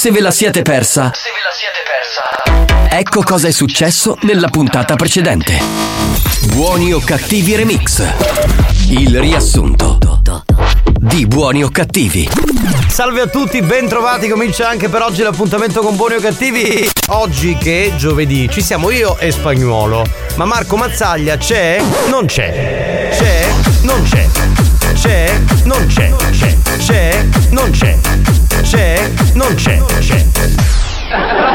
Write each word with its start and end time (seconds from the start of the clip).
Se 0.00 0.10
ve 0.10 0.22
la 0.22 0.30
siete 0.30 0.62
persa, 0.62 1.12
Se 1.14 1.28
ve 1.28 1.42
la 1.44 1.52
siete 1.52 1.82
persa. 1.84 2.96
ecco 2.96 3.22
cosa 3.22 3.48
è 3.48 3.50
successo 3.50 4.16
nella 4.22 4.48
puntata 4.48 4.96
precedente. 4.96 5.60
Buoni 6.54 6.94
o 6.94 7.00
cattivi 7.00 7.54
remix. 7.54 8.02
Il 8.88 9.20
riassunto 9.20 9.98
di 10.96 11.26
Buoni 11.26 11.62
o 11.62 11.68
cattivi. 11.68 12.26
Salve 12.88 13.20
a 13.20 13.26
tutti, 13.26 13.60
ben 13.60 13.88
trovati. 13.88 14.26
Comincia 14.26 14.70
anche 14.70 14.88
per 14.88 15.02
oggi 15.02 15.20
l'appuntamento 15.20 15.82
con 15.82 15.96
Buoni 15.96 16.14
o 16.14 16.20
Cattivi. 16.20 16.88
Oggi 17.08 17.58
che 17.58 17.88
è 17.92 17.96
giovedì 17.96 18.48
ci 18.50 18.62
siamo 18.62 18.88
io 18.88 19.18
e 19.18 19.30
Spagnuolo. 19.30 20.06
Ma 20.36 20.46
Marco 20.46 20.76
Mazzaglia 20.76 21.36
c'è? 21.36 21.78
Non 22.08 22.24
c'è. 22.24 23.10
C'è? 23.12 23.48
Non 23.82 24.02
c'è. 24.04 24.26
C'è? 24.94 25.38
Non 25.64 25.86
c'è. 25.88 26.10
C'è? 26.30 26.56
C'è? 26.78 27.26
Non 27.50 27.70
c'è. 27.70 27.98
C'è? 28.62 29.10
Non 29.34 29.54
c'è. 29.54 29.80
C'è. 29.98 31.49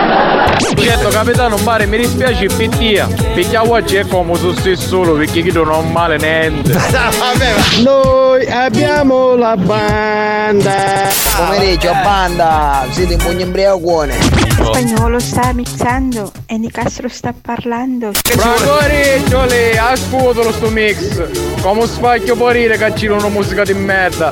Certo 0.76 1.09
capitano 1.09 1.58
mare 1.58 1.86
mi 1.86 1.98
dispiace 1.98 2.48
pittia 2.48 3.08
perché 3.08 3.58
oggi 3.58 3.95
è 3.95 4.08
comodo 4.08 4.54
se 4.54 4.76
solo 4.76 5.14
perché 5.14 5.41
chi 5.41 5.52
non 5.52 5.91
male 5.91 6.18
niente 6.18 6.73
Noi 7.84 8.45
abbiamo 8.48 9.36
la 9.36 9.55
banda. 9.58 11.09
Pomeriggio, 11.36 11.91
banda, 11.91 12.86
siete 12.91 13.14
in 13.14 13.20
pugno 13.20 13.41
imbriacone. 13.41 14.14
Spagnolo 14.54 15.20
sta 15.20 15.54
mixando 15.54 16.31
e 16.45 16.58
Nicastro 16.58 17.08
sta 17.09 17.34
parlando. 17.40 18.12
Bravo 18.36 19.45
lì, 19.48 19.78
ascoltalo 19.78 20.52
sto 20.52 20.70
mix 20.70 21.62
come 21.62 21.88
spacchio 21.88 22.36
morire 22.36 22.78
che 22.78 22.94
c'è 22.94 23.09
una 23.09 23.28
musica 23.30 23.64
di 23.64 23.73
merda 23.73 24.31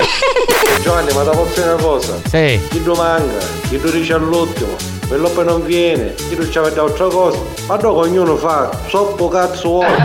Giovanni, 0.81 1.13
ma 1.13 1.23
da 1.23 1.31
posso 1.31 1.61
dire 1.61 1.73
una 1.73 1.81
cosa? 1.81 2.19
Sì. 2.27 2.59
Chi 2.69 2.83
lo 2.83 2.95
manca, 2.95 3.45
chi 3.69 3.79
lo 3.79 3.89
dice 3.89 4.13
all'ultimo, 4.13 4.75
quello 5.07 5.29
poi 5.29 5.45
non 5.45 5.63
viene, 5.63 6.13
chi 6.15 6.35
non 6.35 6.47
c'aveva 6.49 6.81
altra 6.83 7.05
cosa, 7.07 7.37
ma 7.67 7.75
dopo 7.77 7.99
ognuno 7.99 8.35
fa, 8.35 8.69
soppo 8.87 9.27
cazzo 9.27 9.69
vuole. 9.69 9.95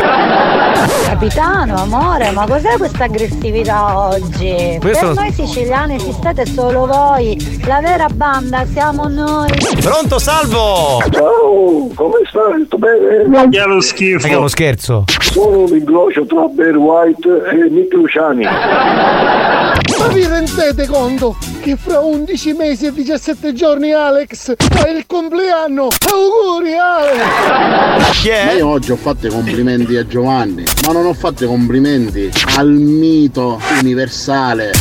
Capitano, 1.07 1.77
amore, 1.77 2.31
ma 2.33 2.47
cos'è 2.47 2.77
questa 2.77 3.05
aggressività 3.05 3.99
oggi? 4.09 4.79
Questo- 4.81 5.07
Per 5.09 5.15
noi 5.15 5.33
siciliani 5.33 5.95
esistete 5.97 6.45
solo 6.47 6.87
voi, 6.87 7.61
la 7.67 7.81
vera 7.81 8.07
banda 8.13 8.65
siamo 8.73 9.09
noi. 9.09 9.51
Pronto, 9.81 10.19
salvo! 10.19 11.03
Ciao, 11.11 11.89
come 11.95 12.19
stai? 12.29 12.61
Tutto 12.69 12.79
bene? 12.79 13.49
Che 13.49 13.65
lo 13.65 13.81
schifo. 13.81 14.27
È 14.27 14.35
uno 14.35 14.49
scherzo. 14.49 15.05
Sono 15.21 15.65
l'incrocio 15.65 16.27
tra 16.27 16.47
Bear 16.49 16.77
White 16.77 17.29
e 17.51 17.69
Nick 17.71 17.93
Luciani. 17.95 18.45
Ma 19.99 20.07
vi 20.13 20.27
rendete 20.27 20.87
conto 20.87 21.37
che 21.69 21.77
fra 21.77 22.01
11 22.01 22.55
mesi 22.55 22.87
e 22.87 22.93
17 22.95 23.53
giorni 23.53 23.93
Alex 23.93 24.55
ha 24.57 24.89
il 24.89 25.05
compleanno? 25.07 25.89
Auguri 26.11 26.75
Alex! 26.79 28.21
Chi 28.23 28.31
Ma 28.31 28.53
io 28.53 28.69
oggi 28.69 28.91
ho 28.91 28.97
fatto 28.97 29.27
i 29.27 29.31
complimenti 29.31 29.95
a 29.97 30.07
Giovanni, 30.07 30.65
ma 30.87 30.93
non 30.93 31.05
ho 31.05 31.13
fatto 31.13 31.45
i 31.45 31.47
complimenti 31.47 32.31
al 32.57 32.71
mito 32.71 33.61
universale 33.81 34.73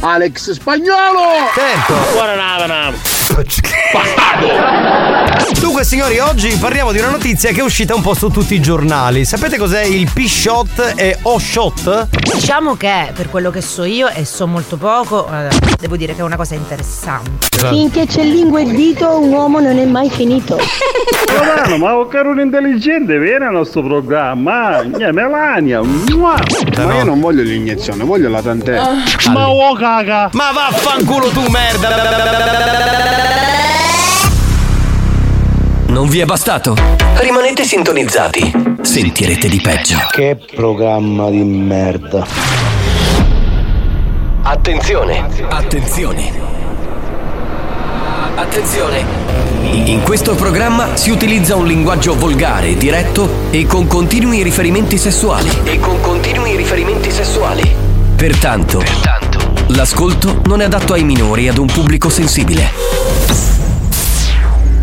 Alex 0.00 0.50
Spagnolo! 0.50 1.48
Certo. 1.54 1.94
Dunque 5.60 5.82
signori, 5.82 6.20
oggi 6.20 6.56
parliamo 6.56 6.92
di 6.92 6.98
una 7.00 7.10
notizia 7.10 7.50
che 7.50 7.58
è 7.60 7.62
uscita 7.64 7.92
un 7.92 8.00
po' 8.00 8.14
su 8.14 8.28
tutti 8.28 8.54
i 8.54 8.60
giornali. 8.60 9.24
Sapete 9.24 9.58
cos'è 9.58 9.82
il 9.82 10.08
P-Shot 10.12 10.92
e 10.94 11.18
O-Shot? 11.22 12.08
Diciamo 12.32 12.76
che 12.76 13.10
per 13.12 13.28
quello 13.30 13.50
che 13.50 13.60
so 13.60 13.82
io 13.82 14.06
e 14.08 14.24
so 14.24 14.46
molto 14.46 14.76
poco, 14.76 15.28
eh, 15.28 15.48
devo 15.80 15.96
dire 15.96 16.14
che 16.14 16.20
è 16.20 16.22
una 16.22 16.36
cosa 16.36 16.54
interessante. 16.54 17.48
Finché 17.58 18.06
c'è 18.06 18.22
lingua 18.22 18.60
e 18.60 18.66
dito 18.66 19.18
un 19.18 19.32
uomo 19.32 19.58
non 19.58 19.78
è 19.78 19.84
mai 19.84 20.08
finito. 20.10 20.56
Giovanni, 21.26 21.78
ma 21.78 21.96
un 21.96 22.06
caro 22.06 22.40
intelligente, 22.40 23.18
vieni 23.18 23.44
al 23.46 23.52
nostro 23.52 23.82
programma. 23.82 24.82
Mia 24.84 25.12
Melania, 25.12 25.82
mua. 25.82 26.36
Ma 26.76 26.94
io 26.94 27.04
non 27.04 27.18
voglio 27.18 27.42
l'iniezione, 27.42 28.04
voglio 28.04 28.28
la 28.28 28.40
tantè. 28.40 28.80
ma 29.32 29.48
oh 29.48 29.74
caga. 29.74 30.30
Ma 30.32 30.52
vaffanculo 30.52 31.30
tu 31.30 31.44
merda! 31.48 33.23
Non 35.86 36.08
vi 36.08 36.20
è 36.20 36.24
bastato? 36.24 36.76
Rimanete 37.18 37.64
sintonizzati. 37.64 38.52
Sentirete 38.82 39.48
di 39.48 39.60
peggio. 39.60 39.96
Che 40.10 40.38
programma 40.54 41.30
di 41.30 41.42
merda. 41.42 42.26
Attenzione! 44.42 45.26
Attenzione! 45.48 46.32
Attenzione! 48.34 49.04
In 49.62 50.02
questo 50.02 50.34
programma 50.34 50.96
si 50.96 51.10
utilizza 51.10 51.56
un 51.56 51.66
linguaggio 51.66 52.14
volgare, 52.16 52.74
diretto 52.76 53.28
e 53.50 53.66
con 53.66 53.86
continui 53.86 54.42
riferimenti 54.42 54.98
sessuali. 54.98 55.48
E 55.64 55.78
con 55.78 56.00
continui 56.00 56.56
riferimenti 56.56 57.10
sessuali. 57.10 57.74
Pertanto, 58.16 58.82
l'ascolto 59.68 60.40
non 60.46 60.60
è 60.60 60.64
adatto 60.64 60.92
ai 60.92 61.04
minori 61.04 61.46
e 61.46 61.50
ad 61.50 61.58
un 61.58 61.66
pubblico 61.66 62.08
sensibile. 62.08 62.72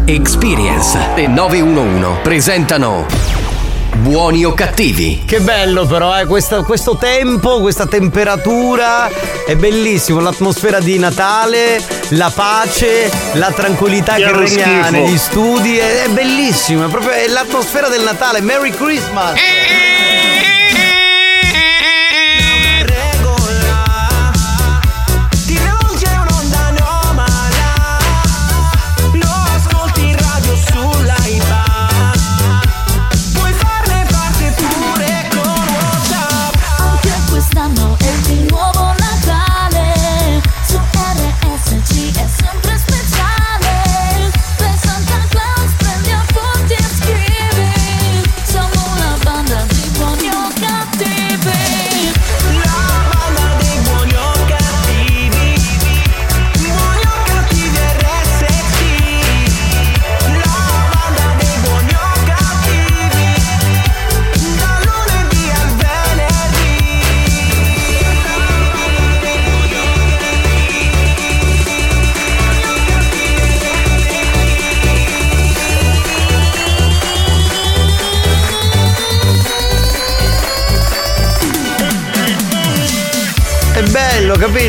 Experience 0.06 0.98
e 1.16 1.28
911 1.28 2.20
presentano 2.24 3.06
Buoni 3.94 4.44
o 4.46 4.54
cattivi? 4.54 5.24
Che 5.26 5.40
bello 5.42 5.86
però, 5.86 6.18
eh, 6.20 6.26
questa- 6.26 6.64
questo 6.64 6.96
tempo, 6.98 7.60
questa 7.60 7.86
temperatura, 7.86 9.10
è 9.46 9.56
bellissimo, 9.56 10.20
l'atmosfera 10.22 10.80
di 10.80 10.98
Natale, 10.98 11.82
la 12.10 12.32
pace, 12.34 13.12
la 13.34 13.52
tranquillità 13.52 14.14
che 14.14 14.22
Chiaro 14.22 14.40
regna 14.40 14.84
schifo. 14.86 14.90
negli 14.92 15.18
studi, 15.18 15.78
è, 15.78 16.04
è 16.06 16.10
bellissimo, 16.10 16.86
è 16.86 16.90
proprio 16.90 17.12
è 17.12 17.28
l'atmosfera 17.28 17.90
del 17.90 18.02
Natale, 18.02 18.42
Merry 18.42 18.72
Christmas! 18.72 19.34
Ti 19.34 20.11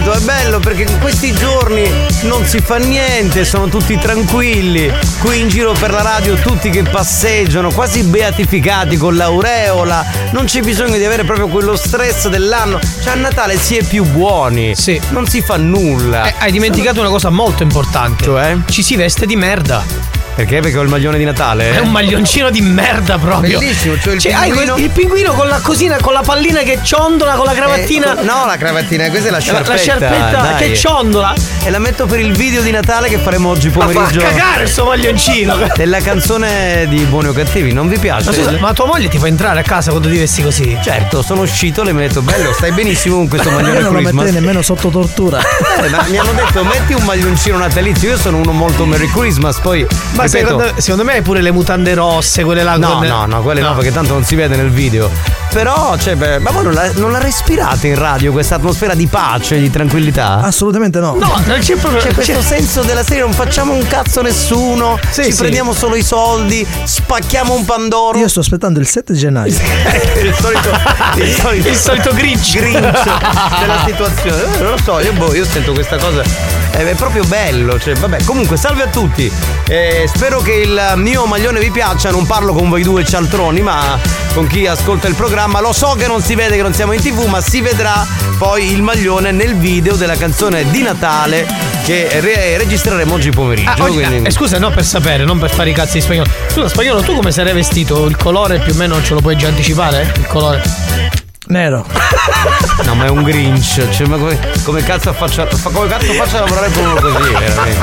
capito? 0.03 0.13
È 0.13 0.21
bello 0.21 0.59
perché 0.59 0.83
in 0.83 1.01
questi 1.01 1.33
giorni 1.33 1.89
non 2.23 2.45
si 2.45 2.61
fa 2.61 2.77
niente, 2.77 3.45
sono 3.45 3.69
tutti 3.69 3.97
tranquilli. 3.99 4.93
Qui 5.21 5.41
in 5.41 5.49
giro 5.49 5.73
per 5.73 5.93
la 5.93 6.03
radio 6.03 6.35
tutti 6.35 6.71
che 6.71 6.83
passeggiano, 6.83 7.71
quasi 7.71 8.03
beatificati 8.03 8.97
con 8.97 9.17
l'aureola. 9.17 10.05
Non 10.33 10.45
c'è 10.45 10.61
bisogno 10.61 10.97
di 10.97 11.05
avere 11.05 11.25
proprio 11.25 11.49
quello 11.49 11.77
stress 11.77 12.29
dell'anno. 12.29 12.79
Cioè 13.03 13.13
a 13.13 13.17
Natale 13.17 13.57
si 13.57 13.77
è 13.77 13.85
più 13.85 14.05
buoni. 14.05 14.75
Sì. 14.75 15.01
Non 15.11 15.27
si 15.27 15.41
fa 15.41 15.57
nulla. 15.57 16.27
Eh, 16.27 16.35
hai 16.39 16.53
dimenticato 16.53 17.01
una 17.01 17.11
cosa 17.11 17.31
molto 17.31 17.63
importante. 17.63 18.25
Cioè? 18.25 18.57
Ci 18.69 18.83
si 18.83 18.97
veste 18.97 19.27
di 19.27 19.37
merda. 19.37 20.12
Perché? 20.35 20.61
Perché 20.61 20.79
ho 20.79 20.83
il 20.83 20.89
maglione 20.89 21.19
di 21.19 21.25
Natale? 21.25 21.73
È 21.75 21.79
un 21.79 21.91
maglioncino 21.91 22.51
di 22.51 22.63
merda 22.63 23.19
proprio. 23.19 23.59
Bellissimo, 23.59 23.99
cioè 24.01 24.15
il 24.15 24.21
Cioè, 24.21 24.33
hai 24.33 24.45
pinguino- 24.47 24.73
quel- 24.73 24.85
il 24.85 24.91
pinguino 24.91 25.33
con 25.35 25.47
la 25.49 25.61
cosina, 25.61 25.99
con 26.01 26.13
la 26.15 26.23
pallina 26.23 26.61
che 26.61 26.79
ciondola, 26.83 27.35
con 27.35 27.45
la 27.45 27.53
cravatina. 27.53 28.19
Eh, 28.19 28.23
no, 28.25 28.47
la 28.47 28.57
cravattina, 28.57 29.09
questa 29.11 29.29
è 29.29 29.31
la 29.31 29.37
La- 29.37 29.43
sciarpetta. 29.43 29.73
la 29.73 29.79
sciarpetta 29.79 30.41
dai. 30.41 30.57
che 30.71 30.75
ciondola. 30.75 31.35
E 31.65 31.71
la 31.71 31.79
metto 31.79 32.07
per 32.07 32.19
il 32.21 32.33
video 32.33 32.63
di 32.63 32.71
Natale 32.71 33.09
che 33.09 33.19
faremo 33.19 33.51
oggi 33.51 33.69
Ma 33.69 33.85
pomeriggio. 33.85 34.21
fa 34.21 34.27
cagare 34.29 34.67
sto 34.67 34.85
maglioncino. 34.87 35.57
Della 35.77 36.01
canzone 36.01 36.87
di 36.89 37.01
Buoni 37.05 37.29
o 37.29 37.33
Cattivi, 37.33 37.73
non 37.73 37.89
vi 37.89 37.99
piace? 37.99 38.27
Ma, 38.31 38.33
scusa, 38.33 38.51
ma 38.59 38.73
tua 38.73 38.87
moglie 38.87 39.09
ti 39.09 39.19
fa 39.19 39.27
entrare 39.27 39.61
a 39.61 39.63
casa 39.63 39.91
quando 39.91 40.09
ti 40.09 40.17
vesti 40.19 40.43
così? 40.43 40.77
Certo, 40.83 41.21
sono 41.23 41.43
uscito, 41.43 41.83
le 41.83 41.93
mi 41.93 42.05
ha 42.05 42.09
detto 42.09 42.23
bello, 42.23 42.53
stai 42.55 42.73
benissimo 42.73 43.17
con 43.17 43.29
questo 43.29 43.51
maglione 43.53 43.75
Io 43.75 43.81
non 43.83 43.93
lo 43.93 43.99
Christmas. 43.99 44.15
metterei 44.25 44.41
nemmeno 44.41 44.63
sotto 44.63 44.89
tortura. 44.89 45.41
Eh, 45.41 45.89
ma 45.91 46.05
mi 46.09 46.17
hanno 46.19 46.33
detto 46.33 46.65
metti 46.65 46.95
un 46.95 47.05
maglioncino 47.05 47.59
natalizio, 47.59 48.09
io 48.11 48.17
sono 48.19 48.39
uno 48.39 48.53
molto 48.53 48.87
Merry 48.87 49.09
Christmas, 49.11 49.59
poi 49.61 49.87
Ma 50.15 50.27
secondo, 50.39 50.73
secondo 50.77 51.05
me 51.05 51.13
hai 51.15 51.23
pure 51.23 51.41
le 51.43 51.51
mutande 51.51 51.95
rosse, 51.95 52.43
quelle 52.45 52.63
là 52.63 52.77
No, 52.77 52.99
con- 52.99 53.07
no, 53.07 53.27
no, 53.27 53.43
quelle 53.43 53.61
no. 53.61 53.75
perché 53.75 53.93
tanto 53.93 54.13
non 54.15 54.25
si 54.25 54.35
vede 54.35 54.57
nel 54.57 54.71
video. 54.71 55.11
Però, 55.53 55.97
cioè, 55.99 56.17
beh, 56.17 56.39
ma 56.39 56.51
voi 56.51 56.65
non 56.65 56.73
la, 56.73 56.91
non 56.95 57.13
la 57.13 57.19
respirate 57.19 57.87
in 57.89 57.97
radio 57.99 58.33
questa 58.33 58.55
atmosfera 58.55 58.95
di 58.95 59.07
pace, 59.07 59.59
di 59.59 59.71
tranquillità? 59.71 60.41
Assolutamente 60.41 60.99
no. 60.99 61.15
No, 61.19 61.41
non 61.45 61.59
c'è 61.59 61.75
proprio. 61.77 62.01
C'è 62.01 62.15
questo 62.15 62.41
senso 62.41 62.81
della 62.83 63.03
serie, 63.03 63.23
non 63.23 63.35
facciamo 63.35 63.75
un 63.75 63.87
cazzo 63.87 64.21
a 64.21 64.23
nessuno, 64.23 64.99
Sì, 65.11 65.25
ci 65.25 65.33
sì. 65.33 65.39
prendiamo 65.39 65.75
solo 65.75 65.95
i 65.97 66.03
soldi, 66.03 66.67
spacchiamo 66.85 67.53
un 67.53 67.67
pandoro. 67.67 68.19
Io 68.19 68.29
sto 68.29 68.41
aspettando 68.41 68.81
il 68.81 68.87
7 68.87 69.13
gennaio. 69.13 69.53
il 70.23 70.35
solito, 70.41 70.71
il 71.17 71.35
solito, 71.35 71.69
Il 71.69 71.77
solito 71.77 72.15
Grinch. 72.15 72.57
Grinch 72.57 72.81
della 73.61 73.83
situazione. 73.85 74.43
Eh, 74.57 74.63
non 74.63 74.71
lo 74.71 74.79
so, 74.83 75.01
io, 75.01 75.13
boh, 75.13 75.35
io 75.35 75.45
sento 75.45 75.73
questa 75.73 75.97
cosa. 75.99 76.62
Eh, 76.73 76.91
È 76.91 76.95
proprio 76.95 77.25
bello. 77.25 77.79
Cioè, 77.79 77.95
vabbè, 77.95 78.25
comunque, 78.25 78.57
salve 78.57 78.83
a 78.85 78.87
tutti. 78.89 79.31
Eh, 79.69 80.05
spero 80.13 80.41
che 80.41 80.53
il 80.53 80.93
mio 80.97 81.27
maglione 81.27 81.61
vi 81.61 81.71
piaccia. 81.71 82.11
Non 82.11 82.27
parlo 82.27 82.53
con 82.53 82.69
voi 82.69 82.83
due 82.83 83.05
cialtroni, 83.05 83.61
ma 83.63 83.99
con 84.35 84.47
chi 84.47 84.67
ascolta 84.67 85.09
il 85.09 85.15
programma. 85.15 85.61
Lo 85.61 85.73
so 85.73 85.95
che 85.99 86.07
non 86.07 86.23
si 86.23 86.35
vede 86.35 86.57
che 86.57 86.63
non 86.63 86.73
siamo 86.75 86.93
in 86.93 87.01
tv, 87.01 87.25
ma 87.27 87.41
si 87.41 87.61
vedrà 87.61 88.07
poi 88.39 88.73
il 88.73 88.83
maglione 88.83 89.31
nel 89.31 89.57
video 89.57 89.95
della 89.95 90.17
canzone 90.17 90.69
di 90.71 90.83
Natale 90.83 91.47
che 91.85 92.09
re- 92.21 92.59
registreremo 92.59 93.15
oggi 93.15 93.31
pomeriggio. 93.31 93.71
Ah, 93.71 93.77
oggi- 93.79 93.95
quindi- 94.03 94.29
eh, 94.29 94.31
scusa, 94.31 94.59
no 94.59 94.71
per 94.71 94.85
sapere, 94.85 95.25
non 95.25 95.39
per 95.39 95.51
fare 95.51 95.71
i 95.71 95.73
cazzi 95.73 95.95
di 95.95 96.01
spagnolo. 96.01 96.31
Scusa, 96.49 96.69
spagnolo, 96.69 97.03
tu 97.03 97.15
come 97.15 97.31
sarei 97.33 97.53
vestito? 97.55 98.07
Il 98.07 98.17
colore 98.17 98.59
più 98.61 98.73
o 98.73 98.77
meno 98.77 99.03
ce 99.03 99.15
lo 99.15 99.21
puoi 99.21 99.37
già 99.37 99.49
anticipare? 99.49 100.13
Il 100.17 100.27
colore? 100.27 101.22
Nero. 101.49 101.85
No, 102.85 102.95
ma 102.95 103.05
è 103.05 103.09
un 103.09 103.23
Grinch. 103.23 103.89
Cioè, 103.91 104.07
ma 104.07 104.17
come, 104.17 104.39
come 104.65 104.83
cazzo 104.83 105.13
faccia. 105.13 105.47
fa- 105.47 105.71
Come 105.71 105.89
cazzo 105.89 106.13
faccia 106.15 106.39
a 106.39 106.41
lavorare 106.41 106.71
con 106.73 106.85
uno 106.85 107.01
così, 107.01 107.31
veramente? 107.31 107.81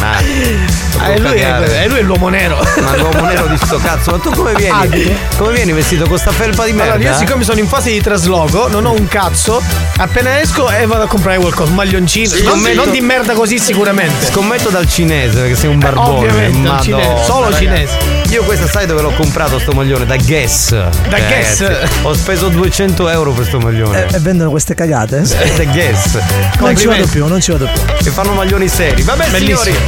Ah, 0.00 1.10
e 1.10 1.18
lui, 1.18 1.38
è, 1.40 1.88
lui 1.88 1.98
è 1.98 2.02
l'uomo 2.02 2.28
nero. 2.28 2.56
Ma 2.80 2.96
l'uomo 2.96 3.20
nero 3.26 3.46
di 3.46 3.56
sto 3.56 3.78
cazzo, 3.78 4.12
ma 4.12 4.18
tu 4.18 4.30
come 4.30 4.52
vieni? 4.54 5.16
Come 5.36 5.52
vieni 5.52 5.72
vestito 5.72 6.06
con 6.06 6.16
sta 6.18 6.30
felpa 6.30 6.64
di 6.64 6.72
merda? 6.72 6.94
Allora, 6.94 7.10
io 7.10 7.16
siccome 7.16 7.44
sono 7.44 7.58
in 7.58 7.66
fase 7.68 7.90
di 7.90 8.00
trasloco, 8.00 8.68
non 8.68 8.86
ho 8.86 8.92
un 8.92 9.06
cazzo, 9.08 9.60
appena 9.96 10.40
esco 10.40 10.70
e 10.70 10.86
vado 10.86 11.02
a 11.02 11.06
comprare 11.06 11.38
qualcosa, 11.38 11.68
un 11.70 11.76
maglioncino. 11.76 12.28
Sì, 12.28 12.42
non, 12.44 12.60
sì. 12.62 12.74
non 12.74 12.90
di 12.90 13.00
merda 13.00 13.34
così 13.34 13.58
sicuramente. 13.58 14.26
Scommetto 14.26 14.70
dal 14.70 14.88
cinese 14.88 15.40
perché 15.40 15.56
sei 15.56 15.68
un 15.68 15.78
barbone. 15.78 16.16
Ovviamente, 16.26 16.52
dal 16.62 16.72
Madonna, 16.74 16.80
cinese, 16.82 17.24
solo 17.24 17.44
ragazzi. 17.44 17.64
cinese. 17.64 18.17
Io 18.30 18.44
questa 18.44 18.68
sai 18.68 18.84
dove 18.84 19.00
l'ho 19.00 19.12
comprato 19.12 19.58
sto 19.58 19.72
maglione? 19.72 20.04
Da 20.04 20.16
Guess. 20.16 20.70
Da 21.08 21.18
Guess? 21.18 21.66
Ho 22.02 22.12
speso 22.12 22.48
200 22.48 23.08
euro 23.08 23.32
per 23.32 23.46
sto 23.46 23.58
maglione. 23.58 24.06
E, 24.06 24.16
e 24.16 24.18
vendono 24.18 24.50
queste 24.50 24.74
cagate? 24.74 25.22
Da 25.56 25.64
Guess. 25.64 26.18
Non 26.58 26.76
ci 26.76 26.86
vado 26.86 27.06
più, 27.06 27.26
non 27.26 27.40
ci 27.40 27.52
vado 27.52 27.66
più. 27.72 27.94
Che 27.96 28.10
fanno 28.10 28.34
maglioni 28.34 28.68
seri. 28.68 29.00
Vabbè, 29.00 29.28
Bellissimo. 29.30 29.58
signori. 29.62 29.82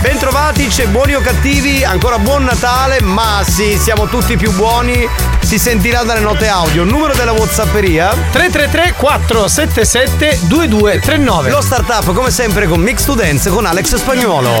Bentrovati, 0.00 0.68
c'è 0.68 0.86
buoni 0.86 1.14
o 1.14 1.20
cattivi, 1.20 1.82
ancora 1.84 2.18
buon 2.18 2.44
Natale, 2.44 3.00
ma 3.02 3.42
sì, 3.46 3.76
siamo 3.76 4.06
tutti 4.06 4.36
più 4.36 4.52
buoni. 4.52 5.06
Si 5.40 5.58
sentirà 5.58 6.04
dalle 6.04 6.20
note 6.20 6.46
audio. 6.46 6.84
Numero 6.84 7.12
della 7.14 7.32
Whatsapperia. 7.32 8.14
333 8.30 8.94
477 8.96 10.38
2239. 10.46 11.50
Lo 11.50 11.60
startup, 11.60 12.14
come 12.14 12.30
sempre, 12.30 12.68
con 12.68 12.80
Mix 12.80 13.12
Dance 13.12 13.50
con 13.50 13.66
Alex 13.66 13.96
Spagnuolo. 13.96 14.58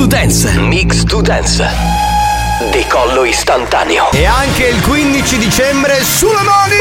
To 0.00 0.06
Dance. 0.06 0.58
Mix 0.58 1.04
to 1.04 1.20
Dance. 1.20 1.62
Decollo 2.70 3.24
istantaneo. 3.24 4.10
E 4.12 4.24
anche 4.24 4.68
il 4.68 4.80
15 4.80 5.36
dicembre 5.36 6.02
sulle 6.02 6.40
mani! 6.42 6.76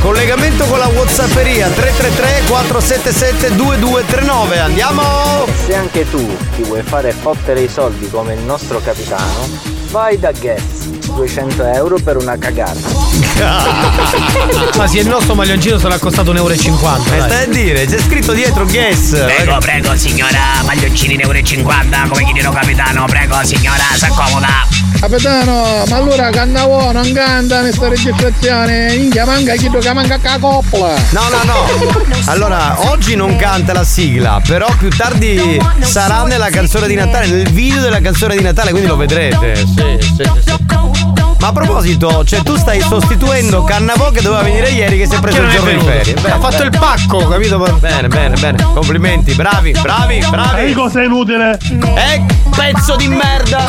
Collegamento 0.00 0.64
con 0.66 0.78
la 0.78 0.88
Whatsapperia 0.88 1.68
333 1.68 2.42
477 2.48 3.54
2239. 3.56 4.58
Andiamo! 4.58 5.46
Se 5.64 5.74
anche 5.74 6.10
tu 6.10 6.36
ti 6.56 6.62
vuoi 6.64 6.82
fare 6.82 7.12
fottere 7.12 7.62
i 7.62 7.68
soldi 7.68 8.10
come 8.10 8.34
il 8.34 8.40
nostro 8.40 8.78
capitano, 8.80 9.48
vai 9.90 10.18
da 10.18 10.32
Guess, 10.32 11.01
200 11.12 11.64
euro 11.74 11.98
per 12.02 12.16
una 12.16 12.36
cagata. 12.36 12.78
Ma 14.76 14.86
sì, 14.86 14.98
il 14.98 15.06
nostro 15.06 15.34
maglioncino 15.34 15.78
sarà 15.78 15.98
costato 15.98 16.32
1,50 16.32 16.36
euro. 16.36 16.54
E 16.54 17.20
stai 17.20 17.44
a 17.44 17.46
dire, 17.46 17.84
c'è 17.86 17.98
scritto 17.98 18.32
dietro 18.32 18.64
guess. 18.66 19.10
Prego, 19.24 19.58
prego 19.58 19.96
signora, 19.96 20.38
maglioncini 20.64 21.14
in 21.14 21.20
euro 21.20 21.38
e 21.38 21.42
50 21.42 22.06
come 22.08 22.24
chiedino 22.24 22.50
capitano, 22.52 23.04
prego 23.06 23.36
signora, 23.44 23.84
s'accomoda. 23.94 24.80
Capitano, 25.00 25.84
ma 25.88 25.96
allora 25.96 26.30
Cannavò 26.30 26.92
non 26.92 27.12
canta 27.12 27.56
in 27.56 27.62
questa 27.62 27.88
registrazione, 27.88 28.96
minchia 28.96 29.24
manca 29.24 29.54
chi 29.54 29.68
che 29.68 29.92
manca 29.92 30.18
a 30.22 30.38
coppola. 30.38 30.94
No, 31.10 31.22
no, 31.28 31.42
no. 31.44 32.10
Allora, 32.26 32.88
oggi 32.90 33.16
non 33.16 33.34
canta 33.36 33.72
la 33.72 33.84
sigla, 33.84 34.40
però 34.46 34.68
più 34.78 34.88
tardi 34.90 35.60
sarà 35.80 36.22
nella 36.22 36.50
canzone 36.50 36.86
di 36.86 36.94
Natale, 36.94 37.26
nel 37.26 37.50
video 37.50 37.80
della 37.80 38.00
canzone 38.00 38.36
di 38.36 38.42
Natale, 38.42 38.70
quindi 38.70 38.88
lo 38.88 38.96
vedrete. 38.96 39.56
Sì, 39.56 39.98
sì, 40.00 40.14
sì. 40.14 41.01
Ma 41.42 41.48
a 41.48 41.52
proposito, 41.52 42.24
cioè 42.24 42.40
tu 42.44 42.54
stai 42.54 42.80
sostituendo 42.80 43.64
Cannavò 43.64 44.12
che 44.12 44.22
doveva 44.22 44.42
venire 44.42 44.70
ieri 44.70 44.96
che 44.96 45.08
si 45.08 45.16
è 45.16 45.18
preso 45.18 45.40
Che 45.40 45.44
il 45.44 45.50
giorno 45.50 45.72
di 45.72 45.78
ferie. 45.80 46.14
Ha 46.30 46.38
fatto 46.38 46.62
il 46.62 46.70
pacco, 46.70 47.26
capito? 47.26 47.58
Bene, 47.80 48.06
bene, 48.06 48.36
bene. 48.38 48.62
Complimenti, 48.62 49.34
bravi, 49.34 49.72
bravi, 49.72 50.24
bravi. 50.30 50.72
Cosa 50.72 51.00
è 51.00 51.04
inutile? 51.04 51.58
Eh, 51.96 52.24
pezzo 52.54 52.94
di 52.94 53.08
merda. 53.08 53.66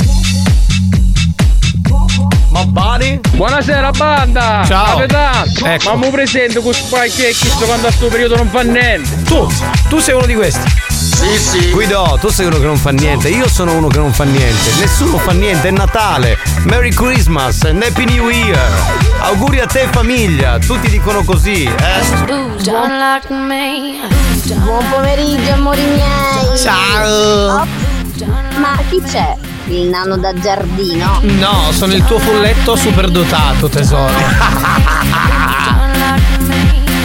Ma 2.49 2.63
Bari? 2.63 3.19
Buonasera 3.31 3.89
banda! 3.89 4.63
Ciao. 4.67 4.97
Capitano! 4.97 5.51
Ecco. 5.63 5.89
Ma 5.89 6.05
mi 6.05 6.11
presento 6.11 6.61
con 6.61 6.73
spacchi 6.73 7.25
e 7.25 7.33
sto 7.33 7.65
quando 7.65 7.87
a 7.87 7.91
sto 7.91 8.05
periodo 8.05 8.35
non 8.35 8.49
fa 8.49 8.61
niente! 8.61 9.23
Tu, 9.23 9.47
tu 9.89 9.97
sei 9.97 10.13
uno 10.13 10.27
di 10.27 10.35
questi. 10.35 10.93
Sì, 11.13 11.38
sì. 11.38 11.69
Guido, 11.71 12.18
tu 12.19 12.30
sei 12.30 12.48
uno 12.48 12.57
che 12.57 12.65
non 12.65 12.77
fa 12.77 12.89
niente, 12.92 13.30
io 13.30 13.48
sono 13.48 13.75
uno 13.75 13.88
che 13.88 13.98
non 13.98 14.12
fa 14.12 14.24
niente. 14.24 14.71
Nessuno 14.80 15.18
fa 15.18 15.31
niente, 15.31 15.69
è 15.69 15.71
Natale. 15.71 16.38
Merry 16.63 16.92
Christmas 16.92 17.63
and 17.63 17.81
Happy 17.81 18.06
New 18.06 18.30
Year. 18.30 18.60
Auguri 19.19 19.60
a 19.60 19.65
te 19.65 19.81
e 19.81 19.88
famiglia. 19.92 20.57
Tutti 20.60 20.89
dicono 20.89 21.24
così, 21.24 21.63
eh? 21.63 22.01
Buon 24.56 24.89
pomeriggio 24.89 25.54
amori 25.54 25.81
miei 25.81 26.57
Ciao. 26.61 27.61
Oh, 27.61 27.68
Ma 28.57 28.78
chi 28.90 29.02
c'è? 29.02 29.35
Il 29.68 29.87
nano 29.90 30.18
da 30.18 30.33
giardino? 30.33 31.19
No, 31.21 31.71
sono 31.71 31.94
il 31.94 32.04
tuo 32.04 32.19
folletto 32.19 32.76
super 32.76 33.09
dotato, 33.09 33.69
tesoro. 33.69 34.11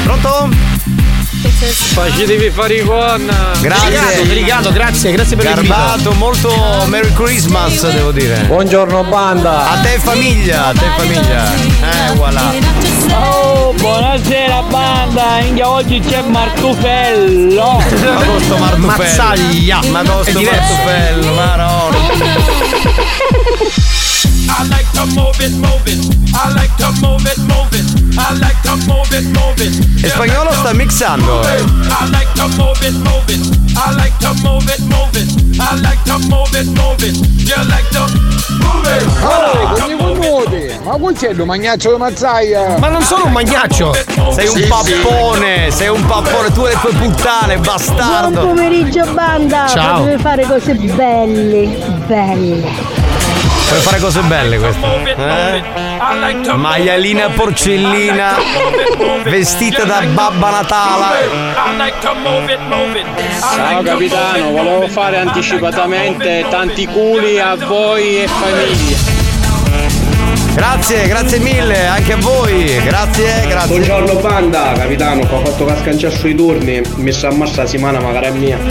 Pronto? 0.02 0.48
Facetevi 1.66 2.50
fare 2.50 2.74
i 2.74 2.84
con! 2.84 3.28
Grazie. 3.60 3.90
Delicato, 3.90 4.22
delicato, 4.22 4.72
grazie, 4.72 5.10
grazie 5.10 5.34
per 5.36 5.46
Garbato, 5.46 6.12
molto 6.12 6.84
Merry 6.86 7.12
Christmas, 7.12 7.90
devo 7.90 8.12
dire. 8.12 8.44
Buongiorno 8.46 9.02
banda! 9.02 9.70
A 9.72 9.78
te 9.80 9.98
famiglia, 9.98 10.66
a 10.66 10.72
te 10.72 10.86
famiglia. 10.96 11.52
Eh, 11.52 12.14
voilà. 12.14 12.52
Oh, 13.10 13.72
buonasera 13.72 14.62
banda! 14.62 15.40
Inghia 15.40 15.68
oggi 15.68 15.98
c'è 15.98 16.22
Martufello! 16.22 17.82
Ma 18.04 18.24
con 18.24 18.40
sto 18.40 18.56
martufello. 18.56 18.86
Mazzaglia. 18.86 19.80
Ma 19.90 20.02
con 20.04 20.20
È 20.20 20.30
sto 20.30 20.38
diverso. 20.38 20.72
martufello, 20.74 21.34
maroro. 21.34 21.96
I 24.48 24.64
like 24.68 24.86
to 24.94 25.06
move 25.14 25.40
it, 25.40 25.52
move 25.52 25.86
it. 25.86 25.98
I 26.34 26.52
like 26.54 26.74
to 26.78 26.90
move 27.00 27.24
it, 27.26 27.38
move 27.38 27.72
it. 27.72 27.84
I 28.18 28.32
like 28.34 28.60
to 28.62 28.76
move 28.86 29.12
it, 29.12 29.24
move 29.32 29.60
it. 29.60 30.04
E 30.04 30.08
spagnolo 30.08 30.52
sta 30.52 30.72
mixando. 30.72 31.40
I 31.42 32.08
like 32.10 32.32
to 32.34 32.48
move 32.56 32.82
it, 32.82 32.94
move 32.94 33.28
it. 33.28 33.56
I 33.76 33.92
like 33.94 34.16
to 34.20 34.32
move 34.42 34.68
it, 34.68 34.80
move 34.80 35.16
it. 35.16 35.60
I 35.60 35.76
like 35.80 36.02
to 36.04 36.18
move 36.28 36.54
it, 36.54 36.66
move 36.66 37.02
it. 37.04 37.16
You 37.46 37.56
like 37.68 37.88
to 37.92 38.06
move 38.58 38.86
it. 38.86 39.06
Oh, 39.22 39.74
con 39.78 39.90
i 39.90 39.96
connuti! 39.96 40.78
Ma 40.82 40.92
quel 40.96 41.16
c'è 41.16 41.30
il 41.30 41.44
magnaccio 41.44 41.92
di 41.92 41.98
mazzaia! 41.98 42.78
Ma 42.78 42.88
non 42.88 43.02
sono 43.02 43.26
un 43.26 43.32
magnaccio! 43.32 43.94
Sei 44.30 44.48
un 44.48 44.66
pappone, 44.68 45.70
sei 45.70 45.88
un 45.88 46.04
pappone, 46.06 46.52
tu 46.52 46.64
e 46.64 46.68
le 46.70 46.78
tue 46.80 46.92
puttane, 46.94 47.54
Buon 47.58 47.62
bastardo. 47.62 48.40
pomeriggio 48.46 49.04
banda, 49.12 49.66
Ciao. 49.68 49.98
potete 50.00 50.18
fare 50.22 50.46
cose 50.46 50.74
belle, 50.74 51.66
belle. 52.06 52.97
Puoi 53.68 53.80
fare 53.80 53.98
cose 53.98 54.20
belle 54.22 54.58
queste. 54.58 54.86
Eh? 55.16 55.62
Maialina 56.54 57.28
porcellina, 57.28 58.36
vestita 59.24 59.84
da 59.84 60.00
Babba 60.06 60.50
Natala. 60.50 61.10
Ciao 63.40 63.82
capitano, 63.82 64.50
volevo 64.50 64.88
fare 64.88 65.18
anticipatamente 65.18 66.46
tanti 66.48 66.86
culi 66.86 67.38
a 67.38 67.56
voi 67.56 68.22
e 68.22 68.26
famiglia. 68.26 69.17
Grazie, 70.62 71.06
grazie 71.06 71.38
mille, 71.38 71.86
anche 71.86 72.14
a 72.14 72.16
voi. 72.16 72.80
Grazie, 72.82 73.46
grazie. 73.46 73.68
Buongiorno 73.68 74.14
banda, 74.16 74.72
capitano, 74.76 75.20
che 75.24 75.32
ho 75.32 75.44
fatto 75.44 75.64
cascanciare 75.64 76.16
sui 76.16 76.34
turni, 76.34 76.80
mi 76.96 77.12
sa 77.12 77.28
ammassa 77.28 77.62
la 77.62 77.68
settimana 77.68 78.00
magari 78.00 78.26
è 78.26 78.30
mia. 78.32 78.58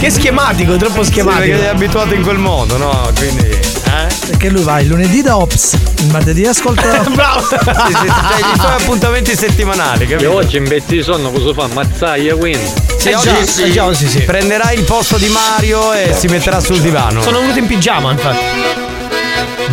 che 0.00 0.10
schematico, 0.10 0.76
troppo 0.76 1.02
Sì, 1.02 1.12
schematico. 1.12 1.44
perché 1.46 1.58
sei 1.60 1.68
abituato 1.68 2.12
in 2.12 2.22
quel 2.22 2.36
modo, 2.36 2.76
no? 2.76 3.10
Quindi. 3.16 3.46
Eh? 3.48 4.06
Perché 4.28 4.50
lui 4.50 4.62
va 4.64 4.80
il 4.80 4.88
lunedì 4.88 5.22
da 5.22 5.38
Ops, 5.38 5.78
il 6.00 6.08
martedì 6.10 6.44
ascolta. 6.46 6.98
Bravo! 7.10 7.40
Sì, 7.40 7.48
sì, 7.48 8.06
cioè, 8.06 8.52
i 8.54 8.58
suoi 8.58 8.72
appuntamenti 8.72 9.34
settimanali, 9.34 10.06
capito? 10.06 10.34
oggi 10.34 10.58
in 10.58 10.68
betti 10.68 10.96
di 10.96 11.02
sonno 11.02 11.30
cosa 11.30 11.54
fa? 11.54 11.68
Mazzaia 11.72 12.36
quindi. 12.36 12.70
Sì, 12.98 13.08
Eh 13.08 13.14
oggi 13.14 13.28
già, 13.28 13.46
sì, 13.46 13.72
già, 13.72 13.94
sì, 13.94 14.08
sì. 14.08 14.20
prenderà 14.24 14.72
il 14.72 14.82
posto 14.82 15.16
di 15.16 15.28
Mario 15.28 15.94
e 15.94 16.12
si 16.14 16.26
metterà 16.26 16.60
sul 16.60 16.80
divano. 16.80 17.22
Sono 17.22 17.38
venuto 17.40 17.58
in 17.58 17.66
pigiama, 17.66 18.10
infatti. 18.12 18.76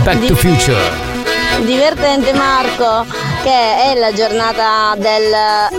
Back 0.04 0.28
to 0.28 0.36
Future. 0.36 0.76
Divertente 1.66 2.34
Marco, 2.34 3.06
che 3.46 3.52
è 3.52 3.94
la 4.00 4.12
giornata 4.12 4.96
del 4.98 5.32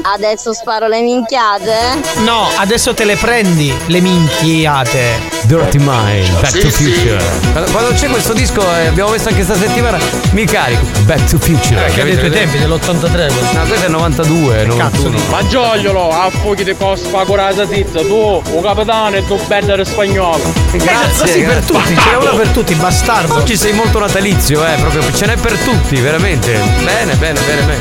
adesso 0.03 0.53
sparo 0.53 0.87
le 0.87 1.01
minchiate. 1.01 1.75
No, 2.19 2.49
adesso 2.59 2.95
te 2.95 3.05
le 3.05 3.17
prendi 3.17 3.75
le 3.87 4.01
minchiate. 4.01 5.35
Dirty 5.47 5.79
Mind, 5.79 6.31
Back 6.41 6.51
Sì, 6.53 6.61
to 6.61 6.71
sì. 6.71 6.85
Future. 6.85 7.25
Quando, 7.51 7.71
quando 7.73 7.91
c'è 7.95 8.09
questo 8.09 8.33
disco, 8.35 8.61
eh, 8.61 8.87
abbiamo 8.87 9.11
messo 9.11 9.29
anche 9.29 9.45
questa 9.45 9.67
settimana, 9.67 9.99
mi 10.31 10.45
carico. 10.45 10.85
Back 11.03 11.25
to 11.29 11.39
Future. 11.39 11.87
Eh, 11.87 11.91
che 11.93 12.01
ha 12.01 12.05
capito? 12.05 12.21
detto 12.23 12.27
i 12.27 12.31
tempi 12.31 12.59
dell'83. 12.59 13.55
No, 13.55 13.67
questo 13.67 13.87
è 13.87 13.89
92, 13.89 14.65
91. 14.67 15.19
Ma 15.31 15.47
giogliolo, 15.49 16.11
a 16.11 16.31
fuochi 16.31 16.63
di 16.63 16.77
costa 16.77 17.25
curata 17.25 17.67
zizza, 17.67 18.01
tu, 18.01 18.43
un 18.45 18.63
capitano 18.63 19.17
e 19.17 19.27
tu 19.27 19.39
bello 19.47 19.83
spagnolo. 19.85 20.53
Grazie. 20.71 21.19
Così 21.19 21.41
per 21.43 21.65
tutti, 21.65 21.97
ce 21.97 22.11
n'è 22.11 22.17
una 22.17 22.31
per 22.31 22.49
tutti, 22.49 22.75
bastardo. 22.75 23.35
Oggi 23.35 23.57
sei 23.57 23.73
molto 23.73 23.99
natalizio, 23.99 24.65
eh, 24.65 24.75
proprio 24.79 25.03
ce 25.13 25.27
n'è 25.27 25.37
per 25.37 25.57
tutti, 25.59 25.97
veramente. 26.01 26.53
Bene, 26.85 27.15
bene, 27.15 27.41
bene, 27.41 27.56
bene. 27.65 27.81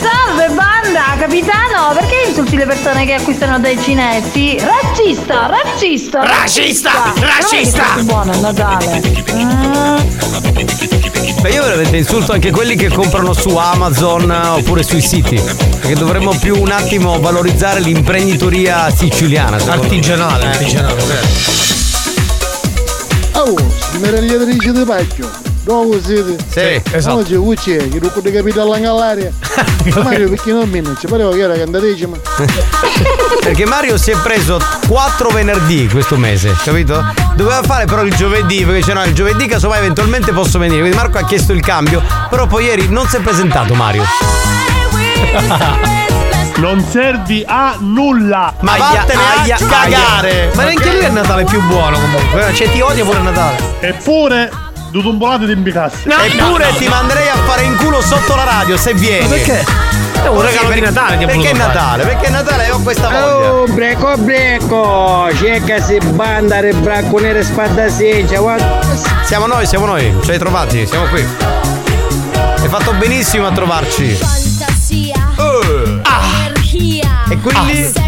Salve 0.00 0.48
banda, 0.54 1.16
capitano, 1.18 1.92
perché 1.94 2.26
insulti 2.28 2.56
le 2.56 2.66
persone 2.66 3.04
che 3.04 3.14
acquistano 3.14 3.58
dai 3.58 3.78
cinesi? 3.80 4.58
Razzista, 4.58 5.46
razzista. 5.48 6.22
Razzista, 6.24 7.12
razzista. 7.18 7.84
Buono 8.02 8.38
Natale. 8.40 9.02
Ah. 9.34 10.02
Beh, 11.40 11.50
io 11.50 11.62
veramente 11.62 11.96
insulto 11.96 12.32
anche 12.32 12.50
quelli 12.50 12.74
che 12.74 12.88
comprano 12.88 13.32
su 13.32 13.54
Amazon 13.56 14.30
eh, 14.30 14.46
oppure 14.48 14.82
sui 14.82 15.00
siti. 15.00 15.40
Perché 15.40 15.94
dovremmo 15.94 16.34
più 16.36 16.60
un 16.60 16.70
attimo 16.72 17.20
valorizzare 17.20 17.78
l'imprenditoria 17.80 18.90
siciliana. 18.90 19.56
me. 19.56 19.70
Artigianale, 19.70 20.44
Eh. 20.44 20.48
artigianale, 20.48 21.04
vero. 21.04 21.26
Oh, 23.40 23.54
meravigliatrice 24.00 24.72
di 24.72 24.84
pacchio. 24.84 25.47
Dove 25.68 26.02
siete? 26.02 26.34
Sì, 26.48 26.80
esatto. 26.96 27.16
Oggi 27.16 27.34
voi 27.34 27.54
c'è, 27.54 27.90
che 27.90 27.98
non 28.00 28.10
può 28.10 28.22
capire 28.22 28.58
all'angolaria. 28.58 29.30
Mario 30.02 30.30
perché 30.30 30.50
non 30.50 30.66
mi 30.66 30.82
ci 30.98 31.06
pareva 31.06 31.30
che 31.30 31.40
era 31.40 31.58
cantadecima. 31.58 32.16
Perché 33.42 33.66
Mario 33.66 33.98
si 33.98 34.10
è 34.10 34.16
preso 34.16 34.58
quattro 34.86 35.30
venerdì 35.30 35.88
questo 35.88 36.16
mese, 36.16 36.54
capito? 36.64 37.02
Doveva 37.34 37.62
fare 37.62 37.84
però 37.84 38.02
il 38.02 38.14
giovedì, 38.14 38.64
perché 38.64 38.92
no, 38.92 39.04
il 39.04 39.14
giovedì 39.14 39.46
casomai 39.46 39.78
eventualmente 39.78 40.32
posso 40.32 40.58
venire. 40.58 40.80
Quindi 40.80 40.96
Marco 40.96 41.18
ha 41.18 41.24
chiesto 41.24 41.52
il 41.52 41.60
cambio, 41.60 42.02
però 42.28 42.46
poi 42.46 42.64
ieri 42.64 42.88
non 42.88 43.06
si 43.06 43.16
è 43.16 43.20
presentato 43.20 43.74
Mario. 43.74 44.04
Non 46.58 46.84
servi 46.90 47.44
a 47.46 47.76
nulla. 47.78 48.52
Ma 48.62 48.76
vattene 48.76 49.22
aia, 49.38 49.54
a 49.54 49.64
cagare! 49.64 50.50
Ma 50.56 50.64
neanche 50.64 50.90
lui 50.90 51.02
è 51.02 51.06
il 51.06 51.12
Natale 51.12 51.44
più 51.44 51.62
buono 51.62 52.00
comunque. 52.00 52.52
Cioè 52.52 52.72
ti 52.72 52.80
odia 52.80 53.04
pure 53.04 53.18
a 53.18 53.22
Natale. 53.22 53.76
Eppure, 53.78 54.50
due 54.90 55.02
tombolate 55.02 55.46
di 55.46 55.52
imbicasse. 55.52 56.08
Eppure 56.08 56.72
ti 56.76 56.88
manderei 56.88 57.28
a 57.28 57.36
fare 57.46 57.62
in 57.62 57.76
culo 57.76 58.00
sotto 58.00 58.34
la 58.34 58.44
radio 58.44 58.76
se 58.76 58.94
vieni. 58.94 59.22
Ma 59.22 59.34
perché? 59.34 59.64
È 60.22 60.26
un 60.26 60.42
regalo 60.42 60.70
di 60.70 60.80
Natale 60.80 61.16
ti 61.16 61.24
ha 61.24 61.26
Perché 61.26 61.50
è 61.50 61.54
fare. 61.54 61.66
Natale? 61.66 62.04
Perché 62.04 62.26
è 62.26 62.30
Natale 62.30 62.70
ho 62.70 62.80
questa 62.80 63.08
voglia. 63.08 63.52
Oh, 63.52 63.64
breco 63.66 64.16
breco, 64.16 65.28
cerca 65.36 65.80
si 65.80 65.98
banda 65.98 66.60
re 66.60 66.72
bracco 66.72 67.18
nere 67.18 67.42
spada 67.42 67.88
senza, 67.88 68.36
Siamo 69.24 69.46
noi, 69.46 69.66
siamo 69.66 69.86
noi, 69.86 70.14
ci 70.24 70.30
hai 70.30 70.38
trovati, 70.38 70.86
siamo 70.86 71.06
qui. 71.06 71.24
Hai 72.60 72.68
fatto 72.68 72.92
benissimo 72.94 73.46
a 73.46 73.52
trovarci. 73.52 74.08
Fantasia. 74.14 75.14
Eh. 75.38 76.00
Energia. 76.46 77.24
E 77.28 77.38
quindi? 77.38 77.84
Sexo. 77.84 78.07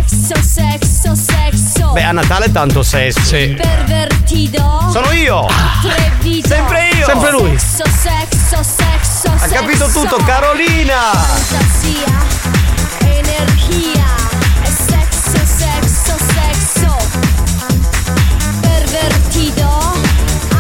Beh, 1.92 2.04
a 2.04 2.12
Natale 2.12 2.52
tanto 2.52 2.82
sesso. 2.82 3.20
Sì. 3.20 3.56
Pervertido. 3.61 4.88
Sono 4.92 5.11
io. 5.12 5.47
Atrevido. 5.47 6.47
Sempre 6.47 6.88
io. 6.94 7.04
Sempre 7.04 7.30
lui. 7.32 7.59
Sexo, 7.59 7.85
sexo, 7.85 8.62
sexo. 8.62 9.32
Ha 9.44 9.49
capito 9.49 9.88
tutto, 9.88 10.16
Carolina. 10.25 11.12
Fantasia. 11.12 12.12
Energia. 13.00 14.04
E 14.62 14.66
sexo, 14.66 15.40
sexo, 15.44 16.16
sexo. 16.32 16.97
Pervertido. 18.61 19.68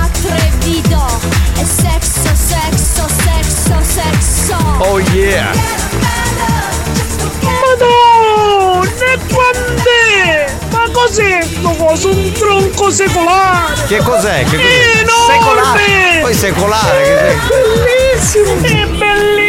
Atrevido. 0.00 1.20
E 1.54 1.64
sexo, 1.64 2.34
sexo, 2.34 3.06
sexo, 3.08 3.82
sexo. 3.84 4.56
Oh 4.78 4.98
yeah. 4.98 5.52
Madonna, 7.42 9.16
quant'è? 9.28 10.59
Ma 10.80 10.90
cos'è 10.92 11.42
sto 11.42 11.74
coso? 11.76 12.08
Un 12.08 12.32
tronco 12.32 12.90
secolare! 12.90 13.74
Che 13.86 13.98
cos'è? 13.98 14.44
Che 14.44 14.56
cos'è? 14.56 15.00
Enorme! 15.00 15.28
Secolare. 15.28 16.20
Poi 16.22 16.34
secolare. 16.34 17.02
Che 17.02 17.36
Bellissimo! 17.84 18.54
È 18.62 18.86
bellissimo! 18.86 19.39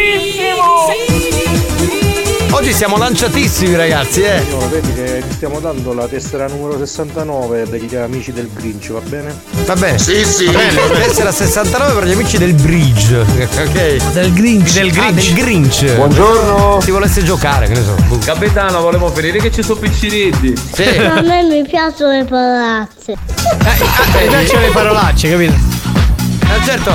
Oggi 2.62 2.74
siamo 2.74 2.96
lanciatissimi, 2.96 3.75
ragazzi, 3.75 4.22
eh. 4.22 4.44
Signora, 4.44 4.68
vedi 4.68 4.94
che 4.94 5.24
ti 5.27 5.34
stiamo 5.34 5.60
dando 5.60 5.94
la 5.94 6.06
tessera 6.08 6.46
numero 6.46 6.77
69 6.77 7.68
degli 7.68 7.96
amici 7.96 8.32
del 8.32 8.51
Grinch, 8.53 8.91
va 8.91 9.00
bene? 9.00 9.36
Va 9.65 9.74
bene. 9.74 9.98
Sì, 9.98 10.24
sì. 10.24 10.46
Va 10.46 10.51
bene, 10.51 11.06
tessera 11.08 11.32
69 11.32 11.94
per 11.94 12.06
gli 12.06 12.12
amici 12.12 12.38
del 12.38 12.53
Bridge. 12.53 13.18
Ok. 13.18 14.12
Del 14.12 14.32
Grinch. 14.34 14.74
Del 14.74 14.91
Grinch. 14.91 15.34
del 15.34 15.34
Grinch. 15.34 15.96
Buongiorno. 15.96 16.80
Si 16.82 16.91
volesse 16.91 17.24
giocare, 17.24 17.65
che 17.65 17.74
ne 17.74 17.84
so. 17.84 18.20
Capitano, 18.24 18.80
volevo 18.82 19.10
ferire 19.10 19.39
che 19.39 19.51
ci 19.51 19.63
sono 19.63 19.80
piccinetti. 19.80 20.53
Sì. 20.72 20.84
A 20.84 21.20
me 21.22 21.41
mi 21.41 21.63
piacciono 21.68 22.12
le 22.12 22.25
palazze. 22.25 23.13
Eh, 23.13 24.30
dai, 24.30 24.46
c'è 24.46 24.60
le 24.60 24.70
parolacce, 24.70 25.32
capito? 25.32 25.53
Eh 25.53 26.63
certo. 26.63 26.91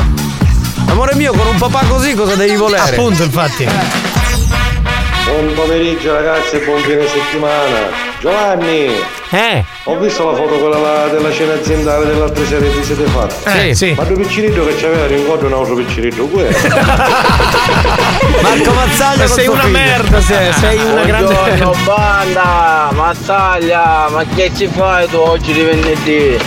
Amore 0.86 1.16
mio, 1.16 1.32
con 1.32 1.48
un 1.48 1.58
papà 1.58 1.82
così 1.88 2.14
cosa 2.14 2.36
devi 2.36 2.54
volere? 2.54 2.90
Appunto, 2.90 3.24
infatti. 3.24 4.05
Buon 5.26 5.52
pomeriggio 5.54 6.12
ragazzi 6.14 6.56
e 6.56 6.60
buon 6.60 6.80
fine 6.80 7.04
settimana. 7.06 8.04
Giovanni! 8.20 8.90
Eh? 9.30 9.64
Ho 9.84 9.98
visto 9.98 10.30
la 10.30 10.36
foto 10.36 10.54
quella 10.54 10.78
là 10.78 11.08
della 11.08 11.32
cena 11.32 11.54
aziendale 11.54 12.06
dell'altra 12.06 12.44
serie 12.44 12.70
che 12.70 12.76
vi 12.78 12.84
siete 12.84 13.04
fatti. 13.06 13.68
Eh, 13.68 13.74
sì. 13.74 13.92
Ma 13.96 14.04
due 14.04 14.16
piccirillo 14.22 14.64
che 14.66 14.76
c'aveva 14.76 15.06
rincontro 15.06 15.48
un 15.48 15.52
altro 15.54 15.74
piccirillo, 15.74 16.26
quello. 16.26 16.56
Marco 18.40 18.72
Mazzaglia 18.72 19.26
sei 19.26 19.46
una 19.48 19.60
figlio. 19.62 19.72
merda, 19.78 20.20
sei, 20.20 20.52
sei 20.60 20.78
una 20.78 21.02
grande 21.04 21.34
Buongiorno 21.34 21.74
banda, 21.84 22.90
Mazzaglia, 22.92 24.08
ma 24.10 24.24
che 24.34 24.50
ci 24.56 24.68
fai 24.68 25.08
tu 25.08 25.16
oggi 25.16 25.52
di 25.52 25.62
venerdì? 25.62 26.38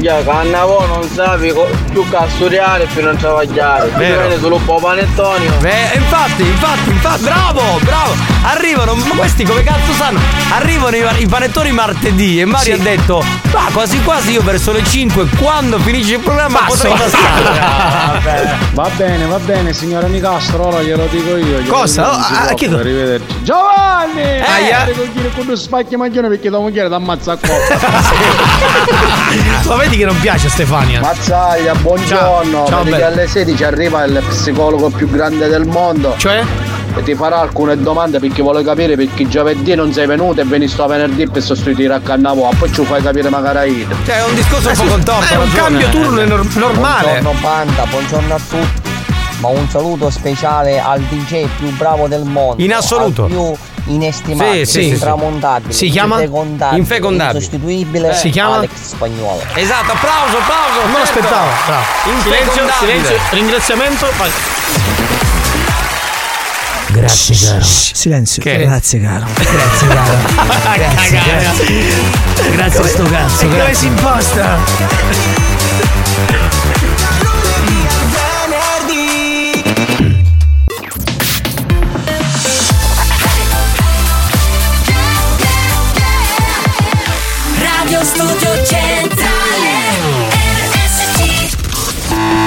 Ya, 0.00 0.22
cannavo 0.22 0.86
non 0.86 1.08
sapi 1.12 1.50
co- 1.52 1.68
più 1.90 2.08
che 2.08 2.16
studiare 2.36 2.84
più 2.86 3.02
non 3.02 3.16
travagliare. 3.16 3.90
Vero. 3.96 4.38
solo 4.38 4.54
un 4.56 4.64
po' 4.64 4.76
panettonio. 4.76 5.50
Beh, 5.58 5.90
infatti, 5.94 6.42
infatti, 6.42 6.90
infatti, 6.90 7.22
bravo, 7.24 7.60
bravo. 7.82 8.14
arrivano, 8.44 8.94
ma 8.94 9.04
questi 9.16 9.44
come 9.44 9.64
cazzo 9.64 9.92
sanno? 9.94 10.20
Arrivano 10.52 10.94
i, 10.96 11.04
i 11.22 11.26
panettoni 11.26 11.72
martedì 11.72 12.40
e 12.40 12.44
Mario 12.44 12.74
Sì. 12.76 12.80
ha 12.80 12.84
detto, 12.84 13.24
ma 13.52 13.68
quasi 13.72 14.00
quasi 14.04 14.30
io 14.32 14.42
verso 14.42 14.70
le 14.70 14.84
5 14.84 15.26
quando 15.40 15.78
finisce 15.80 16.14
il 16.14 16.20
programma 16.20 16.60
Passo. 16.60 16.88
potrei 16.88 16.92
passare. 16.92 18.56
Va 18.78 18.88
bene, 18.96 19.26
va 19.26 19.38
bene, 19.40 19.72
signora 19.72 20.06
Nicastro, 20.06 20.68
ora 20.68 20.80
glielo 20.82 21.06
dico 21.10 21.30
io. 21.36 21.58
glielo 21.58 21.72
Cosa? 21.72 22.02
dico, 22.02 22.16
Oh, 22.16 22.50
ah, 22.50 22.54
chiedo- 22.54 22.78
Arrivederci. 22.78 23.42
Giovanni! 23.42 24.20
Eh. 24.22 24.40
Aia! 24.42 24.84
Con 24.94 25.10
quando 25.34 25.56
spacchi 25.56 25.96
maglione 25.96 26.28
perché 26.28 26.48
da 26.50 26.58
moglie 26.58 26.86
ti 26.86 26.92
ammazza 26.94 27.32
a. 27.32 27.38
Ma 29.66 29.74
vedi 29.88 29.96
che 29.96 30.04
non 30.04 30.20
piace 30.20 30.48
Stefania. 30.48 31.00
Mazzaglia, 31.00 31.74
buongiorno. 31.74 32.66
Ciao, 32.66 32.82
Vedi 32.82 32.96
che 32.96 33.04
alle 33.04 33.26
16 33.26 33.64
arriva 33.64 34.04
il 34.04 34.22
psicologo 34.28 34.90
più 34.90 35.08
grande 35.08 35.48
del 35.48 35.66
mondo. 35.66 36.14
Cioè? 36.18 36.42
E 36.94 37.02
ti 37.02 37.14
farà 37.14 37.40
alcune 37.40 37.76
domande 37.76 38.18
perché 38.18 38.42
vuole 38.42 38.62
capire 38.62 38.96
perché 38.96 39.28
giovedì 39.28 39.74
non 39.74 39.92
sei 39.92 40.06
venuto 40.06 40.40
e 40.40 40.44
veni 40.44 40.68
sto 40.68 40.86
venerdì 40.86 41.26
per 41.28 41.42
sostituire 41.42 41.94
a 41.94 42.00
Cannavò. 42.00 42.50
Poi 42.58 42.72
ci 42.72 42.84
fai 42.84 43.02
capire 43.02 43.28
magari 43.30 43.78
io. 43.78 43.86
Cioè, 44.04 44.18
è 44.18 44.24
un 44.24 44.34
discorso 44.34 44.68
un 44.68 44.74
po' 44.74 44.84
contorto. 44.84 45.32
È 45.32 45.36
un 45.36 45.52
cambio 45.52 45.88
turno 45.88 46.24
nor- 46.24 46.56
normale. 46.56 47.20
Buongiorno 47.20 47.40
banda, 47.40 47.84
buongiorno 47.84 48.34
a 48.34 48.40
tutti. 48.48 48.96
Ma 49.40 49.48
un 49.48 49.68
saluto 49.68 50.10
speciale 50.10 50.80
al 50.80 51.00
DJ 51.00 51.46
più 51.58 51.70
bravo 51.76 52.08
del 52.08 52.24
mondo. 52.24 52.60
In 52.62 52.74
assoluto. 52.74 53.24
Al 53.24 53.30
più 53.30 53.54
inestimabile, 53.88 54.64
Sì, 54.64 54.72
sì, 54.72 54.82
sì. 54.82 54.88
intramontabile, 54.88 55.72
Si 55.72 55.88
chiama? 55.90 56.14
infecondabile, 56.16 56.78
Infecondabile. 56.80 57.38
insostituibile. 57.38 58.14
Si 58.14 58.30
chiama? 58.30 58.54
Alex 58.56 58.70
Spagnolo. 58.80 59.42
Esatto, 59.54 59.92
applauso, 59.92 60.36
applauso. 60.38 60.80
Non. 60.86 61.06
Bravo. 61.22 62.22
Silenzio, 62.22 62.62
silenzio, 62.80 63.16
ringraziamento. 63.30 64.06
Vai. 64.16 64.30
Grazie 66.90 67.36
caro. 67.36 67.64
Silenzio. 67.64 68.42
Che? 68.42 68.56
Grazie 68.58 69.00
caro. 69.00 69.26
Grazie 69.34 69.88
caro. 69.88 70.16
Grazie, 70.78 71.20
grazie. 71.20 72.52
Grazie 72.52 72.80
a 72.80 72.86
sto 72.86 73.02
cazzo. 73.04 73.42
E 73.42 73.44
come 73.44 73.56
Grazie. 73.56 73.74
si 73.74 73.86
imposta? 73.86 75.57
Studio 88.18 88.64
Centrale 88.64 89.70
RSC 90.72 91.54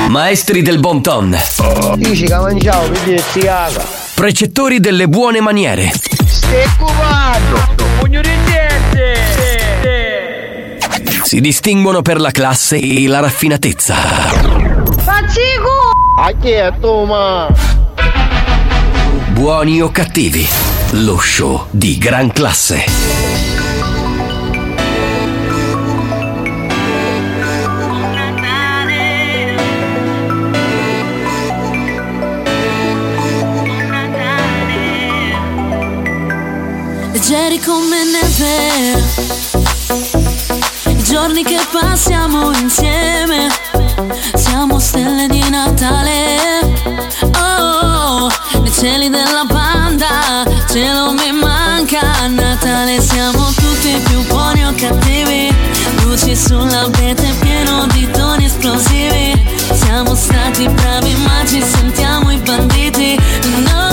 Maestri 0.09 0.61
del 0.61 0.79
bon 0.79 1.01
ton. 1.01 1.33
Dici 1.95 2.25
che 2.25 2.35
mangiavo, 2.35 2.89
vedi 2.89 3.13
che 3.13 3.23
si 3.31 3.39
caga. 3.39 3.81
Precettori 4.13 4.81
delle 4.81 5.07
buone 5.07 5.39
maniere. 5.39 5.93
Stai 6.25 6.67
cubando. 6.77 7.73
Pugno 7.99 8.19
di 8.19 8.31
niente. 8.47 9.15
Si 11.23 11.39
distinguono 11.39 12.01
per 12.01 12.19
la 12.19 12.31
classe 12.31 12.75
e 12.75 13.07
la 13.07 13.21
raffinatezza. 13.21 13.95
Faccico! 13.95 15.93
A 16.19 16.33
chi 16.37 16.49
è 16.49 16.69
tu, 16.81 17.05
ma? 17.05 17.47
Buoni 19.29 19.81
o 19.81 19.89
cattivi. 19.89 20.45
Lo 20.95 21.17
show 21.17 21.67
di 21.69 21.97
gran 21.97 22.29
classe. 22.33 23.40
Come 37.65 38.03
neve. 38.03 39.03
I 40.85 41.03
giorni 41.03 41.43
che 41.43 41.59
passiamo 41.71 42.51
insieme, 42.57 43.49
siamo 44.35 44.79
stelle 44.79 45.27
di 45.27 45.43
Natale. 45.49 46.59
Oh, 47.37 48.29
nei 48.61 48.71
cieli 48.71 49.09
della 49.09 49.43
banda, 49.45 50.45
cielo 50.69 51.13
mi 51.13 51.31
manca. 51.31 51.99
A 52.21 52.27
Natale 52.27 53.01
siamo 53.01 53.51
tutti 53.55 54.01
più 54.05 54.25
buoni 54.27 54.65
o 54.65 54.73
cattivi. 54.75 55.53
Luci 56.03 56.35
sull'abete 56.35 57.35
pieno 57.39 57.85
di 57.87 58.09
toni 58.11 58.45
esplosivi. 58.45 59.39
Siamo 59.73 60.15
stati 60.15 60.67
bravi 60.67 61.13
ma 61.15 61.45
ci 61.45 61.61
sentiamo 61.61 62.31
i 62.31 62.37
banditi. 62.37 63.19
No, 63.71 63.90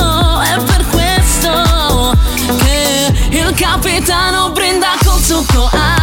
capitano 4.09 4.53
brinda 4.53 4.97
col 5.05 5.21
suo 5.21 5.45
coate 5.45 5.98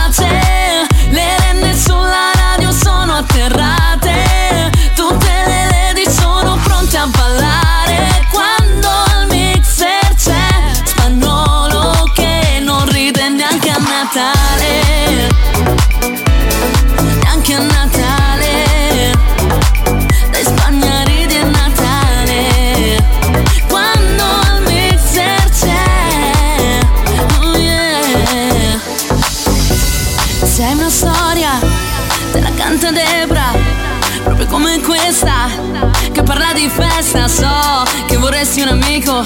ah, 39.12 39.24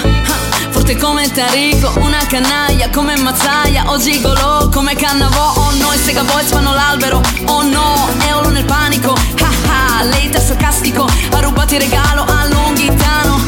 Forte 0.72 0.96
come 0.98 1.30
Tarico, 1.32 1.92
una 2.00 2.26
canaglia 2.28 2.90
come 2.90 3.16
Mazzaia 3.18 3.84
O 3.88 3.98
gigolo 3.98 4.70
come 4.72 4.96
Cannavò 4.96 5.54
Oh 5.56 5.72
no, 5.76 5.94
i 5.94 5.98
Sega 5.98 6.24
Boys 6.24 6.50
fanno 6.50 6.74
l'albero 6.74 7.22
Oh 7.46 7.64
no, 7.64 8.10
Eolo 8.28 8.50
nel 8.50 8.66
panico 8.66 9.14
Ah 9.42 10.00
ah, 10.00 10.04
lei 10.04 10.30
è 10.30 10.40
sarcastico 10.40 11.08
Ha 11.32 11.40
rubato 11.40 11.76
il 11.76 11.82
regalo 11.82 12.24
a 12.24 12.48
Longhitano. 12.48 13.40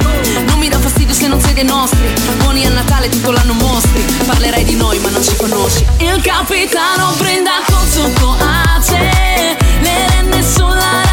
Non 0.46 0.58
mi 0.60 0.70
dà 0.70 0.78
fastidio 0.80 1.14
se 1.14 1.28
non 1.28 1.40
sei 1.42 1.54
dei 1.54 1.66
nostri 1.66 2.00
Buoni 2.40 2.66
a 2.66 2.70
Natale 2.70 3.10
tutto 3.10 3.32
l'anno 3.32 3.54
mostri 3.54 4.02
Parlerai 4.26 4.64
di 4.64 4.76
noi 4.76 5.00
ma 5.00 5.10
non 5.10 5.24
ci 5.24 5.36
conosci. 5.36 5.86
Il 5.98 6.22
capitano 6.22 7.14
brinda 7.18 7.52
col 7.68 7.88
suo 7.88 8.10
coace 8.20 9.58
Le 9.82 10.08
renne 10.08 10.44
sulla 10.44 11.11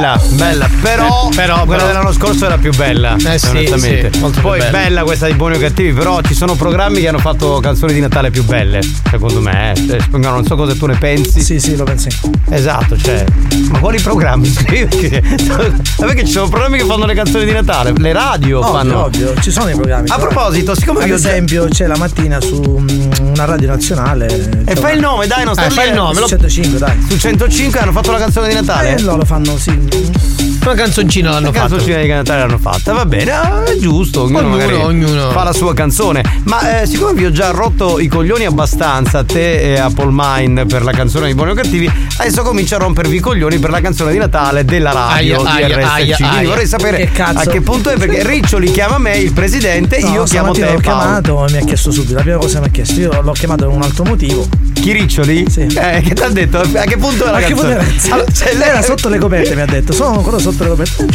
Bella, 0.00 0.14
eh, 0.22 0.28
bella. 0.34 0.68
Però, 0.80 1.28
Però, 1.34 1.64
quella 1.64 1.82
però- 1.82 1.86
dell'anno 1.86 2.12
scorso 2.12 2.46
era 2.46 2.56
più 2.56 2.72
bella. 2.74 3.16
Eh 3.16 3.38
sì, 3.38 3.48
onestamente. 3.48 4.10
sì, 4.12 4.40
Poi 4.40 4.58
bella. 4.58 4.70
bella 4.70 5.02
questa 5.02 5.26
di 5.26 5.34
buoni 5.34 5.56
o 5.56 5.58
cattivi, 5.58 5.92
però 5.92 6.20
ci 6.22 6.34
sono 6.34 6.54
programmi 6.54 7.00
che 7.00 7.08
hanno 7.08 7.18
fatto 7.18 7.60
canzoni 7.60 7.92
di 7.92 8.00
Natale 8.00 8.30
più 8.30 8.42
belle, 8.44 8.80
secondo 9.10 9.40
me. 9.40 9.72
Eh. 9.72 9.86
Cioè, 9.86 9.98
non 10.18 10.44
so 10.46 10.56
cosa 10.56 10.74
tu 10.74 10.86
ne 10.86 10.96
pensi. 10.96 11.40
Sì, 11.42 11.60
sì, 11.60 11.76
lo 11.76 11.84
penso. 11.84 12.08
Esatto, 12.48 12.96
cioè. 12.96 13.24
Ma 13.70 13.78
quali 13.78 14.00
programmi? 14.00 14.48
Perché, 14.66 16.24
ci 16.24 16.32
sono 16.32 16.48
programmi 16.48 16.78
che 16.78 16.84
fanno 16.84 17.04
le 17.04 17.14
canzoni 17.14 17.44
di 17.44 17.52
Natale? 17.52 17.92
Le 17.96 18.12
radio 18.12 18.58
Ovvio, 18.60 18.72
fanno. 18.72 19.04
ovvio, 19.04 19.34
ci 19.40 19.50
sono 19.50 19.68
i 19.68 19.74
programmi. 19.74 20.08
A 20.08 20.16
proposito, 20.18 20.74
siccome 20.74 21.02
Ad 21.02 21.08
io- 21.08 21.14
esempio 21.16 21.66
c'è 21.68 21.86
la 21.86 21.96
mattina 21.96 22.40
su 22.40 22.60
mm, 22.60 23.10
una 23.30 23.44
radio 23.44 23.68
nazionale. 23.68 24.64
E 24.64 24.76
fai 24.76 24.94
il 24.94 25.00
nome, 25.00 25.26
dai, 25.26 25.44
non 25.44 25.54
sta 25.54 25.66
eh, 25.66 25.70
fai 25.70 25.88
il 25.88 25.94
nome. 25.94 26.14
Su 26.14 26.26
105, 26.26 26.78
dai. 26.78 27.06
Su 27.08 27.18
105 27.18 27.80
hanno 27.80 27.92
fatto 27.92 28.12
la 28.12 28.18
canzone 28.18 28.48
di 28.48 28.54
Natale? 28.54 28.96
Eh, 28.96 29.02
no, 29.02 29.16
lo 29.16 29.24
fanno, 29.24 29.56
sì. 29.56 30.49
Una 30.62 30.74
canzoncina 30.74 31.30
l'hanno 31.30 31.48
Una 31.48 31.58
fatta. 31.58 31.68
canzoncina 31.68 32.02
di 32.02 32.08
Natale 32.08 32.40
l'hanno 32.40 32.58
fatta, 32.58 32.92
va 32.92 33.04
bene, 33.06 33.30
ah, 33.32 33.64
è 33.64 33.76
giusto, 33.78 34.22
ognuno, 34.22 34.38
Ognuno, 34.40 34.56
magari 34.56 34.74
ognuno. 34.74 35.30
fa 35.30 35.42
la 35.42 35.52
sua 35.52 35.72
canzone. 35.74 36.22
Ma 36.44 36.82
eh, 36.82 36.86
siccome 36.86 37.14
vi 37.14 37.24
ho 37.24 37.32
già 37.32 37.50
rotto 37.50 37.98
i 37.98 38.06
coglioni 38.08 38.44
abbastanza 38.44 39.18
a 39.18 39.24
te 39.24 39.72
e 39.74 39.78
a 39.78 39.90
Paul 39.92 40.10
Mine 40.12 40.66
per 40.66 40.82
la 40.84 40.92
canzone 40.92 41.26
di 41.28 41.34
Buoni 41.34 41.52
o 41.52 41.54
Cattivi, 41.54 41.90
adesso 42.18 42.42
comincio 42.42 42.76
a 42.76 42.78
rompervi 42.78 43.16
i 43.16 43.20
coglioni 43.20 43.58
per 43.58 43.70
la 43.70 43.80
canzone 43.80 44.12
di 44.12 44.18
Natale 44.18 44.64
della 44.64 44.92
radio 44.92 45.40
Aia, 45.42 45.66
di 45.66 45.72
aia, 45.72 45.76
RSC. 45.78 45.90
aia, 45.92 46.16
Quindi 46.16 46.36
aia. 46.36 46.48
vorrei 46.48 46.66
sapere 46.66 47.10
Che 47.10 47.22
a 47.22 47.44
che 47.46 47.60
punto 47.62 47.90
è 47.90 47.96
perché 47.96 48.22
Riccioli 48.26 48.70
chiama 48.70 48.98
me 48.98 49.16
il 49.16 49.32
presidente, 49.32 49.98
No, 50.00 50.12
io 50.12 50.22
chiamo 50.24 50.52
te 50.52 50.60
l'ho 50.60 50.66
Paolo. 50.66 50.80
chiamato 50.80 51.46
e 51.46 51.50
mi 51.52 51.58
ha 51.58 51.64
chiesto 51.64 51.90
subito. 51.90 52.14
La 52.14 52.20
prima 52.22 52.36
cosa 52.36 52.54
che 52.54 52.60
mi 52.60 52.66
ha 52.66 52.70
chiesto, 52.70 53.00
io 53.00 53.20
l'ho 53.22 53.32
chiamato 53.32 53.66
per 53.66 53.74
un 53.74 53.82
altro 53.82 54.04
motivo. 54.04 54.46
Chi 54.74 54.92
Riccioli? 54.92 55.44
Sì. 55.50 55.60
Eh, 55.62 56.00
che 56.02 56.14
ti 56.14 56.22
ha 56.22 56.28
detto? 56.28 56.58
A 56.58 56.66
che 56.84 56.96
punto 56.96 57.24
è 57.26 57.30
la 57.30 57.36
A 57.36 57.40
che 57.40 57.54
punto 57.54 57.68
canzone? 57.68 57.94
era? 58.04 58.14
Allora, 58.14 58.30
se 58.32 58.54
lei 58.54 58.68
era 58.68 58.82
sotto 58.82 59.08
le 59.08 59.18
coperte, 59.18 59.54
mi 59.54 59.60
ha 59.62 59.66
detto. 59.66 59.92
Sono 59.92 60.16
ancora 60.16 60.38
sotto 60.38 60.48
le 60.58 60.68
coperte. 60.68 61.06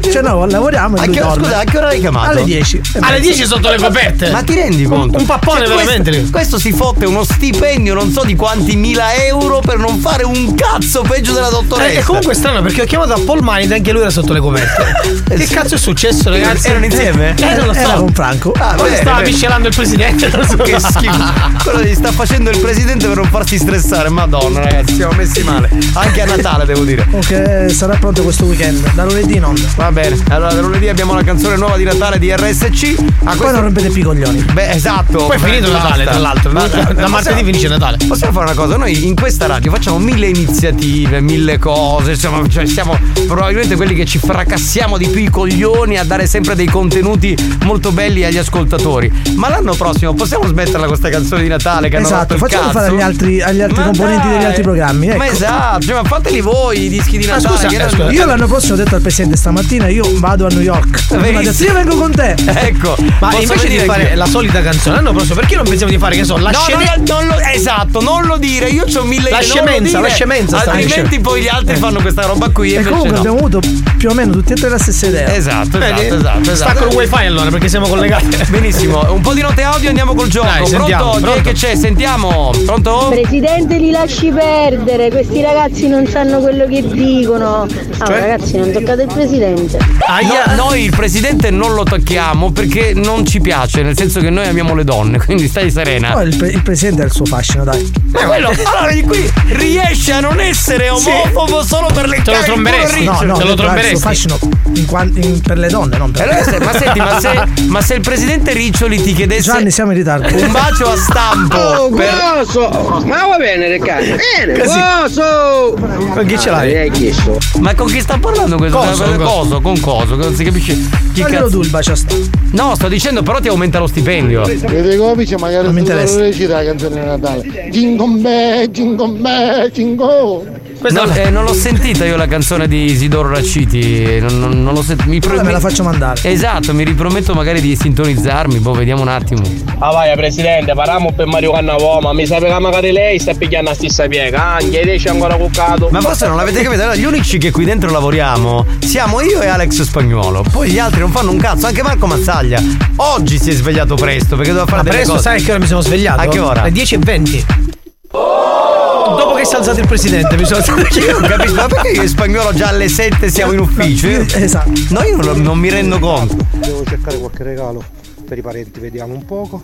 Cioè, 0.00 0.12
cioè, 0.12 0.22
no, 0.22 0.44
lavoriamo 0.46 0.96
e 0.96 1.06
lui 1.06 1.14
che, 1.16 1.22
scusa, 1.22 1.58
a 1.58 1.64
che 1.64 1.76
ora 1.78 1.86
l'hai 1.86 2.00
chiamato? 2.00 2.30
Alle 2.30 2.44
10. 2.44 2.80
Alle 3.00 3.20
10 3.20 3.46
sotto 3.46 3.70
le 3.70 3.76
coperte. 3.78 4.30
Ma 4.30 4.42
ti 4.42 4.54
rendi 4.54 4.84
conto? 4.84 5.18
Un 5.18 5.26
pappone 5.26 5.66
Cioè, 5.66 5.68
veramente. 5.68 6.10
Questo, 6.10 6.30
questo 6.30 6.58
si 6.58 6.72
fotte 6.72 7.04
uno 7.06 7.24
stipendio 7.24 7.94
non 7.94 8.10
so 8.10 8.24
di 8.24 8.34
quanti 8.34 8.76
mila 8.76 9.14
euro 9.24 9.60
per 9.60 9.78
non 9.78 9.98
fare 9.98 10.24
un 10.24 10.54
cazzo 10.54 11.02
peggio 11.02 11.32
della 11.32 11.48
dottoressa. 11.48 11.90
Eh, 11.90 11.98
E 11.98 12.02
comunque 12.02 12.32
è 12.32 12.36
strano 12.36 12.62
perché 12.62 12.82
ho 12.82 12.84
chiamato 12.84 13.12
a 13.14 13.20
Paul 13.24 13.40
Mind 13.42 13.70
e 13.70 13.74
anche 13.76 13.92
lui 13.92 14.00
era 14.00 14.10
sotto 14.10 14.32
le 14.32 14.40
coperte. 14.40 14.92
che 15.36 15.46
cazzo 15.46 15.74
è 15.74 15.78
successo, 15.78 16.30
ragazzi? 16.30 16.68
Erano 16.68 16.84
insieme? 16.84 17.34
Eh, 17.38 17.54
non 17.56 17.66
lo 17.66 17.72
so. 17.72 17.78
Era 17.80 17.92
con 17.94 18.12
Franco. 18.12 18.52
Ah, 18.58 18.74
Poi 18.74 18.94
stava 18.96 19.20
miscelando 19.20 19.68
il 19.68 19.74
presidente. 19.74 20.30
so. 20.30 20.56
Che 20.56 20.78
schifo. 20.80 21.32
Quello 21.62 21.82
gli 21.82 21.94
sta 21.94 22.12
facendo 22.12 22.50
il 22.50 22.58
presidente 22.58 23.06
per 23.06 23.16
non 23.16 23.28
farsi 23.28 23.58
stressare. 23.58 24.08
Madonna, 24.08 24.60
ragazzi, 24.60 24.94
siamo 24.94 25.12
messi 25.12 25.42
male. 25.42 25.68
Anche 25.94 26.20
a 26.22 26.24
Natale, 26.26 26.64
devo 26.64 26.84
dire. 26.84 27.06
Ok, 27.10 27.66
sarà 27.70 27.96
pronto 27.96 28.22
questo 28.22 28.44
weekend. 28.44 28.63
Da 28.72 29.04
lunedì 29.04 29.36
in 29.36 29.44
onda. 29.44 29.60
Va 29.76 29.92
bene. 29.92 30.18
Allora, 30.28 30.54
da 30.54 30.60
lunedì 30.62 30.88
abbiamo 30.88 31.12
la 31.14 31.22
canzone 31.22 31.56
nuova 31.56 31.76
di 31.76 31.84
Natale 31.84 32.18
di 32.18 32.32
RSC. 32.34 32.94
A 32.98 33.02
Poi 33.30 33.36
questo... 33.36 33.50
non 33.52 33.60
rompete 33.62 33.90
più 33.90 34.00
i 34.00 34.04
coglioni. 34.04 34.44
Beh, 34.52 34.70
esatto. 34.70 35.26
Poi 35.26 35.36
è 35.36 35.38
finito 35.38 35.70
Basta. 35.70 35.82
Natale, 35.88 36.04
tra 36.04 36.18
l'altro. 36.18 36.52
Da, 36.52 36.66
da 36.94 37.08
martedì 37.08 37.44
finisce 37.44 37.68
Natale. 37.68 37.98
Possiamo 38.06 38.32
fare 38.32 38.46
una 38.46 38.54
cosa, 38.54 38.76
noi 38.76 39.06
in 39.06 39.14
questa 39.14 39.46
radio 39.46 39.70
facciamo 39.70 39.98
mille 39.98 40.28
iniziative, 40.28 41.20
mille 41.20 41.58
cose, 41.58 42.12
insomma, 42.12 42.46
cioè 42.48 42.64
siamo 42.66 42.96
probabilmente 43.26 43.76
quelli 43.76 43.94
che 43.94 44.06
ci 44.06 44.18
fracassiamo 44.18 44.96
di 44.96 45.08
più 45.08 45.20
i 45.20 45.28
coglioni 45.30 45.98
a 45.98 46.04
dare 46.04 46.26
sempre 46.26 46.54
dei 46.54 46.66
contenuti 46.66 47.36
molto 47.64 47.92
belli 47.92 48.24
agli 48.24 48.38
ascoltatori. 48.38 49.12
Ma 49.34 49.50
l'anno 49.50 49.74
prossimo 49.74 50.14
possiamo 50.14 50.46
smetterla 50.46 50.86
questa 50.86 51.10
canzone 51.10 51.42
di 51.42 51.48
Natale 51.48 51.88
che 51.90 51.96
hanno 51.96 52.06
Esatto, 52.06 52.34
rotto 52.34 52.34
il 52.34 52.40
facciamo 52.40 52.62
cazzo? 52.70 52.78
fare 52.78 52.88
agli 52.92 53.00
altri, 53.02 53.42
agli 53.42 53.60
altri 53.60 53.82
componenti 53.82 54.26
dai! 54.28 54.36
degli 54.38 54.44
altri 54.46 54.62
programmi. 54.62 55.08
Ecco. 55.08 55.16
Ma 55.18 55.26
esatto, 55.28 55.80
cioè, 55.84 55.94
ma 55.94 56.04
fateli 56.04 56.40
voi 56.40 56.84
i 56.84 56.88
dischi 56.88 57.18
di 57.18 57.24
Ah, 57.24 57.34
Natale. 57.36 57.54
scusa, 57.56 57.66
che 57.68 57.74
eh, 57.74 57.78
non- 57.78 57.88
scusa, 57.90 58.10
io 58.10 58.24
l'anno 58.24 58.36
prossimo 58.46 58.52
ho 58.56 58.76
detto 58.76 58.94
al 58.94 59.00
presidente 59.00 59.36
stamattina 59.36 59.88
io 59.88 60.04
vado 60.18 60.46
a 60.46 60.48
New 60.48 60.60
York. 60.60 61.16
Detto, 61.16 61.62
io 61.64 61.72
vengo 61.72 61.96
con 61.96 62.12
te. 62.12 62.34
Ecco, 62.46 62.94
Ma 63.20 63.28
posso 63.30 63.42
invece 63.42 63.68
di 63.68 63.78
fare 63.78 64.02
anch'io? 64.02 64.16
la 64.16 64.26
solita 64.26 64.62
canzone, 64.62 64.96
l'anno 64.96 65.12
prossimo, 65.12 65.34
perché 65.34 65.56
non 65.56 65.64
pensiamo 65.64 65.90
di 65.92 65.98
fare, 65.98 66.16
che 66.16 66.24
so, 66.24 66.36
la 66.36 66.50
no, 66.50 66.58
scemenza? 66.58 67.20
no, 67.20 67.26
lo, 67.26 67.38
esatto, 67.40 68.00
non 68.00 68.26
lo 68.26 68.36
dire, 68.36 68.68
io 68.68 68.84
ho 68.84 69.02
mille 69.02 69.30
La 69.30 69.40
scemenza, 69.40 70.00
la 70.00 70.08
scemenza 70.08 70.58
Altrimenti 70.58 71.20
poi 71.20 71.42
gli 71.42 71.48
altri 71.48 71.76
fanno 71.76 72.00
questa 72.00 72.26
roba 72.26 72.48
qui 72.50 72.74
e, 72.74 72.78
E 72.78 72.82
comunque 72.84 73.10
no. 73.10 73.18
abbiamo 73.18 73.36
avuto 73.38 73.60
più 73.98 74.10
o 74.10 74.14
meno 74.14 74.32
tutti 74.32 74.52
e 74.52 74.56
tre 74.56 74.68
la 74.68 74.78
stessa 74.78 75.06
idea. 75.06 75.34
Esatto, 75.34 75.78
esatto, 75.78 76.02
esatto, 76.02 76.50
esatto. 76.50 76.70
Stacco 76.70 76.88
il 76.90 76.94
wifi 76.94 77.24
allora 77.26 77.50
perché 77.50 77.68
siamo 77.68 77.86
collegati. 77.88 78.28
Benissimo, 78.50 79.12
un 79.12 79.20
po' 79.20 79.32
di 79.34 79.40
note 79.40 79.62
audio 79.62 79.88
andiamo 79.88 80.14
col 80.14 80.28
gioco. 80.28 80.46
Dai, 80.46 80.66
sentiamo, 80.66 81.10
pronto? 81.10 81.18
È 81.18 81.30
pronto? 81.30 81.48
che 81.48 81.52
c'è? 81.54 81.74
Sentiamo. 81.76 82.52
Pronto? 82.64 83.08
Presidente 83.10 83.76
li 83.78 83.90
lasci 83.90 84.30
perdere, 84.30 85.10
questi 85.10 85.40
ragazzi 85.40 85.88
non 85.88 86.06
sanno 86.06 86.40
quello 86.40 86.66
che 86.66 86.86
dicono. 86.86 87.66
Ah, 87.98 88.06
Cioè? 88.06 88.20
ragazzi, 88.20 88.43
non 88.52 88.70
toccate 88.72 89.02
il 89.02 89.12
presidente. 89.12 89.78
No, 89.78 90.54
noi 90.54 90.84
il 90.84 90.90
presidente 90.94 91.50
non 91.50 91.74
lo 91.74 91.82
tocchiamo 91.82 92.50
perché 92.52 92.92
non 92.94 93.24
ci 93.26 93.40
piace, 93.40 93.82
nel 93.82 93.96
senso 93.96 94.20
che 94.20 94.30
noi 94.30 94.46
amiamo 94.46 94.74
le 94.74 94.84
donne, 94.84 95.18
quindi 95.24 95.48
stai 95.48 95.70
serena. 95.70 96.12
Poi 96.12 96.28
il, 96.28 96.36
pre- 96.36 96.48
il 96.50 96.62
presidente 96.62 97.02
ha 97.02 97.04
il 97.06 97.12
suo 97.12 97.24
fascino, 97.24 97.64
dai. 97.64 97.80
Eh, 98.14 98.24
quello, 98.24 98.48
allora 98.48 98.92
di 98.92 99.02
qui 99.02 99.30
riesce 99.48 100.12
a 100.12 100.20
non 100.20 100.40
essere 100.40 100.88
omofobo 100.90 101.62
solo 101.64 101.88
per 101.92 102.08
le 102.08 102.22
Te 102.22 102.30
lo 102.30 102.36
caghe 102.36 102.44
tromberesti? 102.46 103.04
No, 103.04 103.12
no, 103.12 103.18
Te 103.18 103.26
lo 103.26 103.32
ha 103.32 103.36
il 103.40 103.46
suo 103.46 103.54
tromberesti? 103.56 104.00
fascino 104.02 104.38
in 104.74 104.86
quan- 104.86 105.12
in- 105.16 105.40
per 105.40 105.58
le 105.58 105.68
donne, 105.68 105.96
non 105.98 106.10
per 106.12 106.22
Allora, 106.28 106.42
se- 106.44 106.58
ma 106.60 106.72
senti, 106.72 106.98
ma 106.98 107.20
se, 107.20 107.44
ma 107.68 107.80
se 107.82 107.94
il 107.94 108.00
presidente 108.00 108.52
Riccioli 108.52 109.02
ti 109.02 109.12
chiedesse 109.12 109.42
Gianni, 109.52 109.70
siamo 109.70 109.90
in 109.92 109.98
ritardo. 109.98 110.26
un 110.34 110.52
bacio 110.52 110.90
a 110.90 110.96
stampo 110.96 111.56
Oh, 111.56 111.88
per... 111.90 112.12
coso! 112.44 113.02
Ma 113.06 113.26
va 113.26 113.36
bene, 113.38 113.68
Riccardo! 113.70 114.16
Bene, 114.36 114.58
Così. 114.58 114.78
coso! 114.80 115.76
Ma 116.14 116.22
chi 116.24 116.38
ce 116.38 116.50
l'hai? 116.50 116.76
hai 116.76 116.90
chiesto? 116.90 117.38
Ma 117.60 117.74
con 117.74 117.86
chi 117.88 118.00
sta 118.00 118.16
parlando 118.18 118.33
questo? 118.56 118.78
Coso, 118.78 119.04
coso, 119.04 119.16
coso. 119.16 119.60
con 119.60 119.80
coso, 119.80 120.16
che 120.16 120.24
non 120.24 120.34
si 120.34 120.44
capisce 120.44 120.74
chi 121.12 121.22
Faglielo 121.22 121.44
cazzo. 121.44 121.56
tu 121.56 121.62
il 121.62 121.70
bacio 121.70 121.92
a 121.92 121.96
sta- 121.96 122.14
No, 122.52 122.74
sto 122.74 122.88
dicendo 122.88 123.22
però 123.22 123.40
ti 123.40 123.48
aumenta 123.48 123.78
lo 123.78 123.86
stipendio. 123.86 124.42
Vede 124.44 124.96
comici 124.96 125.34
magari 125.36 125.64
Non 125.64 125.74
mi 125.74 125.80
interessa. 125.80 126.18
recita 126.20 126.56
la 126.56 126.64
canzone 126.64 127.00
di 127.00 127.06
Natale. 127.06 127.68
Jingle 127.70 128.20
bell, 128.20 128.66
jingle 128.70 129.08
bell, 129.18 129.70
jingle. 129.70 130.62
Non, 130.90 131.10
eh, 131.16 131.30
non 131.30 131.44
l'ho 131.44 131.54
sentita 131.54 132.04
io 132.04 132.16
la 132.16 132.26
canzone 132.26 132.68
di 132.68 132.84
Isidoro 132.84 133.30
Racciti. 133.30 134.18
Non, 134.20 134.38
non- 134.38 134.62
non 134.62 134.74
l'ho 134.74 134.82
sentita. 134.82 135.08
Mi 135.08 135.20
Allora 135.24 135.42
me 135.42 135.52
la 135.52 135.60
faccio 135.60 135.82
mandare. 135.82 136.20
Esatto, 136.30 136.74
mi 136.74 136.84
riprometto 136.84 137.32
magari 137.34 137.60
di 137.60 137.74
sintonizzarmi. 137.74 138.58
Boh, 138.58 138.72
vediamo 138.72 139.02
un 139.02 139.08
attimo. 139.08 139.42
Ah 139.78 139.90
vai, 139.92 140.14
presidente, 140.16 140.72
parliamo 140.74 141.12
per 141.12 141.26
Mario 141.26 141.52
Cannavò, 141.52 142.00
ma 142.00 142.12
mi 142.12 142.26
sa 142.26 142.38
che 142.38 142.48
magari 142.58 142.92
lei 142.92 143.18
sta 143.18 143.32
pigliando 143.34 143.70
la 143.70 143.74
stessa 143.76 144.06
piega, 144.06 144.54
anche 144.56 144.84
lei 144.84 144.98
c'è 144.98 145.10
ancora 145.10 145.34
cuccato. 145.36 145.88
Ma 145.90 146.00
forse 146.00 146.26
non 146.26 146.36
l'avete 146.36 146.62
capito? 146.62 146.82
Allora, 146.82 146.96
gli 146.96 147.04
unici 147.04 147.38
che 147.38 147.50
qui 147.50 147.64
dentro 147.64 147.90
lavoriamo 147.90 148.64
siamo 148.80 149.20
io 149.20 149.40
e 149.40 149.46
Alex 149.46 149.82
Spagnuolo. 149.82 150.44
Poi 150.50 150.70
gli 150.70 150.78
altri 150.78 151.00
non 151.00 151.10
fanno 151.10 151.30
un 151.30 151.38
cazzo, 151.38 151.66
anche 151.66 151.82
Marco 151.82 152.06
Mazzaglia. 152.06 152.62
Oggi 152.96 153.38
si 153.38 153.50
è 153.50 153.52
svegliato 153.52 153.94
presto 153.94 154.36
perché 154.36 154.50
doveva 154.52 154.66
fare 154.66 154.82
Ma 154.82 154.82
delle 154.82 154.94
presto, 154.96 155.12
cose. 155.14 155.22
sai 155.22 155.42
che 155.42 155.50
ora 155.50 155.60
mi 155.60 155.66
sono 155.66 155.80
svegliato? 155.80 156.20
A 156.20 156.26
che 156.26 156.38
ora? 156.38 156.60
Alle 156.62 156.70
10.20. 156.72 157.73
Dopo 158.14 159.34
che 159.34 159.44
si 159.44 159.54
è 159.54 159.58
alzato 159.58 159.80
il 159.80 159.86
presidente, 159.88 160.36
mi 160.36 160.44
sono 160.44 160.58
alzato 160.64 160.80
Non 160.80 161.28
capisco, 161.28 161.54
ma 161.54 161.66
perché 161.66 161.88
io 161.90 162.02
e 162.02 162.08
Spagnuolo 162.08 162.52
già 162.54 162.68
alle 162.68 162.88
7 162.88 163.28
siamo 163.28 163.52
in 163.52 163.58
ufficio? 163.58 164.06
Io- 164.06 164.24
Esatto. 164.34 164.70
No, 164.90 165.02
io 165.02 165.16
non, 165.16 165.40
non 165.42 165.58
mi 165.58 165.68
rendo 165.68 165.98
conto. 165.98 166.36
Devo 166.52 166.84
cercare 166.84 167.18
qualche 167.18 167.42
regalo 167.42 167.84
per 168.26 168.38
i 168.38 168.42
parenti, 168.42 168.78
vediamo 168.78 169.14
un 169.14 169.24
poco. 169.24 169.62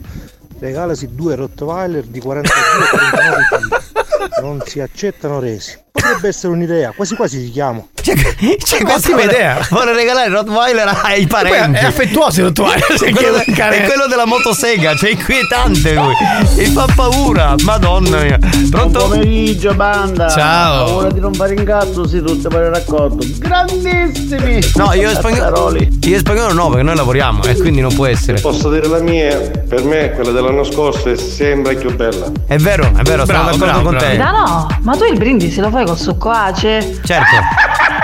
Regalasi 0.58 1.14
due 1.14 1.36
Rottweiler 1.36 2.04
di 2.04 2.20
42 2.20 2.60
e 2.84 2.90
49 2.90 3.42
kg. 3.48 4.40
Non 4.42 4.60
si 4.66 4.80
accettano 4.80 5.38
resi. 5.38 5.78
Potrebbe 5.92 6.28
essere 6.28 6.52
un'idea, 6.52 6.92
quasi 6.94 7.14
quasi 7.14 7.38
li 7.40 7.50
chiamo. 7.50 7.88
C'è, 8.00 8.14
c'è 8.56 8.82
questa 8.82 9.12
ottima 9.12 9.22
idea. 9.22 9.66
Vuole 9.70 9.92
regalare 9.92 10.28
il 10.28 10.32
Rottweiler 10.34 11.00
ai 11.04 11.26
parenti. 11.26 11.70
Poi 11.72 11.80
è 11.80 11.84
affettuoso 11.84 12.40
il 12.40 12.46
Rottweiler, 12.46 12.96
se 12.96 13.06
È 13.06 13.12
quello, 13.12 14.04
è 14.04 14.08
della 14.08 14.26
motosega, 14.26 14.94
cioè 14.94 15.10
inquietante 15.10 15.92
lui. 15.94 16.14
E 16.56 16.64
fa 16.66 16.86
paura, 16.94 17.54
madonna 17.62 18.22
mia. 18.22 18.38
Pronto? 18.70 18.98
pomeriggio, 19.00 19.74
banda! 19.74 20.28
Ciao. 20.28 20.84
Paura 20.86 21.10
di 21.10 21.20
non 21.20 21.34
fare 21.34 21.54
incazzo, 21.54 22.06
si 22.06 22.22
tutte 22.22 22.48
per 22.48 22.62
il 22.62 22.70
raccolto. 22.70 23.26
Grandissimi! 23.38 24.60
No, 24.76 24.92
io 24.92 25.10
e 25.10 25.14
spagnolo. 25.14 25.76
Io 25.78 26.16
e 26.16 26.18
spagnolo 26.18 26.52
no, 26.52 26.68
perché 26.68 26.82
noi 26.82 26.96
lavoriamo 26.96 27.42
e 27.44 27.56
quindi 27.56 27.80
non 27.80 27.94
può 27.94 28.06
essere. 28.06 28.40
Posso 28.40 28.70
dire 28.70 28.86
la 28.86 29.00
mia? 29.00 29.38
Per 29.68 29.84
me 29.84 30.10
quella 30.12 30.30
dell'anno 30.30 30.64
scorso 30.64 31.10
è 31.10 31.16
sempre 31.16 31.74
più 31.76 31.94
bella. 31.94 32.30
È 32.46 32.56
vero, 32.56 32.90
è 32.96 33.02
vero, 33.02 33.24
sono 33.24 33.42
Bravo, 33.42 33.44
d'accordo 33.44 33.64
bravo, 33.64 33.82
con 33.82 33.90
bravo. 33.96 34.06
te. 34.10 34.16
Da 34.16 34.30
no, 34.30 34.66
ma 34.82 34.96
tu 34.96 35.04
il 35.04 35.18
brindisi 35.18 35.60
lo 35.60 35.70
fai 35.70 35.84
col 35.84 35.98
succo 35.98 36.30
ace? 36.30 37.00
Certo. 37.04 37.36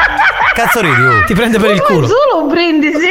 Cazzo 0.56 0.80
ridi, 0.80 1.02
oh. 1.02 1.22
Ti 1.26 1.34
prende 1.34 1.58
per 1.58 1.70
il 1.70 1.82
culo. 1.82 2.06
Solo 2.06 2.40
un 2.40 2.48
brindisi? 2.48 3.10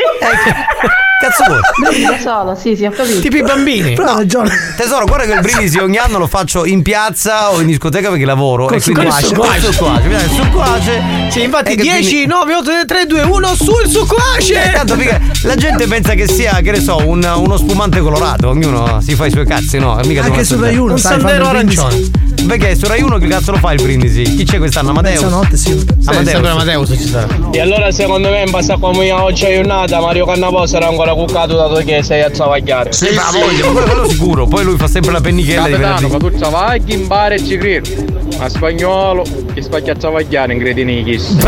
Cazzo 1.21 1.43
vuoi? 1.47 1.60
Brindisi 1.89 2.21
solo, 2.21 2.56
sì, 2.56 2.75
sì, 2.75 2.86
ho 2.86 2.91
capito. 2.91 3.19
Tipo 3.21 3.38
i 3.38 3.41
bambini. 3.41 3.93
Però 3.93 4.12
ha 4.12 4.17
ragione. 4.17 4.51
Tesoro, 4.75 5.06
guarda 5.06 5.25
che 5.25 5.34
il 5.34 5.39
brindisi 5.41 5.78
ogni 5.78 5.97
anno 5.97 6.17
lo 6.17 6.28
faccio 6.28 6.65
in 6.65 6.82
piazza 6.82 7.51
o 7.51 7.62
in 7.62 7.67
discoteca 7.67 8.10
perché 8.10 8.25
lavoro. 8.25 8.65
Col 8.65 8.78
e 8.78 8.82
quindi 8.82 9.10
succo 9.21 9.41
ace. 9.43 9.62
Col 9.63 9.73
succo 9.73 9.89
ace. 9.89 10.08
Il 10.08 10.30
succo 10.30 10.62
ace. 10.62 11.01
Sì, 11.30 11.43
infatti 11.43 11.71
E 11.71 11.75
che 11.75 11.82
10, 11.84 12.08
quindi- 12.10 12.25
9, 12.28 12.54
8, 12.56 12.71
3, 12.86 13.06
2, 13.06 13.21
1 13.21 13.56
sul 13.56 13.88
succo 13.88 14.15
Eh, 14.39 14.71
tanto 14.73 14.95
mica- 14.95 15.19
la 15.43 15.56
gente 15.56 15.88
pensa 15.88 16.13
che 16.13 16.28
sia, 16.28 16.60
che 16.62 16.71
ne 16.71 16.82
so, 16.82 16.97
un- 17.06 17.32
uno 17.38 17.58
spumante 17.58 17.99
colorato. 18.01 18.49
Ognuno 18.49 18.99
si 19.01 19.15
fa 19.15 19.25
i 19.25 19.32
suoi 19.32 19.45
cazzi, 19.45 19.80
no? 19.80 19.97
Mica 20.06 20.23
Anche 20.23 20.43
su. 20.43 20.60
Rai 20.60 20.75
1, 20.78 20.91
Un 20.93 20.99
sandero 20.99 21.47
arancione. 21.47 22.23
Perché 22.45 22.75
su 22.75 22.86
Rai 22.88 23.01
1 23.01 23.17
che 23.17 23.28
cazzo 23.28 23.51
lo 23.51 23.58
fa 23.58 23.71
il 23.73 23.82
brindisi? 23.82 24.21
Chi 24.36 24.43
c'è 24.43 24.58
quest'anno? 24.58 24.89
Amadeus? 24.89 25.21
Mezzanotte, 25.23 25.58
sì. 25.58 25.71
Sì, 25.80 26.10
Amadeus. 26.10 26.45
Amadeus 26.45 26.89
ci 26.89 27.08
sarà. 27.08 27.28
E 27.51 27.60
allora 27.62 27.91
secondo 27.91 28.30
me 28.30 28.43
in 28.43 28.51
base 28.51 28.73
a 28.73 28.78
come 28.78 29.12
oggi 29.12 29.45
è 29.45 29.56
giornata 29.56 29.99
Mario 29.99 30.25
Cannavò 30.25 30.65
sarà 30.67 30.88
ancora 30.88 31.05
cuccato 31.13 31.56
dato 31.56 31.76
che 31.86 32.02
sei 32.04 32.22
a 32.24 32.30
travagliare. 32.30 32.91
Sì, 32.91 33.10
ma 33.13 33.24
voglio, 33.32 33.72
ma 33.72 33.82
quello, 33.82 34.08
sicuro. 34.10 34.46
Poi 34.48 34.63
lui 34.63 34.78
fa 34.78 34.88
sempre 34.88 35.12
la 35.12 35.22
pennichella 35.22 35.65
di 35.68 35.72
Capitano, 35.74 36.08
ma 36.08 36.18
venerdì. 36.18 36.41
tu 36.41 36.50
vai 36.50 36.82
in 36.86 37.08
bar 37.08 37.34
e 37.34 37.44
ci 37.44 37.58
credi. 37.58 38.24
A 38.39 38.50
spagnolo, 38.50 39.24
che 39.54 39.62
spacchia 39.62 39.94
a 39.94 39.96
travagliare 39.96 40.54
in 40.54 40.60
credini 40.60 41.04
chis. 41.04 41.36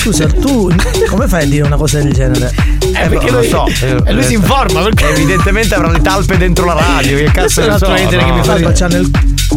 Scusa, 0.00 0.26
tu 0.26 0.70
come 1.08 1.26
fai 1.26 1.42
a 1.42 1.46
dire 1.46 1.66
una 1.66 1.76
cosa 1.76 2.00
del 2.00 2.12
genere? 2.12 2.52
Eh, 2.94 3.08
perché 3.08 3.30
lui- 3.30 3.48
lo 3.48 3.66
so. 3.66 3.66
e 4.04 4.12
lui 4.12 4.22
si 4.22 4.34
informa 4.34 4.80
perché- 4.82 5.08
Evidentemente 5.08 5.74
avrà 5.74 5.90
le 5.90 6.00
talpe 6.00 6.36
dentro 6.36 6.64
la 6.64 6.74
radio. 6.74 7.16
Che 7.18 7.24
cazzo 7.24 7.62
Questo 7.62 7.86
è 7.86 8.02
hater 8.04 8.24
che 8.24 8.32
mi 8.32 8.42
fa 8.42 8.72
c'ha 8.72 8.86
nel 8.88 9.10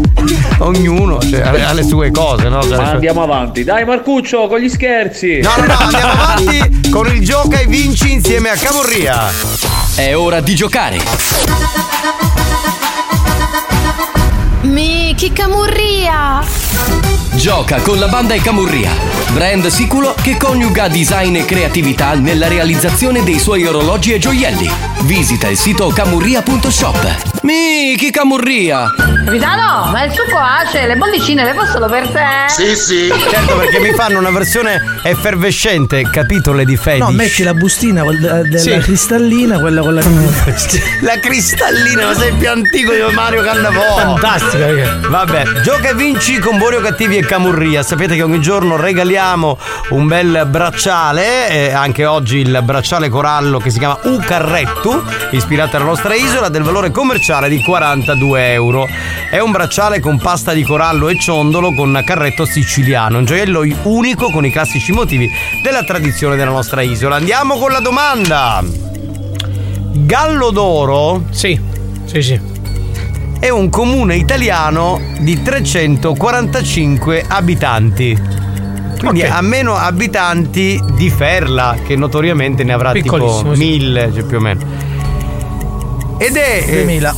Ognuno 0.60 1.20
cioè, 1.20 1.42
ha 1.42 1.70
ha 1.70 1.74
le 1.74 1.84
sue 1.84 2.12
cose, 2.12 2.50
no? 2.50 2.62
Cioè, 2.62 2.78
Ma 2.78 2.84
cioè- 2.86 2.94
andiamo 2.94 3.24
avanti. 3.24 3.64
Dai 3.64 3.86
Marcuccio 3.86 4.48
con 4.48 4.60
gli 4.60 4.70
scherzi. 4.70 5.40
No, 5.40 5.52
no, 5.58 5.66
no, 5.66 5.78
andiamo 5.78 6.12
avanti 6.22 6.90
con 6.90 7.08
il 7.08 7.24
gioca 7.24 7.60
e 7.60 7.66
vinci 7.66 8.12
insieme 8.12 8.50
a 8.50 8.56
Camorria. 8.56 9.30
È 9.96 10.16
ora 10.16 10.40
di 10.42 10.56
giocare. 10.56 11.00
Miki 14.62 15.34
Camurria! 15.34 16.44
Gioca 17.34 17.82
con 17.82 17.98
la 17.98 18.08
banda 18.08 18.36
e 18.36 18.42
Camurria, 18.42 18.92
brand 19.32 19.66
sicuro 19.68 20.14
che 20.22 20.38
coniuga 20.38 20.88
design 20.88 21.36
e 21.38 21.46
creatività 21.46 22.14
nella 22.14 22.48
realizzazione 22.48 23.24
dei 23.24 23.40
suoi 23.40 23.66
orologi 23.66 24.14
e 24.14 24.20
gioielli. 24.20 24.70
Visita 25.02 25.48
il 25.48 25.58
sito 25.58 25.88
camurria.shop. 25.88 27.31
Miki 27.41 28.12
Camurria! 28.12 28.86
Capitano, 29.25 29.89
ma 29.91 30.04
il 30.04 30.12
succo 30.12 30.38
ace, 30.38 30.86
le 30.86 30.95
bollicine 30.95 31.43
le 31.43 31.54
posso 31.54 31.80
per 31.88 32.08
te? 32.10 32.54
Certo, 32.54 33.56
perché 33.58 33.80
mi 33.80 33.93
fanno 33.93 34.19
una 34.19 34.30
versione 34.32 34.80
effervescente, 35.04 36.08
capitole 36.12 36.65
di 36.65 36.75
Fedish. 36.75 36.99
No, 37.08 37.12
metti 37.12 37.43
la 37.43 37.54
bustina 37.54 38.04
quel- 38.04 38.17
della 38.19 38.58
Sì. 38.60 38.77
cristallina, 38.80 39.60
quella 39.60 39.82
con 39.82 39.93
la. 39.95 40.01
La 41.01 41.19
cristallina, 41.19 42.06
ma 42.08 42.13
sei 42.13 42.34
più 42.34 42.49
antico 42.49 42.91
di 42.93 43.01
Mario 43.13 43.41
Cannavò. 43.43 43.97
Fantastica, 43.97 44.65
perché? 44.65 45.08
Vabbè, 45.08 45.43
gioca 45.62 45.89
e 45.89 45.95
vinci 45.95 46.38
con 46.39 46.58
Borio 46.58 46.80
Cattivi 46.82 47.17
e 47.17 47.25
Camurria. 47.25 47.82
Sapete 47.84 48.15
che 48.15 48.21
ogni 48.21 48.39
giorno 48.39 48.75
regaliamo 48.75 49.58
un 49.89 50.08
bel 50.08 50.45
bracciale, 50.47 51.49
eh, 51.49 51.71
anche 51.73 52.06
oggi 52.06 52.38
il 52.38 52.60
bracciale 52.63 53.10
corallo 53.10 53.58
che 53.60 53.69
si 53.71 53.80
chiama 53.80 53.97
U 54.04 54.19
Carrettu, 54.19 55.04
ispirato 55.32 55.75
alla 55.77 55.86
nostra 55.86 56.13
isola, 56.13 56.49
del 56.49 56.62
valore 56.63 56.91
commerciale 56.91 57.30
di 57.48 57.62
42 57.62 58.52
euro. 58.52 58.88
È 59.30 59.39
un 59.39 59.52
bracciale 59.52 60.00
con 60.00 60.17
pasta 60.17 60.52
di 60.54 60.63
corallo 60.63 61.08
e 61.08 61.17
ciondolo 61.17 61.74
con 61.74 62.02
carretto 62.06 62.46
siciliano, 62.46 63.20
un 63.20 63.26
gioiello 63.26 63.63
unico 63.84 64.30
con 64.30 64.46
i 64.46 64.52
classici 64.52 64.91
motivi 64.91 65.30
della 65.63 65.84
tradizione 65.84 66.36
della 66.36 66.52
nostra 66.52 66.82
isola. 66.82 67.15
Andiamo 67.15 67.58
con 67.58 67.72
la 67.72 67.80
domanda. 67.80 68.62
Gallo 69.94 70.52
d'Oro? 70.52 71.24
Sì, 71.30 71.60
sì, 72.06 72.22
sì. 72.22 72.39
È 73.39 73.50
un 73.50 73.70
comune 73.70 74.15
italiano 74.17 75.00
di 75.20 75.41
345 75.41 77.26
abitanti. 77.28 78.20
Quindi 79.00 79.24
ha 79.24 79.41
meno 79.41 79.76
abitanti 79.76 80.80
di 80.96 81.10
Ferla, 81.10 81.78
che 81.86 81.96
notoriamente 81.96 82.63
ne 82.63 82.74
avrà 82.74 82.91
tipo 82.91 83.41
mille, 83.56 84.12
cioè 84.13 84.24
più 84.24 84.38
o 84.38 84.39
meno. 84.41 84.81
Ed 86.24 86.36
è. 86.36 86.64
eh, 86.68 86.72
2000. 86.84 87.16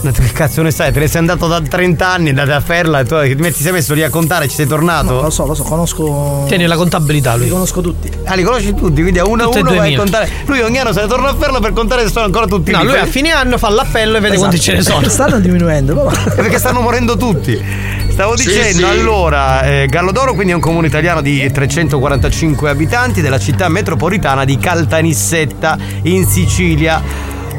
Ma 0.00 0.12
tu 0.12 0.22
che 0.22 0.30
cazzo 0.32 0.62
ne 0.62 0.70
sai? 0.70 0.92
Te 0.92 1.00
ne 1.00 1.08
sei 1.08 1.18
andato 1.18 1.48
da 1.48 1.60
30 1.60 2.06
anni 2.08 2.32
da, 2.32 2.44
da 2.44 2.60
Ferla 2.60 3.00
e 3.00 3.04
tu 3.04 3.20
ti 3.20 3.34
metti- 3.34 3.56
ti 3.56 3.62
sei 3.64 3.72
messo 3.72 3.94
lì 3.94 4.02
a 4.04 4.10
contare, 4.10 4.46
ci 4.46 4.54
sei 4.54 4.66
tornato? 4.68 5.14
No, 5.14 5.22
lo 5.22 5.30
so, 5.30 5.44
lo 5.44 5.54
so, 5.54 5.64
conosco. 5.64 6.44
Tieni 6.46 6.66
la 6.66 6.76
contabilità 6.76 7.34
lui. 7.34 7.46
Li 7.46 7.50
conosco 7.50 7.80
tutti. 7.80 8.08
Ah, 8.24 8.34
li 8.36 8.44
conosci 8.44 8.74
tutti, 8.74 9.00
quindi 9.02 9.18
a 9.18 9.26
uno 9.26 9.42
a 9.42 9.46
Tutte 9.46 9.58
e 9.58 9.62
uno 9.62 9.74
vai 9.74 9.94
a 9.94 9.98
contare. 9.98 10.28
Lui 10.46 10.60
ogni 10.60 10.78
anno 10.78 10.92
se 10.92 11.00
ne 11.00 11.08
torna 11.08 11.30
a 11.30 11.34
Ferla 11.34 11.58
per 11.58 11.72
contare 11.72 12.02
se 12.04 12.10
sono 12.12 12.26
ancora 12.26 12.46
tutti 12.46 12.70
No, 12.70 12.80
lì. 12.82 12.86
lui 12.86 12.98
a 12.98 13.06
fine 13.06 13.30
anno 13.32 13.58
fa 13.58 13.70
l'appello 13.70 14.18
e 14.18 14.20
vede 14.20 14.36
quanti 14.36 14.60
ce 14.60 14.74
ne 14.74 14.82
sono. 14.82 15.02
Stanno 15.08 15.40
diminuendo, 15.40 15.94
però. 15.96 16.10
È 16.30 16.34
perché 16.36 16.58
stanno 16.58 16.80
morendo 16.80 17.16
tutti. 17.16 17.60
Stavo 18.10 18.36
Sì, 18.36 18.46
dicendo, 18.48 18.78
sì. 18.78 18.84
allora, 18.84 19.62
eh, 19.62 19.86
Gallodoro 19.88 20.34
quindi 20.34 20.52
è 20.52 20.54
un 20.54 20.60
comune 20.60 20.86
italiano 20.86 21.20
di 21.22 21.50
345 21.50 22.68
abitanti 22.70 23.20
della 23.20 23.38
città 23.40 23.68
metropolitana 23.68 24.44
di 24.44 24.58
Caltanissetta 24.58 25.76
in 26.02 26.24
Sicilia. 26.26 27.02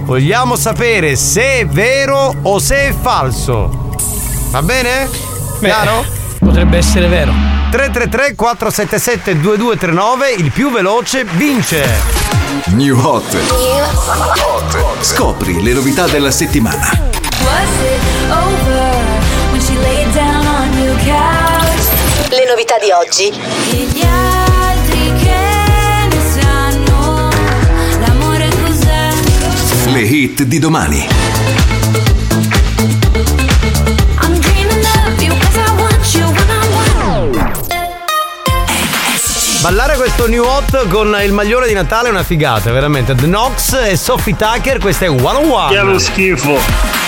Vogliamo 0.10 0.56
sapere 0.56 1.15
se 1.15 1.60
è 1.60 1.67
vero 1.67 2.34
o 2.41 2.58
se 2.58 2.88
è 2.88 2.93
falso. 3.00 3.93
Va 4.50 4.63
bene? 4.63 5.08
Chiaro? 5.60 6.04
Potrebbe 6.39 6.78
essere 6.78 7.08
vero. 7.08 7.32
333 7.69 8.34
477 8.34 9.39
2239, 9.39 10.32
il 10.32 10.52
più 10.52 10.72
veloce 10.72 11.26
vince. 11.26 11.88
New 12.69 12.98
Hot. 13.00 13.38
Scopri 15.02 15.62
le 15.62 15.74
novità 15.74 16.08
della 16.08 16.32
settimana. 16.32 16.89
Le 22.30 22.45
novità 22.48 22.80
di 22.80 22.89
oggi. 22.89 24.29
Le 29.99 30.05
hit 30.05 30.43
di 30.43 30.59
domani. 30.59 31.05
I'm 34.21 34.39
dreaming 34.39 34.85
of 35.05 35.21
you 35.21 35.35
'cause 35.38 35.59
I 35.59 35.69
want 35.75 36.13
you 36.13 36.23
when 36.23 36.47
I 36.47 36.67
want. 36.71 37.59
Ballare 39.59 39.97
questo 39.97 40.29
new 40.29 40.45
hot 40.45 40.88
con 40.88 41.13
il 41.21 41.33
maglione 41.33 41.67
di 41.67 41.73
Natale 41.73 42.07
è 42.07 42.12
una 42.12 42.23
figata, 42.23 42.71
veramente. 42.71 43.13
The 43.13 43.25
Knox 43.25 43.73
e 43.73 43.97
Sophie 43.97 44.38
Tucker, 44.38 44.79
questo 44.79 45.03
è 45.03 45.07
101. 45.09 45.67
Che 45.67 45.81
lo 45.81 45.99
schifo. 45.99 46.98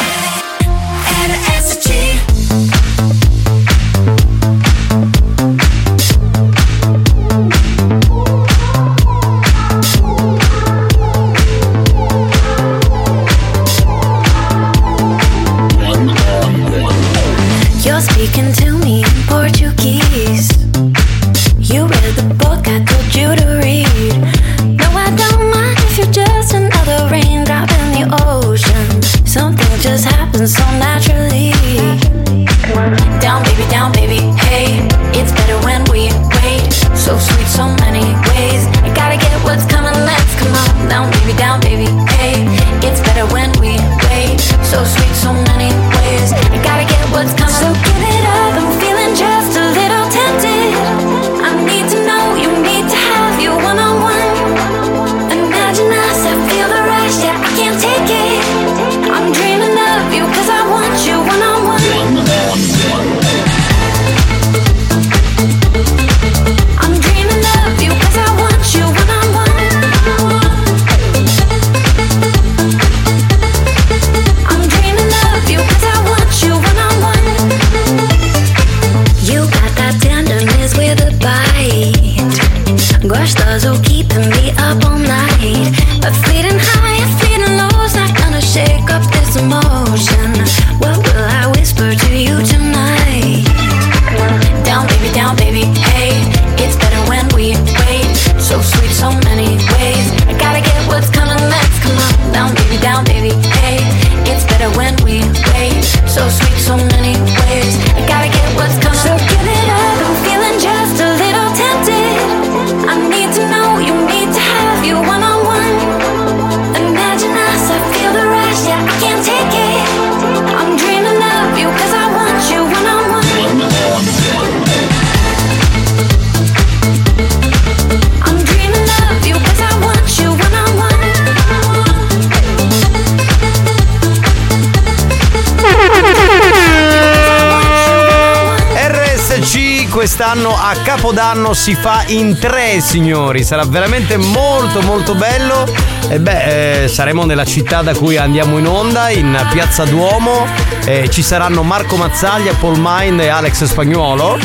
Capodanno 140.73 141.53
si 141.53 141.75
fa 141.75 142.03
in 142.07 142.37
tre, 142.39 142.79
signori. 142.81 143.43
Sarà 143.43 143.63
veramente 143.65 144.17
molto 144.17 144.81
molto 144.81 145.15
bello. 145.15 145.65
E 146.09 146.19
beh, 146.19 146.83
eh, 146.83 146.87
saremo 146.87 147.25
nella 147.25 147.45
città 147.45 147.81
da 147.81 147.93
cui 147.93 148.17
andiamo 148.17 148.57
in 148.57 148.67
onda, 148.67 149.09
in 149.09 149.47
Piazza 149.51 149.85
Duomo. 149.85 150.45
Eh, 150.85 151.09
ci 151.09 151.21
saranno 151.21 151.63
Marco 151.63 151.95
Mazzaglia, 151.95 152.53
Paul 152.59 152.77
Mind 152.77 153.19
e 153.19 153.27
Alex 153.27 153.63
Spagnuolo. 153.63 154.39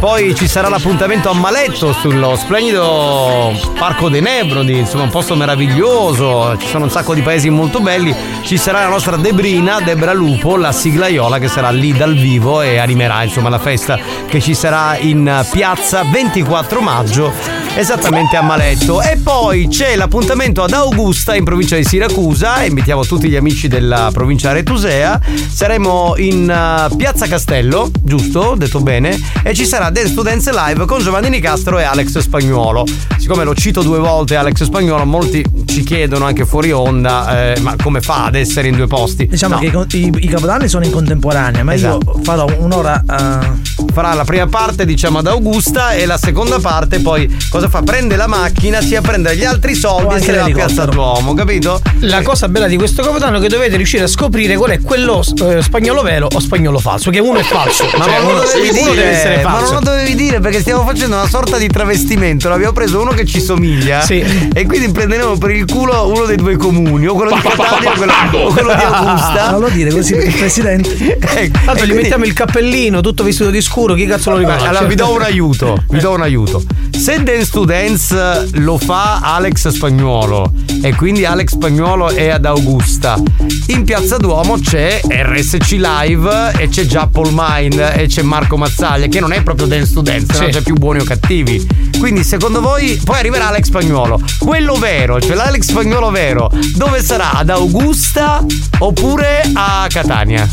Poi 0.00 0.34
ci 0.34 0.48
sarà 0.48 0.68
l'appuntamento 0.68 1.30
a 1.30 1.32
Maletto 1.32 1.94
sullo 1.94 2.36
splendido 2.36 3.58
Parco 3.78 4.10
dei 4.10 4.20
Nebrodi, 4.20 4.76
insomma 4.76 5.04
un 5.04 5.08
posto 5.08 5.34
meraviglioso, 5.34 6.56
ci 6.58 6.66
sono 6.68 6.84
un 6.84 6.90
sacco 6.90 7.14
di 7.14 7.22
paesi 7.22 7.48
molto 7.48 7.80
belli. 7.80 8.14
Ci 8.42 8.58
sarà 8.58 8.80
la 8.80 8.88
nostra 8.88 9.16
Debrina, 9.16 9.80
Debra 9.80 10.12
Lupo, 10.12 10.56
la 10.56 10.72
siglaiola 10.72 11.38
che 11.38 11.48
sarà 11.48 11.70
lì 11.70 11.92
dal 11.92 12.14
vivo 12.14 12.60
e 12.60 12.78
animerà 12.78 13.22
insomma 13.22 13.48
la 13.48 13.58
festa 13.58 13.98
che 14.34 14.40
ci 14.40 14.54
sarà 14.54 14.96
in 14.98 15.44
piazza 15.52 16.02
24 16.02 16.80
maggio 16.80 17.32
esattamente 17.76 18.36
a 18.36 18.42
Maletto. 18.42 19.00
E 19.00 19.16
poi 19.22 19.68
c'è 19.68 19.94
l'appuntamento 19.94 20.64
ad 20.64 20.72
Augusta 20.72 21.36
in 21.36 21.44
provincia 21.44 21.76
di 21.76 21.84
Siracusa, 21.84 22.64
invitiamo 22.64 23.04
tutti 23.04 23.28
gli 23.28 23.36
amici 23.36 23.68
della 23.68 24.10
provincia 24.12 24.50
aretusea. 24.50 25.20
Saremo 25.48 26.14
in 26.16 26.88
uh, 26.90 26.96
Piazza 26.96 27.28
Castello, 27.28 27.88
giusto? 28.02 28.40
Ho 28.40 28.54
detto 28.56 28.80
bene. 28.80 29.16
E 29.44 29.54
ci 29.54 29.64
sarà 29.66 29.90
Dance 29.90 30.14
to 30.14 30.22
Dance 30.22 30.50
Live 30.52 30.84
con 30.84 31.00
Giovanni 31.00 31.28
Nicastro 31.28 31.78
e 31.78 31.84
Alex 31.84 32.18
Spagnuolo. 32.18 32.84
Siccome 33.18 33.44
lo 33.44 33.54
cito 33.54 33.82
due 33.82 34.00
volte 34.00 34.34
Alex 34.34 34.64
Spagnuolo, 34.64 35.04
molti 35.04 35.44
ci 35.66 35.84
chiedono 35.84 36.24
anche 36.24 36.44
fuori 36.44 36.72
onda, 36.72 37.52
eh, 37.54 37.60
ma 37.60 37.76
come 37.80 38.00
fa 38.00 38.24
ad 38.24 38.34
essere 38.34 38.66
in 38.66 38.74
due 38.76 38.88
posti? 38.88 39.28
Diciamo 39.28 39.54
No. 39.54 39.60
che 39.86 39.96
i 39.96 40.04
i, 40.04 40.12
i 40.24 40.26
capodanni 40.28 40.68
sono 40.68 40.84
in 40.84 40.90
contemporanea, 40.90 41.62
ma 41.62 41.72
Esatto. 41.74 42.14
io 42.16 42.22
farò 42.24 42.46
un'ora 42.58 43.00
eh, 43.08 43.73
Farà 43.94 44.12
la 44.12 44.24
prima 44.24 44.48
parte, 44.48 44.84
diciamo, 44.84 45.18
ad 45.18 45.26
Augusta 45.28 45.92
e 45.92 46.04
la 46.04 46.18
seconda 46.18 46.58
parte 46.58 46.98
poi 46.98 47.32
cosa 47.48 47.68
fa? 47.68 47.80
Prende 47.82 48.16
la 48.16 48.26
macchina, 48.26 48.80
si 48.80 48.96
a 48.96 49.00
prendere 49.00 49.36
gli 49.36 49.44
altri 49.44 49.74
soldi 49.76 50.16
e 50.16 50.20
se 50.20 50.32
ne 50.32 50.38
va 50.38 50.44
a 50.46 50.50
Piazza. 50.50 50.84
Duomo, 50.86 51.32
capito? 51.34 51.80
La 52.00 52.20
cosa 52.22 52.48
bella 52.48 52.66
di 52.66 52.76
questo 52.76 53.02
capodanno 53.02 53.38
è 53.38 53.40
che 53.40 53.48
dovete 53.48 53.76
riuscire 53.76 54.02
a 54.02 54.06
scoprire 54.08 54.56
qual 54.56 54.70
è 54.72 54.80
quello 54.80 55.22
eh, 55.42 55.62
spagnolo 55.62 56.02
vero 56.02 56.26
o 56.32 56.40
spagnolo 56.40 56.78
falso, 56.80 57.10
che 57.10 57.20
uno 57.20 57.38
è 57.38 57.42
falso. 57.44 57.84
Ma 57.96 58.04
Cioè, 58.04 58.20
non 58.20 58.34
lo 58.34 58.40
dovevi 58.42 58.78
uno 58.80 58.90
deve 58.94 59.04
essere 59.10 59.34
dire, 59.36 59.42
ma 59.44 59.50
falso. 59.52 59.72
non 59.74 59.82
lo 59.84 59.90
dovevi 59.90 60.14
dire 60.16 60.40
perché 60.40 60.60
stiamo 60.60 60.84
facendo 60.84 61.14
una 61.16 61.28
sorta 61.28 61.56
di 61.56 61.68
travestimento. 61.68 62.48
L'abbiamo 62.48 62.72
preso 62.72 63.00
uno 63.00 63.12
che 63.12 63.24
ci 63.24 63.40
somiglia 63.40 64.00
Sì. 64.02 64.48
e 64.52 64.66
quindi 64.66 64.90
prenderemo 64.90 65.38
per 65.38 65.50
il 65.50 65.66
culo 65.66 66.08
uno 66.08 66.24
dei 66.24 66.36
due 66.36 66.56
comuni, 66.56 67.06
o 67.06 67.14
quello 67.14 67.32
di 67.34 67.40
Catania 67.40 67.90
o 67.90 67.94
quello, 67.94 68.12
o 68.46 68.52
quello 68.52 68.74
di 68.74 68.82
Augusta. 68.82 69.50
Non 69.50 69.60
lo 69.60 69.68
dire 69.68 69.90
così 69.90 70.14
presidente. 70.36 71.22
Ecco, 71.34 71.58
Tanto 71.64 71.82
gli 71.82 71.86
quindi- 71.86 72.02
mettiamo 72.02 72.24
il 72.24 72.32
cappellino, 72.32 73.00
tutto 73.00 73.24
vestito 73.24 73.50
di 73.50 73.60
scuro, 73.60 73.83
chi 73.92 74.06
cazzo 74.06 74.30
lo 74.30 74.38
riconosce? 74.38 74.66
Allora 74.66 74.86
vi 74.86 74.94
do 74.94 75.12
un 75.12 75.20
aiuto, 75.20 75.76
vi 75.90 75.98
do 76.00 76.12
un 76.12 76.22
aiuto. 76.22 76.62
Se 76.96 77.22
Dance 77.22 77.50
to 77.50 77.64
Dance 77.66 78.48
lo 78.54 78.78
fa 78.78 79.18
Alex 79.20 79.68
Spagnuolo 79.68 80.50
e 80.80 80.94
quindi 80.94 81.26
Alex 81.26 81.50
Spagnuolo 81.50 82.08
è 82.08 82.28
ad 82.30 82.46
Augusta, 82.46 83.20
in 83.66 83.84
Piazza 83.84 84.16
Duomo 84.16 84.58
c'è 84.58 85.00
RSC 85.06 85.72
Live 85.72 86.52
e 86.56 86.68
c'è 86.68 86.86
già 86.86 87.06
Paul 87.06 87.28
Mind 87.32 87.92
e 87.96 88.06
c'è 88.06 88.22
Marco 88.22 88.56
Mazzaglia 88.56 89.06
che 89.08 89.20
non 89.20 89.32
è 89.32 89.42
proprio 89.42 89.66
Dance 89.66 89.92
to 89.92 90.00
Dance, 90.00 90.32
Sì. 90.34 90.40
non 90.40 90.50
c'è 90.50 90.62
più 90.62 90.74
buoni 90.74 91.00
o 91.00 91.04
cattivi. 91.04 91.66
Quindi 92.04 92.22
secondo 92.22 92.60
voi 92.60 93.00
poi 93.02 93.16
arriverà 93.18 93.48
Alex 93.48 93.64
Spagnuolo, 93.64 94.20
quello 94.38 94.74
vero, 94.74 95.18
cioè 95.22 95.34
l'Alex 95.34 95.62
Spagnuolo 95.62 96.10
vero, 96.10 96.50
dove 96.76 97.02
sarà? 97.02 97.32
Ad 97.32 97.48
Augusta 97.48 98.44
oppure 98.80 99.40
a 99.54 99.86
Catania? 99.88 100.46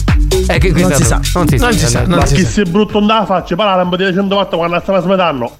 Eh, 0.47 0.59
che 0.59 0.71
Non 0.71 0.93
si 0.93 1.03
sa. 1.03 1.19
Non 1.33 1.47
si 1.49 1.57
sa. 1.57 1.65
Non 1.65 1.73
si 1.77 1.87
sa, 1.87 2.01
non 2.05 2.19
Ma 2.19 2.25
si 2.25 2.35
chi 2.35 2.43
sa. 2.43 2.49
si 2.49 2.61
è 2.61 2.63
brutto 2.63 2.99
non 2.99 3.09
la 3.09 3.25
faccia, 3.25 3.55
parla 3.55 3.83
un 3.83 3.89
po' 3.89 3.97
di 3.97 4.05
100 4.05 4.33
volte 4.33 4.55
quando 4.55 4.79
stanno 4.79 5.01
smetando. 5.01 5.57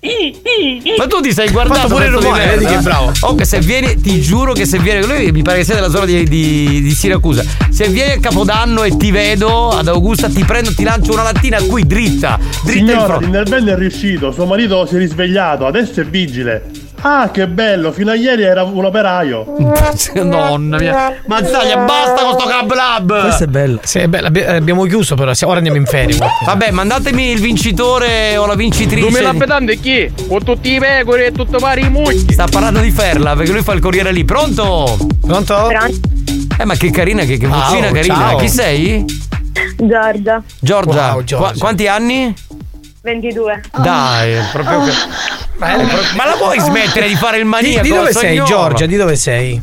Ma 0.98 1.08
tu 1.08 1.20
ti 1.20 1.34
sei 1.34 1.50
guardato 1.50 1.88
pure 1.90 2.06
il 2.06 2.12
rumore, 2.12 2.46
vedi 2.46 2.66
che 2.66 2.78
bravo. 2.78 3.12
Oh, 3.22 3.36
che 3.36 3.44
se 3.44 3.60
vieni, 3.60 4.00
ti 4.00 4.22
giuro 4.22 4.54
che 4.54 4.66
se 4.66 4.80
vieni, 4.80 5.06
lui 5.06 5.32
mi 5.34 5.42
pare 5.42 5.58
che 5.60 5.66
sia 5.66 5.76
della 5.76 5.90
zona 5.90 6.06
di, 6.06 6.24
di- 6.24 6.82
di 6.82 6.92
Siracusa. 6.92 7.44
Se 7.70 7.88
vieni 7.90 8.14
a 8.14 8.20
Capodanno 8.20 8.84
e 8.84 8.96
ti 8.96 9.12
vedo 9.12 9.70
ad 9.70 9.90
Augusta, 9.90 10.30
ti 10.30 10.44
prendo, 10.46 10.74
ti 10.74 10.84
lancio 10.84 11.12
una 11.12 11.24
lattina 11.24 11.62
qui 11.62 11.86
dritta, 11.86 12.40
dritta 12.64 12.92
Signora, 12.92 13.18
l'intervento 13.18 13.72
è 13.72 13.76
riuscito, 13.76 14.32
suo 14.32 14.46
marito 14.46 14.86
si 14.86 14.96
è 14.96 14.98
risvegliato, 15.00 15.66
adesso 15.66 15.81
è 15.82 16.06
vigile. 16.06 16.70
Ah, 17.04 17.32
che 17.32 17.48
bello, 17.48 17.92
fino 17.92 18.12
a 18.12 18.16
ieri 18.16 18.44
era 18.44 18.62
un 18.64 18.86
operaio. 18.86 19.56
Nonna 20.22 20.78
mia. 20.78 21.16
Mazzaglia, 21.26 21.78
basta 21.78 22.22
con 22.24 22.40
sto 22.40 22.48
cab 22.48 22.72
lab. 22.74 23.22
Questo 23.22 23.44
è 23.46 23.48
bello. 23.48 23.80
Sì, 23.84 24.00
è 24.00 24.08
bello, 24.08 24.28
abbi- 24.28 24.44
abbiamo 24.44 24.84
chiuso 24.86 25.16
però, 25.16 25.32
ora 25.46 25.58
andiamo 25.58 25.78
in 25.78 25.86
ferie. 25.86 26.16
Vabbè, 26.46 26.70
mandatemi 26.70 27.32
il 27.32 27.40
vincitore 27.40 28.38
o 28.38 28.46
la 28.46 28.54
vincitrice. 28.54 29.10
2000 29.10 29.74
chi? 29.82 30.14
Con 30.28 30.44
tutti 30.44 30.74
i 30.74 30.80
pecore 30.80 31.28
e 31.28 31.32
tutto 31.32 31.58
pari 31.58 31.86
i 31.86 31.90
mucchi. 31.90 32.34
Sta 32.34 32.46
parlando 32.46 32.80
di 32.80 32.92
Ferla 32.92 33.36
perché 33.36 33.52
lui 33.52 33.64
fa 33.64 33.74
il 33.74 33.80
corriere 33.80 34.12
lì. 34.12 34.24
Pronto? 34.24 34.98
Pronto? 35.22 35.70
Eh, 36.58 36.66
ma 36.66 36.76
che 36.76 36.92
carina, 36.92 37.24
che, 37.24 37.38
che 37.38 37.48
Ciao, 37.48 37.70
vocina 37.70 37.92
carina. 37.92 38.16
ciao. 38.16 38.38
Chi 38.38 38.48
sei? 38.48 39.06
Giorgia, 39.76 40.44
Giorgia. 40.60 41.14
Wow, 41.14 41.24
Giorgia. 41.24 41.38
Qua- 41.38 41.54
quanti 41.58 41.88
anni? 41.88 42.34
22. 43.02 43.62
Dai, 43.82 44.36
proprio 44.52 44.84
che. 44.84 44.92
Ma, 45.68 45.76
proprio- 45.76 46.16
ma 46.16 46.26
la 46.26 46.36
puoi 46.38 46.60
smettere 46.60 47.08
di 47.08 47.16
fare 47.16 47.38
il 47.38 47.44
Di, 47.44 47.50
maniaco? 47.50 47.82
di 47.84 47.90
dove 47.90 48.12
sei? 48.14 48.44
Giorgia? 48.44 48.86
Di 48.86 48.96
dove 48.98 49.16
sei? 49.16 49.60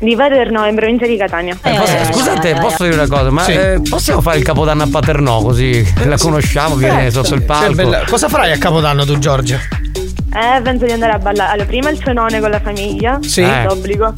Di 0.00 0.16
Paderno, 0.16 0.66
in 0.66 0.74
provincia 0.74 1.06
di 1.06 1.16
Catania. 1.16 1.56
Eh, 1.62 1.74
posso- 1.76 2.12
scusate, 2.12 2.54
posso 2.54 2.82
dire 2.84 2.94
una 2.94 3.06
cosa? 3.08 3.30
Ma 3.30 3.42
Sì. 3.42 3.52
eh, 3.52 3.80
possiamo 3.88 4.20
fare 4.20 4.38
il 4.38 4.44
capodanno 4.44 4.82
a 4.84 4.88
Paternò 4.90 5.40
così 5.42 5.86
la 6.04 6.16
conosciamo, 6.16 6.74
viene 6.76 7.10
sotto 7.10 7.34
il 7.34 7.42
palco. 7.42 7.74
bella. 7.74 8.04
Cosa 8.08 8.28
farai 8.28 8.52
a 8.52 8.58
Capodanno 8.58 9.04
tu, 9.04 9.18
Giorgia? 9.18 9.58
Eh, 9.58 10.60
penso 10.62 10.84
di 10.84 10.92
andare 10.92 11.12
a 11.12 11.18
ballare. 11.18 11.52
Allora, 11.52 11.66
prima 11.66 11.90
il 11.90 12.02
cenone 12.02 12.40
con 12.40 12.50
la 12.50 12.60
famiglia. 12.60 13.18
Sì. 13.22 13.40
Eh. 13.42 13.64
D'obbligo. 13.66 14.12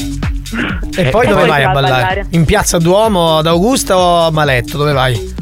E 0.97 1.05
poi 1.11 1.25
E 1.27 1.29
dove 1.29 1.41
poi 1.41 1.49
vai 1.49 1.63
a 1.63 1.67
va 1.67 1.71
a 1.71 1.75
ballare? 1.75 1.93
ballare. 2.03 2.27
In 2.31 2.45
piazza 2.45 2.79
Duomo 2.79 3.39
ad 3.39 3.47
Augusta 3.47 3.97
o 3.97 4.27
a 4.27 4.31
Maletto? 4.31 4.77
Dove 4.77 4.93
vai? 4.93 5.35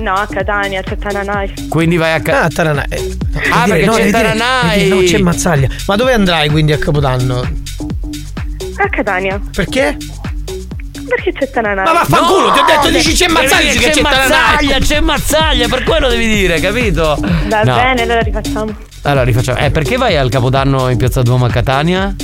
No, 0.00 0.12
a 0.14 0.26
Catania, 0.26 0.82
c'è 0.82 0.96
Tananai. 0.96 1.68
Quindi 1.68 1.96
vai 1.96 2.12
a 2.14 2.20
ca- 2.20 2.42
Ah, 2.42 2.44
a 2.44 2.48
Taranai. 2.48 2.84
Eh, 2.88 3.16
Ah, 3.50 3.64
perché 3.66 3.84
no, 3.86 3.92
c'è 3.94 4.10
Taranai. 4.10 4.82
dire, 4.84 4.94
No, 4.94 5.02
c'è 5.02 5.18
Mazzaglia. 5.18 5.68
Ma 5.86 5.96
dove 5.96 6.12
andrai 6.12 6.48
quindi 6.50 6.72
a 6.72 6.78
Capodanno? 6.78 7.40
A 7.40 8.88
Catania. 8.88 9.40
Perché? 9.54 9.96
Perché 11.08 11.32
c'è 11.32 11.50
Tananai? 11.50 11.84
Ma 11.84 11.92
vaffanculo, 11.92 12.52
ti 12.52 12.58
ho 12.60 12.64
detto 12.64 12.90
dici 12.90 13.12
c'è 13.14 13.28
Mazzaglia 13.28 13.72
che 13.72 13.78
che 13.78 13.90
c'è 13.90 14.00
Mazzaglia, 14.02 14.78
c'è 14.78 15.00
Mazzaglia, 15.00 15.68
per 15.68 15.82
quello 15.84 16.08
devi 16.08 16.26
dire, 16.28 16.60
capito? 16.60 17.18
Va 17.48 17.62
No. 17.62 17.74
bene, 17.74 18.02
allora 18.02 18.20
rifacciamo. 18.20 18.76
Allora 19.02 19.24
rifacciamo. 19.24 19.58
Eh, 19.58 19.70
perché 19.70 19.96
vai 19.96 20.16
al 20.16 20.28
Capodanno 20.28 20.88
in 20.90 20.96
Piazza 20.98 21.22
Duomo 21.22 21.46
a 21.46 21.50
Catania? 21.50 22.14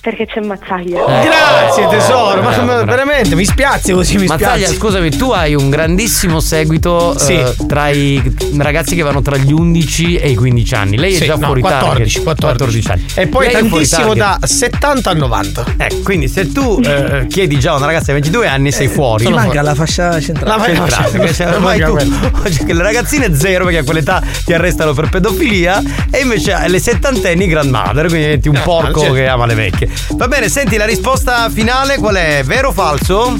Perché 0.00 0.26
c'è 0.26 0.40
Mazzaglia. 0.40 1.00
Eh. 1.22 1.24
Grazie 1.26 1.88
tesoro, 1.88 2.40
ma 2.40 2.48
Bravo, 2.50 2.62
ma 2.64 2.72
bravo. 2.74 2.84
veramente 2.84 3.34
mi 3.34 3.44
spiazzi 3.44 3.92
così, 3.92 4.16
mi 4.16 4.26
Mazzaglia, 4.26 4.66
spiazzi. 4.66 4.74
scusami, 4.76 5.10
tu 5.10 5.30
hai 5.32 5.54
un 5.56 5.68
grandissimo 5.70 6.38
seguito 6.38 7.18
Sì. 7.18 7.32
eh, 7.34 7.54
tra 7.66 7.88
i 7.88 8.22
ragazzi 8.58 8.94
che 8.94 9.02
vanno 9.02 9.20
tra 9.22 9.36
gli 9.36 9.52
11 9.52 10.16
e 10.16 10.30
i 10.30 10.34
15 10.36 10.74
anni. 10.74 10.96
Lei 10.96 11.14
è 11.14 11.18
Sì, 11.18 11.24
già 11.26 11.34
no, 11.34 11.46
fuori 11.46 11.60
14, 11.62 12.22
target. 12.22 12.22
14. 12.22 12.90
anni. 12.92 13.04
E 13.14 13.26
poi 13.26 13.46
Lei 13.46 13.54
è 13.54 13.58
fuori 13.58 13.70
tantissimo 13.70 14.14
da 14.14 14.38
70 14.40 15.10
a 15.10 15.14
90. 15.14 15.64
Eh, 15.78 16.00
quindi 16.04 16.28
se 16.28 16.52
tu 16.52 16.80
eh, 16.84 17.26
chiedi 17.28 17.58
già 17.58 17.72
a 17.72 17.76
una 17.76 17.86
ragazza 17.86 18.06
di 18.12 18.20
22 18.20 18.46
anni 18.46 18.70
sei 18.70 18.86
fuori. 18.88 19.24
Ti 19.26 19.32
manca 19.32 19.62
la 19.62 19.74
fascia 19.74 20.20
centrale. 20.20 20.56
La 20.56 20.62
fascia- 20.74 21.02
centrale, 21.02 21.10
perché 21.18 21.34
cioè, 21.34 21.52
ormai 21.54 21.80
tu 21.80 21.98
cioè, 22.54 22.64
che 22.66 22.72
le 22.72 22.82
ragazzine 22.82 23.34
zero 23.34 23.64
perché 23.64 23.80
a 23.80 23.84
quell'età 23.84 24.22
ti 24.44 24.54
arrestano 24.54 24.94
per 24.94 25.08
pedofilia 25.08 25.82
e 26.10 26.20
invece 26.20 26.52
alle 26.52 26.78
settantenni 26.78 27.46
grandmother 27.48 28.06
quindi 28.06 28.24
diventi 28.26 28.48
un 28.48 28.60
porco 28.62 29.00
certo. 29.00 29.14
che 29.14 29.26
ama 29.26 29.44
le 29.46 29.54
vecchie 29.54 29.87
va 30.14 30.28
bene 30.28 30.48
senti 30.48 30.76
la 30.76 30.84
risposta 30.84 31.48
finale 31.50 31.98
qual 31.98 32.16
è 32.16 32.42
vero 32.44 32.68
o 32.68 32.72
falso? 32.72 33.38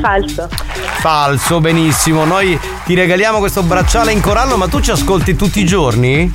Falso. 0.00 0.48
falso 1.00 1.60
benissimo 1.60 2.24
noi 2.24 2.58
ti 2.84 2.94
regaliamo 2.94 3.38
questo 3.38 3.62
bracciale 3.62 4.12
in 4.12 4.20
corallo 4.20 4.56
ma 4.56 4.68
tu 4.68 4.80
ci 4.80 4.90
ascolti 4.90 5.36
tutti 5.36 5.60
i 5.60 5.64
giorni? 5.64 6.32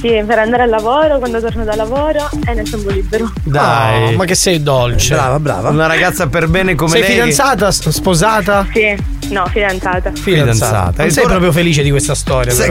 Sì, 0.00 0.22
per 0.24 0.38
andare 0.38 0.62
al 0.62 0.68
lavoro, 0.68 1.18
quando 1.18 1.40
torno 1.40 1.64
da 1.64 1.74
lavoro 1.74 2.28
e 2.46 2.54
nel 2.54 2.68
tempo 2.70 2.90
libero. 2.90 3.32
dai 3.42 4.14
Oh, 4.14 4.16
ma 4.16 4.24
che 4.26 4.34
sei 4.36 4.62
dolce. 4.62 5.14
Brava, 5.14 5.40
brava. 5.40 5.68
una 5.70 5.86
ragazza 5.86 6.28
per 6.28 6.46
bene 6.48 6.74
come 6.76 6.90
sei 6.92 7.00
lei 7.00 7.10
fidanzata? 7.12 7.70
s- 7.72 7.88
Sposata? 7.88 8.66
Sì, 8.72 8.96
no, 9.30 9.44
fidanzata. 9.46 10.12
Fidanzata. 10.14 10.92
Non 10.98 11.06
Il 11.06 11.12
sei 11.12 11.22
tuo- 11.22 11.32
proprio 11.32 11.52
felice 11.52 11.82
di 11.82 11.90
questa 11.90 12.14
storia. 12.14 12.54
Però. 12.54 12.70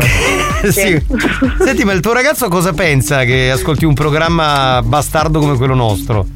che- 0.62 0.72
sì. 0.72 1.04
Senti, 1.64 1.84
ma 1.84 1.92
il 1.92 2.00
tuo 2.00 2.14
ragazzo 2.14 2.48
cosa 2.48 2.72
pensa 2.72 3.24
che 3.26 3.52
ascolti 3.52 3.84
un 3.84 3.94
programma 3.94 4.82
bastardo 4.82 5.40
come 5.40 5.58
quello 5.58 5.74
nostro? 5.76 6.28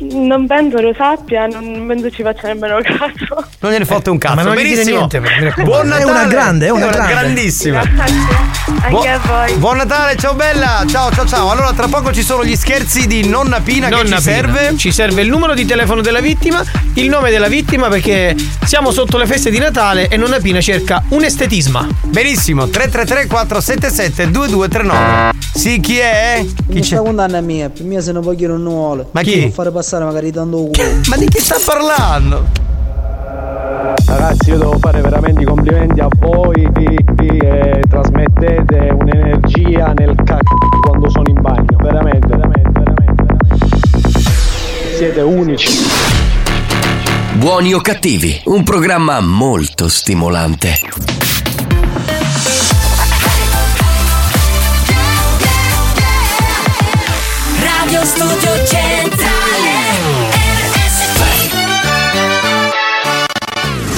Non 0.00 0.46
penso 0.46 0.80
lo 0.80 0.94
sappia, 0.96 1.46
non 1.46 1.84
penso 1.86 2.08
ci 2.10 2.22
faccia 2.22 2.46
nemmeno 2.48 2.78
caso. 2.82 3.44
Non 3.60 3.72
gliene 3.72 3.84
fotte 3.84 4.10
un 4.10 4.18
cazzo. 4.18 4.34
Ma 4.36 4.42
non 4.42 4.54
Benissimo. 4.54 4.96
niente. 5.08 5.20
Buon 5.64 5.86
È 5.86 5.88
Natale. 5.88 6.04
una 6.10 6.24
grande, 6.26 6.66
è 6.66 6.70
una 6.70 6.86
grande. 6.86 7.12
grandissima. 7.12 7.80
Anche 7.80 8.88
Bu- 8.90 8.96
a 8.98 9.18
voi. 9.26 9.54
Buon 9.56 9.76
Natale, 9.78 10.16
ciao 10.16 10.34
bella. 10.34 10.84
Ciao, 10.86 11.10
ciao, 11.10 11.26
ciao. 11.26 11.50
Allora, 11.50 11.72
tra 11.72 11.88
poco 11.88 12.12
ci 12.12 12.22
sono 12.22 12.44
gli 12.44 12.54
scherzi 12.54 13.08
di 13.08 13.26
nonna 13.26 13.60
Pina 13.60 13.88
che 13.88 13.94
Nonna 13.94 14.18
ci 14.18 14.22
Pina. 14.22 14.36
serve. 14.36 14.76
Ci 14.76 14.92
serve 14.92 15.22
il 15.22 15.28
numero 15.30 15.54
di 15.54 15.64
telefono 15.64 16.00
della 16.00 16.20
vittima, 16.20 16.62
il 16.94 17.08
nome 17.08 17.30
della 17.30 17.48
vittima 17.48 17.88
perché 17.88 18.36
siamo 18.64 18.92
sotto 18.92 19.18
le 19.18 19.26
feste 19.26 19.50
di 19.50 19.58
Natale 19.58 20.06
e 20.08 20.16
nonna 20.16 20.38
Pina 20.38 20.60
cerca 20.60 21.02
un 21.08 21.24
estetisma. 21.24 21.86
Benissimo, 22.04 22.68
333 22.68 23.26
477 23.26 24.30
2239. 24.30 25.32
Sì, 25.54 25.80
chi 25.80 25.98
è? 25.98 26.44
Chi 26.68 26.76
Questa 26.76 26.98
condanna 27.00 27.38
è 27.38 27.40
mia, 27.40 27.68
per 27.68 27.82
me 27.82 28.00
se 28.00 28.12
ne 28.12 28.20
vogliono 28.20 28.56
non 28.58 28.72
vuole. 28.72 29.06
Ma 29.10 29.22
chi? 29.22 29.40
Non 29.40 29.50
fare 29.50 29.70
passare 29.72 29.86
magari 29.96 30.30
tanto 30.30 30.56
culo. 30.56 30.72
Ma 31.08 31.16
di 31.16 31.26
chi 31.28 31.40
sta 31.40 31.56
parlando? 31.64 32.46
Ragazzi 34.06 34.50
io 34.50 34.58
devo 34.58 34.78
fare 34.78 35.00
veramente 35.00 35.42
i 35.42 35.44
complimenti 35.44 36.00
a 36.00 36.08
voi 36.18 36.70
che 36.72 37.82
trasmettete 37.88 38.94
un'energia 38.98 39.92
nel 39.92 40.14
c***o 40.14 40.80
quando 40.80 41.10
sono 41.10 41.28
in 41.28 41.40
bagno, 41.40 41.76
veramente, 41.82 42.26
veramente, 42.28 42.70
veramente, 42.70 43.24
veramente. 43.24 44.20
Siete 44.96 45.20
unici. 45.20 45.68
Buoni 47.34 47.74
o 47.74 47.80
cattivi, 47.80 48.40
un 48.46 48.64
programma 48.64 49.20
molto 49.20 49.88
stimolante. 49.88 50.80
Radio 57.60 58.04
Studio 58.04 58.66
Centrale 58.66 58.87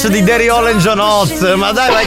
Touch 0.00 0.10
di 0.12 0.22
Derry 0.22 0.48
Hall 0.48 0.64
and 0.68 0.78
John 0.80 1.00
Oates. 1.00 1.40
Ma 1.56 1.72
dai, 1.72 1.90
ma, 1.92 2.00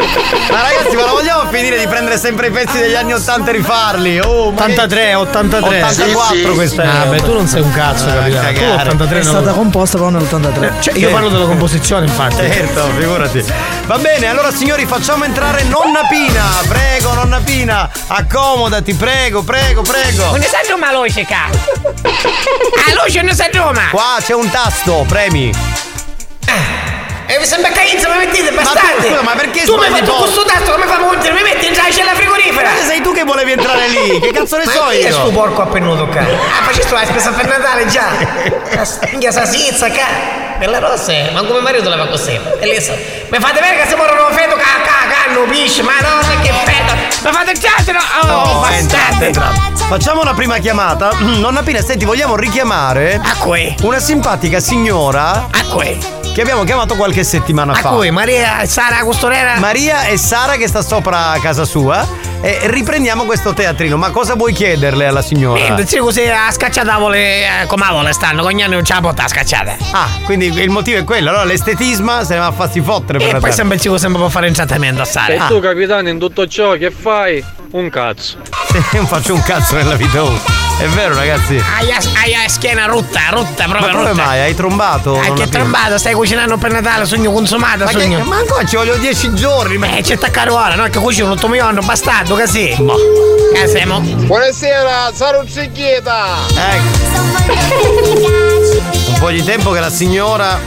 ma 0.49 0.61
ragazzi, 0.61 0.95
ma 0.95 1.01
non 1.05 1.11
vogliamo 1.15 1.49
finire 1.51 1.77
di 1.77 1.85
prendere 1.87 2.17
sempre 2.17 2.47
i 2.47 2.49
pezzi 2.51 2.77
degli 2.79 2.95
anni 2.95 3.11
80 3.13 3.49
e 3.49 3.53
rifarli? 3.53 4.19
Oh, 4.21 4.51
ma 4.51 4.65
che- 4.65 4.71
83, 4.71 5.13
83. 5.15 5.81
84 5.83 6.53
questa 6.53 6.83
è. 6.83 6.87
Ah, 6.87 7.05
beh, 7.07 7.21
tu 7.21 7.33
non 7.33 7.47
sei 7.47 7.61
un 7.61 7.71
cazzo, 7.73 8.05
Ah, 8.07 8.13
capitano. 8.13 8.47
Tu 8.47 8.53
cagare. 8.59 8.81
83 8.89 9.19
È 9.19 9.23
non- 9.23 9.33
stata 9.33 9.51
composta 9.51 9.97
però 9.97 10.09
nell'83. 10.09 10.71
Cioè, 10.81 10.97
io 10.97 11.09
parlo 11.09 11.27
della 11.29 11.45
composizione, 11.45 12.05
infatti. 12.05 12.35
Certo, 12.37 12.89
figurati. 12.97 13.45
Va 13.87 13.97
bene, 13.97 14.27
allora 14.27 14.51
signori, 14.53 14.85
facciamo 14.85 15.25
entrare 15.25 15.63
nonna 15.63 16.05
Pina. 16.09 16.43
Prego, 16.69 17.13
nonna 17.13 17.41
Pina, 17.43 17.89
accomodati, 18.07 18.93
prego, 18.93 19.43
prego, 19.43 19.81
prego. 19.81 20.25
Non 20.27 20.39
ne 20.39 20.45
sa 20.47 20.59
Roma 20.69 20.93
luce, 20.93 21.25
ca. 21.25 21.49
Ah, 21.49 23.03
luce 23.03 23.21
non 23.21 23.35
sa 23.35 23.49
Roma. 23.51 23.89
Qua 23.91 24.15
c'è 24.23 24.33
un 24.33 24.49
tasto, 24.49 25.03
premi. 25.09 25.51
E 27.31 27.39
mi 27.39 27.45
sembra 27.45 27.71
caizzo, 27.71 28.09
mi 28.09 28.17
mettete, 28.17 28.51
Ma 28.51 28.61
tu- 28.61 29.23
ma 29.23 29.31
perché 29.37 29.63
Tu 29.63 29.77
mi 29.77 29.85
tu 29.87 30.03
posto? 30.03 30.15
questo 30.23 30.43
tasto, 30.43 30.71
come 30.73 30.85
fa 30.85 30.99
molto, 30.99 31.31
mi 31.31 31.41
metti 31.41 31.65
in 31.67 31.73
già 31.73 31.83
c'è 31.89 32.03
la 32.03 32.13
frigorifera. 32.13 32.69
Ma 32.71 32.85
sei 32.85 32.99
tu 33.01 33.13
che 33.13 33.23
volevi 33.23 33.53
entrare 33.53 33.87
lì, 33.87 34.19
che 34.19 34.31
cazzo 34.33 34.57
ne 34.57 34.65
Ma 34.65 34.71
so 34.73 34.89
io? 34.91 35.09
sto 35.13 35.29
porco 35.31 35.61
appennuto, 35.61 36.09
ca? 36.09 36.19
Ah, 36.27 36.63
facessi 36.65 36.91
la 36.91 37.05
spesa 37.05 37.31
per 37.31 37.47
Natale 37.47 37.85
già. 37.87 38.09
Minchia 39.11 39.31
salsiccia, 39.31 39.89
ca. 39.91 40.05
Bella 40.57 40.79
rossa, 40.79 41.11
eh, 41.13 41.29
ma 41.31 41.41
come 41.43 41.61
marito 41.61 41.87
la 41.87 41.97
fa 41.97 42.07
così. 42.07 42.37
E 42.59 42.81
so. 42.81 42.91
Mi 43.29 43.39
fate 43.39 43.61
vedere 43.61 43.81
che 43.81 43.87
siamo 43.87 44.03
un 44.03 44.33
feto, 44.35 44.55
ca, 44.55 44.81
ca, 44.83 45.07
canno, 45.09 45.45
pisce, 45.49 45.83
ma 45.83 45.93
no, 46.01 46.19
è 46.19 46.41
che 46.41 46.51
feto. 46.65 46.93
Mi 47.23 47.31
fate 47.31 47.53
no? 47.93 47.99
Oh, 48.29 48.67
entrate, 48.67 49.03
bastardi. 49.05 49.25
entrate. 49.25 49.59
Facciamo 49.87 50.19
una 50.21 50.33
prima 50.33 50.57
chiamata. 50.57 51.11
Nonna 51.19 51.63
Pina, 51.63 51.81
senti, 51.81 52.03
vogliamo 52.03 52.35
richiamare 52.35 53.19
A 53.23 53.35
cui? 53.37 53.73
una 53.83 53.99
simpatica 53.99 54.59
signora 54.59 55.47
A 55.49 55.63
cui? 55.69 56.19
Che 56.33 56.41
abbiamo 56.41 56.63
chiamato 56.63 56.95
qualche 56.95 57.23
settimana 57.23 57.73
A 57.73 57.75
fa. 57.75 57.89
cui? 57.89 58.09
Maria, 58.09 58.65
Sara, 58.65 59.03
costurera? 59.03 59.59
Maria 59.59 60.05
e 60.05 60.17
Sara 60.17 60.53
che 60.55 60.67
sta 60.67 60.81
sopra 60.81 61.37
casa 61.41 61.65
sua 61.65 62.07
e 62.41 62.61
riprendiamo 62.63 63.25
questo 63.25 63.53
teatrino. 63.53 63.97
Ma 63.97 64.11
cosa 64.11 64.35
vuoi 64.35 64.53
chiederle 64.53 65.05
alla 65.07 65.21
signora? 65.21 65.59
Niente, 65.59 65.85
sì, 65.85 65.97
così 65.97 66.21
a 66.27 66.49
scacciatavole, 66.49 67.63
eh, 67.63 67.65
come 67.67 67.85
a 67.85 67.91
vole 67.91 68.13
stanno, 68.13 68.43
con 68.43 68.51
gli 68.51 68.61
anni 68.61 68.75
non 68.75 68.85
ce 68.85 68.93
la 68.93 69.01
porta 69.01 69.25
a 69.25 69.27
scacciare. 69.27 69.77
Ah, 69.91 70.07
quindi 70.23 70.45
il 70.47 70.69
motivo 70.69 70.99
è 70.99 71.03
quello. 71.03 71.29
Allora 71.29 71.43
l'estetisma 71.43 72.23
se 72.23 72.33
ne 72.33 72.39
va 72.39 72.47
a 72.47 72.51
farsi 72.51 72.79
fottere 72.81 73.19
per 73.19 73.35
E 73.35 73.39
poi 73.39 73.51
sempre 73.51 73.75
il 73.75 73.81
cibo 73.81 73.97
sempre 73.97 74.19
può 74.19 74.29
fare 74.29 74.47
un 74.47 74.53
trattamento 74.53 75.01
a 75.01 75.05
Sara. 75.05 75.33
E 75.33 75.47
tu 75.47 75.59
capitano 75.59 76.07
in 76.07 76.17
tutto 76.17 76.47
ciò 76.47 76.73
che 76.73 76.91
fai? 76.91 77.43
Un 77.71 77.89
cazzo. 77.89 78.37
non 78.93 79.05
faccio 79.05 79.33
un 79.33 79.43
cazzo 79.43 79.75
nella 79.75 79.95
vita. 79.95 80.23
oh. 80.23 80.60
È 80.81 80.87
vero, 80.87 81.13
ragazzi. 81.13 81.61
Hai, 81.77 81.91
hai 82.33 82.49
schiena 82.49 82.85
rutta, 82.85 83.19
rutta, 83.29 83.67
Ma 83.67 83.75
proprio 83.75 83.97
come 83.97 84.09
rutta. 84.09 84.23
mai? 84.23 84.39
Hai 84.39 84.55
trombato? 84.55 85.15
Ah, 85.19 85.27
Non 85.27 85.35
che 85.35 85.47
trombato, 85.47 85.99
stai 85.99 86.13
cucinando 86.15 86.57
per 86.57 86.71
Natale, 86.71 87.05
sogno 87.05 87.31
consumato, 87.31 87.83
Ma, 87.83 87.91
che, 87.91 87.99
sogno. 87.99 88.23
ma 88.23 88.37
ancora 88.37 88.65
ci 88.65 88.77
voglio 88.77 88.95
10 88.95 89.35
giorni. 89.35 89.77
Ma... 89.77 89.95
Eh, 89.95 90.01
c'è 90.01 90.15
attaccare 90.15 90.49
ora, 90.49 90.73
no? 90.73 90.85
Che 90.89 90.97
cucino 90.97 91.29
un 91.29 91.39
tomiglione, 91.39 91.81
bastardo, 91.81 92.35
così. 92.35 92.73
Boh. 92.79 92.95
Che 93.53 93.67
siamo? 93.67 93.99
Buonasera, 93.99 95.11
Saruzzichieta! 95.13 96.25
Ecco. 96.49 97.53
Un 99.07 99.17
po' 99.19 99.29
di 99.29 99.43
tempo 99.43 99.69
che 99.71 99.79
la 99.81 99.89
signora 99.91 100.59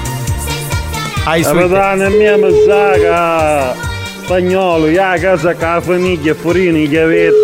ai 1.24 1.42
suoi 1.42 1.58
Capitano, 1.68 2.08
mia 2.10 2.36
massaca! 2.36 3.92
Spagnolo, 4.24 4.88
ya 4.88 5.18
casa 5.18 5.54
ca 5.54 5.82
famiglia 5.82 6.34
furini 6.34 6.88
che 6.88 6.98
avete. 6.98 7.36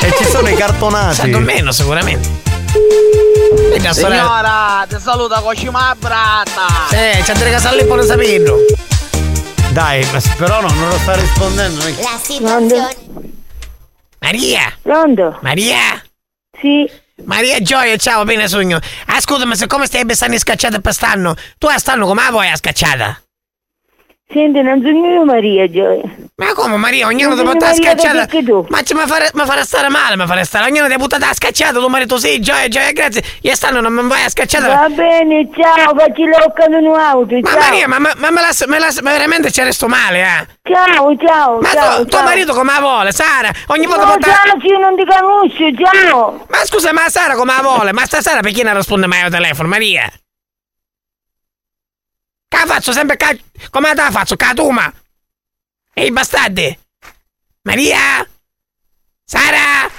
e 0.00 0.12
ci 0.16 0.24
sono 0.30 0.48
i 0.48 0.54
cartonati. 0.54 1.16
Sanno 1.16 1.40
meno 1.40 1.72
sicuramente. 1.72 2.28
La. 3.82 4.20
Signora, 4.20 4.86
ti 4.88 4.96
saluta 5.00 5.40
con 5.40 5.54
brata. 5.98 6.66
Eh, 6.92 7.20
c'è 7.24 7.34
delle 7.34 7.50
casale 7.50 7.84
per 7.84 8.04
saperlo. 8.04 8.58
Dai, 9.72 10.06
però 10.38 10.60
no, 10.60 10.68
non 10.68 10.88
lo 10.88 10.98
sta 10.98 11.16
rispondendo. 11.16 11.82
La 11.84 12.18
situazione. 12.22 12.96
Maria! 14.20 14.72
Pronto? 14.82 15.38
Maria! 15.42 16.00
Sì. 16.60 16.88
Maria 17.24 17.60
Gioia, 17.60 17.96
ciao, 17.96 18.22
bene 18.22 18.46
sogno. 18.46 18.78
Ascolta, 19.06 19.46
ma 19.46 19.56
siccome 19.56 19.86
stai 19.86 20.04
bestando 20.04 20.38
scacciata 20.38 20.78
per 20.78 20.92
stanno, 20.92 21.34
tu 21.58 21.66
a 21.66 21.76
stanno 21.76 22.06
come 22.06 22.22
la 22.22 22.30
vuoi 22.30 22.48
a 22.48 22.56
scacciata? 22.56 23.20
Senti, 24.28 24.60
non 24.60 24.82
sono 24.82 25.06
io 25.06 25.24
Maria 25.24 25.70
Gioia. 25.70 26.02
Ma 26.34 26.52
come 26.52 26.76
Maria, 26.76 27.06
ognuno 27.06 27.30
ti 27.30 27.36
sono 27.38 27.50
porta 27.52 27.66
a 27.66 27.68
Maria 27.70 27.94
scacciata. 27.94 28.64
Ma 28.68 28.82
ci 28.82 28.92
mi 28.94 29.00
farà 29.06 29.62
stare 29.64 29.88
male, 29.88 30.16
mi 30.16 30.26
farà 30.26 30.42
stare. 30.44 30.66
Ognuno 30.68 30.88
ti 30.88 30.94
ha 30.94 30.96
buttato 30.98 31.24
a 31.24 31.32
scacciata, 31.32 31.78
tuo 31.78 31.88
marito 31.88 32.18
sì, 32.18 32.40
Gioia, 32.40 32.66
Gioia, 32.66 32.90
grazie. 32.90 33.22
Io 33.42 33.54
stanno 33.54 33.80
non 33.80 33.92
mi 33.92 34.06
vai 34.08 34.24
a 34.24 34.28
scacciata. 34.28 34.66
Va 34.66 34.88
bene, 34.88 35.48
ciao, 35.56 35.94
facci 35.96 36.24
l'occano 36.24 36.78
in 36.78 36.86
auto, 36.88 37.34
Ma 37.40 37.50
ciao. 37.50 37.58
Maria, 37.60 37.86
ma, 37.88 37.98
ma, 38.00 38.12
ma 38.16 38.30
me 38.30 38.40
la, 38.40 38.48
me 38.66 38.78
la- 38.80 38.92
ma 39.00 39.10
veramente 39.12 39.52
ci 39.52 39.62
resto 39.62 39.86
male, 39.86 40.20
eh? 40.20 40.46
Ciao, 40.72 41.16
ciao, 41.16 41.58
Ma 41.60 41.70
ciao, 41.70 41.96
tu- 42.02 42.08
tuo 42.08 42.18
ciao. 42.18 42.26
marito 42.26 42.52
come 42.52 42.72
la 42.72 42.80
vuole, 42.80 43.12
Sara? 43.12 43.50
Ogni 43.68 43.86
volta 43.86 44.04
No, 44.06 44.10
porta... 44.10 44.26
ciao, 44.32 44.56
io 44.60 44.78
non 44.78 44.96
ti 44.96 45.04
conosco, 45.06 45.84
ciao. 46.10 46.44
Ma 46.48 46.58
scusa, 46.64 46.92
ma 46.92 47.08
Sara 47.08 47.36
come 47.36 47.52
la 47.56 47.62
vuole? 47.62 47.92
Ma 47.92 48.04
stasera 48.04 48.40
perché 48.40 48.64
non 48.64 48.74
risponde 48.74 49.06
mai 49.06 49.22
al 49.22 49.30
telefono, 49.30 49.68
Maria? 49.68 50.10
La 52.48 52.64
faccio 52.66 52.92
sempre 52.92 53.16
ca... 53.16 53.36
Come 53.70 53.94
la 53.94 54.10
faccio? 54.10 54.36
Catuma? 54.36 54.92
Ehi, 55.92 56.10
bastardi! 56.10 56.78
Maria? 57.62 58.26
Sara? 59.24 59.90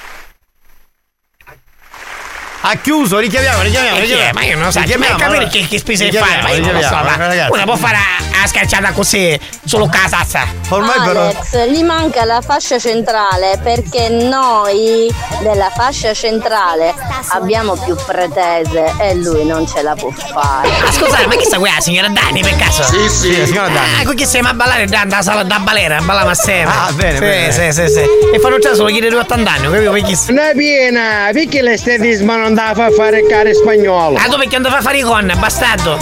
Ha 2.70 2.76
chiuso, 2.82 3.18
richiamiamo, 3.18 3.62
richiamiamo, 3.62 3.96
Eh, 3.96 4.02
chi 4.02 4.12
è? 4.12 4.16
richiamiamo. 4.16 4.40
Ma 4.40 4.46
io 4.46 4.56
non 4.56 4.66
lo 4.66 4.72
so, 4.72 4.80
ma 4.80 5.16
capire 5.16 5.48
che, 5.48 5.68
che 5.68 5.78
spese 5.78 6.12
fare, 6.12 6.42
ma 6.42 6.50
io 6.50 6.60
non 6.66 6.74
lo 6.74 6.82
so, 6.82 6.96
ma 6.96 7.16
ragazzi. 7.16 7.52
una 7.52 7.64
può 7.64 7.78
fare 7.78 7.96
a, 7.96 8.88
a 8.88 8.92
così, 8.92 9.40
solo 9.64 9.88
casa. 9.88 10.26
Ormai 10.70 11.00
però... 11.06 11.22
Alex, 11.22 11.68
gli 11.70 11.82
manca 11.84 12.26
la 12.26 12.42
fascia 12.42 12.78
centrale 12.78 13.58
perché 13.64 14.10
noi 14.10 15.10
della 15.42 15.72
fascia 15.74 16.14
centrale 16.14 16.94
abbiamo 17.30 17.76
più 17.78 17.96
pretese 18.06 18.94
e 19.00 19.16
lui 19.16 19.46
non 19.46 19.66
ce 19.66 19.82
la 19.82 19.96
può 19.96 20.12
fare. 20.12 20.68
Ma 20.68 20.92
scusate, 20.92 21.28
ma 21.28 21.36
chi 21.36 21.46
sta 21.46 21.58
qui, 21.58 21.70
la 21.74 21.80
signora 21.80 22.10
Dani 22.10 22.42
per 22.42 22.56
caso? 22.58 22.84
Sì, 22.84 23.08
sì, 23.10 23.38
la 23.40 23.46
signora 23.46 23.68
Dani. 23.70 24.02
Ah, 24.02 24.04
qui 24.04 24.16
che 24.16 24.26
siamo 24.26 24.50
a 24.50 24.54
ballare 24.54 24.86
da, 24.88 25.04
da 25.06 25.22
sala 25.22 25.44
da 25.44 25.60
balera, 25.60 26.02
balliamo 26.02 26.32
assieme. 26.32 26.70
Ah, 26.70 26.92
bene, 26.94 27.14
sì, 27.14 27.20
bene. 27.20 27.52
Sì, 27.52 27.72
sì, 27.72 27.88
sì. 27.88 28.06
E 28.34 28.40
fanno 28.40 28.60
già 28.60 28.74
solo 28.74 28.90
chiedere 28.90 29.16
80 29.16 29.52
anni, 29.52 29.72
capito? 29.72 29.92
Perché... 29.92 30.18
Una 30.30 30.52
piena, 30.54 31.30
perché 31.32 31.62
l'estetismo 31.62 32.36
non 32.36 32.54
da 32.58 32.74
fa 32.74 32.90
fare 32.90 33.24
caro 33.28 33.54
spagnolo? 33.54 34.18
Ah, 34.18 34.28
tu 34.28 34.38
perché 34.38 34.58
non 34.58 34.64
ti 34.64 34.76
fa 34.76 34.82
fare 34.82 34.98
i 34.98 35.02
con, 35.02 35.32
bastardo? 35.38 35.96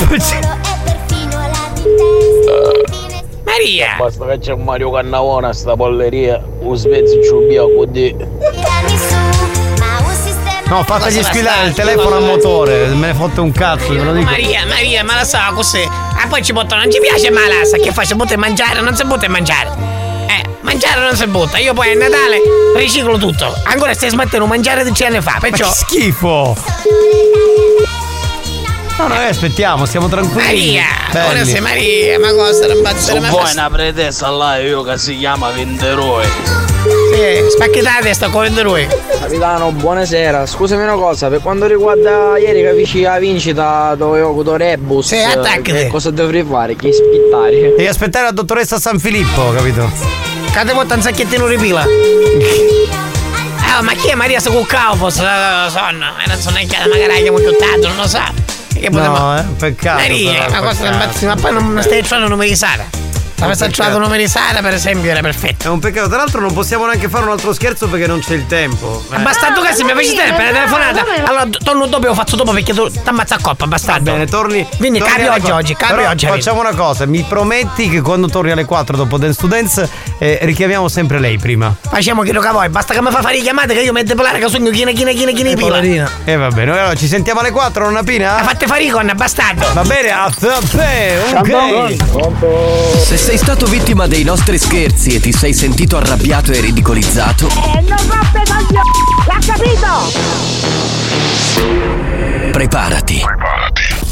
Maria! 3.43 3.95
Basta 3.97 4.25
che 4.25 4.39
c'è 4.39 4.53
un 4.53 4.63
Mario 4.63 4.89
Cannavona 4.89 5.49
a 5.49 5.53
sta 5.53 5.75
polleria, 5.75 6.41
un 6.59 6.75
svezzo 6.77 7.21
ciubbiaco 7.21 7.85
di... 7.85 8.15
No, 10.67 10.83
fategli 10.83 11.17
Cosa 11.17 11.23
squillare 11.23 11.67
il 11.67 11.73
telefono 11.73 12.15
a 12.15 12.19
motore, 12.21 12.87
me 12.87 13.07
ne 13.07 13.13
fotte 13.13 13.41
un 13.41 13.51
cazzo, 13.51 13.89
ve 13.89 14.01
lo 14.01 14.13
dico. 14.13 14.29
Maria, 14.29 14.65
Maria, 14.65 15.03
ma 15.03 15.15
la 15.15 15.25
so 15.25 15.37
così. 15.53 15.81
Ah, 15.83 16.25
poi 16.29 16.41
ci 16.41 16.53
buttano, 16.53 16.83
non 16.83 16.91
ci 16.91 17.01
piace 17.01 17.29
ma 17.31 17.41
la 17.41 17.65
sa, 17.65 17.75
che 17.77 17.91
fa? 17.91 18.05
Si 18.05 18.13
a 18.13 18.37
mangiare, 18.37 18.79
non 18.79 18.95
si 18.95 19.01
a 19.01 19.29
mangiare. 19.29 20.04
Eh, 20.27 20.57
mangiare 20.61 21.01
non 21.01 21.15
si 21.15 21.25
butta. 21.27 21.57
Io 21.57 21.73
poi 21.73 21.91
a 21.91 21.95
Natale 21.95 22.39
riciclo 22.75 23.17
tutto. 23.17 23.53
Ancora 23.63 23.93
stai 23.93 24.09
smettendo 24.09 24.45
di 24.45 24.51
mangiare 24.51 24.83
10 24.83 25.03
anni 25.05 25.21
fa, 25.21 25.33
Ma 25.33 25.39
perciò. 25.39 25.67
che 25.69 25.73
schifo! 25.75 26.57
No, 28.97 29.07
noi 29.07 29.25
aspettiamo, 29.27 29.85
siamo 29.85 30.07
tranquilli. 30.07 30.43
Maria! 30.43 30.83
Belli. 31.11 31.27
Ora 31.29 31.45
sei 31.45 31.61
Maria, 31.61 32.19
ma 32.19 32.31
cosa 32.33 32.67
non 32.67 32.81
bazzare 32.81 33.13
Se 33.13 33.19
ma 33.19 33.29
vuoi 33.29 33.51
una 33.51 33.69
pretesa 33.69 34.29
là 34.29 34.57
io 34.57 34.83
che 34.83 34.97
si 34.97 35.17
chiama 35.17 35.49
Venderoi. 35.51 36.64
Sì, 36.85 37.49
spacchi 37.49 37.81
la 37.81 37.97
testa 38.01 38.29
con 38.29 38.45
lui. 38.61 38.87
Capitano, 39.19 39.71
buonasera. 39.71 40.45
Scusami 40.45 40.83
una 40.83 40.93
cosa, 40.93 41.29
per 41.29 41.41
quanto 41.41 41.65
riguarda 41.65 42.37
ieri 42.37 42.61
che 42.61 42.73
feci 42.75 43.01
la 43.01 43.17
vincita 43.17 43.95
dove 43.95 44.21
ho 44.21 44.29
avuto 44.29 44.55
Rebus, 44.55 45.07
Sì, 45.07 45.17
attaccati. 45.17 45.61
che 45.61 45.87
cosa 45.87 46.11
dovrei 46.11 46.43
fare? 46.47 46.75
Che 46.75 46.91
spittare? 46.91 47.73
Devi 47.75 47.87
aspettare 47.87 48.25
la 48.25 48.31
dottoressa 48.31 48.79
San 48.79 48.99
Filippo, 48.99 49.51
capito? 49.55 49.89
Cade 50.51 50.73
porta 50.73 50.95
un 50.95 51.01
sacchettino 51.01 51.47
ripila. 51.47 51.85
Eh, 53.77 53.81
ma 53.81 53.91
chi 53.91 54.07
è 54.07 54.15
Maria 54.15 54.39
col 54.41 54.65
cavo? 54.67 55.09
Sonno. 55.09 55.25
E 56.23 56.27
non 56.29 56.37
so 56.37 56.49
neanche 56.51 56.77
magari 56.87 57.21
chiamo 57.23 57.39
più 57.39 57.53
tardi, 57.57 57.85
non 57.87 57.97
lo 57.97 58.07
so. 58.07 58.21
Che 58.73 58.89
potremmo- 58.89 59.17
No, 59.17 59.37
eh, 59.37 59.43
peccato. 59.57 59.99
Maria, 59.99 60.45
però, 60.45 60.61
ma 60.61 60.67
cosa 60.69 60.81
peccato. 60.83 60.93
imbazzi- 60.93 61.25
ma 61.25 61.35
poi 61.35 61.51
non, 61.51 61.79
stai 61.81 62.01
trovando 62.03 62.29
numeri 62.29 62.49
di 62.51 62.55
Sara. 62.55 62.85
Se 63.35 63.43
avessi 63.43 63.59
peccato. 63.63 63.71
trovato 63.81 63.99
numeri 63.99 64.23
di 64.23 64.29
Sara, 64.29 64.61
per 64.61 64.73
esempio, 64.73 65.11
era 65.11 65.19
perfetto. 65.19 65.67
È 65.67 65.69
un 65.69 65.79
peccato, 65.79 66.07
tra 66.07 66.17
l'altro 66.17 66.39
non 66.39 66.53
possiamo 66.53 66.85
neanche 66.85 67.09
fare 67.09 67.25
un 67.25 67.31
altro 67.31 67.53
scherzo 67.53 67.87
perché 67.87 68.07
non 68.07 68.19
c'è 68.19 68.33
il 68.33 68.47
tempo. 68.47 69.03
Eh. 69.11 69.17
Basta 69.19 69.51
tu 69.51 69.61
che 69.61 69.73
se 69.73 69.83
mi 69.83 69.91
fai 69.91 70.15
tempo 70.15 70.35
per 70.35 70.45
la 70.45 70.51
telefonata. 70.51 71.03
Allora 71.25 71.45
torno 71.63 71.85
dopo, 71.87 72.07
lo 72.07 72.13
faccio 72.13 72.35
dopo 72.37 72.51
perché 72.53 72.73
tu 72.73 72.89
ti 72.89 72.99
ammazza 73.03 73.35
a 73.35 73.39
coppa, 73.41 73.67
bastardo. 73.67 74.11
Bene, 74.11 74.25
torni. 74.25 74.65
Quindi 74.77 74.99
torni 74.99 75.13
alle 75.27 75.29
oggi, 75.29 75.51
oggi, 75.51 75.75
Però 75.77 76.09
oggi. 76.09 76.25
Facciamo 76.27 76.61
una 76.61 76.73
cosa, 76.73 77.05
mi 77.05 77.23
prometti 77.27 77.89
che 77.89 78.01
quando 78.01 78.27
torni 78.29 78.51
alle 78.51 78.65
4 78.65 78.95
dopo 78.95 79.17
Dance 79.17 79.39
to 79.39 79.47
Dance 79.47 79.89
eh, 80.17 80.39
richiamiamo 80.41 80.87
sempre 80.87 81.19
lei 81.19 81.37
prima. 81.37 81.75
Facciamo 81.89 82.23
quello 82.23 82.39
che 82.39 82.49
vuoi, 82.49 82.69
basta 82.69 82.93
che 82.93 83.01
mi 83.01 83.11
fa 83.11 83.21
fare 83.21 83.35
le 83.35 83.41
chiamate 83.41 83.73
che 83.73 83.81
io 83.81 83.91
metto 83.91 84.13
a 84.13 84.15
parlare 84.15 84.39
che 84.39 84.47
sogno 84.49 84.71
china 84.71 84.91
china 84.91 85.11
china 85.11 85.31
china 85.31 85.49
Eh, 85.49 85.55
poverina. 85.55 86.09
E 86.23 86.35
va 86.37 86.47
bene, 86.49 86.71
allora 86.71 86.95
ci 86.95 87.07
sentiamo 87.07 87.41
alle 87.41 87.51
4, 87.51 87.83
nonna 87.83 88.03
Pina? 88.03 88.33
Ma 88.35 88.43
fate 88.43 88.65
fare 88.65 88.83
i 88.83 88.89
con, 88.89 89.11
bastardo. 89.13 89.65
Va 89.73 89.83
bene, 89.83 90.11
a 90.11 90.31
te, 90.37 91.17
ok. 91.35 91.95
Se 93.03 93.17
sei 93.25 93.37
stato 93.39 93.65
vittima 93.65 94.05
dei 94.05 94.23
nostri 94.23 94.59
scherzi 94.59 95.15
e 95.15 95.19
ti 95.19 95.33
sei 95.33 95.51
sentito 95.51 95.97
arrabbiato 95.97 96.51
e 96.51 96.59
ridicolizzato, 96.59 97.47
E 97.47 97.81
non 97.81 97.97
roppe 98.07 98.43
coglioni! 98.45 98.89
L'ha 99.25 99.39
capito? 99.43 100.83
preparati. 102.51 103.19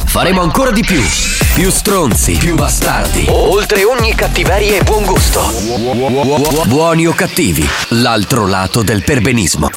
Faremo 0.05 0.41
ancora 0.41 0.71
di 0.71 0.83
più. 0.83 0.99
Più 1.53 1.69
stronzi, 1.69 2.33
più 2.37 2.55
bastardi. 2.55 3.27
Oltre 3.29 3.83
ogni 3.85 4.15
cattiveria 4.15 4.77
e 4.79 4.83
buon 4.83 5.05
gusto. 5.05 5.41
Buoni 6.65 7.05
o 7.05 7.13
cattivi, 7.13 7.65
l'altro 7.89 8.47
lato 8.47 8.81
del 8.81 9.03
perbenismo. 9.03 9.69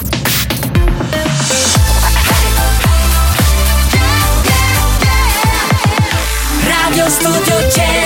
Radio 6.65 7.09
Studio 7.11 7.71
Centrale 7.71 8.06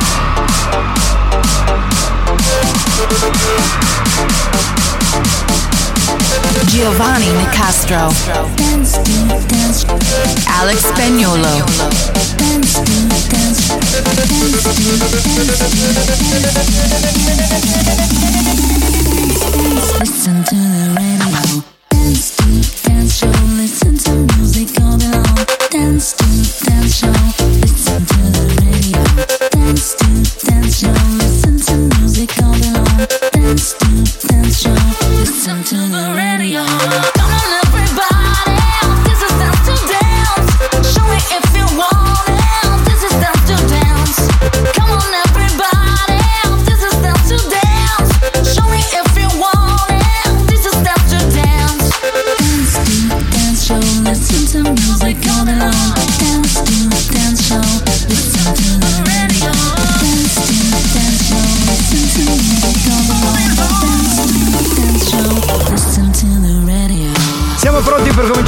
Giovanni 6.65 7.31
Nicastro. 7.33 8.11
Alex 10.47 10.85
Spagnolo. 10.87 11.63
Listen 19.99 20.43
to 20.43 20.55
the 20.55 20.93
radio 20.95 21.10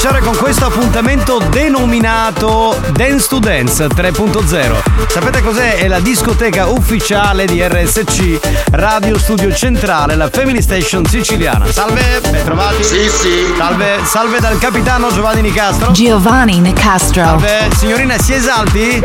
cominciare 0.04 0.20
con 0.20 0.36
questo 0.36 0.66
appuntamento 0.66 1.38
denominato 1.50 2.78
Dance 2.92 3.28
to 3.30 3.40
Dance 3.40 3.88
3.0. 3.88 5.08
Sapete 5.08 5.42
cos'è? 5.42 5.78
È 5.78 5.88
la 5.88 6.02
discoteca 6.02 6.68
ufficiale 6.68 7.46
di 7.46 7.66
RSC, 7.66 8.40
Radio 8.72 9.18
Studio 9.18 9.54
Centrale, 9.54 10.16
la 10.16 10.30
Family 10.30 10.62
Station 10.62 11.06
siciliana. 11.06 11.72
Salve, 11.72 12.20
ben 12.30 12.44
trovati. 12.44 12.84
Sì, 12.84 13.08
sì. 13.08 13.54
Salve, 13.56 14.00
salve 14.04 14.40
dal 14.42 14.58
capitano 14.58 15.10
Giovanni 15.10 15.40
Nicastro. 15.40 15.92
Giovanni 15.92 16.60
Nicastro. 16.60 17.24
Salve, 17.24 17.70
signorina, 17.78 18.18
si 18.18 18.34
esalti? 18.34 19.02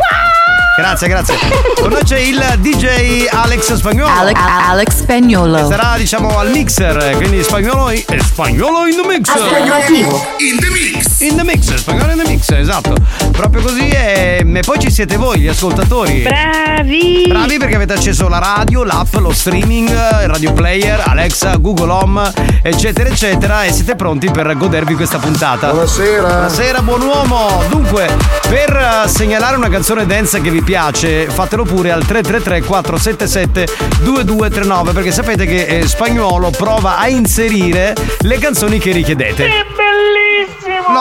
Grazie, 0.79 1.09
grazie. 1.09 1.35
Con 1.81 1.91
noi 1.91 2.03
c'è 2.05 2.19
il 2.19 2.41
DJ 2.59 3.27
Alex 3.29 3.73
Spagnolo. 3.73 4.07
Alex, 4.09 4.37
Alex 4.39 4.85
Che 4.95 5.01
Spagnolo. 5.01 5.67
sarà 5.67 5.97
diciamo 5.97 6.39
al 6.39 6.49
mixer, 6.51 7.15
quindi 7.17 7.43
spagnolo 7.43 7.89
in, 7.91 8.01
eh, 8.07 8.19
spagnolo 8.21 8.85
in 8.87 8.95
the 8.95 9.05
mix. 9.05 9.27
Aspegnativo. 9.27 10.25
In 10.37 10.57
the 10.57 10.69
mix. 10.69 11.19
In 11.19 11.35
the 11.35 11.43
mix, 11.43 11.75
spagnolo 11.75 12.11
in 12.13 12.17
the 12.23 12.29
mix, 12.29 12.49
esatto. 12.51 12.95
Proprio 13.39 13.61
così 13.61 13.87
e, 13.87 14.45
e 14.45 14.59
poi 14.65 14.79
ci 14.79 14.91
siete 14.91 15.15
voi, 15.15 15.39
gli 15.39 15.47
ascoltatori. 15.47 16.23
Bravi! 16.23 17.23
Bravi 17.25 17.57
perché 17.57 17.75
avete 17.77 17.93
acceso 17.93 18.27
la 18.27 18.37
radio, 18.37 18.83
l'app, 18.83 19.13
lo 19.13 19.31
streaming, 19.31 19.87
il 19.87 20.27
radio 20.27 20.51
player, 20.51 21.01
Alexa, 21.05 21.55
Google 21.55 21.89
Home, 21.89 22.33
eccetera, 22.61 23.07
eccetera, 23.07 23.63
e 23.63 23.71
siete 23.71 23.95
pronti 23.95 24.29
per 24.29 24.57
godervi 24.57 24.93
questa 24.93 25.19
puntata. 25.19 25.69
Buonasera. 25.69 26.21
Buonasera, 26.21 26.81
buon 26.81 27.01
uomo. 27.01 27.63
Dunque, 27.69 28.13
per 28.49 28.75
eh, 28.75 29.07
segnalare 29.07 29.55
una 29.55 29.69
canzone 29.69 30.05
dance 30.05 30.41
che 30.41 30.51
vi 30.51 30.61
piace, 30.61 31.29
fatelo 31.29 31.63
pure 31.63 31.93
al 31.93 32.05
333 32.05 32.67
477 32.67 33.67
2239 34.01 34.91
perché 34.91 35.13
sapete 35.13 35.45
che 35.45 35.63
eh, 35.63 35.87
Spagnuolo 35.87 36.49
prova 36.49 36.97
a 36.97 37.07
inserire 37.07 37.93
le 38.19 38.37
canzoni 38.37 38.79
che 38.79 38.91
richiedete. 38.91 39.78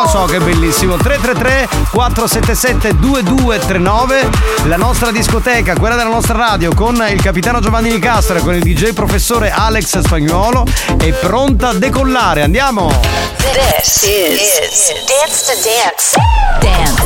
Lo 0.01 0.07
so 0.07 0.25
che 0.27 0.37
è 0.37 0.41
bellissimo. 0.41 0.97
333 0.97 1.69
477 1.91 2.99
2239 2.99 4.31
La 4.67 4.77
nostra 4.77 5.11
discoteca, 5.11 5.75
quella 5.75 5.97
della 5.97 6.09
nostra 6.09 6.37
radio 6.37 6.73
con 6.73 7.05
il 7.11 7.21
capitano 7.21 7.59
Giovanni 7.59 7.91
Nicastro 7.91 8.37
e 8.39 8.41
con 8.41 8.55
il 8.55 8.63
DJ 8.63 8.93
professore 8.93 9.51
Alex 9.51 9.99
Spagnuolo 9.99 10.65
è 10.99 11.11
pronta 11.11 11.71
a 11.71 11.75
decollare. 11.75 12.43
Andiamo! 12.43 12.93
This 13.39 14.03
is, 14.05 14.93
Dance 15.09 15.45
to 15.47 15.55
Dance. 15.65 16.17
Dance. 16.61 17.03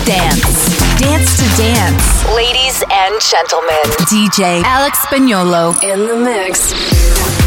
Dance. 0.05 0.68
Dance 0.99 1.36
to 1.36 1.61
Dance. 1.61 2.26
Ladies 2.34 2.82
and 2.89 3.20
gentlemen, 3.20 3.84
DJ 4.07 4.61
Alex 4.63 4.99
Spagnolo 5.01 5.76
in 5.82 6.07
the 6.07 6.15
mix. 6.15 7.47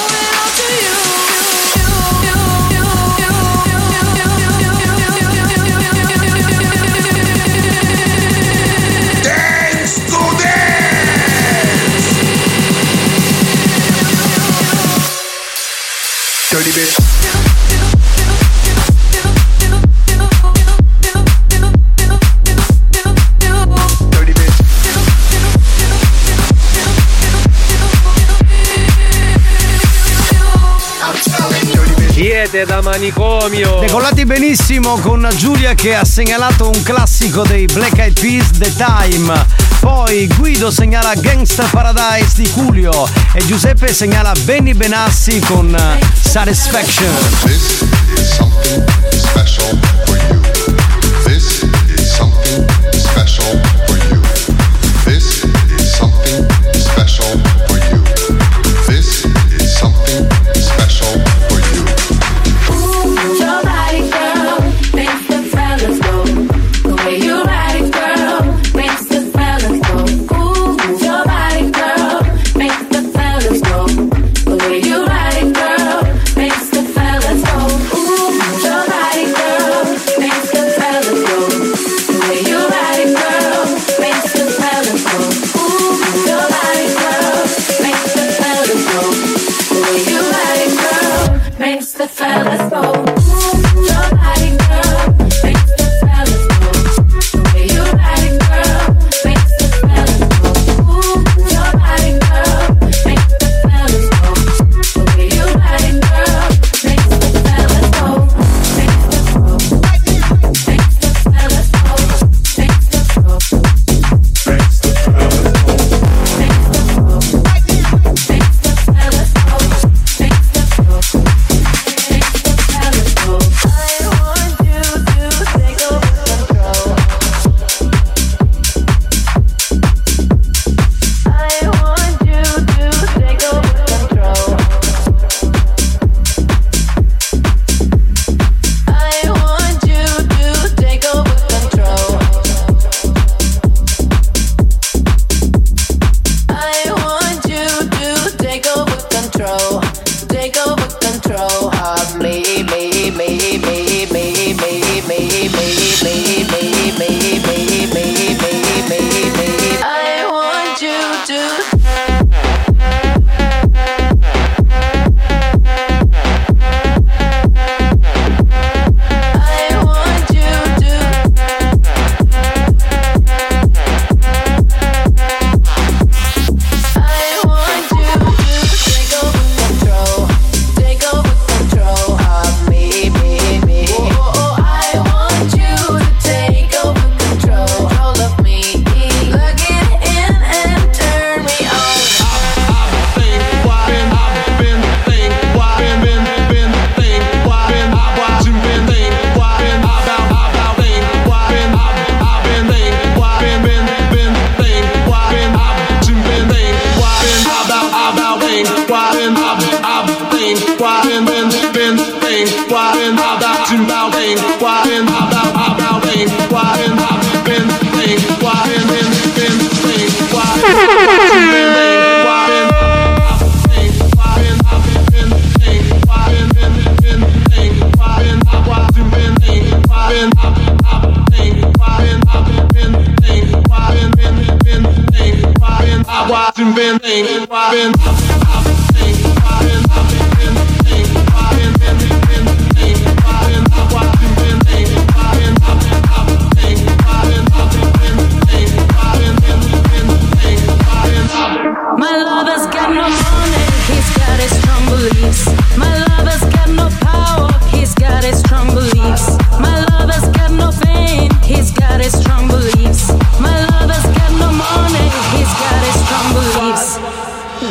Siete 32.51 32.65
da 32.65 32.81
manicomio! 32.81 33.79
Decollati 33.79 34.25
benissimo 34.25 34.97
con 34.97 35.25
Giulia 35.37 35.73
che 35.73 35.95
ha 35.95 36.03
segnalato 36.03 36.69
un 36.69 36.83
classico 36.83 37.43
dei 37.43 37.63
Black 37.63 37.97
Eyed 37.97 38.19
Peas, 38.19 38.49
The 38.57 38.73
Time. 38.75 39.45
Poi 39.79 40.27
Guido 40.35 40.69
segnala 40.69 41.13
Gangsta 41.15 41.63
Paradise 41.71 42.33
di 42.35 42.51
Julio 42.53 43.07
e 43.33 43.45
Giuseppe 43.45 43.93
segnala 43.93 44.33
Benny 44.43 44.73
Benassi 44.73 45.39
con 45.39 45.73
eh, 45.73 46.05
Satisfaction. 46.19 47.13
This 47.45 47.83
is 48.17 48.35
something 48.35 48.83
special 49.15 49.79
for 50.03 50.17
you. 50.17 50.41
This 51.23 51.63
is 51.95 52.13
something 52.13 52.65
special 52.91 53.61
for 53.85 53.97
you. 54.09 54.19
This 55.05 55.45
is 55.69 55.95
something 55.95 56.45
special 56.73 57.60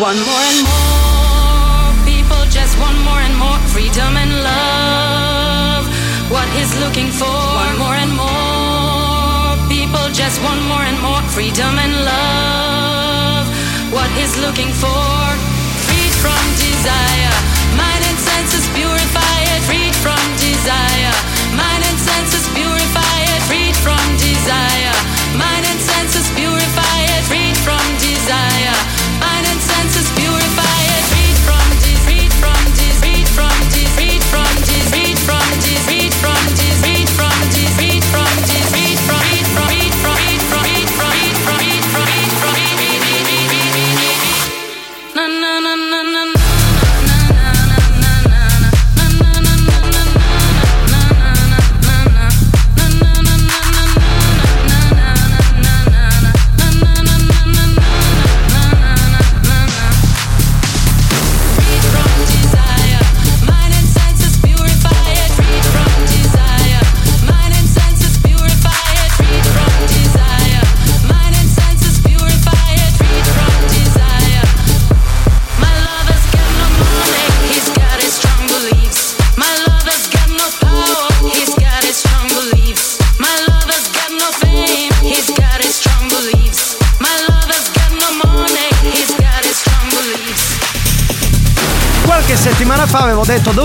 One 0.00 0.16
more 0.16 0.44
and 0.48 0.64
more. 0.64 1.92
People 2.08 2.40
just 2.48 2.72
want 2.80 2.96
more 3.04 3.20
and 3.20 3.36
more 3.36 3.60
freedom 3.68 4.16
and 4.16 4.32
love. 4.32 5.84
What 6.32 6.48
is 6.56 6.72
looking 6.80 7.12
for? 7.12 7.28
One 7.28 7.76
more 7.76 7.98
and 8.00 8.12
more. 8.16 9.60
People 9.68 10.08
just 10.16 10.40
want 10.40 10.64
more 10.72 10.80
and 10.80 10.96
more 11.04 11.20
freedom 11.36 11.76
and 11.76 11.92
love. 12.00 13.44
What 13.92 14.08
is 14.16 14.40
looking 14.40 14.72
for? 14.72 15.12
Freed 15.84 16.14
from 16.16 16.44
desire. 16.56 17.36
Mind 17.76 18.00
and 18.08 18.16
senses 18.16 18.64
purify 18.72 19.36
it. 19.52 19.60
Freed 19.68 19.94
from 20.00 20.16
desire. 20.40 21.29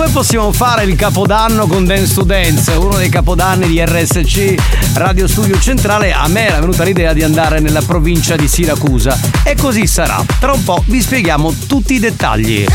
come 0.06 0.12
possiamo 0.12 0.52
fare 0.52 0.84
il 0.84 0.96
capodanno 0.96 1.66
con 1.66 1.84
Dance 1.84 2.14
to 2.14 2.24
Dance? 2.24 2.72
Uno 2.74 2.98
dei 2.98 3.10
capodanni 3.10 3.68
di 3.68 3.84
RSC 3.84 4.54
Radio 4.94 5.28
Studio 5.28 5.60
Centrale, 5.60 6.14
a 6.14 6.28
me 6.28 6.48
era 6.48 6.60
venuta 6.60 6.84
l'idea 6.84 7.12
di 7.14 7.24
andare 7.24 7.60
nella 7.60 7.82
provincia 7.82 8.36
di 8.36 8.48
Siracusa. 8.48 9.18
E 9.44 9.56
così 9.56 9.88
sarà. 9.88 10.24
Tra 10.40 10.54
un 10.54 10.64
po' 10.64 10.84
vi 10.88 11.02
spieghiamo 11.02 11.54
tutti 11.68 11.96
i 11.96 12.00
dettagli. 12.00 12.66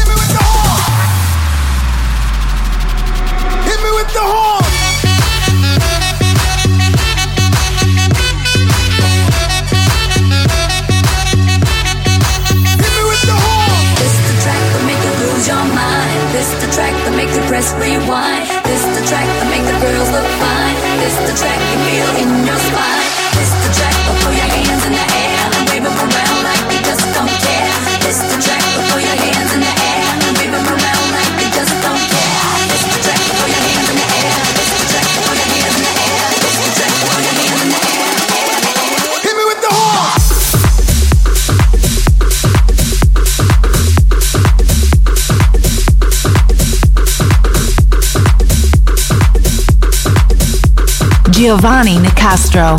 Giovanni 51.51 51.98
Nicastro, 51.98 52.76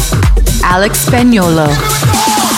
Alex 0.61 0.93
Spagnolo. 0.93 1.69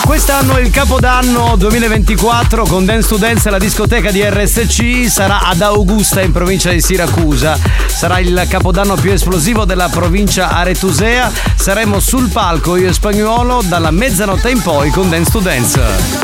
Quest'anno 0.04 0.58
il 0.58 0.70
capodanno 0.70 1.56
2024 1.56 2.66
con 2.66 2.84
Dance 2.84 3.08
to 3.08 3.16
Dance 3.16 3.48
alla 3.48 3.58
discoteca 3.58 4.12
di 4.12 4.22
RSC 4.22 5.10
sarà 5.10 5.40
ad 5.40 5.60
Augusta 5.60 6.20
in 6.20 6.30
provincia 6.30 6.70
di 6.70 6.80
Siracusa. 6.80 7.58
Sarà 7.88 8.20
il 8.20 8.46
capodanno 8.48 8.94
più 8.94 9.10
esplosivo 9.10 9.64
della 9.64 9.88
provincia 9.88 10.50
aretusea. 10.50 11.32
Saremo 11.56 11.98
sul 11.98 12.28
palco 12.28 12.76
io 12.76 12.90
e 12.90 12.92
spagnolo 12.92 13.62
dalla 13.64 13.90
mezzanotte 13.90 14.50
in 14.50 14.62
poi 14.62 14.90
con 14.90 15.10
Dance 15.10 15.30
to 15.32 15.40
Dance. 15.40 16.23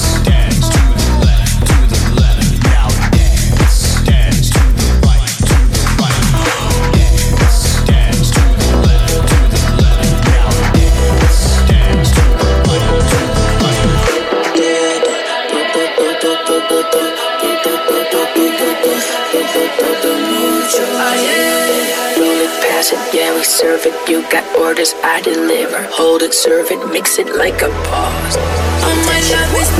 Pass 22.81 22.93
it, 22.93 23.15
yeah, 23.15 23.35
we 23.35 23.43
serve 23.43 23.85
it. 23.85 23.93
You 24.09 24.21
got 24.31 24.43
orders, 24.57 24.93
I 25.03 25.21
deliver. 25.21 25.83
Hold 25.91 26.23
it, 26.23 26.33
serve 26.33 26.71
it, 26.71 26.81
mix 26.91 27.19
it 27.19 27.27
like 27.35 27.61
a 27.61 27.69
pause. 27.85 28.35
Oh 28.83 28.97
my 29.05 29.19
love 29.29 29.53
is 29.61 29.71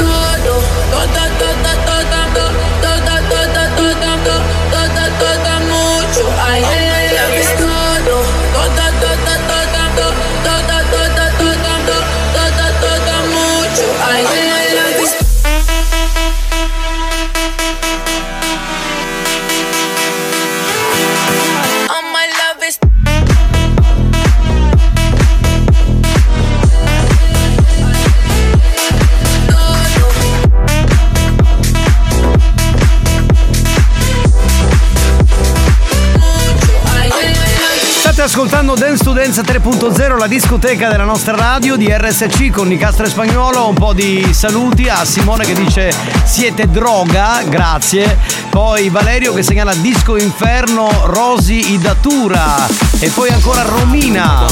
ascoltando 38.33 38.75
Dance 38.75 39.03
to 39.03 39.11
Dance 39.11 39.41
3.0, 39.41 40.17
la 40.17 40.27
discoteca 40.27 40.87
della 40.89 41.03
nostra 41.03 41.35
radio 41.35 41.75
di 41.75 41.91
RSC 41.91 42.49
con 42.49 42.69
Nicastro 42.69 43.05
Spagnuolo. 43.05 43.67
Un 43.67 43.73
po' 43.73 43.91
di 43.91 44.25
saluti 44.31 44.87
a 44.87 45.03
Simone 45.03 45.43
che 45.43 45.53
dice 45.53 45.93
siete 46.23 46.69
droga, 46.69 47.41
grazie. 47.43 48.17
Poi 48.49 48.87
Valerio 48.87 49.33
che 49.33 49.43
segnala 49.43 49.73
Disco 49.73 50.15
Inferno, 50.15 50.89
Rosi 51.07 51.73
Idatura. 51.73 52.65
E 52.99 53.09
poi 53.09 53.31
ancora 53.31 53.63
Romina. 53.63 54.45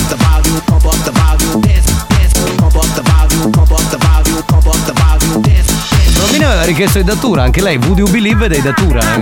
Romina 6.19 6.47
aveva 6.47 6.63
richiesto 6.63 6.99
Idatura, 6.99 7.43
anche 7.43 7.61
lei, 7.61 7.77
Would 7.77 7.99
You 7.99 8.09
Believe 8.09 8.47
ed 8.47 8.55
Idatura. 8.55 8.99
eh. 9.15 9.21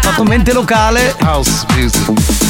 Fatto 0.00 0.24
mente 0.24 0.52
locale. 0.52 1.14
House 1.20 1.64
music. 1.76 2.49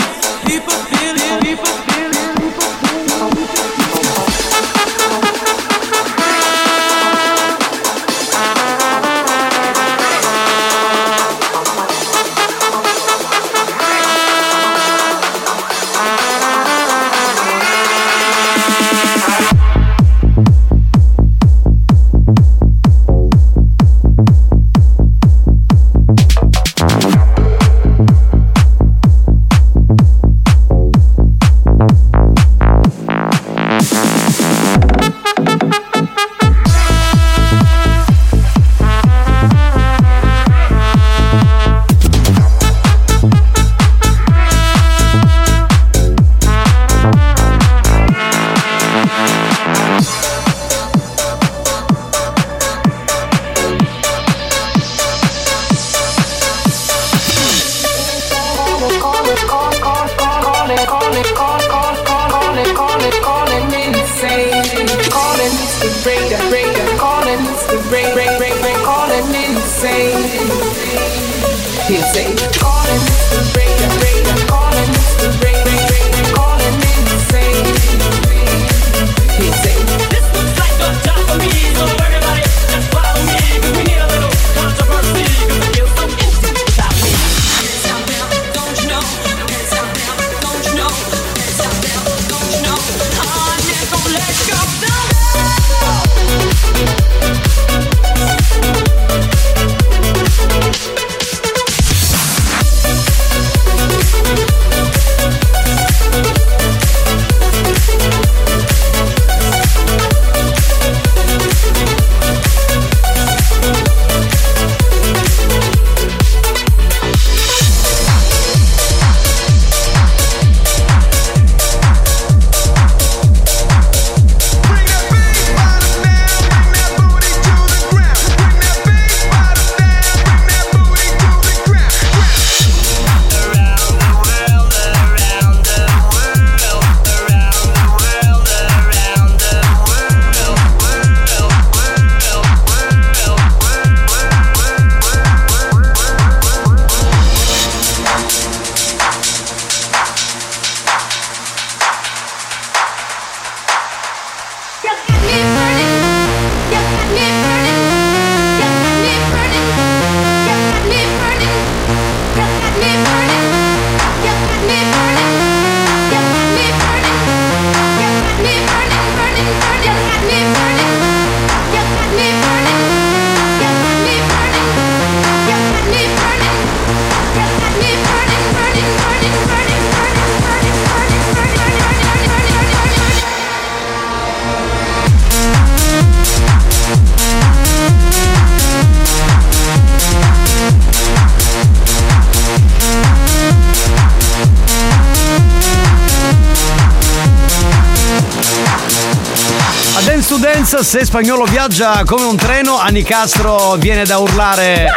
se 200.91 201.05
spagnolo 201.05 201.45
viaggia 201.45 202.03
come 202.05 202.25
un 202.25 202.35
treno, 202.35 202.77
a 202.77 202.89
Nicastro 202.89 203.75
viene 203.75 204.03
da 204.03 204.17
urlare. 204.17 204.87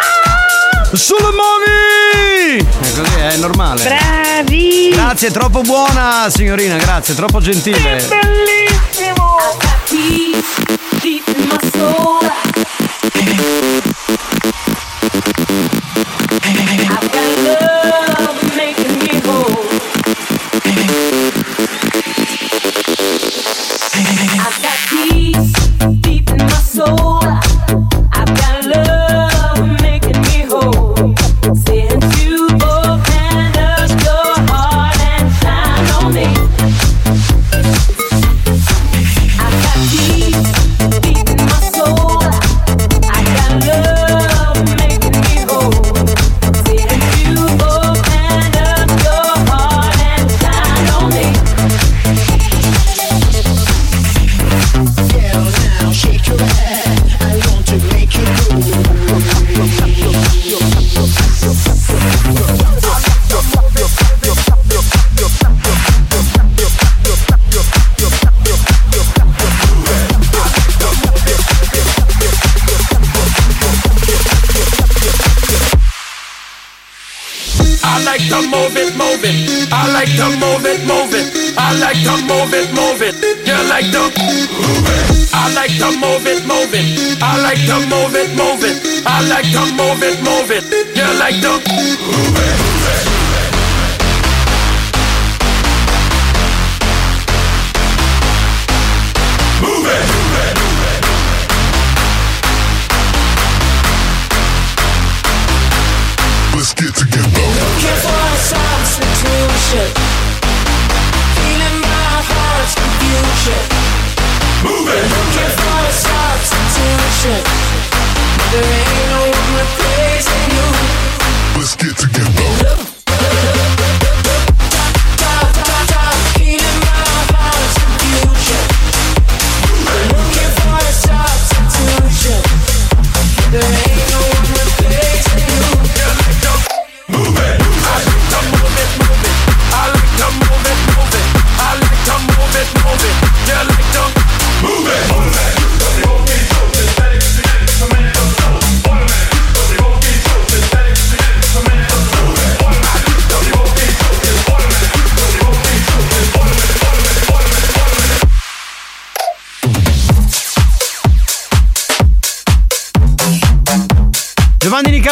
Sulle 0.93 1.31
mani! 1.31 2.59
È 2.59 2.93
così, 2.97 3.15
è 3.21 3.37
normale. 3.37 3.85
Bravi! 3.85 4.91
Grazie, 4.93 5.31
troppo 5.31 5.61
buona 5.61 6.27
signorina, 6.31 6.79
grazie, 6.79 7.15
troppo 7.15 7.39
gentile. 7.39 8.05
Bellissimo! 8.09 8.44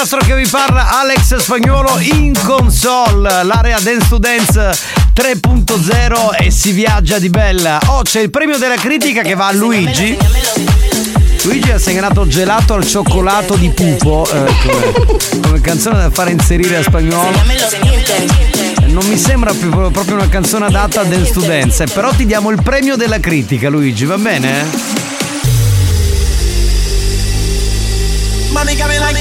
Nicastro 0.02 0.26
che 0.26 0.34
vi 0.34 0.48
parla, 0.48 0.98
Alex 0.98 1.36
Spagnuolo 1.36 1.96
in 2.00 2.32
console, 2.42 3.44
l'area 3.44 3.78
Dance 3.78 4.08
to 4.08 4.18
Dance 4.18 4.76
3.0 5.14 6.42
e 6.44 6.50
si 6.50 6.72
viaggia 6.72 7.20
di 7.20 7.30
bella. 7.30 7.78
Oh, 7.86 8.02
c'è 8.02 8.20
il 8.20 8.28
premio 8.28 8.58
della 8.58 8.74
critica 8.74 9.22
che 9.22 9.36
va 9.36 9.46
a 9.46 9.52
Luigi. 9.52 10.18
Luigi 11.44 11.70
ha 11.70 11.78
segnato 11.78 12.26
gelato 12.26 12.74
al 12.74 12.84
cioccolato 12.84 13.54
di 13.54 13.68
pupo 13.68 14.26
eh, 14.28 14.52
come, 14.66 15.40
come 15.40 15.60
canzone 15.60 15.98
da 15.98 16.10
fare 16.10 16.32
inserire 16.32 16.78
a 16.78 16.82
spagnolo. 16.82 17.40
Non 18.86 19.06
mi 19.06 19.16
sembra 19.16 19.52
più- 19.52 19.70
proprio 19.70 20.16
una 20.16 20.28
canzone 20.28 20.66
adatta 20.66 21.02
a 21.02 21.04
Dance 21.04 21.32
to 21.32 21.42
Dance, 21.42 21.84
però 21.84 22.10
ti 22.10 22.26
diamo 22.26 22.50
il 22.50 22.60
premio 22.60 22.96
della 22.96 23.20
critica, 23.20 23.68
Luigi, 23.68 24.04
va 24.04 24.18
bene? 24.18 25.01
Mami, 28.62 28.76
come 28.76 28.96
like 29.00 29.16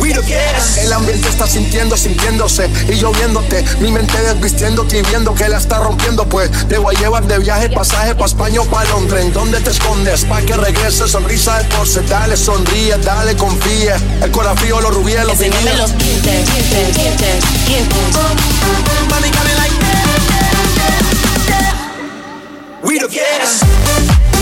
We 0.00 0.14
the 0.14 0.22
best. 0.22 0.78
El 0.78 0.90
ambiente 0.94 1.28
está 1.28 1.46
sintiendo, 1.46 1.94
sintiéndose 1.94 2.70
y 2.88 2.94
yo 2.94 3.12
viéndote. 3.12 3.62
Mi 3.80 3.90
mente 3.90 4.18
desvistiéndote 4.22 5.00
y 5.00 5.02
viendo 5.02 5.34
que 5.34 5.46
la 5.46 5.58
está 5.58 5.80
rompiendo. 5.80 6.26
Pues 6.26 6.50
te 6.68 6.78
voy 6.78 6.96
a 6.96 6.98
llevar 6.98 7.26
de 7.26 7.38
viaje, 7.38 7.68
pasaje 7.68 8.14
pa' 8.14 8.24
España 8.24 8.62
o 8.62 8.64
pa' 8.64 8.82
Londres. 8.84 9.26
¿En 9.26 9.32
dónde 9.34 9.60
te 9.60 9.72
escondes? 9.72 10.24
Pa' 10.24 10.40
que 10.40 10.56
regrese, 10.56 11.06
sonrisa 11.06 11.58
de 11.58 11.64
pose. 11.76 12.00
Dale, 12.00 12.34
sonríe, 12.38 12.96
dale, 12.96 13.36
confía. 13.36 13.96
El 14.22 14.30
corazón 14.30 14.56
frío, 14.56 14.80
los 14.80 14.94
rubíes, 14.94 15.22
los 15.24 15.32
Enséñame 15.38 15.60
vinil. 15.64 15.78
los 15.78 15.98
dientes, 15.98 16.46
dientes, 16.46 16.94
dientes, 16.96 17.44
dientes. 17.66 17.96
Mami, 19.10 19.30
come 19.30 19.54
like 19.56 19.72
We 22.82 22.98
the 22.98 23.08
best. 23.08 24.41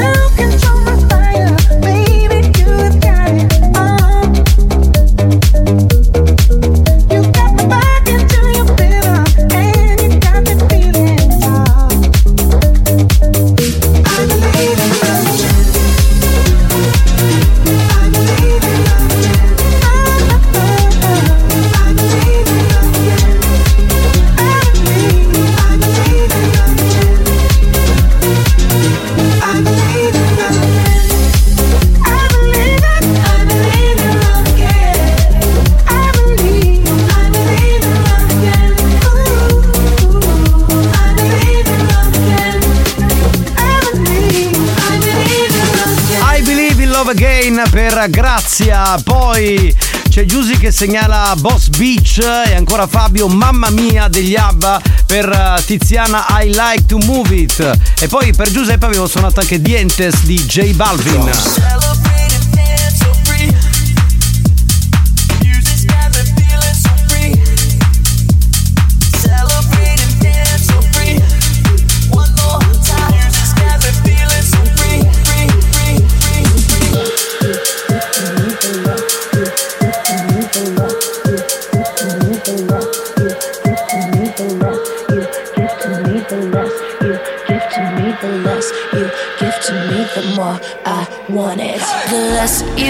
Per 48.01 48.09
Grazia. 48.09 48.99
Poi 49.03 49.75
c'è 50.09 50.25
Giusy 50.25 50.57
che 50.57 50.71
segnala 50.71 51.35
Boss 51.37 51.69
Beach 51.69 52.17
e 52.17 52.55
ancora 52.55 52.87
Fabio 52.87 53.27
Mamma 53.27 53.69
Mia 53.69 54.07
degli 54.07 54.35
Abba 54.35 54.81
per 55.05 55.29
eh, 55.29 55.63
Tiziana 55.65 56.25
I 56.41 56.47
Like 56.47 56.85
to 56.87 56.97
Move 56.97 57.35
It. 57.35 57.79
E 57.99 58.07
poi 58.07 58.33
per 58.33 58.49
Giuseppe 58.49 58.85
avevo 58.85 59.07
suonato 59.07 59.39
anche 59.39 59.61
Dientes 59.61 60.23
di 60.23 60.43
J 60.45 60.73
Balvin. 60.73 61.80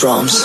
Drums. 0.00 0.44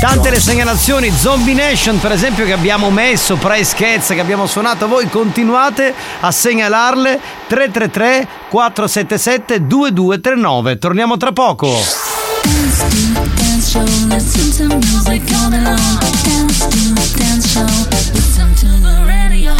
Tante 0.00 0.30
le 0.30 0.40
segnalazioni, 0.40 1.10
Zombie 1.10 1.54
Nation 1.54 2.00
per 2.00 2.12
esempio 2.12 2.44
che 2.44 2.52
abbiamo 2.52 2.90
messo, 2.90 3.36
Price 3.36 3.74
Cats 3.76 4.08
che 4.08 4.20
abbiamo 4.20 4.46
suonato, 4.46 4.88
voi 4.88 5.08
continuate 5.08 5.94
a 6.20 6.32
segnalarle 6.32 7.20
333 7.46 8.26
477 8.48 9.66
2239. 9.66 10.78
Torniamo 10.78 11.16
tra 11.16 11.32
poco. 11.32 13.33
Show, 13.74 13.82
listen 14.06 14.46
to 14.52 14.64
music 14.76 15.22
all 15.34 15.50
day 15.50 15.58
long. 15.58 15.98
Dance 16.22 16.62
to 16.62 16.94
dance 17.18 17.46
show, 17.52 17.66
listen 18.14 18.54
to 18.54 18.68
the 18.68 19.02
radio. 19.04 19.50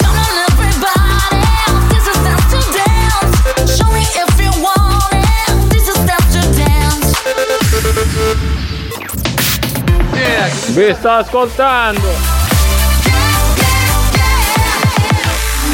Come 0.00 0.16
on, 0.16 0.34
everybody, 0.48 1.44
this 1.92 2.06
is 2.08 2.16
dance 2.24 2.48
to 2.48 2.60
dance. 2.72 3.76
Show 3.76 3.90
me 3.92 4.00
if 4.00 4.40
you 4.40 4.52
want 4.64 5.12
it. 5.12 5.52
This 5.68 5.86
is 5.86 6.00
dance 6.06 6.32
to 6.32 6.40
dance. 6.56 7.12
Vi 10.72 10.94
sto 10.94 11.10
ascoltando. 11.10 12.08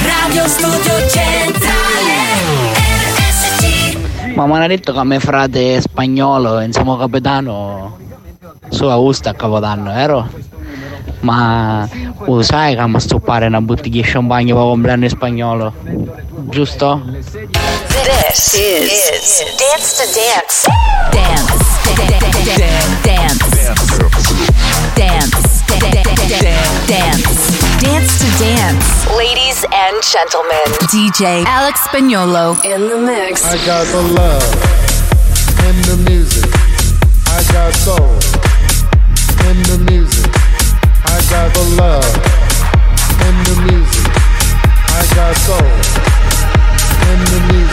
Radio 0.02 0.48
Studio 0.48 1.08
Centrale. 1.10 1.83
Ma 4.34 4.46
mi 4.46 4.52
hanno 4.54 4.66
detto 4.66 4.92
che 4.92 5.04
mio 5.04 5.20
frate 5.20 5.76
è 5.76 5.80
spagnolo, 5.80 6.60
insomma 6.60 6.98
capitano, 6.98 7.98
sua 8.68 8.96
usta 8.96 9.30
a 9.30 9.34
capodanno, 9.34 9.92
vero? 9.92 10.28
Ma 11.20 11.88
lo 12.26 12.42
sai 12.42 12.74
che 12.74 12.86
mi 12.86 12.98
stoppare 12.98 13.46
una 13.46 13.60
bottiglia 13.60 14.02
di 14.02 14.08
champagne 14.10 14.52
per 14.52 14.62
compleanno 14.62 15.04
in 15.04 15.10
spagnolo? 15.10 15.72
Giusto? 16.50 17.00
This 18.02 18.54
is 18.54 19.44
Dance 19.56 19.94
to 19.98 20.04
Dance. 20.12 20.66
Dance. 21.12 21.54
Dance. 21.94 22.42
Dance. 23.04 23.54
Dance. 26.86 27.34
Dance 27.80 28.18
to 28.18 28.26
Dance. 28.38 28.86
Ladies 29.16 29.43
and 29.72 30.02
gentlemen, 30.02 30.66
DJ 30.90 31.44
Alex 31.46 31.80
Spagnolo 31.80 32.56
in 32.64 32.88
the 32.88 32.98
mix. 32.98 33.44
I 33.44 33.56
got 33.64 33.86
the 33.86 34.02
love 34.14 34.42
in 35.68 35.76
the 35.88 35.96
music. 36.10 36.50
I 37.26 37.42
got 37.52 37.72
soul 37.74 38.10
in 39.48 39.56
the 39.70 39.78
music. 39.90 40.30
I 41.06 41.18
got 41.30 41.52
the 41.54 41.64
love 41.80 42.14
in 43.26 43.36
the 43.48 43.56
music. 43.70 44.10
I 44.90 45.02
got 45.14 45.36
soul 45.46 45.70
in 47.10 47.18
the 47.32 47.40
music. 47.52 47.63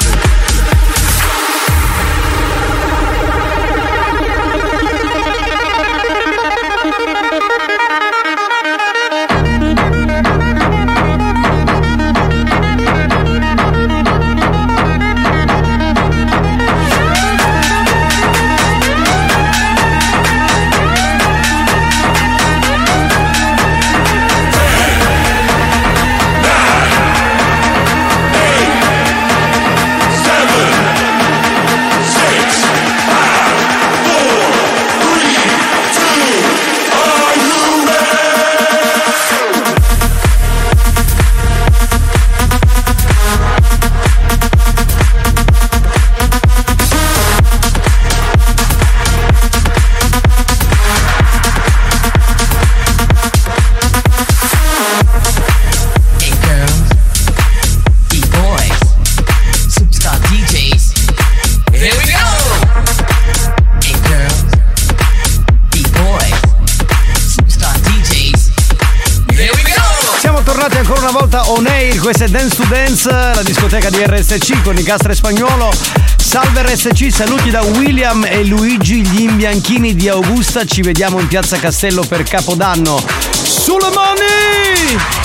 Questa 72.02 72.26
è 72.26 72.28
Dance 72.30 72.56
to 72.56 72.64
Dance, 72.68 73.10
la 73.10 73.44
discoteca 73.44 73.92
di 73.92 74.04
RSC 74.04 74.64
con 74.64 74.74
Nicastre 74.74 75.14
Spagnuolo. 75.14 75.72
Salve 76.18 76.64
RSC, 76.64 77.12
saluti 77.12 77.52
da 77.52 77.62
William 77.62 78.26
e 78.26 78.44
Luigi, 78.44 79.06
gli 79.06 79.22
imbianchini 79.22 79.94
di 79.94 80.10
Augusta. 80.10 80.66
Ci 80.66 80.82
vediamo 80.82 81.20
in 81.20 81.28
piazza 81.28 81.58
Castello 81.60 82.04
per 82.04 82.24
Capodanno. 82.24 83.04
Sulle 83.44 83.90
mani! 83.94 85.21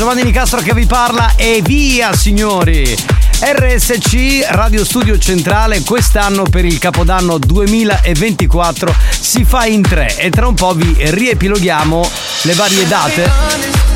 Giovanni 0.00 0.22
Nicastro 0.22 0.62
che 0.62 0.72
vi 0.72 0.86
parla 0.86 1.34
e 1.36 1.60
via 1.62 2.16
signori! 2.16 2.96
RSC 3.38 4.46
Radio 4.48 4.82
Studio 4.82 5.18
Centrale 5.18 5.82
quest'anno 5.82 6.44
per 6.44 6.64
il 6.64 6.78
Capodanno 6.78 7.36
2024 7.36 8.94
si 9.10 9.44
fa 9.44 9.66
in 9.66 9.82
tre 9.82 10.16
e 10.16 10.30
tra 10.30 10.46
un 10.46 10.54
po' 10.54 10.72
vi 10.72 10.96
riepiloghiamo 10.96 12.10
le 12.44 12.54
varie 12.54 12.86
date. 12.86 13.89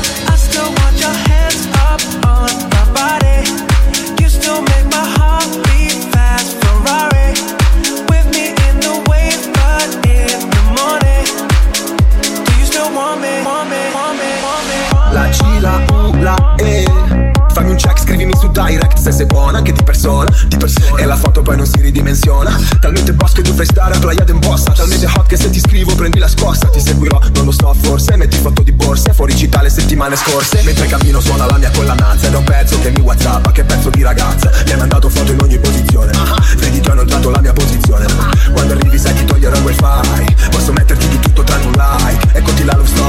Talmente 23.55 23.63
boss 23.63 23.63
che 23.63 23.63
tu 23.63 23.63
fai 23.63 23.65
stare 23.65 23.95
a 23.95 23.99
Playa 23.99 24.23
d'Embossa 24.23 24.71
Talmente 24.71 25.05
hot 25.05 25.27
che 25.27 25.37
se 25.37 25.49
ti 25.49 25.59
scrivo 25.59 25.95
prendi 25.95 26.19
la 26.19 26.27
scossa. 26.27 26.67
Ti 26.67 26.79
seguirò, 26.79 27.19
non 27.35 27.45
lo 27.45 27.51
so 27.51 27.73
forse 27.73 28.15
Metti 28.17 28.37
foto 28.37 28.61
di 28.61 28.71
borse, 28.71 29.13
fuori 29.13 29.35
città 29.35 29.61
le 29.61 29.69
settimane 29.69 30.15
scorse. 30.15 30.61
Mentre 30.63 30.87
cammino 30.87 31.19
suona 31.19 31.45
la 31.45 31.57
mia 31.57 31.71
collananza 31.71 32.27
Ed 32.27 32.33
è 32.33 32.37
un 32.37 32.43
pezzo 32.43 32.79
che 32.79 32.91
mi 32.91 33.01
whatsappa, 33.01 33.51
che 33.51 33.63
pezzo 33.63 33.89
di 33.89 34.03
ragazza. 34.03 34.51
Mi 34.65 34.71
hai 34.71 34.77
mandato 34.77 35.09
foto 35.09 35.31
in 35.31 35.39
ogni 35.41 35.57
posizione. 35.57 36.11
Vedi 36.57 36.79
ti 36.79 36.89
ho 36.89 36.93
notato 36.93 37.29
la 37.29 37.39
mia 37.39 37.53
posizione. 37.53 38.05
Quando 38.51 38.73
arrivi 38.73 38.97
sai 38.97 39.13
ti 39.13 39.25
toglierò 39.25 39.55
il 39.55 39.63
wifi 39.63 40.35
Posso 40.49 40.71
metterti 40.73 41.07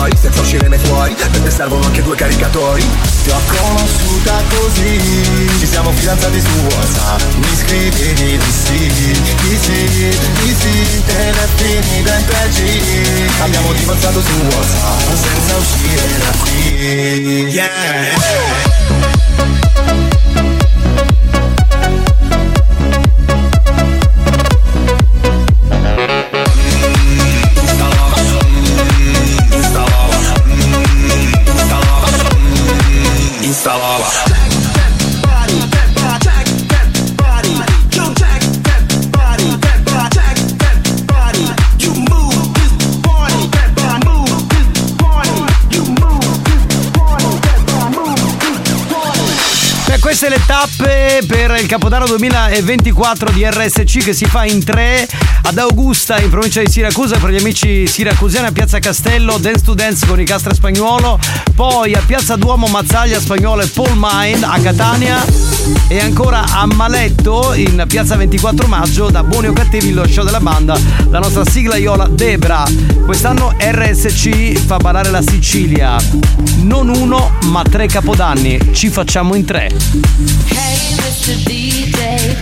Story, 0.06 0.16
senza 0.16 0.40
uscire 0.40 0.68
mai 0.68 0.78
fuori 0.78 1.14
Per 1.14 1.40
te 1.40 1.50
servono 1.50 1.84
anche 1.84 2.02
due 2.02 2.14
caricatori. 2.14 2.84
Ti 3.24 3.30
ho 3.30 3.40
conosciuta 3.46 4.42
così 4.48 5.00
Ci 5.58 5.66
siamo 5.66 5.90
fidanzati 5.92 6.40
su 6.40 6.48
WhatsApp 6.70 7.20
Mi 7.34 7.56
scrivi 7.56 8.12
di 8.14 8.40
sì, 8.48 8.78
di 8.78 9.58
sì, 9.60 9.84
di 10.42 10.54
sì 10.54 11.02
Telefoni 11.04 12.02
da 12.02 12.16
MP3 12.18 13.42
Abbiamo 13.42 13.72
divorziato 13.72 14.20
su 14.20 14.32
WhatsApp 14.32 15.14
Senza 15.14 15.56
uscire 15.56 16.18
da 16.18 16.30
qui. 16.38 17.48
Yeah 17.48 18.14
tappe 50.58 51.22
per 51.26 51.54
il 51.60 51.66
Capodanno 51.66 52.06
2024 52.06 53.30
di 53.30 53.44
RSC 53.44 53.98
che 53.98 54.14
si 54.14 54.24
fa 54.24 54.46
in 54.46 54.64
tre 54.64 55.06
ad 55.42 55.58
Augusta 55.58 56.18
in 56.18 56.30
provincia 56.30 56.62
di 56.62 56.70
Siracusa 56.70 57.18
per 57.18 57.28
gli 57.28 57.36
amici 57.36 57.86
siracusiani 57.86 58.46
a 58.46 58.52
Piazza 58.52 58.78
Castello 58.78 59.36
Dance 59.36 59.62
to 59.62 59.74
Dance 59.74 60.06
con 60.06 60.18
i 60.18 60.24
Castra 60.24 60.54
Spagnuolo 60.54 61.18
poi 61.54 61.92
a 61.92 62.02
Piazza 62.06 62.36
Duomo 62.36 62.68
Mazzaglia 62.68 63.20
Spagnuolo 63.20 63.62
e 63.62 63.66
Paul 63.66 63.92
Mind 63.96 64.44
a 64.44 64.58
Catania 64.58 65.55
e 65.88 65.98
ancora 66.00 66.44
a 66.48 66.66
Maletto 66.66 67.52
in 67.54 67.84
Piazza 67.86 68.16
24 68.16 68.66
Maggio 68.66 69.10
da 69.10 69.22
Buoni 69.22 69.48
o 69.48 69.52
Cattivi 69.52 69.92
lo 69.92 70.06
show 70.06 70.24
della 70.24 70.40
banda 70.40 70.78
la 71.10 71.18
nostra 71.18 71.44
sigla 71.44 71.76
Iola 71.76 72.06
Debra. 72.08 72.64
Quest'anno 73.04 73.54
RSC 73.58 74.52
fa 74.66 74.76
ballare 74.76 75.10
la 75.10 75.22
Sicilia. 75.22 75.96
Non 76.62 76.88
uno 76.88 77.32
ma 77.44 77.62
tre 77.62 77.86
capodanni. 77.86 78.72
Ci 78.72 78.88
facciamo 78.88 79.34
in 79.34 79.44
tre. 79.44 79.70
Hey, 80.48 80.94
Mr. 80.94 81.34
DJ, 81.44 82.36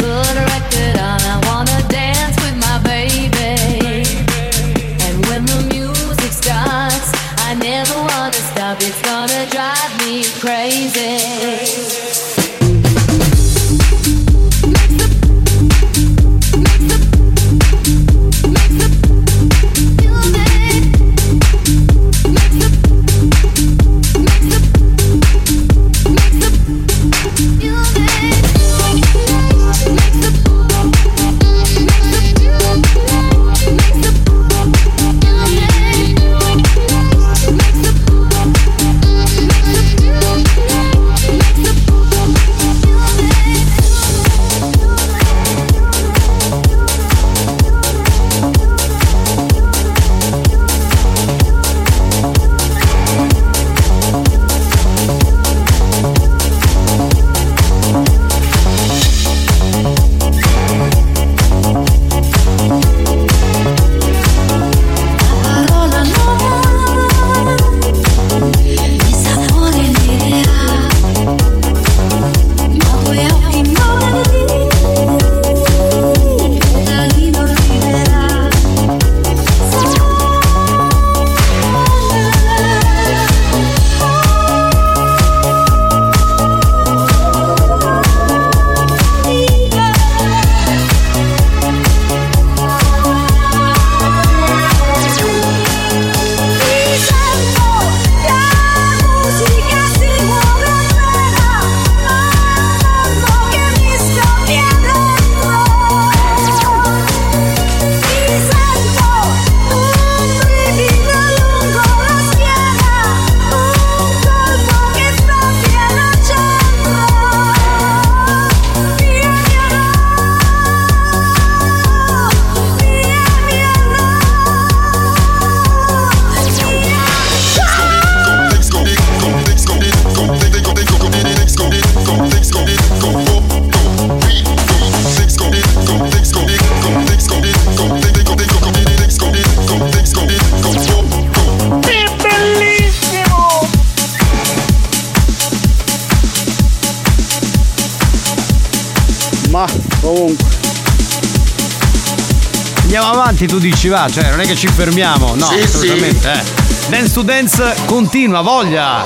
va, 153.94 154.08
cioè 154.10 154.28
non 154.30 154.40
è 154.40 154.46
che 154.46 154.56
ci 154.56 154.66
fermiamo, 154.66 155.36
no, 155.36 155.46
Sì, 155.46 155.60
assolutamente, 155.60 156.32
eh. 156.32 156.88
Dance 156.88 157.12
to 157.12 157.22
Dance 157.22 157.76
continua, 157.86 158.40
voglia! 158.40 159.04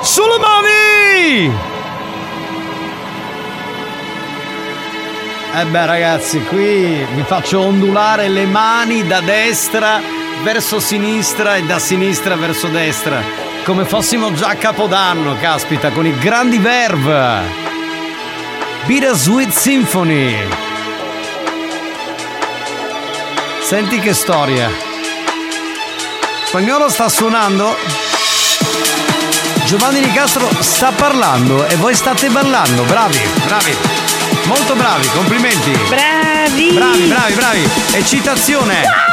Sulle 0.00 0.38
mani! 0.38 1.52
Eh 5.60 5.64
beh 5.66 5.86
ragazzi, 5.86 6.40
qui 6.44 7.04
vi 7.14 7.22
faccio 7.26 7.60
ondulare 7.60 8.28
le 8.28 8.46
mani 8.46 9.06
da 9.06 9.20
destra 9.20 10.00
verso 10.42 10.80
sinistra 10.80 11.56
e 11.56 11.64
da 11.64 11.78
sinistra 11.78 12.34
verso 12.36 12.68
destra, 12.68 13.20
come 13.64 13.84
fossimo 13.84 14.32
già 14.32 14.48
a 14.48 14.54
Capodanno, 14.54 15.36
caspita, 15.38 15.90
con 15.90 16.06
i 16.06 16.16
grandi 16.18 16.56
verve. 16.58 17.66
Bittersweet 18.86 19.50
Symphony. 19.50 20.67
Senti 23.68 23.98
che 23.98 24.14
storia. 24.14 24.70
Spagnolo 26.46 26.88
sta 26.88 27.10
suonando. 27.10 27.76
Giovanni 29.66 30.00
Nicastro 30.00 30.48
sta 30.60 30.90
parlando 30.90 31.66
e 31.66 31.76
voi 31.76 31.94
state 31.94 32.30
ballando. 32.30 32.84
Bravi, 32.84 33.20
bravi. 33.44 33.76
Molto 34.44 34.74
bravi, 34.74 35.06
complimenti. 35.08 35.70
Bravi. 35.86 36.72
Bravi, 36.72 37.06
bravi, 37.08 37.34
bravi. 37.34 37.70
Eccitazione. 37.92 39.07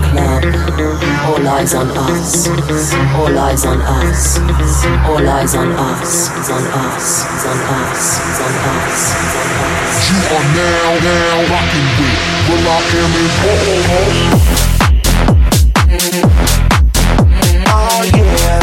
The 0.00 0.06
club, 0.08 0.44
all 1.26 1.48
eyes 1.48 1.74
on 1.74 1.88
us. 1.90 2.48
All 3.16 3.38
eyes 3.38 3.64
on 3.64 3.80
us. 3.80 4.38
All 5.06 5.28
eyes 5.28 5.54
on 5.54 5.72
us. 5.72 6.30
On 6.50 6.64
us. 6.66 7.24
On 7.46 7.58
us. 7.58 8.20
On 8.40 8.54
us. 8.74 9.00
On 9.38 9.50
us. 9.64 10.08
You 10.08 10.18
are 10.36 10.48
now, 10.54 10.90
now 11.02 11.36
rocking 11.50 11.88
with 11.98 12.16
Will 12.48 12.68
I 12.68 12.80
Am 12.98 13.14
in 13.18 13.28
Oh 17.70 18.02
yeah. 18.14 18.60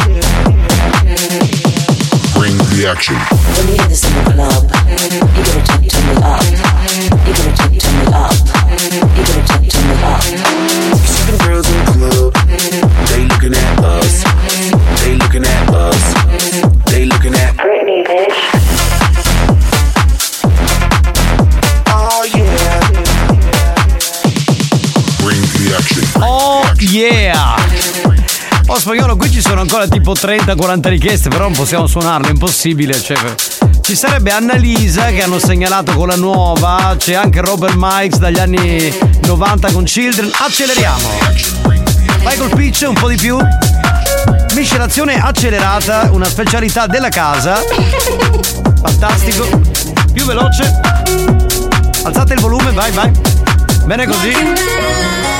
Bring 2.38 2.56
the 2.72 2.82
action. 2.88 3.16
When 3.16 3.66
you 3.68 3.76
have 3.80 3.90
this 3.90 4.04
in 4.06 4.12
the 4.16 4.22
club, 4.32 4.64
you 5.36 5.42
gotta 5.44 5.62
t- 5.64 5.90
turn 5.90 6.08
it 6.10 6.24
up. 6.24 6.42
You 7.26 7.34
gotta 7.34 7.54
t- 7.56 7.80
turn 7.80 7.98
it 8.02 8.14
up. 8.14 8.45
Ancora 29.76 29.88
tipo 29.88 30.14
30-40 30.14 30.88
richieste, 30.88 31.30
però 31.30 31.44
non 31.44 31.54
possiamo 31.54 31.86
suonarle, 31.86 32.28
è 32.28 32.32
impossibile. 32.32 33.00
Cioè, 33.00 33.18
ci 33.82 33.96
sarebbe 33.96 34.32
Annalisa 34.32 35.08
che 35.08 35.22
hanno 35.22 35.38
segnalato 35.38 35.94
con 35.94 36.08
la 36.08 36.16
nuova, 36.16 36.96
c'è 36.98 37.14
anche 37.14 37.42
Robert 37.42 37.76
Mikes 37.76 38.20
dagli 38.20 38.40
anni 38.40 38.94
90 39.26 39.72
con 39.74 39.84
Children. 39.84 40.32
Acceleriamo! 40.34 41.10
Vai 42.24 42.38
col 42.38 42.56
pitch 42.56 42.86
un 42.88 42.94
po' 42.94 43.10
di 43.10 43.18
più. 43.18 43.38
Miscelazione 44.54 45.22
accelerata, 45.22 46.10
una 46.12 46.26
specialità 46.26 46.88
della 46.88 47.10
casa. 47.10 47.62
Fantastico. 48.82 49.46
Più 50.14 50.26
veloce. 50.26 50.80
Alzate 52.04 52.34
il 52.34 52.40
volume, 52.40 52.72
vai, 52.72 52.92
vai. 52.92 53.12
Bene 53.86 54.06
così. 54.06 55.35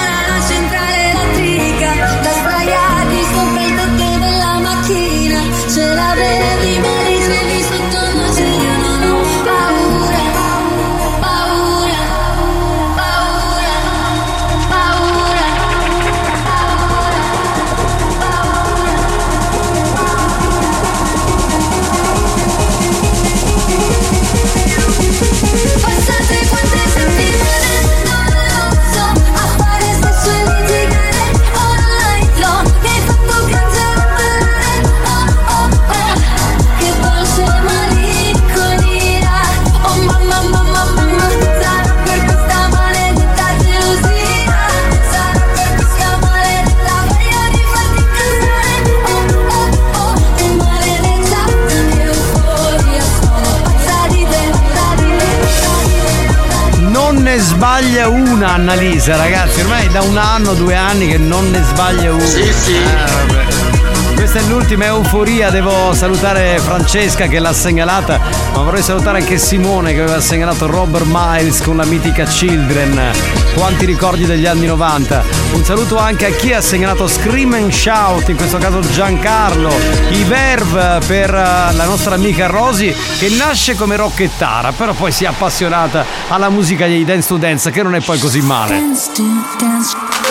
Sbaglia 57.56 58.10
una 58.10 58.56
Annalisa, 58.56 59.16
ragazzi. 59.16 59.62
Ormai 59.62 59.86
è 59.86 59.90
da 59.90 60.02
un 60.02 60.18
anno, 60.18 60.54
due 60.56 60.76
anni 60.76 61.08
che 61.08 61.18
non 61.18 61.50
ne 61.52 61.64
sbaglia 61.64 62.12
una. 62.12 62.26
Sì, 62.26 62.52
sì. 62.52 62.78
Vabbè. 63.28 63.46
Questa 64.14 64.40
è 64.40 64.42
l'ultima 64.44 64.86
euforia, 64.86 65.50
devo 65.50 65.94
salutare 65.94 66.58
Francesca 66.60 67.28
che 67.28 67.40
l'ha 67.40 67.54
segnalata, 67.54 68.20
ma 68.54 68.62
vorrei 68.62 68.82
salutare 68.82 69.20
anche 69.20 69.38
Simone 69.38 69.94
che 69.94 70.02
aveva 70.02 70.20
segnalato 70.20 70.68
Robert 70.68 71.06
Miles 71.08 71.62
con 71.62 71.78
la 71.78 71.86
mitica 71.86 72.26
Children. 72.26 73.12
Quanti 73.54 73.86
ricordi 73.86 74.26
degli 74.26 74.46
anni 74.46 74.66
90. 74.66 75.24
Un 75.54 75.64
saluto 75.64 75.98
anche 75.98 76.26
a 76.26 76.32
chi 76.32 76.52
ha 76.54 76.60
segnalato 76.60 77.08
Scream 77.08 77.54
and 77.54 77.72
Shout, 77.72 78.28
in 78.30 78.36
questo 78.36 78.58
caso 78.58 78.80
Giancarlo, 78.80 79.74
i 80.10 80.24
Verve 80.24 81.00
per 81.06 81.30
eh, 81.30 81.74
la 81.74 81.86
nostra 81.86 82.16
amica 82.16 82.48
Rosy 82.48 82.94
che 83.18 83.30
nasce 83.30 83.76
come 83.76 83.96
rocchettara, 83.96 84.74
però 84.74 84.94
poi 84.94 85.12
si 85.12 85.24
è 85.24 85.28
appassionata 85.28 86.06
alla 86.28 86.50
musica 86.50 86.86
dei 86.86 87.06
Dance 87.06 87.28
to 87.28 87.38
Dance 87.38 87.72
che 87.72 87.82
non 87.82 87.96
è 87.96 88.02
poi 88.02 88.20
così 88.20 88.42
male. 88.42 88.78
Dance 88.78 89.12
to 89.14 89.24
dance. 89.58 90.25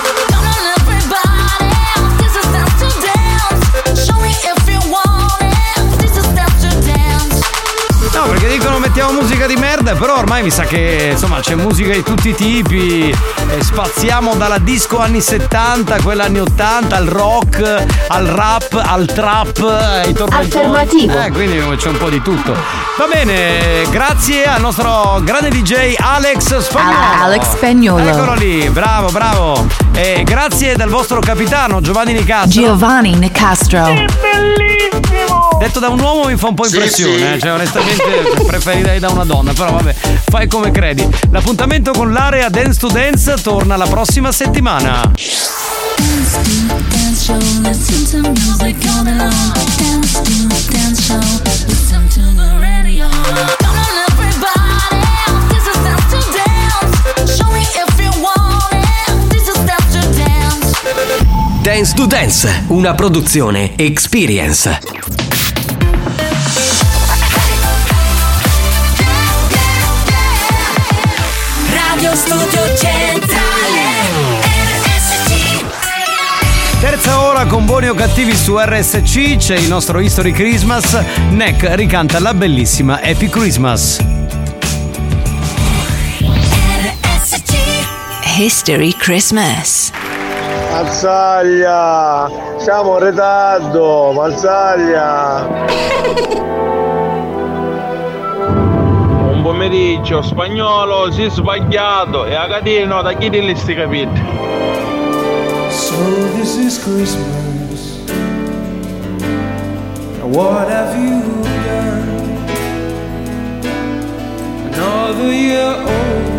Merda, 9.85 9.95
però 9.95 10.19
ormai 10.19 10.43
mi 10.43 10.51
sa 10.51 10.65
che 10.65 11.11
insomma 11.13 11.41
c'è 11.41 11.55
musica 11.55 11.93
di 11.93 12.03
tutti 12.03 12.31
i 12.31 12.35
tipi. 12.35 13.11
eh, 13.11 13.63
spaziamo 13.63 14.35
dalla 14.35 14.59
disco 14.59 14.99
anni 14.99 15.21
70, 15.21 16.01
quella 16.03 16.25
anni 16.25 16.41
80, 16.41 16.97
al 16.97 17.07
rock, 17.07 17.85
al 18.09 18.27
rap, 18.27 18.81
al 18.83 19.07
trap, 19.07 19.59
ai 19.59 20.13
tormentoni. 20.15 20.65
Affermativo. 20.65 21.21
Eh, 21.21 21.31
quindi 21.31 21.77
c'è 21.77 21.89
un 21.89 21.99
po' 21.99 22.09
di 22.09 22.23
tutto. 22.23 22.57
Va 22.97 23.07
bene, 23.07 23.85
grazie 23.91 24.45
al 24.45 24.61
nostro 24.61 25.21
grande 25.25 25.49
DJ 25.51 25.95
Alex 25.99 26.59
Spagnolo. 26.59 27.23
Alex 27.23 27.51
Spagnolo. 27.57 28.07
Eccolo 28.09 28.35
lì, 28.35 28.69
bravo, 28.71 29.09
bravo. 29.11 29.67
E 29.95 30.23
grazie 30.25 30.77
dal 30.77 30.89
vostro 30.91 31.19
capitano 31.19 31.81
Giovanni 31.81 32.13
Nicastro. 32.13 32.63
Giovanni 32.63 33.17
Nicastro. 33.17 33.83
Bellissimo! 34.21 35.49
Detto 35.59 35.81
da 35.81 35.89
un 35.89 35.99
uomo 35.99 36.27
mi 36.27 36.37
fa 36.37 36.47
un 36.49 36.55
po' 36.55 36.65
Sì, 36.65 36.75
impressione, 36.77 37.17
sì. 37.17 37.25
eh, 37.25 37.39
cioè 37.41 37.53
onestamente 37.53 38.03
preferirei 38.47 39.01
da 39.01 39.11
una 39.11 39.25
donna, 39.25 39.53
però 39.53 39.73
vabbè, 39.73 39.95
fai 40.29 40.47
come 40.47 40.71
credi. 40.71 41.09
L'appuntamento 41.33 41.91
con 41.93 42.13
l'area 42.13 42.49
Dance 42.49 42.79
to 42.79 42.89
Dance 42.89 43.35
torna 43.43 43.77
la 43.77 43.87
prossima 43.87 44.31
settimana. 44.31 45.11
Dance 45.97 47.25
show, 47.25 47.39
listen 47.63 48.23
to 48.23 48.31
music 48.31 48.77
all 48.89 49.03
day 49.03 49.15
long. 49.17 49.33
Dance 49.79 50.21
to 50.23 50.71
dance 50.71 51.03
show, 51.03 51.21
dance. 61.65 61.95
To 61.95 62.05
Dance, 62.05 62.65
una 62.67 62.95
produzione 62.95 63.73
Experience. 63.77 64.81
Radio 71.71 72.15
Studio 72.15 72.77
Centrale. 72.77 73.81
RSC. 74.43 75.65
Terza 76.81 77.23
ora 77.23 77.47
con 77.47 77.65
buoni 77.65 77.89
o 77.89 77.95
cattivi 77.95 78.37
su 78.37 78.59
RSC 78.59 79.37
c'è 79.37 79.57
il 79.57 79.67
nostro 79.67 80.01
History 80.01 80.33
Christmas. 80.33 81.03
Neck 81.31 81.67
ricanta 81.77 82.21
la 82.21 82.35
bellissima 82.35 83.01
Happy 83.01 83.31
Christmas. 83.31 84.05
History 88.37 88.95
Christmas. 88.99 89.84
Mazzaglia, 90.75 92.29
siamo 92.57 92.99
in 92.99 93.05
ritardo, 93.05 94.11
Mazzaglia. 94.11 95.47
Un 99.31 99.41
pomeriggio 99.41 100.21
spagnolo 100.21 101.13
si 101.13 101.23
è 101.23 101.31
sbagliato 101.31 102.25
e 102.25 102.35
a 102.35 102.49
catino 102.49 103.03
da 103.03 103.13
chi 103.13 103.31
li 103.31 103.55
sti 103.55 103.75
capiti. 103.77 104.21
So 105.71 105.95
this 106.35 106.57
is 106.57 106.83
Christmas. 106.83 108.01
What 110.23 110.69
have 110.69 110.99
you 110.99 111.23
done? 111.69 112.35
Another 114.73 115.31
year 115.33 115.77
over. 115.87 116.34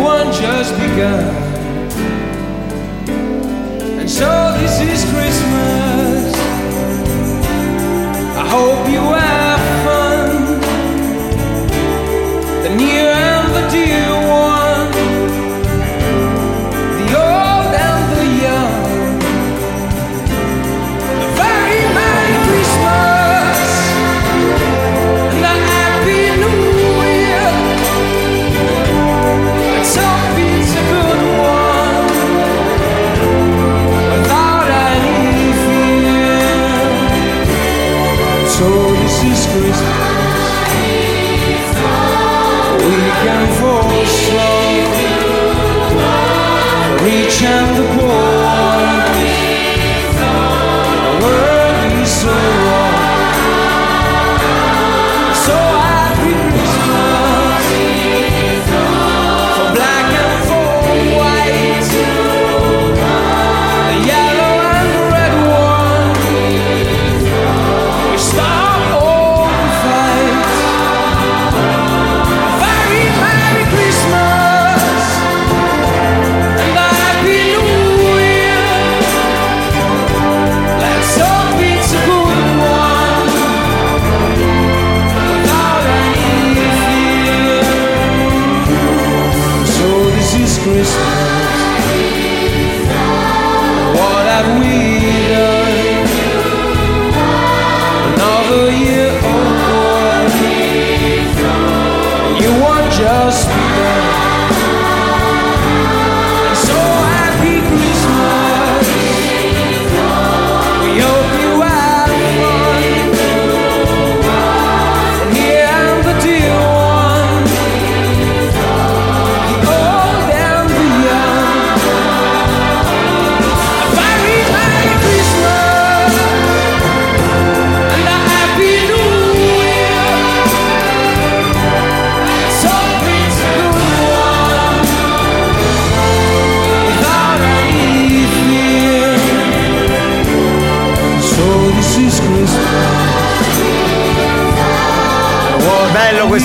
Want 0.00 0.32
just 0.32 0.72
begun. 0.76 1.24
And 4.00 4.08
so 4.08 4.30
this 4.58 4.80
is 4.80 5.04
Christmas. 5.12 6.34
I 8.34 8.44
hope 8.48 8.88
you 8.88 9.02
have 9.26 9.62
fun. 9.84 10.60
The 12.62 12.70
near 12.76 13.29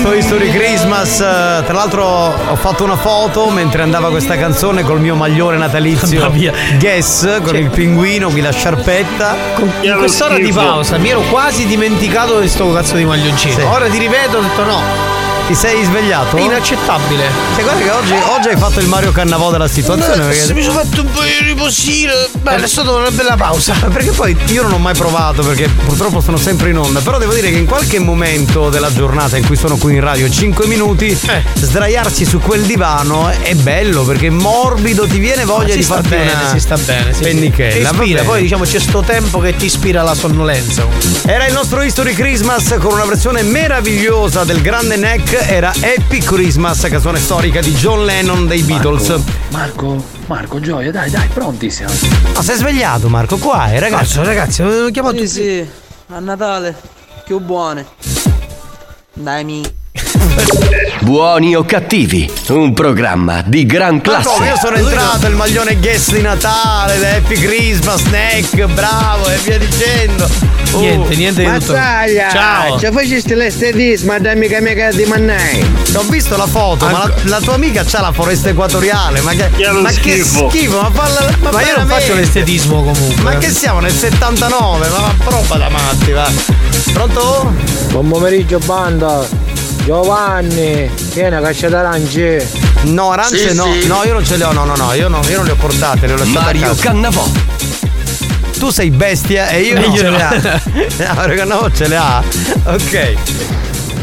questo 0.02 0.12
History 0.14 0.50
Christmas. 0.50 1.20
eh, 1.20 1.62
Tra 1.64 1.72
l'altro 1.72 2.04
ho 2.04 2.56
fatto 2.56 2.84
una 2.84 2.96
foto 2.96 3.48
mentre 3.48 3.80
andava 3.82 4.10
questa 4.10 4.36
canzone 4.36 4.82
col 4.82 5.00
mio 5.00 5.14
maglione 5.14 5.56
natalizio. 5.56 6.18
Guess 6.78 7.40
con 7.42 7.56
il 7.56 7.70
pinguino, 7.70 8.28
qui 8.28 8.42
la 8.42 8.50
sciarpetta. 8.52 9.34
In 9.80 9.96
quest'ora 9.96 10.36
di 10.36 10.52
pausa 10.52 10.98
mi 10.98 11.08
ero 11.08 11.20
quasi 11.30 11.66
dimenticato 11.66 12.40
di 12.40 12.48
sto 12.48 12.70
cazzo 12.72 12.96
di 12.96 13.04
maglioncino. 13.06 13.54
Ora 13.70 13.88
ti 13.88 13.98
ripeto, 13.98 14.36
ho 14.36 14.40
detto 14.40 14.64
no. 14.64 15.05
Ti 15.46 15.54
sei 15.54 15.84
svegliato? 15.84 16.36
È 16.36 16.40
inaccettabile. 16.40 17.22
Cioè, 17.54 17.62
guarda 17.62 17.80
che 17.84 17.90
oggi, 17.90 18.12
oggi 18.36 18.48
hai 18.48 18.56
fatto 18.56 18.80
il 18.80 18.88
Mario 18.88 19.12
Cannavò 19.12 19.52
della 19.52 19.68
situazione. 19.68 20.24
perché- 20.26 20.52
Mi 20.52 20.62
sono 20.62 20.80
fatto 20.80 21.02
un 21.02 21.10
po' 21.12 21.22
di 21.22 21.46
riposino. 21.46 22.12
Beh, 22.42 22.56
è 22.56 22.66
stata 22.66 22.90
una 22.90 23.12
bella 23.12 23.36
pausa. 23.36 23.72
Perché 23.92 24.10
poi 24.10 24.36
io 24.46 24.62
non 24.62 24.72
ho 24.72 24.78
mai 24.78 24.94
provato 24.94 25.42
perché 25.44 25.68
purtroppo 25.68 26.20
sono 26.20 26.36
sempre 26.36 26.70
in 26.70 26.78
onda. 26.78 27.00
Però 27.00 27.18
devo 27.18 27.32
dire 27.32 27.50
che 27.50 27.58
in 27.58 27.66
qualche 27.66 28.00
momento 28.00 28.70
della 28.70 28.92
giornata 28.92 29.36
in 29.36 29.46
cui 29.46 29.54
sono 29.54 29.76
qui 29.76 29.94
in 29.94 30.00
radio 30.00 30.28
5 30.28 30.66
minuti, 30.66 31.16
Eh. 31.26 31.42
sdraiarsi 31.54 32.24
su 32.24 32.40
quel 32.40 32.62
divano 32.62 33.28
è 33.28 33.54
bello 33.54 34.02
perché 34.02 34.26
è 34.26 34.30
morbido, 34.30 35.06
ti 35.06 35.20
viene 35.20 35.44
voglia 35.44 35.72
si 35.72 35.78
di 35.78 35.84
farti 35.84 36.08
bene, 36.08 36.32
una 36.32 36.48
si 36.50 36.58
sta 36.58 36.76
bene. 36.76 37.12
sì, 37.12 37.18
sì. 37.18 37.22
pennichella. 37.22 37.90
Ti 37.90 37.94
ispira, 37.94 38.22
poi 38.24 38.42
diciamo 38.42 38.64
c'è 38.64 38.80
sto 38.80 39.00
tempo 39.02 39.38
che 39.38 39.54
ti 39.54 39.66
ispira 39.66 40.02
la 40.02 40.14
sonnolenza. 40.14 40.84
Era 41.24 41.46
il 41.46 41.52
nostro 41.52 41.80
History 41.82 42.14
Christmas 42.14 42.74
con 42.80 42.92
una 42.94 43.04
versione 43.04 43.42
meravigliosa 43.42 44.42
del 44.42 44.60
grande 44.60 44.96
Neck, 44.96 45.34
era 45.40 45.70
Happy 45.70 46.18
Christmas, 46.18 46.86
canzone 46.88 47.18
storica 47.18 47.60
di 47.60 47.72
John 47.74 48.04
Lennon 48.04 48.46
dei 48.46 48.62
Beatles. 48.62 49.14
Marco, 49.50 50.02
Marco, 50.26 50.60
Gioia, 50.60 50.90
dai, 50.90 51.10
dai, 51.10 51.28
pronti 51.28 51.70
siamo. 51.70 51.92
Ma 52.34 52.42
sei 52.42 52.56
svegliato 52.56 53.08
Marco? 53.08 53.36
Qua 53.36 53.70
è 53.70 53.78
ragazzi. 53.78 54.14
Cazzo, 54.14 54.24
ragazzi, 54.24 54.62
avevo 54.62 54.90
chiamato 54.90 55.18
Sì, 55.18 55.28
sì, 55.28 55.68
a 56.08 56.18
Natale, 56.18 56.74
più 57.24 57.38
buone. 57.40 57.86
Dai, 59.12 59.44
mi. 59.44 59.62
Buoni 61.10 61.54
o 61.54 61.62
cattivi, 61.64 62.28
un 62.48 62.72
programma 62.72 63.40
di 63.46 63.64
gran 63.64 63.94
Ma 63.94 64.00
classe. 64.00 64.28
come? 64.28 64.48
Io 64.48 64.56
sono 64.56 64.74
entrato, 64.74 65.26
il 65.28 65.36
maglione 65.36 65.76
guest 65.76 66.12
di 66.12 66.20
Natale, 66.20 66.98
le 66.98 67.16
Happy 67.18 67.36
Christmas, 67.36 68.00
snack, 68.02 68.64
bravo 68.72 69.28
e 69.28 69.36
via 69.44 69.56
dicendo. 69.56 70.28
Uh, 70.72 70.78
Niente, 70.80 71.14
niente 71.14 71.44
di 71.44 71.58
tutto. 71.60 71.74
Mazzaglia! 71.74 72.28
Ciao. 72.28 72.78
Ci 72.80 72.88
facesti 72.90 73.34
l'estetismo 73.34 74.18
da 74.18 74.32
amica 74.32 74.56
amica 74.58 74.90
di 74.90 75.04
Mannai. 75.04 75.74
Ho 75.94 76.02
visto 76.08 76.36
la 76.36 76.48
foto, 76.48 76.86
ma 76.86 77.06
la, 77.06 77.14
la 77.22 77.40
tua 77.40 77.54
amica 77.54 77.84
c'ha 77.84 78.00
la 78.00 78.10
foresta 78.10 78.48
equatoriale. 78.48 79.20
Ma 79.20 79.30
che, 79.30 79.48
Che 79.56 79.70
ma 79.70 79.88
che 79.90 79.94
schifo. 79.94 80.50
schifo, 80.50 80.80
ma 80.80 80.90
falla. 80.90 81.24
Ma, 81.40 81.50
Ma 81.52 81.62
io 81.62 81.76
non 81.76 81.86
faccio 81.86 82.14
l'estetismo 82.14 82.82
comunque. 82.82 83.22
Ma 83.22 83.38
che 83.38 83.50
siamo 83.52 83.78
nel 83.78 83.92
79? 83.92 84.88
Ma, 84.88 84.98
ma 84.98 85.30
roba 85.30 85.56
da 85.56 85.68
matti, 85.68 86.10
va. 86.10 86.28
Pronto? 86.92 87.54
Buon 87.90 88.08
pomeriggio 88.08 88.58
banda. 88.58 89.45
Giovanni, 89.86 90.90
vieni 91.14 91.36
a 91.36 91.40
caccia 91.40 91.68
d'arance. 91.68 92.50
No, 92.86 93.12
arance 93.12 93.52
no, 93.52 93.66
no, 93.86 94.02
io 94.02 94.14
non 94.14 94.24
ce 94.24 94.36
le 94.36 94.42
ho, 94.42 94.50
no, 94.50 94.64
no, 94.64 94.74
no, 94.74 94.92
io, 94.94 95.06
no, 95.06 95.20
io 95.28 95.36
non 95.36 95.44
le 95.44 95.52
ho 95.52 95.54
portate, 95.54 96.08
le 96.08 96.14
ho 96.14 96.16
lasciate 96.16 96.44
Mario 96.44 96.64
a 96.64 96.68
casa. 96.70 96.82
Cannavò. 96.82 97.24
Tu 98.58 98.70
sei 98.70 98.90
bestia 98.90 99.46
e 99.48 99.60
io 99.60 99.76
E 99.76 99.80
non 99.80 99.94
ce 99.96 100.02
no. 100.10 100.16
le 100.16 100.22
ha. 100.22 100.60
No, 101.06 101.14
Mario 101.14 101.36
Cannavò 101.36 101.70
ce 101.70 101.86
le 101.86 101.96
ha. 101.96 102.20
Ok. 102.64 103.14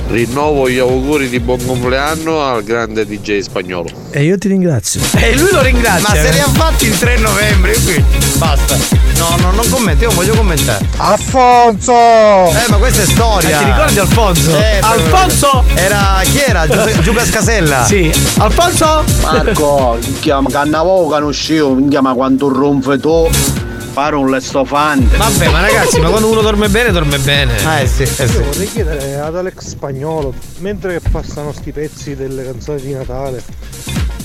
Rinnovo 0.08 0.70
gli 0.70 0.78
auguri 0.78 1.28
di 1.30 1.40
buon 1.40 1.66
compleanno 1.66 2.42
al 2.44 2.64
grande 2.64 3.06
DJ 3.06 3.40
spagnolo. 3.40 3.90
E 4.12 4.24
io 4.24 4.38
ti 4.38 4.48
ringrazio. 4.48 5.02
E 5.16 5.36
lui 5.38 5.50
lo 5.52 5.62
ringrazia. 5.62 6.08
Ma 6.08 6.14
se 6.16 6.32
li 6.32 6.40
ha 6.40 6.48
fatti 6.50 6.86
il 6.86 6.98
3 7.00 7.18
novembre, 7.18 7.74
qui. 7.84 8.04
Basta. 8.38 8.78
No, 9.18 9.36
no, 9.40 9.52
non 9.52 9.68
commento, 9.70 10.04
io 10.04 10.12
voglio 10.12 10.36
commentare. 10.36 10.86
Alfonso! 10.98 11.94
Eh, 11.94 12.70
ma 12.70 12.78
questa 12.78 13.02
è 13.02 13.06
storia. 13.06 13.56
Eh, 13.60 13.64
ti 13.64 13.72
ricordi 13.72 14.00
Alfonso? 14.00 14.58
Eh, 14.58 14.80
Alfonso! 14.82 15.64
Era 15.74 16.22
chi 16.24 16.40
era? 16.40 16.68
Giu- 16.68 17.00
Giuca 17.02 17.26
Scasella. 17.26 17.86
Sì. 17.86 18.12
Alfonso? 18.38 19.04
Marco, 19.22 19.98
mi 20.06 20.20
chiama 20.20 20.50
Cannavo 20.50 21.08
conoscevo, 21.08 21.74
mi 21.74 21.88
chiama 21.88 22.14
quando 22.14 22.50
rompe 22.50 23.00
tu. 23.00 23.30
Fare 23.94 24.16
un 24.16 24.28
lestofante. 24.28 25.18
Vabbè, 25.18 25.52
ma 25.52 25.62
ragazzi, 25.62 26.00
ma 26.00 26.10
quando 26.10 26.28
uno 26.28 26.42
dorme 26.42 26.68
bene, 26.68 26.92
dorme 26.92 27.20
bene. 27.20 27.56
Eh 27.80 27.86
sì, 27.86 28.02
eh 28.02 28.26
Io 28.26 28.44
vorrei 28.44 28.68
chiedere 28.68 29.20
ad 29.20 29.36
Alex 29.36 29.68
Spagnolo, 29.68 30.34
mentre 30.62 31.00
passano 31.12 31.52
sti 31.52 31.72
pezzi 31.72 32.16
delle 32.16 32.44
canzoni 32.44 32.82
di 32.82 32.92
Natale, 32.92 33.44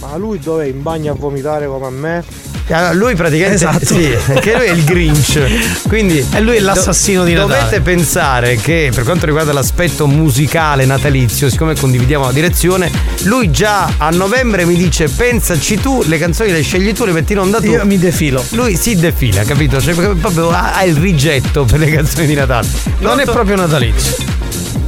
ma 0.01 0.17
lui 0.17 0.39
dov'è? 0.39 0.65
In 0.65 0.81
bagno 0.81 1.13
a 1.13 1.15
vomitare 1.15 1.67
come 1.67 1.85
a 1.85 1.91
me? 1.91 2.25
Allora, 2.71 2.93
lui 2.93 3.15
praticamente 3.15 3.65
Esatto. 3.65 3.85
sì, 3.85 4.15
che 4.41 4.55
lui 4.57 4.67
è 4.67 4.73
il 4.73 4.85
Grinch. 4.85 5.87
Quindi 5.89 6.25
E 6.33 6.41
lui 6.41 6.57
è 6.57 6.61
l'assassino 6.61 7.25
di 7.25 7.33
Natale. 7.33 7.59
Dovete 7.59 7.81
pensare 7.81 8.57
che 8.57 8.91
per 8.95 9.05
quanto 9.05 9.27
riguarda 9.27 9.53
l'aspetto 9.53 10.07
musicale 10.07 10.85
natalizio, 10.85 11.49
siccome 11.49 11.75
condividiamo 11.75 12.27
la 12.27 12.33
direzione, 12.33 12.91
lui 13.25 13.51
già 13.51 13.93
a 13.97 14.11
novembre 14.11 14.65
mi 14.65 14.77
dice 14.77 15.09
"Pensaci 15.09 15.81
tu, 15.81 16.03
le 16.07 16.19
canzoni 16.19 16.53
le 16.53 16.63
scegli 16.63 16.93
tu, 16.93 17.05
le 17.05 17.13
metti 17.13 17.33
in 17.33 17.39
onda 17.39 17.59
tu". 17.61 17.67
Io 17.71 17.85
mi 17.87 17.99
defilo. 17.99 18.45
Lui 18.51 18.77
si 18.77 18.97
defila, 18.97 19.43
capito? 19.45 19.81
Cioè 19.81 19.95
proprio 19.95 20.51
ha, 20.51 20.75
ha 20.75 20.85
il 20.85 20.97
rigetto 20.97 21.65
per 21.65 21.79
le 21.79 21.91
canzoni 21.91 22.27
di 22.27 22.35
Natale. 22.35 22.69
Non 22.99 23.19
è 23.21 23.25
proprio 23.25 23.57
natalizio. 23.57 24.37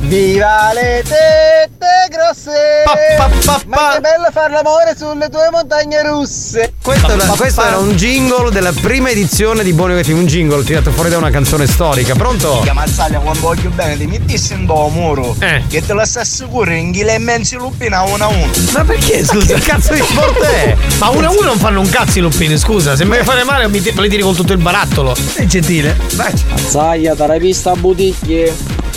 Viva 0.03 0.73
le 0.73 1.03
tette 1.07 2.09
grosse! 2.09 2.83
Pa, 2.85 2.97
pa, 3.17 3.31
pa, 3.45 3.61
Ma 3.67 3.93
che 3.95 4.01
bello 4.01 4.29
far 4.33 4.51
l'amore 4.51 4.97
sulle 4.97 5.29
tue 5.29 5.49
montagne 5.53 6.03
russe! 6.03 6.73
Questo, 6.83 7.11
era, 7.13 7.25
questo 7.27 7.63
era 7.63 7.77
un 7.77 7.95
jingle 7.95 8.51
della 8.51 8.73
prima 8.73 9.11
edizione 9.11 9.63
di 9.63 9.73
Buoni 9.73 9.93
o 9.93 9.97
Cattivi, 9.97 10.19
un 10.19 10.27
jingle 10.27 10.65
tirato 10.65 10.91
fuori 10.91 11.11
da 11.11 11.19
una 11.19 11.31
canzone 11.31 11.67
storica. 11.67 12.15
Pronto? 12.15 12.65
Mazzaglia 12.73 13.19
quando 13.19 13.41
voglio 13.41 13.69
bene 13.71 13.97
ti 13.99 14.07
mettissi 14.07 14.55
in 14.55 14.65
do 14.65 14.89
muro 14.89 15.37
Eh. 15.39 15.63
che 15.69 15.85
te 15.85 15.93
la 15.93 16.07
sta 16.07 16.25
sicuro 16.25 16.73
in 16.73 16.91
ghile 16.93 17.17
immensi 17.17 17.57
lupina 17.57 17.99
a 17.99 18.03
uno 18.05 18.25
a 18.25 18.29
uno 18.29 18.51
Ma 18.73 18.85
perché, 18.85 19.23
scusa? 19.25 19.55
Che 19.55 19.61
cazzo 19.61 19.93
di 19.93 20.01
sport 20.01 20.41
è? 20.43 20.77
Ma 20.99 21.11
uno 21.11 21.27
a 21.27 21.31
uno 21.31 21.43
non 21.43 21.59
fanno 21.59 21.81
un 21.81 21.89
cazzo 21.91 22.19
i 22.19 22.23
luppini, 22.23 22.57
scusa. 22.57 22.97
Se 22.97 23.05
mi 23.05 23.11
vuoi 23.11 23.25
fare 23.25 23.45
male, 23.45 23.69
mi 23.69 23.81
ti- 23.83 23.93
me 23.95 24.01
li 24.03 24.09
tiri 24.09 24.23
con 24.23 24.35
tutto 24.35 24.53
il 24.55 24.59
barattolo. 24.59 25.15
È 25.35 25.45
gentile. 25.45 25.97
Vai. 26.15 26.33
Mazzaglia, 26.49 27.15
dalla 27.15 27.37
pista 27.37 27.73
a 27.73 27.77
buticchie. 27.77 28.89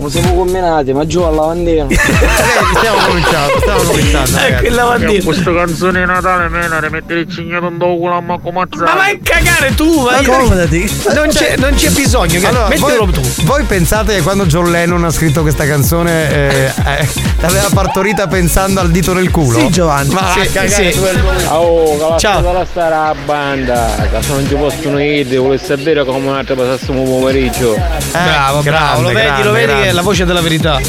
Non 0.00 0.10
siamo 0.10 0.34
combinati, 0.34 0.92
ma 0.94 1.06
giù 1.06 1.20
al 1.20 1.34
lavandino. 1.34 1.86
stiamo 1.92 2.98
cominciando, 3.06 3.58
stiamo 3.60 3.82
cominciando. 3.82 4.38
Ecco 4.38 4.66
il 4.66 4.74
lavandino. 4.74 5.24
Questa 5.24 5.52
canzone 5.52 6.00
di 6.00 6.06
Natale 6.06 6.48
mena 6.48 6.80
rimettere 6.80 7.20
il 7.20 7.30
cignato 7.30 7.66
in 7.66 7.76
dopo 7.76 7.96
culo 7.98 8.14
a 8.16 8.20
Marco 8.22 8.50
Mazzaglia. 8.50 8.84
Ma 8.84 8.94
vai 8.94 9.12
a 9.14 9.18
cagare 9.22 9.74
tu, 9.74 10.04
vai. 10.04 10.24
Accomodati. 10.24 11.02
Non 11.14 11.28
c'è, 11.28 11.56
non 11.58 11.74
c'è 11.74 11.90
bisogno, 11.90 12.48
Allora, 12.48 12.68
mettilo 12.68 13.04
voi, 13.04 13.10
tu. 13.12 13.20
voi 13.44 13.62
pensate 13.64 14.14
che 14.14 14.22
quando 14.22 14.46
John 14.46 14.70
Lennon 14.70 15.04
ha 15.04 15.10
scritto 15.10 15.42
questa 15.42 15.66
canzone 15.66 16.30
eh, 16.32 16.72
eh, 16.86 17.08
l'aveva 17.40 17.68
partorita 17.74 18.26
pensando 18.26 18.80
al 18.80 18.90
dito 18.90 19.12
nel 19.12 19.30
culo? 19.30 19.58
Sì, 19.58 19.68
Giovanni. 19.68 20.14
Ma 20.14 20.32
Sì, 20.34 20.50
cagare 20.50 20.92
sì. 20.92 20.98
tu. 20.98 21.06
Oh, 21.48 22.16
Ciao. 22.18 22.64
stare 22.64 22.94
a 22.94 23.14
banda. 23.26 24.08
Se 24.20 24.32
non 24.32 24.46
ci 24.48 24.54
possono 24.54 24.98
ir, 25.02 25.38
volessi 25.38 25.66
sapere 25.66 26.04
come 26.06 26.26
un'altra 26.28 26.54
passassimo 26.54 27.02
pomeriggio. 27.02 27.74
bravo, 28.12 28.62
bravo. 28.62 28.62
grande, 28.62 29.02
Lo 29.02 29.08
vedi, 29.08 29.20
grande, 29.26 29.42
lo 29.44 29.52
vedi 29.52 29.66
grande. 29.66 29.86
che 29.86 29.89
è 29.90 29.92
la 29.92 30.02
voce 30.02 30.24
della 30.24 30.40
verità. 30.40 30.80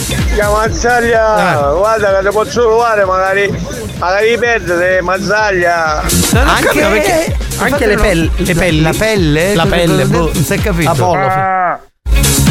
Mazzaglia 0.52 1.74
guarda 1.76 2.20
che 2.20 2.28
ti 2.28 2.34
posso 2.34 2.62
trovare 2.62 3.04
magari 3.04 3.52
magari 3.98 4.38
perdere 4.38 5.02
Mazzaglia 5.02 6.04
Non 6.34 6.48
ho 6.48 6.52
Anche- 6.52 6.80
perché. 6.80 7.38
Anche 7.58 7.86
le, 7.86 7.96
no. 7.96 8.02
pelli, 8.02 8.32
le 8.38 8.56
pelli. 8.56 8.82
La 8.82 8.94
pelle? 8.98 9.56
La 9.56 9.66
pelle, 9.66 10.06
boh. 10.06 10.32
Non 10.34 10.44
si 10.44 10.54
è 10.54 10.60
capito. 10.60 10.90
Apollo. 10.90 11.80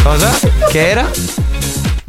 Cosa? 0.03 0.31
Che 0.69 0.89
era? 0.89 1.09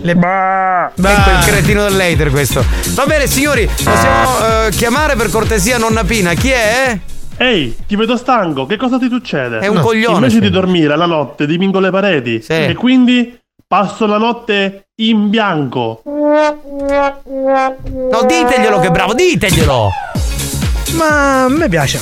Le 0.04 0.12
Ecco 0.12 1.30
il 1.30 1.46
cretino 1.46 1.84
dell'hater 1.84 2.30
questo. 2.32 2.64
Va 2.94 3.06
bene 3.06 3.28
signori, 3.28 3.70
possiamo 3.84 4.66
eh, 4.66 4.70
chiamare 4.72 5.16
per 5.16 5.30
cortesia 5.30 5.78
nonna 5.78 6.04
Pina. 6.04 6.34
Chi 6.34 6.50
è? 6.50 7.00
Ehi, 7.38 7.76
ti 7.88 7.96
vedo 7.96 8.18
stanco, 8.18 8.66
che 8.66 8.78
cosa 8.78 8.98
ti 8.98 9.08
succede? 9.10 9.60
È 9.60 9.68
un 9.68 9.80
coglione, 9.80 10.16
Invece 10.16 10.36
sì. 10.36 10.42
di 10.42 10.50
dormire 10.50 10.96
la 10.96 11.06
notte 11.08 11.46
dipingo 11.48 11.80
le 11.80 11.90
pareti. 11.90 12.42
Sì. 12.42 12.52
E 12.52 12.76
quindi 12.76 13.41
passo 13.72 14.06
la 14.06 14.18
notte 14.18 14.88
in 14.96 15.30
bianco. 15.30 16.02
No, 16.04 16.60
diteglielo 18.28 18.82
che 18.82 18.92
bravo, 18.92 19.14
diteglielo. 19.14 19.90
Ma 20.96 21.44
a 21.46 21.48
me 21.48 21.70
piace. 21.70 22.02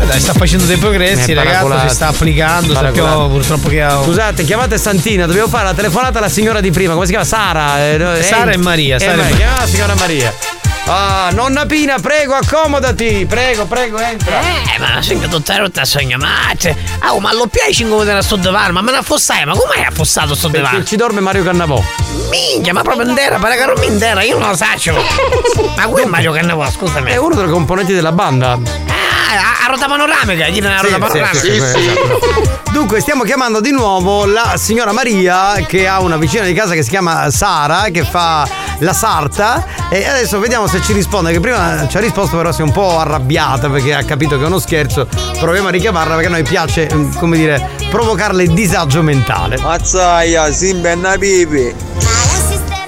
Eh 0.00 0.04
Dai, 0.04 0.20
sta 0.20 0.34
facendo 0.34 0.66
dei 0.66 0.76
progressi, 0.76 1.30
Eh, 1.30 1.34
ragazzo. 1.34 1.54
paracolato. 1.66 1.88
Si 1.88 1.94
sta 1.94 2.08
applicando. 2.08 2.74
Sappiamo 2.74 3.28
purtroppo 3.28 3.68
che 3.70 3.80
ha. 3.82 4.02
Scusate, 4.02 4.44
chiamate 4.44 4.76
Santina, 4.76 5.24
dobbiamo 5.24 5.48
fare 5.48 5.64
la 5.64 5.72
telefonata 5.74 6.18
alla 6.18 6.28
signora 6.28 6.60
di 6.60 6.70
prima. 6.70 6.92
Come 6.92 7.06
si 7.06 7.12
chiama? 7.12 7.24
Sara. 7.26 7.86
eh, 7.88 7.96
no, 7.96 8.14
Sara 8.20 8.50
eh, 8.50 8.54
e 8.54 8.58
Maria, 8.58 8.96
eh, 8.96 8.98
Sara 9.00 9.12
e 9.12 9.16
Maria. 9.16 9.30
Maria. 9.30 9.46
Chiama 9.46 9.60
la 9.60 9.66
signora 9.66 9.94
Maria. 9.94 10.34
Ah, 10.90 11.28
nonna 11.34 11.66
Pina, 11.66 11.98
prego, 11.98 12.34
accomodati. 12.34 13.26
Prego, 13.28 13.66
prego, 13.66 13.98
entra. 13.98 14.40
Eh, 14.40 14.78
ma 14.78 15.02
sento 15.02 15.28
tutta 15.28 15.56
rotta 15.58 15.84
sogna, 15.84 16.16
ma 16.16 16.30
c'è. 16.56 16.74
Oh, 17.10 17.20
ma 17.20 17.30
lo 17.34 17.46
piaci 17.46 17.74
5 17.74 17.94
minuti 17.94 18.16
a 18.16 18.22
sto 18.22 18.36
divano, 18.36 18.72
ma 18.72 18.80
me 18.80 18.92
ne 18.92 18.96
affossai, 18.98 19.44
ma 19.44 19.52
hai 19.52 19.84
affossato 19.84 20.34
sto 20.34 20.48
divano? 20.48 20.70
Perché 20.70 20.86
ci 20.86 20.96
dorme 20.96 21.20
Mario 21.20 21.42
Cannavò. 21.44 21.82
Minchia, 22.30 22.72
ma 22.72 22.80
proprio 22.82 23.06
intera, 23.06 23.36
pare 23.36 23.56
che 23.58 23.66
non 23.66 23.74
mi 23.78 23.86
intera, 23.86 24.22
io 24.22 24.38
non 24.38 24.48
lo 24.48 24.56
saccio. 24.56 24.94
ma 25.76 25.86
qui 25.88 26.02
è 26.02 26.06
Mario 26.06 26.32
Cannavò, 26.32 26.70
scusami. 26.70 27.10
È 27.10 27.16
uno 27.16 27.34
dei 27.34 27.48
componenti 27.50 27.92
della 27.92 28.12
banda. 28.12 28.52
Ah, 28.52 29.66
a 29.66 29.68
rota 29.68 29.86
panoramica, 29.88 30.48
gli 30.48 30.58
una 30.60 30.78
Sì, 30.78 30.88
rota 30.90 30.94
sì, 30.94 30.98
panoramica. 31.00 31.38
sì, 31.38 31.50
sì, 31.50 31.56
esatto. 31.56 32.62
Dunque, 32.72 33.00
stiamo 33.00 33.24
chiamando 33.24 33.60
di 33.60 33.70
nuovo 33.70 34.24
la 34.24 34.54
signora 34.56 34.92
Maria, 34.92 35.54
che 35.66 35.88
ha 35.88 36.00
una 36.00 36.16
vicina 36.16 36.44
di 36.44 36.52
casa 36.52 36.74
che 36.74 36.82
si 36.82 36.90
chiama 36.90 37.30
Sara, 37.30 37.88
che 37.90 38.04
fa 38.04 38.48
la 38.78 38.92
sarta. 38.92 39.64
E 39.90 40.06
adesso 40.06 40.38
vediamo 40.38 40.66
se 40.66 40.80
ci 40.82 40.92
risponde. 40.92 41.32
Che 41.32 41.40
prima 41.40 41.86
ci 41.88 41.96
ha 41.96 42.00
risposto, 42.00 42.36
però 42.36 42.52
si 42.52 42.60
è 42.60 42.64
un 42.64 42.72
po' 42.72 42.98
arrabbiata 42.98 43.68
perché 43.68 43.94
ha 43.94 44.04
capito 44.04 44.36
che 44.36 44.44
è 44.44 44.46
uno 44.46 44.58
scherzo. 44.58 45.08
Proviamo 45.38 45.68
a 45.68 45.70
richiamarla 45.70 46.14
perché 46.14 46.28
a 46.28 46.32
noi 46.32 46.42
piace, 46.42 46.88
mm, 46.92 47.14
come 47.14 47.36
dire, 47.36 47.70
provocarle 47.90 48.46
disagio 48.46 49.02
mentale. 49.02 49.58
Mazzaia, 49.58 50.52
Simba 50.52 50.90
e 50.90 50.94
Napipi 50.94 51.74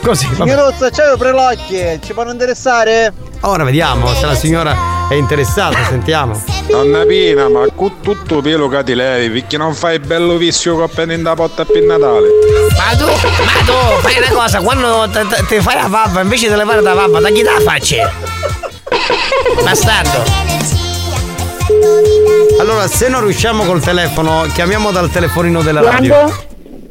Così, 0.02 0.26
vabbè. 0.26 0.50
Signorozza, 0.50 0.90
c'è 0.90 1.16
prelocchie, 1.16 2.00
ci 2.02 2.12
può 2.14 2.28
interessare? 2.30 3.12
Ora 3.40 3.64
vediamo 3.64 4.14
se 4.14 4.26
la 4.26 4.34
signora 4.34 4.99
è 5.10 5.14
interessata, 5.14 5.76
sentiamo. 5.88 6.40
Donna 6.68 7.04
Pina, 7.04 7.48
ma 7.48 7.66
con 7.74 8.00
tutto 8.00 8.40
pelo 8.40 8.68
che 8.68 8.84
ti 8.84 8.94
levi, 8.94 9.40
perché 9.40 9.56
non 9.56 9.74
fai 9.74 9.98
bello 9.98 10.36
vizio 10.36 10.76
che 10.76 10.84
appena 10.84 11.12
in 11.12 11.22
da 11.24 11.34
porta 11.34 11.64
per 11.64 11.82
Natale? 11.82 12.28
Ma 12.76 12.96
tu, 12.96 13.06
ma 13.06 13.64
tu 13.64 14.00
fai 14.02 14.18
una 14.18 14.30
cosa, 14.30 14.60
quando 14.60 15.10
ti 15.48 15.60
fai 15.60 15.74
la 15.74 15.88
pappa, 15.90 16.20
invece 16.20 16.48
di 16.48 16.54
levare 16.54 16.80
la 16.80 16.94
pappa, 16.94 17.18
da 17.18 17.28
chi 17.30 17.42
la 17.42 17.60
facci? 17.60 17.96
Bastardo. 19.64 20.22
Allora, 22.60 22.86
se 22.86 23.08
non 23.08 23.24
riusciamo 23.24 23.64
col 23.64 23.82
telefono, 23.82 24.46
chiamiamo 24.54 24.92
dal 24.92 25.10
telefonino 25.10 25.60
della 25.62 25.80
radio. 25.80 26.32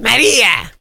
Maria! 0.02 0.79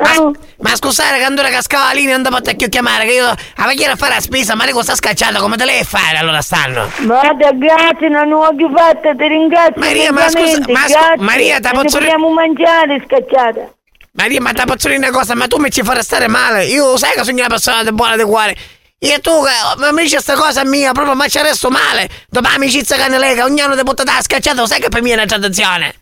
Ma, 0.00 0.30
ma 0.58 0.74
scusate 0.76 1.18
che 1.18 1.24
andò 1.24 1.42
cascava 1.42 1.86
la 1.88 1.92
linea 1.92 2.14
andavo 2.14 2.36
a 2.36 2.40
te 2.40 2.56
chiamare 2.56 3.04
che 3.04 3.12
io 3.12 3.26
avevo 3.56 3.76
chiaro 3.76 3.92
a 3.92 3.96
fare 3.96 4.14
la 4.14 4.20
spesa 4.20 4.54
ma 4.54 4.64
lei 4.64 4.74
sta 4.82 4.94
scacciando 4.94 5.40
come 5.40 5.56
te 5.56 5.64
le 5.66 5.84
fare 5.84 6.16
allora 6.16 6.40
stanno 6.40 6.90
Guarda, 7.00 7.50
grazie, 7.52 8.08
non 8.08 8.32
ho 8.32 8.54
più 8.54 8.70
fatto, 8.74 9.14
ti 9.16 9.26
ringrazio. 9.28 9.74
Maria, 9.80 10.10
ma 10.12 10.28
scusa, 10.30 10.58
ma 10.68 10.88
scu-. 10.88 11.20
Maria, 11.22 11.58
Non 11.58 11.82
posso- 11.82 11.98
dobbiamo 11.98 12.30
mangiare 12.30 13.04
scacciata. 13.06 13.74
Maria 14.12 14.40
ma 14.40 14.52
ti 14.52 14.62
posso 14.64 14.88
dire 14.88 14.96
una 14.96 15.10
cosa 15.10 15.34
ma 15.34 15.46
tu 15.46 15.58
mi 15.58 15.70
ci 15.70 15.82
farai 15.82 16.02
stare 16.02 16.26
male 16.28 16.64
io 16.64 16.96
sai 16.96 17.12
che 17.12 17.22
sono 17.24 17.36
una 17.36 17.46
persona 17.46 17.84
di 17.84 17.92
buona 17.92 18.16
di 18.16 18.22
cuore 18.24 18.56
e 19.02 19.18
tu, 19.20 19.30
ma 19.78 19.92
mi 19.92 20.02
dice 20.02 20.16
questa 20.16 20.34
cosa 20.34 20.62
mia, 20.64 20.92
proprio 20.92 21.14
ma 21.14 21.26
ci 21.26 21.40
resto 21.40 21.70
male. 21.70 22.06
Dopo 22.28 22.46
l'amicizia 22.46 22.96
che 22.96 23.08
ne 23.08 23.16
lega, 23.18 23.44
ogni 23.44 23.62
anno 23.62 23.74
ti 23.74 23.82
butta 23.82 24.02
da 24.02 24.20
scacciato, 24.20 24.66
sai 24.66 24.78
che 24.78 24.90
per 24.90 25.00
me 25.00 25.08
è 25.08 25.14
una 25.14 25.24
tradizione. 25.24 25.94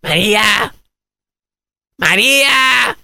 Maria! 0.00 0.74
Maria! 1.96 2.96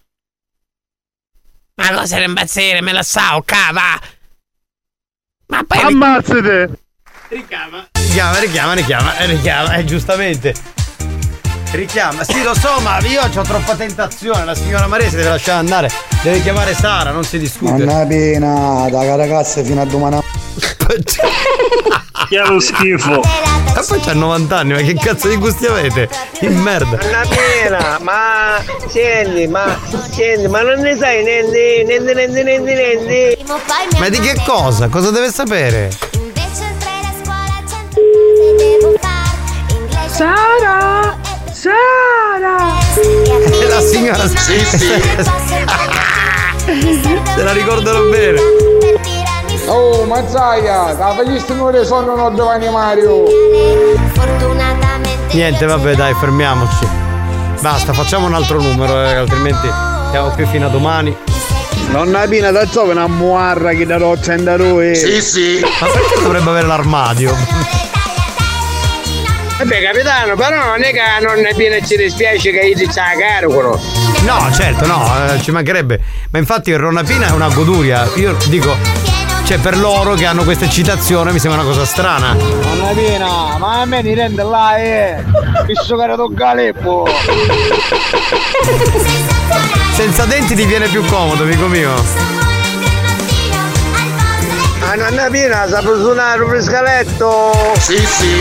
Ma 1.75 1.93
cosa 1.93 2.17
era 2.17 2.25
impazzire? 2.25 2.81
Me 2.81 2.93
la 2.93 3.03
sa, 3.03 3.37
ok, 3.37 3.73
va! 3.73 4.01
Ma 5.47 5.65
poi... 5.65 5.79
Ammazzate! 5.79 6.79
Richiama, 7.29 7.89
richiama, 8.41 8.73
richiama, 8.73 9.17
eh, 9.19 9.27
richiama, 9.27 9.75
eh, 9.75 9.85
giustamente. 9.85 10.55
Richiama, 11.71 12.25
sì 12.25 12.43
lo 12.43 12.53
so, 12.55 12.81
ma 12.81 12.99
io 13.07 13.23
ho 13.23 13.43
troppa 13.43 13.77
tentazione, 13.77 14.45
la 14.45 14.57
signora 14.57 14.89
Maria 14.89 15.09
si 15.09 15.15
deve 15.15 15.29
lasciare 15.29 15.61
andare, 15.61 15.89
deve 16.25 16.43
chiamare 16.43 16.75
Sara, 16.75 17.13
non 17.13 17.23
si 17.23 17.39
discute. 17.39 17.85
Non 17.85 17.89
è 17.89 18.07
pena, 18.09 18.89
da 18.91 19.15
ragazza 19.15 19.63
fino 19.63 19.81
a 19.81 19.85
domani. 19.85 20.19
Che 22.29 22.39
è 22.39 22.47
lo 22.47 22.61
schifo. 22.61 23.21
E 23.21 23.85
poi 23.87 24.01
c'ha 24.01 24.15
90 24.15 24.57
anni, 24.57 24.73
ma 24.73 24.81
che 24.81 24.95
cazzo 24.95 25.29
di 25.29 25.37
gusti 25.37 25.67
avete? 25.67 26.09
In 26.41 26.57
merda. 26.61 26.99
Una 27.07 27.25
pena, 27.29 27.99
ma 28.03 28.63
senti, 28.89 29.47
ma 29.47 29.79
senti, 30.11 30.49
ma 30.49 30.63
non 30.63 30.81
ne 30.81 30.97
sai 30.97 31.23
niente, 31.23 31.85
niente, 31.87 32.15
niente, 32.15 32.43
niente, 32.43 32.75
niente. 32.75 33.39
Ma 33.99 34.09
di 34.09 34.21
che 34.21 34.41
cosa? 34.45 34.89
Cosa 34.89 35.11
deve 35.11 35.31
sapere? 35.31 35.91
Sara! 40.09 41.17
Sara! 41.53 42.79
È 42.95 43.65
la 43.67 43.81
signora. 43.81 44.29
Sì, 44.29 44.65
sì. 44.65 45.01
Se 47.35 47.43
la 47.43 47.53
ricordano 47.53 48.03
bene. 48.11 48.80
Oh, 49.73 50.05
Mazzaia, 50.05 50.95
la 50.95 51.15
facessimo 51.15 51.71
le 51.71 51.85
sonno 51.85 52.17
no 52.17 52.35
Giovanni 52.35 52.69
Mario. 52.69 53.23
Niente, 55.31 55.65
vabbè, 55.65 55.95
dai, 55.95 56.13
fermiamoci. 56.15 56.89
Basta, 57.61 57.93
facciamo 57.93 58.27
un 58.27 58.35
altro 58.35 58.61
numero, 58.61 59.01
eh, 59.01 59.15
altrimenti 59.15 59.71
siamo 60.11 60.31
qui 60.31 60.45
fino 60.47 60.67
a 60.67 60.71
domani. 60.71 61.17
Nonna 61.91 62.27
Pina 62.27 62.51
da 62.51 62.65
giovane 62.67 62.99
una 62.99 63.07
muarra 63.07 63.71
che 63.71 63.87
da 63.87 63.97
roccia 63.97 64.33
in 64.35 64.43
da 64.43 64.57
lui. 64.57 64.97
Sì, 64.97 65.21
sì. 65.23 65.61
Ma 65.63 65.87
perché 65.87 66.21
dovrebbe 66.21 66.51
avere 66.51 66.67
l'armadio? 66.67 67.33
Vabbè 69.59 69.83
capitano, 69.83 70.35
però 70.35 70.65
non 70.65 70.83
è 70.83 70.91
che 70.91 70.99
a 70.99 71.21
nonna 71.21 71.51
Pina 71.55 71.79
ci 71.87 71.97
dispiace 71.97 72.51
che 72.51 72.73
gli 72.75 72.87
c'ha 72.89 73.13
carico. 73.17 73.79
No, 74.25 74.53
certo, 74.53 74.85
no, 74.87 75.33
eh, 75.33 75.41
ci 75.43 75.53
mancherebbe. 75.53 76.01
Ma 76.31 76.41
infatti 76.41 76.71
il 76.71 76.79
Ronapina 76.79 77.29
è 77.29 77.31
una 77.31 77.49
goduria. 77.51 78.09
Io 78.17 78.37
dico, 78.49 78.75
cioè 79.51 79.59
per 79.59 79.77
loro 79.77 80.15
che 80.15 80.27
hanno 80.27 80.45
questa 80.45 80.65
eccitazione 80.65 81.33
mi 81.33 81.41
sembra 81.41 81.63
una 81.63 81.69
cosa 81.69 81.85
strana. 81.85 82.35
Nonna 82.35 82.93
Pina, 82.95 83.59
ma 83.59 83.81
a 83.81 83.85
me 83.85 84.01
mi 84.01 84.15
rende 84.15 84.45
là, 84.45 84.77
eh. 84.77 85.25
Visto 85.67 85.97
che 85.97 86.03
era 86.05 86.15
tu 86.15 86.33
galeppo. 86.33 87.05
Senza 89.95 90.25
denti 90.27 90.55
ti 90.55 90.65
viene 90.67 90.87
più 90.87 91.05
comodo, 91.05 91.43
amico 91.43 91.67
mio. 91.67 91.93
A 94.83 94.95
nonna 94.95 95.29
Pina 95.29 95.67
sa 95.67 95.81
suonare 95.81 96.45
un 96.45 96.49
frescaletto. 96.49 97.53
Sì, 97.81 97.97
sì. 98.07 98.41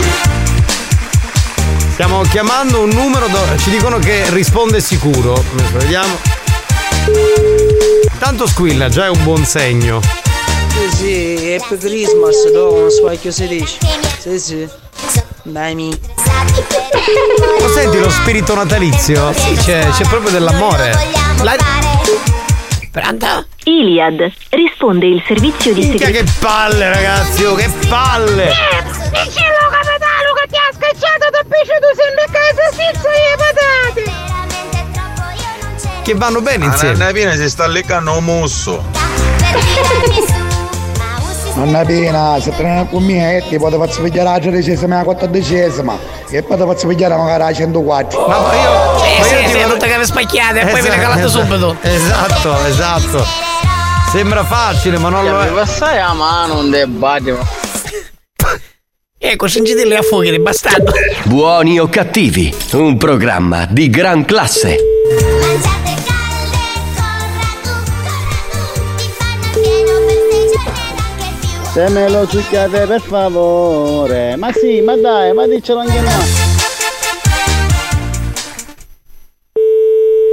Stiamo 1.90 2.20
chiamando 2.20 2.82
un 2.82 2.90
numero, 2.90 3.26
do- 3.26 3.58
ci 3.58 3.70
dicono 3.70 3.98
che 3.98 4.30
risponde 4.30 4.80
sicuro. 4.80 5.42
Vediamo. 5.72 6.18
Tanto 8.16 8.46
squilla, 8.46 8.88
già 8.88 9.06
è 9.06 9.08
un 9.08 9.24
buon 9.24 9.44
segno. 9.44 10.28
Sì, 10.70 10.90
sì, 10.96 11.56
Happy 11.60 11.76
Christmas, 11.78 12.50
dopo 12.52 12.78
non 12.80 12.90
so 12.90 13.10
che 13.20 13.30
si 13.30 13.46
dice. 13.46 13.78
Sì, 14.18 14.38
sì. 14.38 14.68
Dai, 15.42 15.74
mi. 15.74 15.90
Lo 17.60 17.68
senti 17.68 17.98
lo 17.98 18.10
spirito 18.10 18.54
natalizio? 18.54 19.32
Sì, 19.32 19.54
c'è, 19.56 19.88
c'è 19.90 20.04
proprio 20.08 20.30
dell'amore. 20.30 20.92
La- 21.42 21.56
Pronto? 22.90 23.46
Iliad 23.64 24.30
risponde 24.50 25.06
il 25.06 25.22
servizio 25.26 25.72
di 25.72 25.86
Minchia, 25.86 26.10
che 26.10 26.24
palle, 26.40 26.92
ragazzi, 26.92 27.44
oh, 27.44 27.54
che 27.54 27.70
palle! 27.88 28.46
Dicelo 28.46 29.68
capitano 29.70 30.32
che 30.34 30.46
ti 30.48 30.56
ha 30.56 30.72
scacciato 30.74 31.30
da 31.30 31.44
pesce 31.46 31.78
tu 31.78 31.86
sembri 31.94 32.24
a 32.26 32.30
casa 32.32 32.68
senza 32.74 33.08
le 33.08 33.36
patate! 33.36 34.02
Che 36.02 36.14
vanno 36.14 36.40
bene 36.40 36.64
insieme. 36.64 36.96
Nonna 36.96 37.12
Pina 37.12 37.34
si 37.36 37.48
sta 37.48 37.66
leccando 37.68 38.16
un 38.16 38.24
musso. 38.24 38.82
Nonna 41.60 41.84
Pina, 41.84 42.40
se 42.40 42.56
torni 42.56 42.88
con 42.88 43.04
me, 43.04 43.36
eh, 43.36 43.44
ti 43.46 43.58
faccio 43.58 44.00
pigliare 44.00 44.30
la 44.30 44.38
tredicesima 44.38 44.94
e 44.94 44.98
la 44.98 45.04
quattordicesima. 45.04 45.98
E 46.30 46.42
poi 46.42 46.56
ti 46.56 46.62
faccio 46.64 46.86
pigliare 46.86 47.16
magari 47.16 47.42
la 47.42 47.52
104. 47.52 48.26
Ma 48.26 48.34
poi 48.36 48.58
io. 48.58 48.98
Sì, 48.98 49.18
ma 49.18 49.24
sì, 49.24 49.34
io 49.34 49.40
ti 49.40 49.46
sì, 49.46 49.52
vorrei- 49.52 49.70
tutte 49.70 49.86
che 49.86 50.04
spacchiate 50.06 50.60
e 50.60 50.66
poi 50.66 50.80
viene 50.80 50.96
Esatto, 50.96 51.00
calato 51.02 51.26
esatto. 51.26 51.44
subito. 51.44 51.76
Esatto, 51.82 52.64
esatto. 52.64 53.26
Sembra 54.10 54.44
facile, 54.44 54.96
ma 54.96 55.10
non 55.10 55.22
lo 55.28 55.38
è. 55.38 55.48
Mi 55.50 55.54
passai 55.54 55.98
la 55.98 56.12
mano 56.14 56.58
un 56.60 56.70
debattito. 56.70 57.46
Ecco, 59.18 59.46
sentiteli 59.46 59.94
a 59.94 60.00
fuochi 60.00 60.30
di 60.30 60.38
bastardo. 60.40 60.92
Buoni 61.24 61.78
o 61.78 61.88
cattivi, 61.90 62.56
un 62.72 62.96
programma 62.96 63.66
di 63.68 63.90
gran 63.90 64.24
classe. 64.24 64.78
Se 71.80 71.88
me 71.88 72.10
lo 72.10 72.26
succhiate 72.28 72.84
per 72.84 73.00
favore. 73.00 74.36
Ma 74.36 74.52
sì, 74.52 74.82
ma 74.82 74.94
dai, 74.96 75.32
ma 75.32 75.46
diccelo 75.46 75.78
anche 75.78 75.98
noi. 75.98 76.12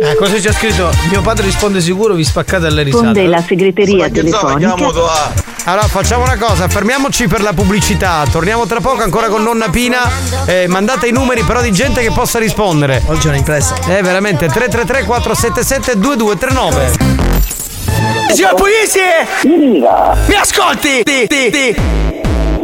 Eh, 0.02 0.16
cosa 0.16 0.36
c'è 0.36 0.52
scritto? 0.52 0.90
Mio 1.10 1.22
padre 1.22 1.46
risponde 1.46 1.80
sicuro, 1.80 2.16
vi 2.16 2.26
spaccate 2.26 2.66
alle 2.66 2.84
risate. 2.84 3.06
Risponde 3.06 3.30
la 3.30 3.42
segreteria 3.42 4.10
telefonica. 4.10 4.74
Allora 5.64 5.88
facciamo 5.88 6.24
una 6.24 6.36
cosa, 6.36 6.68
fermiamoci 6.68 7.30
per 7.30 7.42
la 7.42 7.54
pubblicità, 7.54 8.26
torniamo 8.30 8.66
tra 8.66 8.82
poco 8.82 9.04
ancora 9.04 9.30
con 9.30 9.42
nonna 9.42 9.70
Pina, 9.70 10.02
eh, 10.46 10.68
mandate 10.68 11.08
i 11.08 11.14
numeri 11.14 11.44
però 11.44 11.62
di 11.62 11.72
gente 11.72 12.02
che 12.02 12.12
possa 12.12 12.40
rispondere. 12.40 13.02
Oggi 13.06 13.28
è 13.28 13.30
un'impresa. 13.30 13.74
Eh 13.88 14.02
veramente 14.02 14.48
333 14.48 15.06
477 15.06 15.98
2239. 15.98 17.27
Signor 18.30 18.56
Pugliese! 18.56 19.28
Mi 20.28 20.36
ascolti? 20.36 21.04
Ti, 21.04 21.28
ti, 21.28 21.50
ti. 21.50 22.07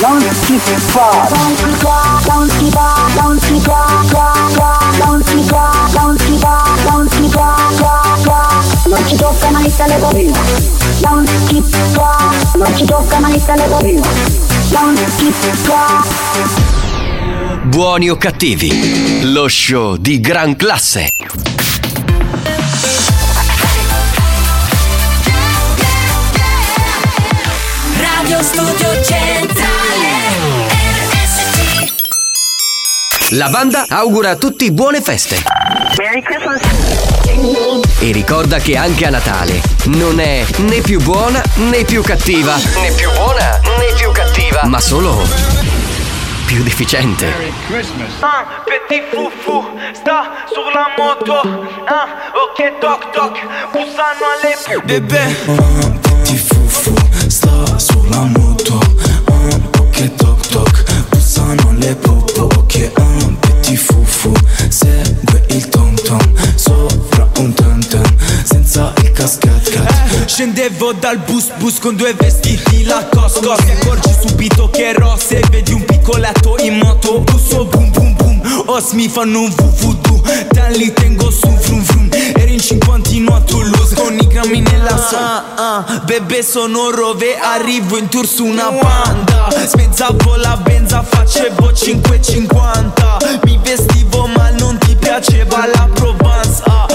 Non 0.00 0.20
si 0.20 0.58
fa. 0.58 1.28
Non 1.30 1.56
si 1.56 1.72
fa, 1.78 2.20
non 2.26 2.48
si 2.50 2.70
fa, 2.70 3.06
non 3.20 3.38
si 3.40 3.60
fa, 3.60 4.02
fa, 4.04 4.32
fa, 4.48 4.78
non 5.04 5.22
si 5.24 5.42
fa, 5.42 5.70
non 5.94 6.18
si 6.18 6.38
fa, 6.38 6.62
non 6.90 7.08
si 7.10 7.28
fa, 7.28 7.56
fa, 7.70 8.16
fa. 8.16 8.62
Non 8.88 9.06
ci 9.06 9.16
tocca 9.16 9.50
mai 9.50 9.66
il 9.66 9.74
telefonino. 9.74 10.38
Non 11.02 11.26
si 11.46 11.62
fa, 11.92 12.30
non 12.54 12.76
ci 12.76 12.84
tocca 12.84 13.18
mai 13.20 13.34
il 13.34 13.44
telefonino. 13.44 14.02
Non 14.70 14.96
si 15.16 15.32
fa. 15.32 16.04
Buoni 17.62 18.10
o 18.10 18.16
cattivi, 18.16 19.32
lo 19.32 19.48
show 19.48 19.96
di 19.96 20.20
gran 20.20 20.54
classe. 20.56 21.08
Radio 27.96 28.42
Studio 28.42 29.02
Centrale 29.02 29.23
La 33.36 33.48
banda 33.48 33.86
augura 33.88 34.30
a 34.30 34.36
tutti 34.36 34.70
buone 34.70 35.00
feste. 35.00 35.42
Merry 35.98 36.22
Christmas. 36.22 36.60
E 37.98 38.12
ricorda 38.12 38.58
che 38.58 38.76
anche 38.76 39.06
a 39.06 39.10
Natale 39.10 39.60
non 39.86 40.20
è 40.20 40.44
né 40.58 40.80
più 40.80 41.00
buona 41.00 41.42
né 41.54 41.82
più 41.82 42.00
cattiva. 42.02 42.54
Né 42.54 42.92
più 42.92 43.10
buona 43.10 43.58
né 43.78 43.92
più 43.96 44.12
cattiva. 44.12 44.60
Ma 44.66 44.78
solo 44.78 45.20
più 46.46 46.62
deficiente. 46.62 47.26
Merry 47.26 47.52
Christmas. 47.66 48.12
Un 48.20 48.46
petit 48.66 49.02
foufou 49.10 49.64
sta 49.92 50.30
sulla 50.46 50.92
moto. 50.96 51.40
Un 51.42 51.74
ok 51.88 52.78
toc 52.78 53.10
toc, 53.10 53.40
poussano 53.72 54.26
alle 54.38 54.80
bébé. 54.84 55.36
Un 55.46 55.98
petit 56.00 56.38
foufou 56.38 56.94
sta 57.26 57.78
sulla 57.78 58.20
moto. 58.36 58.78
Un 59.26 59.70
po' 59.70 59.88
che 59.90 60.14
toc 60.14 60.46
toc, 60.46 60.84
poussano 61.08 61.70
alle 61.70 61.96
po'. 61.96 62.23
Scendevo 70.26 70.92
dal 70.92 71.16
bus 71.16 71.50
bus 71.56 71.78
con 71.78 71.96
due 71.96 72.12
vestiti 72.12 72.84
la 72.84 73.06
cosco 73.10 73.54
Ti 73.54 73.70
accorgi 73.70 74.14
subito 74.26 74.68
che 74.68 74.88
ero 74.88 75.16
se 75.18 75.40
vedi 75.50 75.72
un 75.72 75.82
piccoletto 75.82 76.56
in 76.60 76.76
moto. 76.76 77.20
Busso 77.20 77.64
boom 77.64 77.90
boom 77.90 78.14
boom 78.16 78.62
Os 78.66 78.90
mi 78.90 79.08
fanno 79.08 79.40
un 79.40 79.50
vuvudu 79.54 80.20
Te 80.20 80.68
li 80.76 80.92
tengo 80.92 81.30
su 81.30 81.48
frum 81.58 81.82
frum 81.82 82.08
Eri 82.36 82.52
in 82.52 82.60
cinquantino 82.60 83.34
a 83.34 83.40
Toulouse 83.40 83.94
Con 83.94 84.18
i 84.18 84.26
grammi 84.26 84.60
nella 84.60 84.94
so. 84.98 85.16
Ah, 85.16 85.44
ah, 85.56 86.02
Bebe 86.04 86.42
sono 86.42 86.90
rove 86.90 87.38
Arrivo 87.38 87.96
in 87.96 88.08
tour 88.08 88.26
su 88.26 88.44
una 88.44 88.70
banda. 88.70 89.48
Spezzavo 89.66 90.36
la 90.36 90.58
benza 90.58 91.02
Facevo 91.02 91.70
5,50 91.70 93.40
Mi 93.44 93.58
vestivo 93.62 94.26
ma 94.26 94.50
non 94.50 94.76
ti 94.76 94.94
piaceva 94.96 95.66
la 95.72 95.88
Provence 95.94 96.62
ah, 96.66 96.86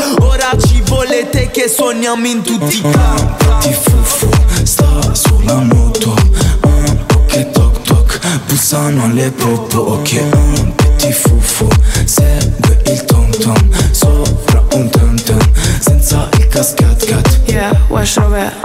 Ora 0.41 0.57
ci 0.57 0.81
volete 0.85 1.51
che 1.51 1.67
suoniamo 1.67 2.25
in 2.25 2.41
tutti 2.41 2.77
i 2.77 2.81
campi 2.81 3.45
Ti 3.59 3.73
fufu 3.73 4.29
sta 4.63 5.13
sulla 5.13 5.55
moto. 5.55 6.15
Un 6.61 7.05
po' 7.07 7.25
che 7.25 7.49
toc 7.49 7.81
toc 7.81 8.19
Bussano 8.47 9.03
alle 9.03 9.31
popo 9.31 9.79
Ok. 9.79 10.23
Un 10.31 10.75
petit 10.77 11.11
fufu 11.11 11.67
Segue 12.05 12.81
il 12.85 13.03
tom 13.03 13.29
tom. 13.31 13.69
Sopra 13.91 14.63
un 14.75 14.89
tam 14.89 15.21
tam 15.23 15.51
Senza 15.77 16.29
il 16.37 16.47
cascat 16.47 17.05
cat. 17.05 17.39
Yeah, 17.47 17.77
Wesh 17.89 18.15
Rover 18.15 18.55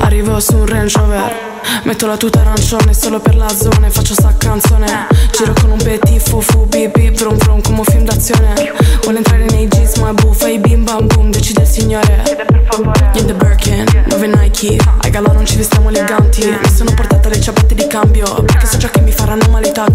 Arrivo 0.00 0.38
su 0.38 0.54
un 0.54 0.66
Range 0.66 0.98
Rover. 0.98 1.50
Metto 1.84 2.06
la 2.06 2.16
tuta 2.16 2.40
arancione 2.40 2.92
solo 2.94 3.20
per 3.20 3.36
la 3.36 3.48
zona 3.48 3.86
e 3.86 3.90
faccio 3.90 4.14
sta 4.14 4.34
canzone. 4.36 5.06
Giro 5.32 5.52
con 5.60 5.70
un 5.70 5.78
petit 5.82 6.20
fufu 6.20 6.66
bip 6.66 6.96
bip 6.96 7.16
brum 7.18 7.36
brum 7.36 7.60
come 7.62 7.78
un 7.78 7.84
film 7.84 8.04
d'azione. 8.04 8.72
Vuole 9.02 9.18
entrare 9.18 9.46
nei 9.46 9.66
jeans 9.66 9.96
ma 9.96 10.10
è 10.10 10.12
buffa 10.12 10.41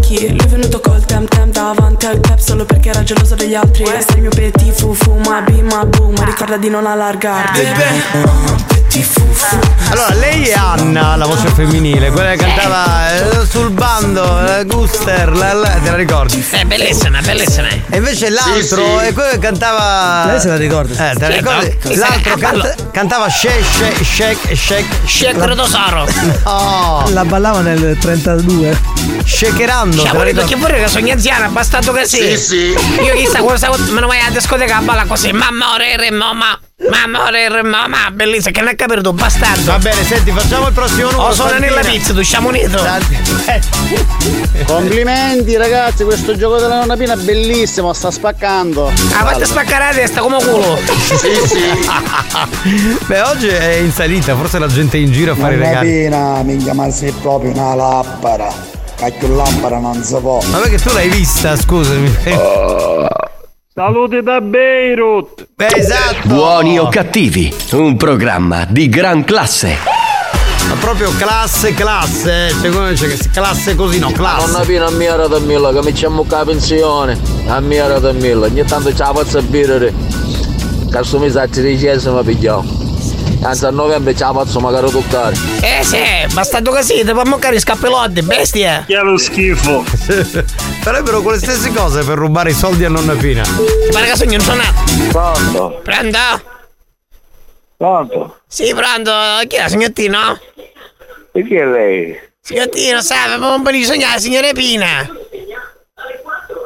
male 0.08 0.14
i 0.14 0.16
tacchi 0.16 0.28
Lui 0.28 0.38
è 0.38 0.46
venuto 0.46 0.80
col 0.80 1.04
tem 1.04 1.26
tem 1.26 1.50
davanti 1.50 2.06
al 2.06 2.20
cap 2.20 2.38
Solo 2.38 2.64
perché 2.64 2.90
era 2.90 3.02
geloso 3.02 3.34
degli 3.34 3.54
altri. 3.54 3.84
Sei 3.84 4.16
il 4.16 4.20
mio 4.22 4.30
petit 4.30 4.72
fufu 4.72 5.14
ma 5.18 5.40
bim 5.42 5.66
ma 5.66 5.84
boom 5.84 6.14
Ma 6.16 6.24
ricorda 6.24 6.56
di 6.56 6.68
non 6.68 6.86
allargarti 6.86 8.77
Allora, 9.90 10.14
lei 10.14 10.44
è 10.46 10.54
Anna, 10.54 11.14
la 11.16 11.26
voce 11.26 11.48
femminile, 11.48 12.10
quella 12.10 12.30
che 12.30 12.36
cantava 12.38 13.10
eh, 13.14 13.46
sul 13.46 13.70
bando, 13.70 14.46
eh, 14.58 14.64
Guster, 14.64 15.30
la, 15.36 15.52
la- 15.52 15.68
te 15.82 15.90
la 15.90 15.96
ricordi? 15.96 16.44
È 16.50 16.64
bellissima, 16.64 17.20
bellissima. 17.20 17.68
E 17.68 17.96
invece 17.96 18.28
l'altro 18.30 18.52
Sì, 18.62 18.62
sì. 19.00 19.06
è 19.06 19.12
quello 19.12 19.30
che 19.30 19.38
cantava. 19.38 20.24
Lei 20.30 20.40
se 20.40 20.48
la 20.48 20.56
ricorda? 20.56 21.10
Eh, 21.10 21.14
te 21.14 21.20
la 21.28 21.32
Sì, 21.32 21.36
ricordi? 21.38 21.78
no? 21.82 21.94
L'altro 21.96 22.32
Eh, 22.34 22.38
canta- 22.38 22.74
cantava 22.90 23.28
shake, 23.30 23.62
shake, 23.62 24.04
shake, 24.04 24.56
shake. 24.56 24.86
Shake 25.06 25.46
Rotosaro. 25.46 26.06
No. 26.44 27.04
La 27.12 27.24
ballava 27.24 27.60
nel 27.60 27.96
32. 27.98 28.78
Shakerando. 29.24 30.02
Cioè, 30.02 30.12
volete 30.16 30.44
che 30.44 30.56
pure 30.56 30.78
che 30.80 30.88
sono 30.88 31.10
anziana, 31.10 31.48
bastato 31.48 31.92
così. 31.92 32.36
Sì, 32.36 32.36
sì. 32.36 32.76
Io 33.02 33.14
chissà 33.14 33.38
quando 33.40 33.56
stavo, 33.58 33.76
me 33.92 34.00
ne 34.00 34.06
vai 34.06 34.20
a 34.20 34.30
discoteca 34.30 34.78
a 34.78 34.80
balla 34.80 35.04
così. 35.04 35.32
Mamma 35.32 35.72
ore 35.74 35.96
re 35.96 36.10
mamma. 36.10 36.58
Mamma 36.90 37.24
ore 37.24 37.48
re 37.48 37.62
mamma. 37.62 38.10
Bellissima, 38.12 38.52
che 38.52 38.60
ne 38.62 38.70
hai 38.70 38.76
capito, 38.76 39.12
bastardo. 39.12 39.64
Va 39.64 39.78
bene, 39.78 40.04
senti, 40.04 40.30
facciamo 40.30 40.68
il 40.68 40.72
prossimo 40.72 41.10
numero. 41.10 41.28
Oh, 41.28 41.32
sono 41.32 41.48
Santina. 41.48 41.74
nella 41.74 41.88
pizza, 41.88 42.12
tu 42.12 42.22
siamo 42.22 42.48
unito. 42.48 42.78
Complimenti 44.64 45.56
ragazzi, 45.56 46.04
questo 46.04 46.36
gioco 46.36 46.58
della 46.58 46.76
nonna 46.76 46.96
Pina 46.96 47.14
è 47.14 47.16
bellissimo, 47.16 47.92
sta 47.92 48.12
spaccando. 48.12 48.86
Ah, 48.86 49.24
fate 49.24 49.44
spaccare 49.44 49.86
la 49.86 49.92
testa 49.92 50.20
come 50.20 50.38
culo. 50.38 50.78
Sì, 51.16 51.48
sì. 51.48 51.64
Beh, 53.06 53.22
oggi 53.22 53.48
è 53.48 53.74
in 53.78 53.90
salita, 53.90 54.36
forse 54.36 54.60
la 54.60 54.68
gente 54.68 54.98
è 54.98 55.00
in 55.00 55.10
giro 55.10 55.32
a 55.32 55.34
fare 55.34 55.54
i 55.54 55.58
Nonna 55.58 55.68
regali. 55.80 55.90
Pina, 55.90 56.42
minchia, 56.44 56.74
ma 56.74 56.88
sei 56.90 57.10
proprio 57.10 57.50
una 57.50 57.74
lappara. 57.74 58.76
Cacchio 58.96 59.34
lampara 59.34 59.78
non 59.78 60.00
si 60.02 60.14
può. 60.20 60.40
Ma 60.50 60.58
perché 60.58 60.78
tu 60.78 60.92
l'hai 60.92 61.08
vista, 61.08 61.56
scusami. 61.56 62.16
Saluti 63.78 64.22
da 64.22 64.40
Beirut! 64.40 65.50
Beh, 65.54 65.68
esatto! 65.76 66.26
Buoni 66.26 66.80
o 66.80 66.88
cattivi, 66.88 67.54
un 67.74 67.96
programma 67.96 68.66
di 68.68 68.88
gran 68.88 69.22
classe. 69.22 69.76
Ma 70.68 70.74
proprio 70.80 71.12
classe, 71.16 71.74
classe, 71.74 72.48
eh. 72.48 72.50
Cioè, 72.60 72.70
come 72.70 72.90
dice 72.90 73.06
che 73.06 73.30
classe 73.30 73.76
così, 73.76 74.00
no, 74.00 74.10
classe. 74.10 74.50
Nonna 74.50 74.64
Pina 74.64 74.86
a 74.86 74.90
mia 74.90 75.14
rata 75.14 75.38
mille, 75.38 75.72
che 75.72 75.84
mi 75.84 75.92
c'è 75.92 76.08
mucca 76.08 76.38
la 76.38 76.46
pensione. 76.46 77.16
A 77.46 77.60
mia 77.60 77.86
rata 77.86 78.10
mille, 78.10 78.46
ogni 78.46 78.64
tanto 78.64 78.92
ce 78.92 78.98
la 78.98 79.12
faccio 79.14 79.38
a 79.38 79.42
birre. 79.42 79.94
Questo 80.90 81.20
mi 81.20 81.30
sa 81.30 81.46
tredicesima 81.46 82.24
pigliamo. 82.24 82.87
Anzi 83.40 83.66
a 83.66 83.70
novembre 83.70 84.14
ce 84.14 84.24
la 84.24 84.32
faccio 84.32 84.58
magari 84.60 84.90
toccare. 84.90 85.34
Eh 85.62 85.84
sì, 85.84 85.98
bastato 86.34 86.70
così, 86.70 87.04
devo 87.04 87.24
moccare 87.24 87.56
i 87.56 87.60
scappelotti, 87.60 88.22
bestia. 88.22 88.84
Che 88.86 88.96
è 88.96 89.02
lo 89.02 89.16
schifo. 89.16 89.82
Farebbero 90.82 91.22
quelle 91.22 91.38
stesse 91.38 91.72
cose 91.72 92.02
per 92.04 92.18
rubare 92.18 92.50
i 92.50 92.54
soldi 92.54 92.84
a 92.84 92.88
nonna 92.88 93.14
Pina. 93.14 93.42
Guarda 93.90 94.10
che 94.10 94.16
sogno 94.16 94.38
non 94.38 94.40
sono. 94.40 94.62
Pronto? 95.10 95.80
Pronto? 95.82 96.18
Pronto? 97.76 98.40
Sì, 98.48 98.74
pronto. 98.74 99.12
Chi 99.46 99.56
è, 99.56 99.68
signottino? 99.68 100.38
E 101.32 101.44
chi 101.44 101.54
è 101.54 101.64
lei? 101.64 102.18
Signottino, 102.40 103.00
sa, 103.02 103.24
avevo 103.24 103.54
un 103.54 103.62
po' 103.62 103.70
di 103.70 103.84
sognare 103.84 104.14
la 104.14 104.20
signora 104.20 104.52
Pina. 104.52 105.08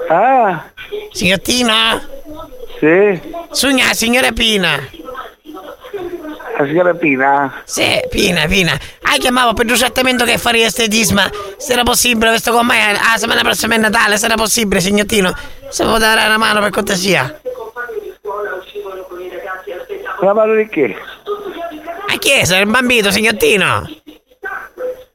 Ah? 0.08 0.64
Signottino? 1.12 2.00
Sì? 2.78 3.20
Sogna 3.50 3.88
la 3.88 3.94
signora 3.94 4.32
Pina. 4.32 5.00
La 6.62 6.68
signora 6.68 6.94
Pina? 6.94 7.62
Sì, 7.64 8.00
Pina, 8.08 8.46
Pina. 8.46 8.78
Ah, 9.02 9.16
chiamavo 9.18 9.52
per 9.52 9.66
un 9.66 9.76
trattamento 9.76 10.24
che 10.24 10.38
fare 10.38 10.62
estetisma. 10.62 11.28
Se 11.56 11.72
era 11.72 11.82
possibile, 11.82 12.30
questo 12.30 12.52
con 12.52 12.64
me. 12.64 12.92
Ah, 12.92 13.16
settimana 13.16 13.40
prossima 13.40 13.74
è 13.74 13.78
Natale, 13.78 14.16
se 14.16 14.26
era 14.26 14.36
possibile, 14.36 14.80
signottino. 14.80 15.34
Se 15.68 15.82
può 15.82 15.98
dare 15.98 16.24
una 16.24 16.38
mano 16.38 16.60
per 16.60 16.70
cortesia. 16.70 17.40
La 20.20 20.32
mano 20.32 20.54
di 20.54 20.68
che? 20.68 20.96
A 22.08 22.16
chiesa, 22.18 22.58
il 22.58 22.66
bambino, 22.66 23.10
signottino. 23.10 23.84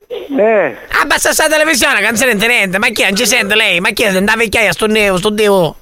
Eh? 0.09 0.75
Abbassa 1.01 1.31
sta 1.31 1.47
televisione, 1.47 2.01
canzone 2.01 2.31
intendente. 2.31 2.77
Ma 2.77 2.89
chi 2.89 3.03
è? 3.03 3.05
Non 3.05 3.15
ci 3.15 3.25
sente 3.25 3.55
lei? 3.55 3.79
Ma 3.79 3.91
chi 3.91 4.03
è? 4.03 4.11
Da 4.21 4.35
vecchiaia, 4.35 4.73
sto 4.73 4.87
neo, 4.87 5.15
sto 5.15 5.29
devo. 5.29 5.77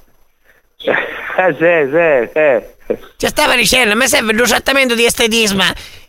Eh, 0.78 1.56
sì, 1.58 1.90
sì, 1.90 2.30
sì. 2.32 2.74
Ci 3.16 3.26
stava 3.26 3.54
dicendo, 3.56 3.96
mi 3.96 4.06
serve 4.06 4.32
un 4.32 4.46
trattamento 4.46 4.94
di 4.94 5.04
estetisma. 5.04 5.64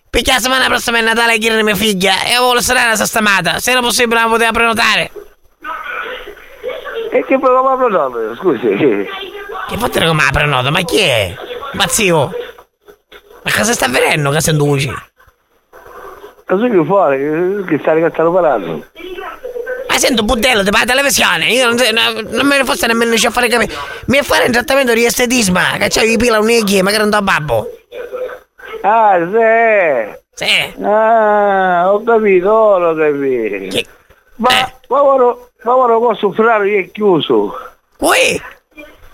Perché 0.10 0.32
la 0.32 0.38
settimana 0.38 0.68
prossima 0.68 1.00
è 1.00 1.02
Natale 1.02 1.36
e 1.36 1.38
chiede 1.38 1.62
mia 1.64 1.76
figlia 1.76 2.24
e 2.24 2.34
avevo 2.34 2.54
la 2.54 2.62
serena 2.62 2.96
sistemata. 2.96 3.60
Se 3.60 3.72
era 3.72 3.82
possibile 3.82 4.22
la 4.22 4.28
poteva 4.28 4.52
prenotare. 4.52 5.12
E 7.12 7.26
che 7.26 7.40
poi 7.40 7.56
come 7.56 7.72
apro 7.72 7.90
nome? 7.90 8.36
Scusi. 8.36 8.68
Che 8.68 9.90
dire 9.92 10.08
come 10.08 10.24
la 10.24 10.30
prenota? 10.32 10.70
Ma 10.72 10.82
chi 10.82 11.00
è? 11.00 11.36
Ma 11.74 11.88
zio? 11.88 12.32
Ma 13.44 13.52
cosa 13.54 13.74
sta 13.74 13.86
avvenendo 13.86 14.30
che 14.32 14.42
sento 14.42 14.66
voci? 14.66 14.94
Cosa 16.46 16.68
che 16.68 16.86
fuori? 16.86 17.66
Che 17.68 17.78
sta 17.80 17.94
che 17.94 18.10
stanno 18.12 18.32
parlando? 18.32 18.86
Ma 19.98 20.04
sento 20.04 20.22
un 20.22 20.28
budello 20.28 20.62
di 20.62 20.70
la 20.70 20.84
televisione. 20.86 21.48
Io 21.48 21.66
non, 21.66 21.76
non 22.30 22.46
me 22.46 22.58
ne 22.58 22.64
fosse 22.66 22.86
nemmeno 22.86 23.10
riuscire 23.10 23.32
a 23.32 23.34
fare 23.34 23.48
capire. 23.48 23.74
Mi 24.06 24.20
fare 24.22 24.46
un 24.46 24.52
trattamento 24.52 24.94
di 24.94 25.04
estetisma. 25.04 25.78
Che 25.80 25.88
c'hai 25.90 26.12
i 26.12 26.18
pila 26.18 26.38
un'egghia, 26.38 26.84
magari 26.84 27.02
non 27.02 27.10
da 27.10 27.24
babbo. 27.24 27.68
Ah, 28.82 29.18
sì. 29.18 30.46
Sì. 30.46 30.84
Ah, 30.84 31.92
ho 31.92 32.04
capito, 32.04 32.48
ho 32.48 32.96
capito. 32.96 33.90
Ma, 34.36 34.72
ma 34.88 35.04
ora, 35.04 35.36
ma 35.64 35.76
ora 35.76 35.98
posso 35.98 36.32
Ferrari 36.32 36.84
è 36.84 36.92
chiuso. 36.92 37.58
Qui? 37.98 38.40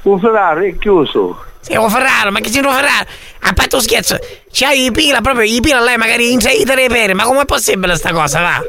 Un 0.01 0.19
Ferrari 0.19 0.73
è 0.73 0.77
chiuso. 0.77 1.45
Sì, 1.61 1.77
un 1.77 1.89
Ferraro, 1.89 2.29
ma 2.31 2.41
che 2.41 2.49
c'è 2.49 2.59
un 2.59 2.73
Ferraro? 2.73 3.05
A 3.43 3.53
parte 3.53 3.75
un 3.75 3.81
scherzo, 3.81 4.19
c'hai 4.51 4.83
i 4.83 4.91
pila 4.91 5.21
proprio, 5.21 5.49
i 5.49 5.61
pila 5.61 5.79
lei 5.79 5.95
magari 5.95 6.33
inserita 6.33 6.73
nei 6.73 6.89
peri, 6.89 7.13
ma 7.13 7.23
com'è 7.23 7.45
possibile 7.45 7.95
sta 7.95 8.11
cosa, 8.11 8.41
va? 8.41 8.61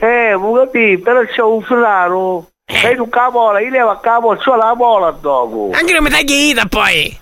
Eh, 0.00 0.34
ho 0.34 0.52
capito, 0.52 1.02
però 1.02 1.24
c'è 1.24 1.42
un 1.42 1.62
Ferraro. 1.62 2.48
Sei 2.66 2.96
tu 2.96 3.08
capola, 3.08 3.60
io 3.60 3.70
levo 3.70 3.90
a 3.90 4.00
capo, 4.00 4.34
c'ho 4.36 4.56
la 4.56 4.74
mola 4.74 5.10
dopo. 5.10 5.70
Anche 5.72 5.92
non 5.92 6.02
mi 6.02 6.10
tagli 6.10 6.32
ita 6.32 6.66
poi. 6.66 7.20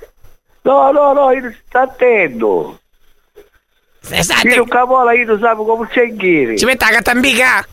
No, 0.63 0.93
no, 0.93 1.13
no, 1.13 1.33
io 1.33 1.53
sto 1.67 1.79
attento. 1.79 2.79
Esatto. 4.09 4.49
Io 4.49 4.65
capola, 4.65 5.13
io 5.13 5.27
non 5.27 5.41
sapevo 5.41 5.65
come 5.65 5.89
c'è 5.89 6.05
in 6.05 6.57
Ci 6.57 6.65
mette 6.65 6.85
la 6.85 6.91
cattambica? 6.93 7.67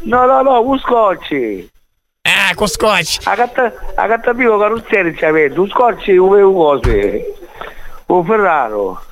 No, 0.00 0.24
no, 0.26 0.42
no, 0.42 0.60
un 0.62 0.78
scotch. 0.78 1.66
Ah, 2.22 2.54
con 2.54 2.68
scotch. 2.68 3.20
A 3.24 3.34
catta, 3.34 3.72
a 3.94 4.06
cattapico 4.06 4.58
carrozzere 4.58 5.14
ci 5.16 5.24
avete, 5.24 5.58
un 5.58 5.68
scotch 5.68 6.08
e 6.08 6.18
un 6.18 6.52
cose. 6.54 7.34
Un 8.06 8.24
Ferraro. 8.24 9.02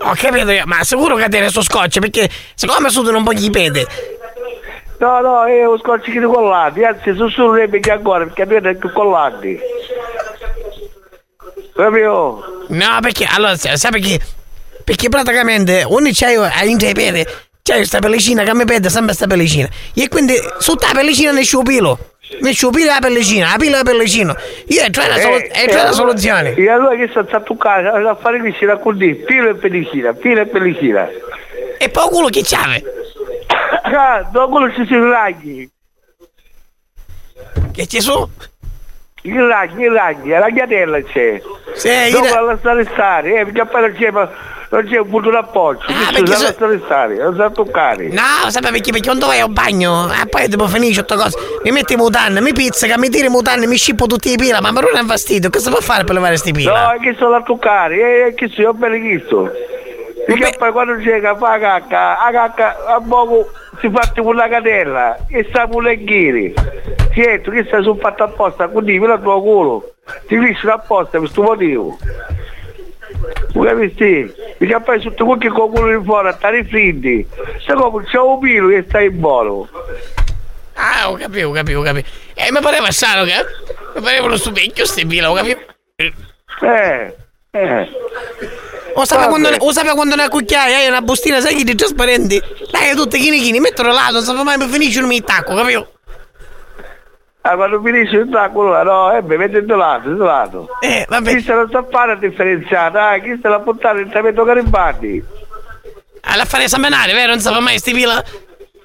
Ho 0.00 0.12
capito 0.14 0.52
ma 0.66 0.84
sicuro 0.84 1.16
che 1.16 1.28
tiene 1.28 1.48
sto 1.48 1.62
scotch, 1.62 1.98
perché 1.98 2.28
secondo 2.54 2.82
me 2.82 2.90
sudano 2.90 3.18
un 3.18 3.24
po' 3.24 3.32
gli 3.32 3.50
pede. 3.50 3.86
No, 4.98 5.20
no, 5.20 5.44
è 5.44 5.66
un 5.66 5.78
scotch 5.78 6.10
che 6.10 6.20
di 6.20 6.26
collati, 6.26 6.82
anzi 6.82 7.14
sussurrerebbe 7.14 7.80
che 7.80 7.90
ancora, 7.90 8.24
perché 8.24 8.42
abbiamo 8.42 8.74
più 8.74 8.92
collati. 8.92 9.58
Proprio. 11.74 12.64
No, 12.68 12.98
perché 13.00 13.26
allora 13.28 13.56
sai 13.56 13.90
perché? 13.90 14.18
Perché 14.82 15.08
praticamente 15.08 15.84
ogni 15.84 16.12
c'hai 16.14 16.36
a 16.36 16.64
intraipede, 16.64 17.26
c'hai 17.62 17.76
questa 17.76 17.98
pellicina 17.98 18.42
che 18.42 18.54
mi 18.54 18.64
perde 18.64 18.88
sempre 18.88 19.08
questa 19.08 19.26
pellicina. 19.26 19.68
E 19.94 20.08
quindi 20.08 20.34
sotto 20.58 20.86
la 20.86 20.92
pellicina 20.94 21.32
ne 21.32 21.40
esce 21.40 21.56
un 22.40 22.70
pilo 22.70 22.86
la 22.86 22.98
pellicina, 23.00 23.50
la 23.50 23.56
pila 23.56 23.76
la 23.78 23.82
pellicina. 23.82 24.36
Io 24.66 24.82
è 24.82 24.90
una, 24.94 25.16
solu- 25.18 25.46
è 25.48 25.68
già 25.68 25.82
una 25.82 25.92
soluzione. 25.92 26.54
E 26.54 26.68
allora 26.68 26.96
che 26.96 27.08
sta 27.08 27.20
a 27.30 27.40
toccare 27.40 27.88
a 27.88 28.14
fare 28.16 28.38
qui 28.38 28.54
si 28.58 28.64
racconti 28.64 29.24
filo 29.26 29.50
e 29.50 29.54
pellicina, 29.54 30.14
filo 30.14 30.40
e 30.40 30.46
pellicina. 30.46 31.08
E 31.78 31.88
poi 31.88 32.08
culo 32.08 32.28
chi 32.28 32.42
c'ave? 32.42 32.82
Ah, 33.88 34.28
dopo 34.32 34.56
quello 34.56 34.72
ci 34.74 34.84
si 34.84 34.94
ragni. 34.98 35.70
Che 37.72 37.86
ci 37.86 38.00
sono? 38.00 38.30
I 39.22 39.38
ragni, 39.38 39.84
i 39.84 39.88
ragni, 39.88 40.28
la 40.30 40.40
ragnatella 40.40 41.00
c'è. 41.02 41.40
Sì, 41.74 42.10
dopo 42.10 42.40
la 42.40 42.56
stare 42.58 42.84
stare, 42.84 43.40
eh, 43.40 43.44
perché 43.46 43.78
non 43.78 43.94
c'è, 43.96 44.10
ma- 44.10 44.30
non 44.70 44.84
c'è 44.84 44.98
un 44.98 45.08
punto 45.08 45.30
d'appoggio. 45.30 45.86
Ah, 45.88 46.12
perché 46.12 46.32
so- 46.32 46.46
stare 46.46 46.80
stare, 46.84 47.16
non 47.16 47.36
sa 47.36 47.50
toccare. 47.50 48.08
No, 48.08 48.48
sai 48.48 48.62
perché? 48.62 48.90
Perché 48.90 49.06
quando 49.06 49.26
vai 49.26 49.40
al 49.40 49.50
bagno, 49.50 50.10
e 50.12 50.26
poi 50.28 50.48
dopo 50.48 50.66
finisce 50.68 51.04
tutte 51.04 51.22
cose, 51.22 51.38
mi 51.62 51.70
metti 51.70 51.96
mutanne, 51.96 52.40
mi 52.40 52.52
pizzica, 52.52 52.98
mi 52.98 53.08
tiri 53.08 53.28
mutanne, 53.28 53.66
mi 53.66 53.76
scippo 53.76 54.06
tutti 54.06 54.32
i 54.32 54.36
pila, 54.36 54.60
ma 54.60 54.72
per 54.72 54.84
non 54.84 54.96
è 54.96 55.00
un 55.00 55.06
fastidio, 55.06 55.50
si 55.54 55.70
può 55.70 55.80
fare 55.80 56.04
per 56.04 56.14
levare 56.14 56.36
sti 56.36 56.52
pila? 56.52 56.86
No, 56.86 56.92
è 56.92 56.98
che 57.00 57.14
sono 57.18 57.36
a 57.36 57.42
toccare, 57.42 58.26
eh, 58.26 58.34
che 58.34 58.48
sì, 58.48 58.62
ho 58.62 58.72
bene 58.72 58.98
visto. 58.98 59.50
Perché 60.26 60.56
poi 60.58 60.72
quando 60.72 60.96
c'è 60.96 61.20
che 61.20 61.34
fa 61.38 61.56
la 61.56 61.58
cacca, 61.58 62.18
la 62.24 62.30
cacca 62.32 62.76
a 62.86 63.00
poco 63.00 63.48
si 63.80 63.88
parte 63.88 64.22
con 64.22 64.34
la 64.34 64.48
catella 64.48 65.16
e 65.28 65.46
sta 65.48 65.68
con 65.68 65.84
le 65.84 66.02
ghiri. 66.02 66.52
Certo, 67.14 67.50
che 67.52 67.64
sta 67.64 67.80
sono 67.82 67.94
fatto 67.94 68.24
apposta, 68.24 68.66
quindi 68.66 68.98
me 68.98 69.06
la 69.06 69.18
tuo 69.18 69.40
culo. 69.40 69.94
Ti 70.26 70.36
finisce 70.36 70.68
apposta 70.68 71.10
per 71.10 71.20
questo 71.20 71.42
motivo. 71.42 71.96
Capisci? 73.52 74.32
Perché 74.58 74.80
poi 74.80 75.00
sotto 75.00 75.24
qualche 75.24 75.48
culo 75.48 75.98
di 75.98 76.04
fuori, 76.04 76.28
a 76.28 76.32
stare 76.32 76.64
freddi. 76.64 77.26
Se 77.64 77.72
come 77.74 78.04
c'è 78.04 78.18
un 78.18 78.38
pilo 78.38 78.68
che 78.68 78.84
stai 78.88 79.10
buono. 79.10 79.68
Ah, 80.74 81.10
ho 81.10 81.14
capito, 81.14 81.48
ho 81.48 81.52
capito, 81.52 81.78
ho 81.78 81.82
capito. 81.82 82.08
E 82.34 82.52
mi 82.52 82.60
pareva 82.60 82.90
strano 82.90 83.24
che... 83.24 83.34
Mi 83.94 84.02
pareva 84.02 84.26
uno 84.26 84.36
stupecchio 84.36 84.84
sti 84.84 85.06
pila, 85.06 85.30
ho 85.30 85.34
capito? 85.34 85.60
Eh, 85.96 87.16
eh. 87.50 87.88
O 88.94 89.04
sapeva 89.04 89.28
quando, 89.28 89.48
o 89.48 89.72
sapeva 89.72 89.94
quando 89.94 90.14
una 90.14 90.28
cucchiaia 90.28 90.78
hai 90.78 90.88
una 90.88 91.02
bustina, 91.02 91.40
sai 91.40 91.54
che 91.54 91.64
di 91.64 91.74
trasparenti? 91.74 92.40
Dai, 92.70 92.94
tutte 92.94 93.18
chini 93.18 93.40
chini, 93.40 93.60
mettono 93.60 93.92
là, 93.92 94.08
non 94.10 94.22
sapeva 94.22 94.42
mai 94.42 94.68
finisce 94.68 95.00
non 95.00 95.08
mi 95.08 95.22
tacco, 95.22 95.54
capito? 95.54 95.95
Ah, 97.48 97.54
quando 97.54 97.80
finisce 97.80 98.16
il 98.16 98.28
tacco 98.28 98.64
là, 98.64 98.82
no, 98.82 99.16
eh, 99.16 99.22
beh, 99.22 99.64
do 99.64 99.76
lato, 99.76 100.12
do 100.14 100.24
lato. 100.24 100.68
Eh, 100.80 101.06
vabbè. 101.08 101.36
Chi 101.36 101.42
se 101.42 101.54
la 101.54 101.68
sa 101.70 101.84
fare 101.88 102.12
a 102.12 102.16
differenziata, 102.16 103.10
ah, 103.10 103.18
chi 103.18 103.38
se 103.40 103.48
la 103.48 103.60
portare 103.60 104.00
il 104.00 104.08
tappeto 104.08 104.42
Garibaldi? 104.42 105.24
All'affare 106.22 106.66
Samenare, 106.66 107.12
vero? 107.12 107.28
Non 107.28 107.38
sapeva 107.38 107.60
mai 107.60 107.78
sti 107.78 107.92
pila? 107.92 108.24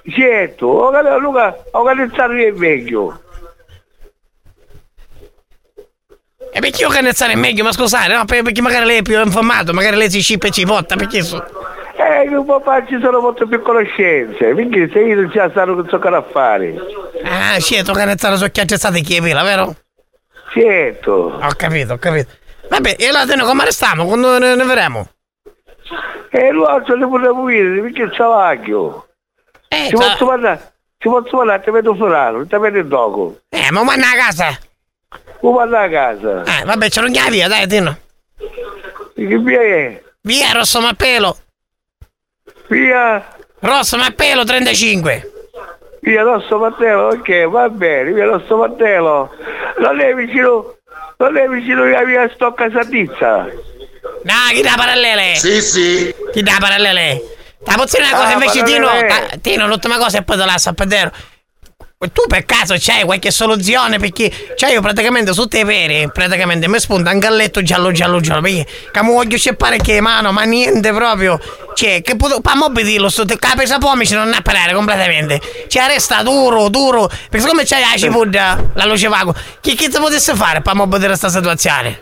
Certo, 0.07 0.67
ho 0.67 1.17
Luca, 1.17 1.55
ho 1.71 1.79
organizzato 1.79 2.33
io 2.33 2.49
il 2.49 2.53
vecchio. 2.53 3.21
E 6.53 6.59
perché 6.59 6.81
io 6.83 6.89
canezzare 6.89 7.31
è 7.31 7.35
meglio, 7.35 7.63
ma 7.63 7.71
scusate, 7.71 8.13
no? 8.13 8.25
Per- 8.25 8.43
Perché 8.43 8.61
magari 8.61 8.85
lei 8.85 8.97
è 8.97 9.01
più 9.01 9.19
informato, 9.19 9.73
magari 9.73 9.95
lei 9.95 10.11
si 10.11 10.21
scippa 10.21 10.47
e 10.47 10.51
ci 10.51 10.65
porta, 10.65 10.95
perché 10.95 11.23
so... 11.23 11.43
Eh, 12.01 12.27
che 12.27 12.43
papà 12.43 12.85
ci 12.87 12.99
sono 12.99 13.19
molte 13.19 13.45
più 13.45 13.61
conoscenze, 13.61 14.53
perché 14.55 14.89
se 14.91 14.99
io 14.99 15.15
non 15.15 15.31
ci 15.31 15.39
sanno 15.53 15.81
che 15.81 15.89
so 15.89 15.99
che 15.99 16.07
a 16.07 16.21
fare. 16.23 16.73
Ah, 17.23 17.59
certo, 17.59 17.93
canezzare 17.93 18.37
su 18.37 18.49
chiacce 18.49 18.77
state 18.77 19.01
chi 19.01 19.17
è 19.17 19.21
pila, 19.21 19.43
vero? 19.43 19.75
Certo. 20.51 21.39
Ho 21.39 21.53
capito, 21.55 21.93
ho 21.93 21.97
capito. 21.97 22.31
Vabbè, 22.69 22.95
e 22.97 23.07
allora 23.07 23.35
noi 23.35 23.45
come 23.45 23.65
restiamo? 23.65 24.05
Quando 24.05 24.39
ne, 24.39 24.55
ne 24.55 24.63
vedremo? 24.63 25.09
E 26.29 26.51
l'altro 26.51 26.95
ne 26.95 27.07
potremmo 27.07 27.43
vedere, 27.43 27.81
perché 27.81 28.09
c'è 28.09 28.23
l'occhio. 28.23 29.07
Eh, 29.67 29.87
ci 29.89 29.95
posso 29.95 30.25
mandare, 30.25 30.73
ci 30.97 31.07
posso 31.07 31.37
mandare 31.37 31.59
il 31.59 31.65
tappeto 31.65 31.95
florale, 31.95 32.39
il 32.39 32.47
tappeto 32.47 32.77
in 32.77 32.87
dogo. 32.87 33.39
Eh, 33.49 33.71
ma 33.71 33.83
manna 33.83 34.11
a 34.11 34.15
casa! 34.15 34.57
Lo 35.41 35.51
manda 35.51 35.81
a 35.81 35.89
casa. 35.89 36.43
Eh, 36.43 36.65
vabbè, 36.65 36.89
ce 36.89 37.01
l'ho 37.01 37.09
via, 37.29 37.47
dai, 37.47 37.67
Tino. 37.67 37.97
Che 39.15 39.37
via 39.37 39.61
è? 39.61 40.03
Via, 40.21 40.51
Rosso 40.53 40.81
Mappelo. 40.81 41.37
Via? 42.71 43.25
Rosso 43.59 43.97
Mappelo 43.97 44.45
35. 44.45 45.31
Via 45.99 46.23
Rosso 46.23 46.57
Mattelo, 46.57 47.09
ok, 47.09 47.47
va 47.49 47.67
bene, 47.69 48.11
via 48.13 48.25
Rosso 48.25 48.55
Mattelo. 48.57 49.29
Non 49.77 49.99
è 49.99 50.13
vicino, 50.15 50.77
non 51.17 51.37
è 51.37 51.47
vicino 51.47 51.83
alla 51.83 52.03
via 52.05 52.29
Stocca 52.33 52.69
Satizza. 52.73 53.45
No, 54.23 54.33
chi 54.53 54.61
dà 54.61 54.73
parallele? 54.77 55.35
Sì, 55.35 55.61
sì. 55.61 56.15
Chi 56.31 56.41
dà 56.41 56.55
parallele? 56.59 57.21
La 57.65 57.75
pozione 57.75 58.05
è 58.05 58.07
una 58.09 58.17
cosa 58.17 58.29
Ah, 58.29 58.33
invece 58.33 58.63
Tino, 58.63 58.87
ta- 58.87 59.37
Tino, 59.41 59.67
l'ultima 59.67 59.97
cosa 59.97 60.17
e 60.17 60.23
poi 60.23 60.37
te 60.37 60.45
la 60.45 60.51
lascio 60.53 60.69
a 60.69 60.73
vedere. 60.75 61.11
Tu 62.09 62.23
per 62.27 62.45
caso 62.45 62.75
c'hai 62.79 63.03
qualche 63.03 63.29
soluzione? 63.29 63.99
Perché 63.99 64.31
cioè 64.55 64.71
io 64.71 64.81
praticamente 64.81 65.33
su 65.33 65.45
te 65.45 65.63
pere, 65.63 66.09
praticamente 66.11 66.67
mi 66.67 66.79
spunta 66.79 67.11
un 67.11 67.19
galletto 67.19 67.61
giallo 67.61 67.91
giallo 67.91 68.19
giallo, 68.19 68.41
perché 68.41 68.65
che 68.91 69.03
mi 69.03 69.13
voglio 69.13 69.37
sceppare 69.37 69.77
che 69.77 70.01
mano, 70.01 70.31
ma 70.31 70.41
niente 70.41 70.91
proprio. 70.93 71.39
Cioè, 71.75 72.01
che 72.01 72.15
potevo, 72.15 72.41
pa 72.41 72.55
mo 72.55 72.69
dirlo, 72.69 73.07
sto 73.07 73.23
te 73.23 73.37
capo 73.37 73.61
pomici 73.77 74.15
non 74.15 74.33
a 74.33 74.41
parare 74.41 74.73
completamente. 74.73 75.39
Cioè 75.67 75.89
resta 75.89 76.23
duro, 76.23 76.69
duro, 76.69 77.07
perché 77.07 77.41
siccome 77.45 77.65
c'hai 77.65 77.81
la 77.81 77.95
cipudda, 77.95 78.71
la 78.73 78.85
luce 78.85 79.07
vago, 79.07 79.35
che 79.61 79.75
ti 79.75 79.89
potesse 79.91 80.33
fare 80.33 80.61
pa 80.61 80.73
mo 80.73 80.87
vedere 80.87 81.09
questa 81.09 81.29
situazione? 81.29 81.99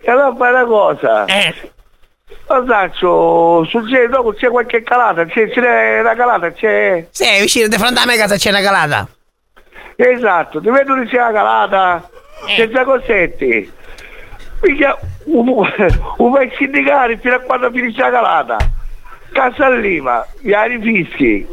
E 0.00 0.10
allora 0.10 0.34
fai 0.34 0.50
una 0.52 0.64
cosa. 0.64 1.24
Eh. 1.26 1.54
Sul 3.66 3.88
cielo 3.88 4.08
dopo 4.08 4.32
c'è 4.32 4.48
qualche 4.48 4.82
calata, 4.82 5.24
c'è, 5.24 5.48
c'è 5.48 6.00
una 6.00 6.14
calata, 6.14 6.52
c'è... 6.52 7.06
Sì, 7.10 7.40
vicino 7.40 7.68
di 7.68 7.76
fronte 7.76 8.00
a 8.00 8.04
me 8.04 8.16
casa 8.16 8.36
c'è 8.36 8.50
una 8.50 8.60
calata. 8.60 9.08
Esatto, 9.96 10.60
ti 10.60 10.70
vedo 10.70 10.94
che 10.94 11.06
c'è 11.06 11.18
la 11.18 11.32
calata, 11.32 12.10
senza 12.56 12.84
cosetti. 12.84 13.72
Mica 14.62 14.98
un, 15.24 15.48
un 15.48 16.30
vai 16.30 16.52
indicare 16.58 17.16
fino 17.18 17.34
a 17.34 17.38
quando 17.40 17.70
finisce 17.70 18.00
la 18.00 18.10
calata. 18.10 18.56
Casa 19.32 19.70
Lima, 19.70 20.26
gli 20.40 20.52
ari 20.52 20.78
fischi. 20.80 21.46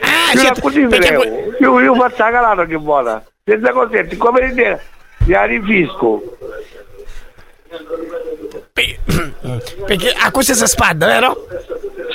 Ah, 0.00 0.32
io, 0.32 0.40
certo, 0.40 0.60
così 0.62 0.84
perché 0.86 1.54
io, 1.60 1.80
io 1.80 1.94
faccio 1.94 2.24
la 2.24 2.30
calata 2.30 2.64
che 2.66 2.76
buona, 2.76 3.22
senza 3.44 3.70
cosetti, 3.70 4.16
come 4.16 4.46
l'idea, 4.46 4.78
gli 5.24 5.32
ari 5.32 5.60
fisco. 5.62 6.22
Perché 9.86 10.14
a 10.16 10.30
questo 10.30 10.54
si 10.54 10.66
spada, 10.66 11.06
vero? 11.06 11.46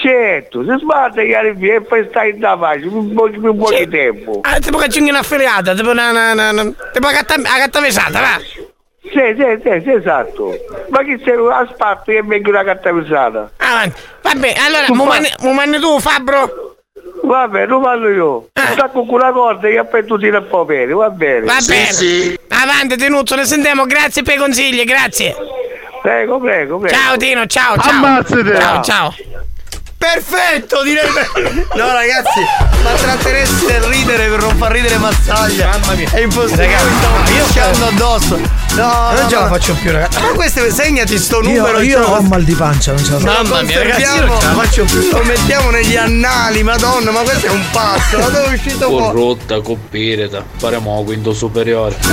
Certo, 0.02 0.64
si 0.64 0.76
sbatte 0.80 1.22
e 1.24 1.82
poi 1.82 2.06
stai 2.10 2.32
in 2.32 2.40
da 2.40 2.58
pace, 2.58 2.86
un 2.86 3.14
po' 3.14 3.28
di 3.28 3.88
tempo. 3.88 4.40
Ah, 4.44 4.60
tipo 4.60 4.78
che 4.78 4.88
c'è 4.88 5.02
un'affiliata, 5.02 5.74
tipo 5.74 5.90
una, 5.90 6.12
una, 6.12 6.32
una, 6.34 6.52
una 6.52 6.64
tipo 6.94 7.08
una 7.08 7.26
una 7.46 7.82
pesata, 7.82 8.20
va? 8.20 8.40
Sì, 9.02 9.36
sì, 9.38 9.62
sì, 9.64 9.82
sì, 9.84 9.92
esatto. 9.92 10.54
Ma 10.90 11.04
chi 11.04 11.20
sei 11.24 11.36
a 11.36 11.68
spatto 11.72 12.12
che 12.12 12.18
è 12.18 12.22
meglio 12.22 12.50
una 12.50 12.64
carta 12.64 12.92
pesata? 12.92 13.52
Avanti. 13.58 14.02
Vabbè, 14.22 14.54
allora, 14.58 14.86
mu 15.40 15.54
manni 15.54 15.80
tu, 15.80 16.00
Fabro? 16.00 16.76
Vabbè, 17.24 17.66
lo 17.66 17.80
parlo 17.80 18.10
io. 18.10 18.48
Stacco 18.54 19.06
con 19.06 19.16
una 19.16 19.32
corda 19.32 19.68
che 19.68 19.84
poi 19.86 20.06
tu 20.06 20.18
tiri 20.18 20.36
un 20.36 20.48
po' 20.48 20.66
bene, 20.66 20.94
va 20.94 21.10
bene. 21.10 21.46
Va 21.46 21.58
bene. 21.66 22.38
Avanti, 22.50 22.96
Tinuzzo, 22.98 23.36
ne 23.36 23.46
sentiamo. 23.46 23.86
Grazie 23.86 24.24
per 24.24 24.36
i 24.36 24.38
consigli, 24.38 24.84
grazie. 24.84 25.36
Prego, 26.06 26.40
prego, 26.40 26.78
prego. 26.78 26.96
Ciao, 26.96 27.18
Tino, 27.18 27.46
ciao, 27.48 27.76
ciao. 27.78 27.90
Ammazzate. 27.92 28.56
Ciao, 28.60 28.84
ciao. 28.84 29.16
Perfetto, 29.98 30.84
direi. 30.84 31.10
No, 31.74 31.92
ragazzi, 31.92 32.40
ma 32.84 32.92
trattenersi 32.92 33.66
del 33.66 33.82
ridere 33.82 34.28
per 34.28 34.40
non 34.40 34.56
far 34.56 34.72
ridere 34.72 34.98
Mazzaglia. 34.98 35.68
Mamma 35.70 35.94
mia. 35.94 36.10
È 36.12 36.20
impossibile. 36.22 36.66
Ragazzi, 36.68 36.86
mi 36.90 36.98
stavo 37.00 37.18
io- 37.38 37.46
pisciando 37.46 37.86
addosso. 37.88 38.40
No, 38.76 39.12
Non 39.12 39.22
no, 39.24 39.30
ce 39.30 39.36
la 39.36 39.42
no. 39.42 39.48
faccio 39.48 39.74
più, 39.76 39.92
ragazzi. 39.92 40.20
Ma 40.22 40.28
questo 40.30 40.70
segnati 40.72 41.18
sto 41.18 41.42
Io, 41.42 41.50
numero. 41.62 41.80
io 41.82 42.02
ho 42.04 42.22
mal 42.22 42.44
di 42.44 42.54
pancia, 42.56 42.92
non 42.94 43.04
ce 43.04 43.12
la 43.12 43.20
faccio. 43.20 43.44
Mamma 43.44 43.62
mia, 43.62 43.80
ragazzi, 43.80 44.02
io 44.02 44.26
non 44.26 44.40
ce 44.40 44.46
la 44.48 44.54
faccio 44.54 44.84
più. 44.86 45.10
Lo 45.12 45.24
mettiamo 45.24 45.70
negli 45.70 45.96
annali, 45.96 46.64
madonna, 46.64 47.12
ma 47.12 47.22
questo 47.22 47.46
è 47.48 47.50
un 47.50 47.64
pazzo. 47.72 48.18
Ma 48.20 48.26
dove 48.26 48.46
è 48.50 48.54
uscito 48.54 48.88
fuori? 48.88 49.04
Corrotta, 49.04 49.62
coppireta, 49.62 50.44
faremo 50.58 51.04
quinto 51.04 51.34
superiore. 51.34 51.96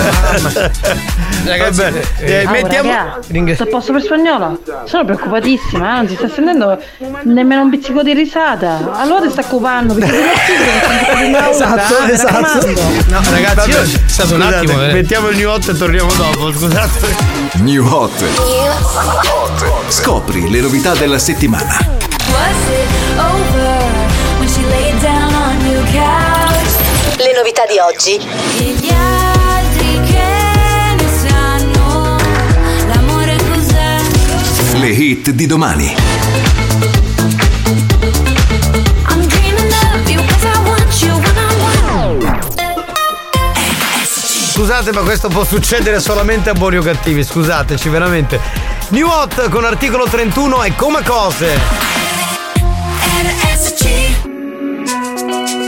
Ragazzi, 1.44 1.82
eh, 2.20 2.44
Oh, 2.47 2.51
mettiamo. 2.51 2.90
raga, 2.93 3.55
sto 3.55 3.62
a 3.64 3.66
posto 3.66 3.93
per 3.93 4.02
spagnolo? 4.02 4.60
Sono 4.86 5.05
preoccupatissima, 5.05 5.93
eh, 5.94 5.97
non 5.97 6.09
si 6.09 6.14
sta 6.14 6.28
sentendo 6.28 6.78
nemmeno 7.24 7.62
un 7.62 7.70
pizzico 7.70 8.02
di 8.02 8.12
risata. 8.14 8.90
Allora 8.94 9.22
ti 9.22 9.30
sta 9.30 9.40
occupando 9.40 9.94
perché 9.94 10.12
ti 10.12 11.51
Esatto, 11.51 12.05
esatto. 12.09 12.70
No, 13.09 13.20
ragazzi, 13.30 13.70
io 13.70 13.80
è 13.82 13.86
stato 14.06 14.34
un 14.34 14.43
attimo. 14.43 14.84
eh. 14.84 14.93
Mettiamo 14.93 15.28
il 15.28 15.36
new 15.36 15.51
hot 15.51 15.68
e 15.68 15.76
torniamo 15.76 16.12
dopo, 16.14 16.51
scusate. 16.52 17.16
New 17.60 17.84
Hot. 17.86 18.24
Scopri 19.88 20.50
le 20.50 20.60
novità 20.60 20.94
della 20.94 21.18
settimana. 21.18 21.76
Was 22.28 22.68
it 22.68 23.18
over 23.18 24.38
when 24.38 24.48
she 24.48 24.62
laid 24.68 25.00
down 25.00 25.32
on 25.32 25.70
your 25.70 25.84
couch? 25.90 27.16
Le 27.16 27.32
novità 27.34 27.64
di 27.66 27.78
oggi. 27.78 28.16
E 28.58 28.74
gli 28.74 28.90
altri 28.92 30.00
che 30.04 30.94
ne 30.96 31.08
sanno 31.26 32.16
l'amore 32.86 33.36
cos'è? 33.50 34.00
hit 34.88 35.30
di 35.30 35.46
domani. 35.46 36.22
Scusate, 44.62 44.93
ma 44.93 45.01
questo 45.01 45.26
può 45.26 45.43
succedere 45.43 45.98
solamente 45.98 46.48
a 46.48 46.52
buoni 46.52 46.76
o 46.76 46.82
cattivi, 46.82 47.24
scusateci, 47.24 47.89
veramente. 47.89 48.39
New 48.90 49.09
Hot 49.09 49.48
con 49.48 49.64
articolo 49.64 50.05
31 50.05 50.62
e 50.62 50.76
come 50.76 51.02
cose. 51.02 51.59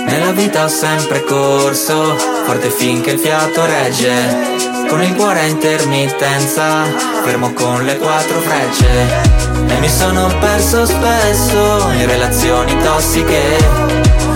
Nella 0.06 0.30
vita 0.30 0.62
ho 0.62 0.68
sempre 0.68 1.24
corso, 1.24 2.16
forte 2.46 2.70
finché 2.70 3.10
il 3.10 3.18
fiato 3.18 3.66
regge. 3.66 4.86
Con 4.88 5.02
il 5.02 5.12
cuore 5.16 5.40
a 5.40 5.46
intermittenza, 5.46 6.84
fermo 7.24 7.52
con 7.52 7.84
le 7.84 7.98
quattro 7.98 8.38
frecce. 8.38 9.72
E 9.74 9.78
mi 9.80 9.88
sono 9.88 10.28
perso 10.38 10.86
spesso 10.86 11.90
in 11.90 12.06
relazioni 12.06 12.80
tossiche. 12.80 14.13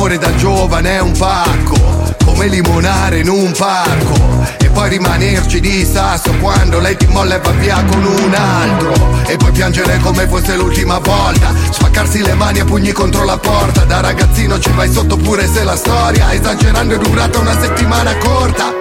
L'amore 0.00 0.16
da 0.16 0.34
giovane 0.34 0.96
è 0.96 1.00
un 1.00 1.12
pacco, 1.12 1.76
come 2.24 2.46
limonare 2.46 3.18
in 3.18 3.28
un 3.28 3.52
parco. 3.52 4.14
E 4.56 4.70
poi 4.70 4.88
rimanerci 4.88 5.60
di 5.60 5.84
sasso 5.84 6.32
quando 6.40 6.78
lei 6.78 6.96
ti 6.96 7.04
molla 7.04 7.34
e 7.34 7.40
va 7.40 7.50
via 7.50 7.84
con 7.84 8.02
un 8.02 8.32
altro. 8.32 8.94
E 9.26 9.36
poi 9.36 9.52
piangere 9.52 9.98
come 9.98 10.26
fosse 10.26 10.56
l'ultima 10.56 10.98
volta. 11.00 11.52
Spaccarsi 11.70 12.22
le 12.22 12.32
mani 12.32 12.60
a 12.60 12.64
pugni 12.64 12.92
contro 12.92 13.24
la 13.24 13.36
porta. 13.36 13.84
Da 13.84 14.00
ragazzino 14.00 14.58
ci 14.58 14.70
vai 14.70 14.90
sotto 14.90 15.18
pure 15.18 15.46
se 15.46 15.64
la 15.64 15.76
storia, 15.76 16.32
esagerando, 16.32 16.94
è 16.94 16.98
durata 16.98 17.38
una 17.38 17.60
settimana 17.60 18.16
corta. 18.16 18.72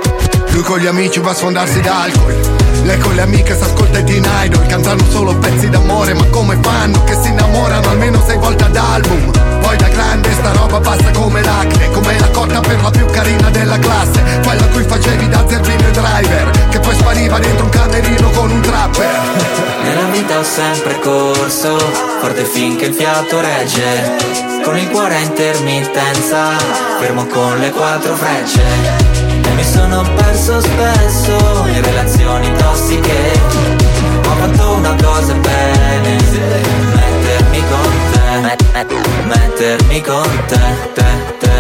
Lui 0.52 0.64
con 0.64 0.80
gli 0.80 0.88
amici 0.88 1.20
va 1.20 1.32
a 1.32 1.36
sfondarsi 1.36 1.82
d'alcol. 1.82 2.69
Lei 2.84 2.98
con 3.00 3.14
le 3.14 3.22
amiche 3.22 3.58
s'ascolta 3.58 4.00
i 4.00 4.04
Teen 4.04 4.28
Idol 4.44 4.66
Cantano 4.68 5.04
solo 5.10 5.36
pezzi 5.38 5.70
d'amore 5.70 6.14
Ma 6.14 6.26
come 6.26 6.58
fanno 6.62 7.04
che 7.04 7.16
si 7.22 7.30
innamorano 7.30 7.90
almeno 7.90 8.24
sei 8.26 8.38
volte 8.38 8.64
ad 8.64 8.76
album 8.76 9.32
Poi 9.62 9.78
da 9.78 9.88
grande 9.88 10.32
sta 10.32 10.52
roba 10.54 10.80
passa 10.80 11.12
come 11.12 11.44
l'acne 11.44 11.92
Come 11.92 12.20
la 12.20 12.30
cotta 12.30 12.60
per 12.60 12.82
la 12.82 12.90
più 12.90 13.06
carina 13.08 13.50
della 13.50 13.78
classe 13.78 14.24
Quella 14.44 14.66
cui 14.68 14.84
facevi 14.84 15.28
da 15.28 15.46
zerbino 15.48 15.88
e 15.88 15.92
driver 15.92 16.68
Che 16.70 16.80
poi 16.80 16.96
spariva 16.96 17.40
dentro 17.40 17.66
un 17.66 17.70
camerino 17.70 18.30
con 18.32 18.50
un 18.50 18.62
trapper 18.62 19.20
Nella 19.84 20.08
vita 20.12 20.40
ho 20.40 20.44
sempre 20.44 21.00
corso, 21.00 21.78
forte 22.20 22.44
finché 22.44 22.86
il 22.86 22.94
fiato 22.94 23.40
regge. 23.40 24.62
Con 24.64 24.78
il 24.78 24.90
cuore 24.90 25.16
a 25.16 25.20
intermittenza, 25.20 26.58
fermo 27.00 27.26
con 27.26 27.58
le 27.58 27.72
quattro 27.72 28.14
frecce. 28.14 29.19
Mi 29.60 29.66
sono 29.66 30.02
perso 30.16 30.62
spesso 30.62 31.66
in 31.68 31.84
relazioni 31.84 32.50
tossiche. 32.54 33.42
Ho 34.26 34.36
fatto 34.36 34.72
una 34.72 34.96
cosa 35.04 35.34
bene, 35.34 36.16
mettermi 36.96 37.64
con 37.68 37.92
te, 38.14 38.86
mettermi 39.26 40.02
con 40.02 40.44
te, 40.48 40.60
te, 40.94 41.04
te. 41.40 41.59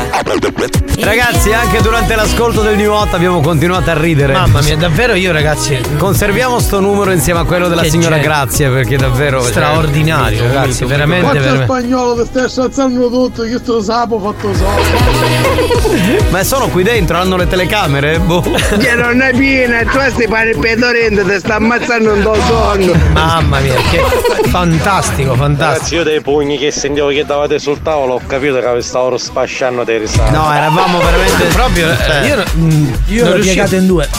Ragazzi, 1.02 1.53
anche 1.53 1.81
durante 1.81 2.14
l'ascolto 2.15 2.61
del 2.61 2.76
New 2.76 2.91
Hot 2.91 3.14
abbiamo 3.14 3.40
continuato 3.41 3.90
a 3.90 3.94
ridere. 3.98 4.34
Mamma 4.34 4.61
mia, 4.61 4.76
davvero 4.76 5.14
io 5.14 5.31
ragazzi. 5.31 5.80
Conserviamo 5.98 6.60
sto 6.60 6.80
numero 6.81 7.11
insieme 7.11 7.40
a 7.40 7.45
quello 7.45 7.68
della 7.69 7.84
Che 7.84 7.90
signora 7.90 8.15
genio. 8.15 8.30
Grazia 8.30 8.69
perché 8.69 8.98
davvero 8.98 9.41
cioè, 9.41 9.52
Straordinario, 9.52 10.44
mito, 10.44 10.53
ragazzi, 10.53 10.86
veramente, 10.86 11.26
mito. 11.27 11.40
veramente. 11.40 11.65
spagnolo 11.65 12.22
ti 12.22 12.27
stai 12.30 12.49
scazzando 12.49 13.10
tutto, 13.10 13.44
io 13.45 13.60
sto 13.60 13.81
sapo 13.81 14.19
fatto 14.19 14.53
so. 14.53 14.68
Ma 16.30 16.44
sono 16.44 16.68
qui 16.68 16.84
dentro, 16.84 17.18
hanno 17.18 17.38
le 17.38 17.48
telecamere? 17.48 18.19
Boh. 18.19 18.41
Che 18.80 18.95
non 18.95 19.22
è 19.22 19.34
piena, 19.34 19.84
tu 19.84 19.99
stai 20.10 20.27
fare 20.27 20.49
il 20.52 20.60
pedorente, 20.60 21.23
ti 21.23 21.40
sta 21.40 21.56
ammazzando 21.56 22.14
un 22.14 22.22
tuo 22.22 22.36
sonno. 22.45 22.94
Mamma 23.14 23.60
mia, 23.60 23.76
che 23.90 23.99
fantastico, 24.49 25.34
fantastico. 25.36 25.72
Ragazzi, 25.72 25.95
io 25.95 26.03
dei 26.03 26.22
pugni 26.22 26.57
che 26.57 26.72
sentivo 26.72 27.07
che 27.07 27.26
davate 27.26 27.57
sul 27.57 27.81
tavolo, 27.81 28.15
ho 28.15 28.22
capito 28.27 28.60
che 28.60 28.73
vi 28.73 28.81
stavano 28.81 29.18
spasciando 29.18 29.84
dei 29.84 29.98
risate. 29.99 30.31
No, 30.31 30.53
eravamo 30.53 30.99
veramente 30.99 31.45
proprio. 31.53 31.95
Cioè, 31.95 32.26
io 32.26 32.43
mm, 32.57 32.93
Io 33.07 33.21
non 33.23 33.30
l'ho 33.30 33.34
riuscivo- 33.35 33.41
piegato 33.41 33.76
in 33.76 33.88
due. 33.88 34.09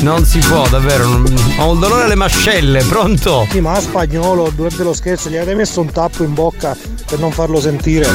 Non 0.00 0.24
si 0.24 0.38
può, 0.40 0.66
davvero. 0.68 1.06
non- 1.06 1.54
Ho 1.58 1.70
un 1.70 1.78
dolore 1.78 2.04
alle 2.04 2.16
mascelle, 2.16 2.82
pronto? 2.82 3.46
Sì, 3.50 3.60
ma 3.60 3.72
a 3.74 3.80
spagnolo 3.80 4.50
durante 4.54 4.82
lo 4.82 4.92
scherzo 4.94 5.28
gli 5.28 5.36
avete 5.36 5.54
messo 5.54 5.80
un 5.80 5.92
tappo 5.92 6.24
in 6.24 6.34
bocca 6.34 6.76
per 7.06 7.20
non 7.20 7.30
farlo 7.30 7.60
sentire. 7.60 8.08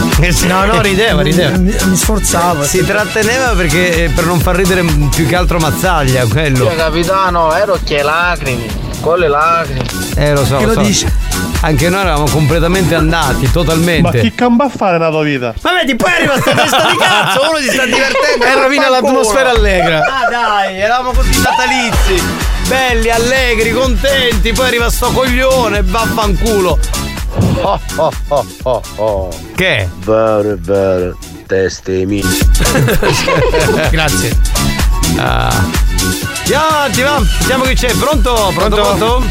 No, 0.48 0.66
no, 0.66 0.82
rideva, 0.82 1.22
rideva. 1.22 1.56
Mi, 1.58 1.74
mi 1.86 1.96
sforzavo. 1.96 2.64
Si 2.66 2.84
tratteneva 2.84 3.52
perché 3.56 4.06
eh, 4.06 4.10
per 4.10 4.26
non 4.26 4.40
far 4.42 4.56
ridere 4.58 4.84
più 5.16 5.26
che 5.28 5.36
altro 5.36 5.60
Mazzaglia, 5.60 6.26
quello. 6.26 6.66
Cioè, 6.66 6.76
capitano, 6.76 7.54
ero 7.54 7.80
che 7.82 8.02
lacrime, 8.02 8.66
con 9.00 9.20
le 9.20 9.30
lacrime. 9.30 9.86
Eh 10.18 10.34
lo 10.34 10.44
so, 10.46 10.58
Chi 10.58 10.64
lo 10.66 10.74
lo 10.74 10.82
so. 10.82 10.82
dice? 10.82 11.14
Anche 11.62 11.90
noi 11.90 12.02
eravamo 12.02 12.30
completamente 12.30 12.94
andati, 12.96 13.46
Ma 13.46 13.52
totalmente. 13.52 14.20
chi 14.22 14.34
camba 14.34 14.66
a 14.66 14.70
fare 14.70 14.98
nella 14.98 15.10
tua 15.10 15.24
vita? 15.24 15.54
Ma 15.64 15.74
vedi, 15.74 15.96
poi 15.96 16.12
arriva 16.12 16.40
sta 16.40 16.52
testa 16.54 16.92
di 16.92 16.98
cazzo, 16.98 17.50
uno 17.50 17.58
si 17.58 17.70
sta 17.70 17.84
divertendo 17.86 18.46
E 18.46 18.54
rovina 18.62 18.90
l'atmosfera 18.90 19.50
allegra. 19.50 20.00
Ah 20.00 20.30
dai, 20.30 20.80
eravamo 20.80 21.12
così 21.12 21.42
natalizi, 21.42 22.24
belli, 22.68 23.10
allegri, 23.10 23.72
contenti, 23.72 24.54
poi 24.54 24.68
arriva 24.68 24.90
sto 24.90 25.12
coglione, 25.12 25.82
vaffanculo. 25.84 26.78
Oh, 27.62 27.80
oh, 27.96 28.12
oh, 28.28 28.46
oh, 28.64 28.82
oh. 28.96 29.30
Che? 29.56 29.90
Vero, 30.06 30.56
vero. 30.60 31.18
Teste 31.48 32.06
mie. 32.06 32.24
Grazie. 33.90 34.38
Ah. 35.18 35.50
Andiamo 36.40 36.66
avanti, 36.68 37.02
va. 37.02 37.22
Vediamo 37.40 37.64
chi 37.66 37.74
c'è. 37.76 37.94
Pronto? 37.96 38.52
Pronto? 38.54 38.76
Pronto? 38.76 39.24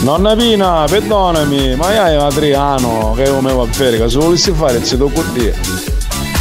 Nonna 0.00 0.34
Pina, 0.34 0.84
perdonami, 0.88 1.76
ma 1.76 1.92
io 1.92 2.04
ero 2.06 2.26
Adriano 2.26 3.12
che 3.16 3.28
come 3.28 3.52
va 3.52 3.66
bene, 3.66 3.98
che 3.98 4.08
se 4.08 4.16
volessi 4.16 4.50
fare 4.52 4.78
il 4.78 4.84
sito 4.84 5.08
con 5.08 5.30
te. 5.34 5.54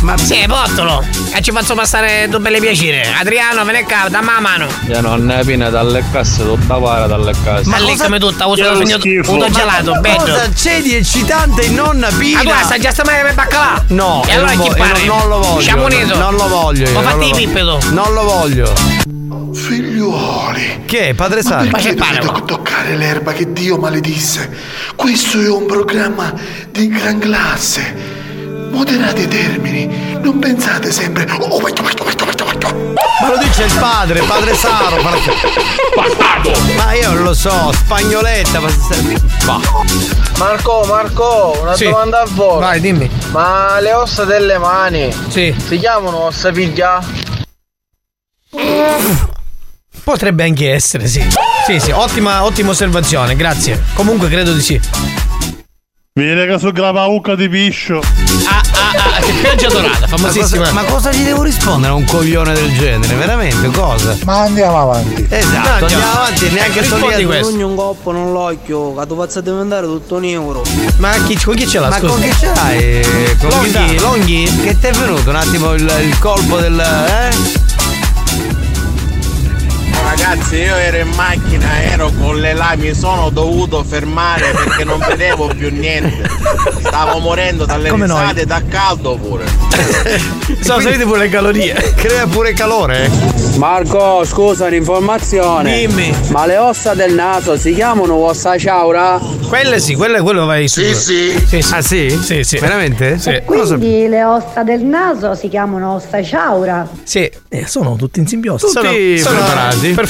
Ma 0.02 0.15
sì, 0.18 0.45
bottolo! 0.48 1.03
E 1.34 1.41
ci 1.41 1.52
faccio 1.52 1.76
passare 1.76 2.27
due 2.30 2.40
belle 2.40 2.61
piacere. 2.61 3.06
Adriano, 3.19 3.65
me 3.65 3.73
ne 3.73 3.86
cavo, 3.86 4.07
dammi 4.07 4.27
la 4.34 4.40
mano. 4.40 4.68
Io 4.88 5.02
nonna 5.02 5.40
Pina 5.44 5.69
dalle 5.69 6.02
casse, 6.10 6.44
tutta 6.44 6.76
para 6.76 7.06
dalle 7.06 7.34
casse. 7.44 7.68
Ma 7.68 7.80
lì 7.80 7.98
come 7.98 8.18
tutta, 8.18 8.45
uso 8.48 8.64
Che 8.64 8.69
il 8.69 8.86
mio 8.86 8.98
tutto 8.98 9.49
gelato, 9.49 9.91
Ma 9.91 9.99
bello. 9.99 10.19
cosa 10.19 10.49
c'è 10.56 10.81
di 10.81 10.95
eccitante 10.95 11.64
in 11.65 11.73
nonna 11.73 12.07
Pina? 12.18 12.40
Ah, 12.40 12.44
tu 12.44 12.65
sta 12.65 12.77
già 12.77 12.91
stamane 12.91 13.22
per 13.23 13.34
baccalà? 13.34 13.84
No, 13.88 14.23
e 14.26 14.34
allora 14.36 14.53
non 14.53 14.64
chi 14.64 14.69
vo- 14.69 14.76
pare? 14.76 15.03
non 15.06 15.27
lo 15.27 15.40
voglio. 15.40 15.61
Siamo 15.61 15.84
uniti. 15.86 16.18
Non 16.18 16.34
lo 16.36 16.48
voglio 16.48 16.88
io. 16.88 16.94
Ma 16.94 17.02
non 17.02 17.11
fatti 17.19 17.31
pippedo. 17.36 17.80
Non 17.91 18.14
lo 18.14 18.23
voglio. 18.23 18.73
Figliuoli. 19.54 20.84
Che? 20.86 21.14
Padre 21.16 21.42
Ma 21.44 21.50
Sari? 21.50 21.70
perché 21.70 21.96
dovete 21.96 22.44
toccare 22.46 22.96
l'erba 22.96 23.34
che 23.34 23.52
Dio 23.52 23.78
maledisse? 23.78 24.50
Questo 24.96 25.40
è 25.40 25.50
un 25.50 25.66
programma 25.66 26.34
di 26.70 26.88
gran 26.88 27.20
classe. 27.20 28.18
Moderate 28.72 29.22
i 29.22 29.28
termini, 29.28 30.18
non 30.22 30.38
pensate 30.40 30.92
sempre. 30.92 31.24
Oh, 31.40 31.60
vai, 31.60 31.74
vai, 31.74 31.84
vai, 31.84 32.16
vai, 32.16 32.36
vai, 32.36 32.58
vai. 32.62 32.98
Ma 33.22 33.30
lo 33.30 33.38
dice 33.38 33.64
il 33.64 33.74
padre, 33.80 34.22
padre 34.22 34.54
Saro. 34.54 34.96
Bastardo! 35.96 36.52
Ma 36.78 36.94
io 36.94 37.12
non 37.14 37.24
lo 37.24 37.34
so, 37.34 37.72
spagnoletta. 37.74 38.60
Ma, 38.60 38.70
ma- 39.46 39.62
Marco, 40.38 40.86
Marco, 40.88 41.58
una 41.62 41.76
Sì. 41.76 41.86
domanda 41.86 42.22
a 42.22 42.28
voi. 42.30 42.60
Vai, 42.60 42.80
dimmi. 42.80 43.10
Ma 43.32 43.80
le 43.82 43.94
ossa 43.94 44.24
delle 44.24 44.58
mani 44.58 45.12
Sì. 45.30 45.54
si 45.58 45.78
chiamano 45.78 46.26
ossa 46.26 46.54
figlia? 46.54 47.04
Potrebbe 50.10 50.44
anche 50.44 50.72
essere, 50.73 51.06
sì. 51.06 51.23
Sì, 51.68 51.80
sì, 51.80 51.91
ottima, 51.91 52.44
ottima 52.44 52.72
osservazione, 52.72 53.36
grazie. 53.36 53.80
Comunque 53.94 54.27
credo 54.27 54.53
di 54.53 54.61
sì. 54.61 54.81
Viene 56.14 56.48
che 56.48 56.57
su 56.57 56.72
grava 56.72 57.06
di 57.38 57.48
piscio. 57.48 58.02
Ah, 58.48 58.60
ah, 58.72 59.15
ah, 59.18 59.19
che 59.19 59.31
pioggia 59.34 59.68
dorata, 59.68 59.99
ma, 59.99 60.07
famosissima. 60.07 60.61
cosa, 60.61 60.73
ma 60.73 60.84
cosa 60.86 61.11
gli 61.11 61.23
devo 61.23 61.44
rispondere 61.44 61.94
a 61.94 61.95
un 61.95 62.06
coglione 62.06 62.53
del 62.53 62.76
genere? 62.76 63.14
Veramente, 63.14 63.69
cosa? 63.69 64.18
Ma 64.26 64.40
andiamo 64.41 64.81
avanti. 64.81 65.27
Esatto, 65.30 65.68
No, 65.68 65.86
andiamo 65.86 66.11
avanti, 66.11 66.49
neanche 66.49 66.84
sto 66.84 66.95
lì 67.07 67.26
questo. 67.26 67.56
Non 67.56 67.69
un 67.69 67.76
coppo, 67.76 68.11
non 68.11 68.31
l'occhio, 68.34 68.95
che 68.95 69.06
tu 69.06 69.15
faccia 69.15 69.41
diventare 69.41 69.86
tutto 69.86 70.15
un 70.15 70.23
euro. 70.26 70.64
Ma 70.98 71.11
chi, 71.27 71.40
con 71.40 71.53
chi 71.53 71.68
ce 71.68 71.80
l'ha? 71.80 71.90
Ma 71.90 71.99
scusa? 71.99 72.14
con 72.14 72.22
chi 72.22 72.34
ce 72.34 72.45
l'hai? 72.56 73.38
Con 73.38 73.49
Longhi, 73.49 73.72
chi- 73.72 73.99
Longhi? 73.99 74.60
Che 74.64 74.80
ti 74.80 74.88
è 74.88 74.91
venuto 74.91 75.30
un 75.30 75.36
attimo 75.36 75.73
il, 75.76 75.84
il 76.02 76.18
colpo 76.18 76.57
del. 76.57 76.80
eh? 76.80 77.68
Ragazzi, 80.22 80.58
io 80.58 80.76
ero 80.76 80.98
in 80.98 81.10
macchina, 81.16 81.82
ero 81.82 82.12
con 82.20 82.40
le 82.40 82.54
lame, 82.54 82.88
mi 82.90 82.94
sono 82.94 83.30
dovuto 83.30 83.86
fermare 83.86 84.52
perché 84.52 84.84
non 84.84 85.00
vedevo 85.00 85.48
più 85.48 85.72
niente. 85.72 86.30
Stavo 86.80 87.20
morendo 87.20 87.64
dalle 87.66 87.90
Come 87.90 88.06
noi. 88.06 88.20
risate, 88.20 88.46
da 88.46 88.62
caldo 88.68 89.16
pure. 89.16 89.46
Sono 90.60 90.82
salite 90.82 91.06
pure 91.06 91.20
le 91.20 91.30
calorie. 91.30 91.74
Crea 91.96 92.28
pure 92.28 92.52
calore. 92.52 93.10
Marco, 93.56 94.26
scusa, 94.26 94.66
un'informazione. 94.66 95.88
Dimmi. 95.88 96.14
Ma 96.32 96.46
le 96.46 96.58
ossa 96.58 96.94
del 96.94 97.14
naso 97.14 97.58
si 97.58 97.74
chiamano 97.74 98.16
ossa 98.16 98.58
ciaura? 98.58 99.20
Quelle 99.48 99.80
sì, 99.80 99.96
quelle 99.96 100.20
quello 100.20 100.46
vai 100.46 100.68
su. 100.68 100.82
Sì, 100.82 100.94
sì. 100.94 101.66
Ah 101.72 101.82
sì? 101.82 102.10
Sì, 102.10 102.44
sì. 102.44 102.58
Veramente? 102.58 103.18
Sì. 103.20 103.41
Quindi 103.46 104.08
le 104.08 104.24
ossa 104.26 104.64
del 104.64 104.82
naso 104.84 105.34
si 105.34 105.48
chiamano 105.48 105.94
ossa 105.94 106.22
ciaura. 106.22 106.88
Sì. 107.04 107.30
Eh, 107.48 107.66
sono 107.66 107.96
tutti 107.96 108.20
in 108.20 108.28
simbiosi. 108.28 108.68
Sono, 108.68 108.90
sono 109.18 109.46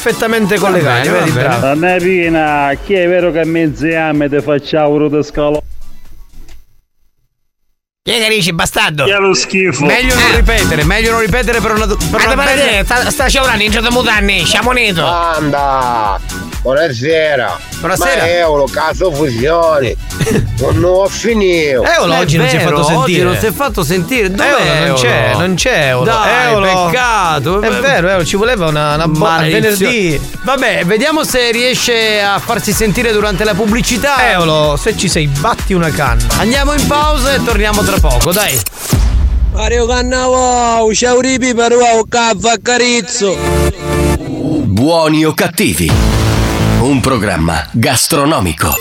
perfettamente 0.01 0.57
collegati, 0.57 1.09
bene, 1.09 1.19
vedi, 1.19 1.31
va 1.31 1.35
bene. 1.41 1.47
bravo. 1.59 1.65
Annapina, 1.67 2.71
chi 2.83 2.93
è 2.93 3.07
vero 3.07 3.31
che 3.31 3.43
mezz'ame 3.45 4.29
ti 4.29 4.41
facciamo 4.41 5.07
di 5.07 5.23
scalo? 5.23 5.63
Chi 8.01 8.11
è 8.15 8.23
che 8.23 8.29
dici 8.29 8.53
bastardo? 8.53 9.03
Che 9.05 9.13
è 9.13 9.19
lo 9.19 9.33
schifo. 9.33 9.85
Meglio 9.85 10.15
non 10.15 10.35
ripetere, 10.35 10.83
meglio 10.83 11.11
non 11.11 11.19
ripetere 11.19 11.59
per 11.59 11.71
una. 11.71 11.85
Per 11.85 11.97
Ma 12.09 12.17
una 12.17 12.17
te 12.29 12.35
bella- 12.35 12.43
pare 12.43 12.83
sta, 12.85 13.11
sta 13.11 13.27
sciaurando 13.27 13.63
in 13.63 13.71
certo 13.71 13.91
mutanni, 13.91 14.43
sciamonito. 14.45 15.05
Anda! 15.05 16.19
Buonasera! 16.61 17.57
Buonasera. 17.79 18.21
Ma 18.21 18.27
Eolo, 18.27 18.65
caso 18.65 19.13
fusioni! 19.13 19.95
non 20.59 20.83
ho 20.83 21.07
finito! 21.07 21.83
Eolo 21.83 22.17
oggi 22.17 22.35
non 22.35 22.49
si 22.49 22.57
è 22.57 22.59
fatto 22.59 22.83
sentire. 22.83 22.97
Oggi 22.97 23.21
non 23.21 23.37
si 23.37 23.45
è 23.45 23.51
fatto 23.53 23.83
sentire. 23.83 24.29
Dov'è 24.29 24.49
Eolo 24.49 24.87
non 24.87 24.95
c'è, 24.95 25.31
non 25.37 25.55
c'è 25.55 25.87
Eolo. 25.87 26.03
Dai, 26.03 26.51
Eolo. 26.51 26.85
peccato. 26.85 27.61
È 27.61 27.69
vero, 27.79 28.09
Eolo, 28.09 28.25
ci 28.25 28.35
voleva 28.35 28.67
una, 28.67 28.95
una 28.95 29.07
Maledizione. 29.07 29.91
venerdì. 29.93 30.21
Vabbè, 30.43 30.83
vediamo 30.85 31.23
se 31.23 31.49
riesce 31.51 32.21
a 32.21 32.37
farsi 32.39 32.73
sentire 32.73 33.13
durante 33.13 33.45
la 33.45 33.53
pubblicità. 33.53 34.29
Eolo, 34.29 34.75
se 34.75 34.97
ci 34.97 35.07
sei, 35.07 35.27
batti 35.27 35.71
una 35.71 35.89
canna. 35.91 36.25
Andiamo 36.39 36.73
in 36.73 36.85
pausa 36.87 37.35
e 37.35 37.43
torniamo 37.43 37.83
tra 37.83 37.97
poco, 38.01 38.33
dai. 38.33 38.59
Mario 39.53 39.85
Cannavò, 39.85 40.91
ciauripi 40.91 41.53
per 41.53 41.71
un 41.71 42.03
caffè 42.09 42.59
carizzo. 42.61 43.33
Buoni 44.17 45.23
o 45.25 45.33
cattivi? 45.33 46.08
Un 46.79 47.01
programma 47.01 47.67
gastronomico. 47.73 48.73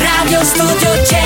Radio 0.00 0.42
Studio 0.42 1.04
Centrale 1.04 1.23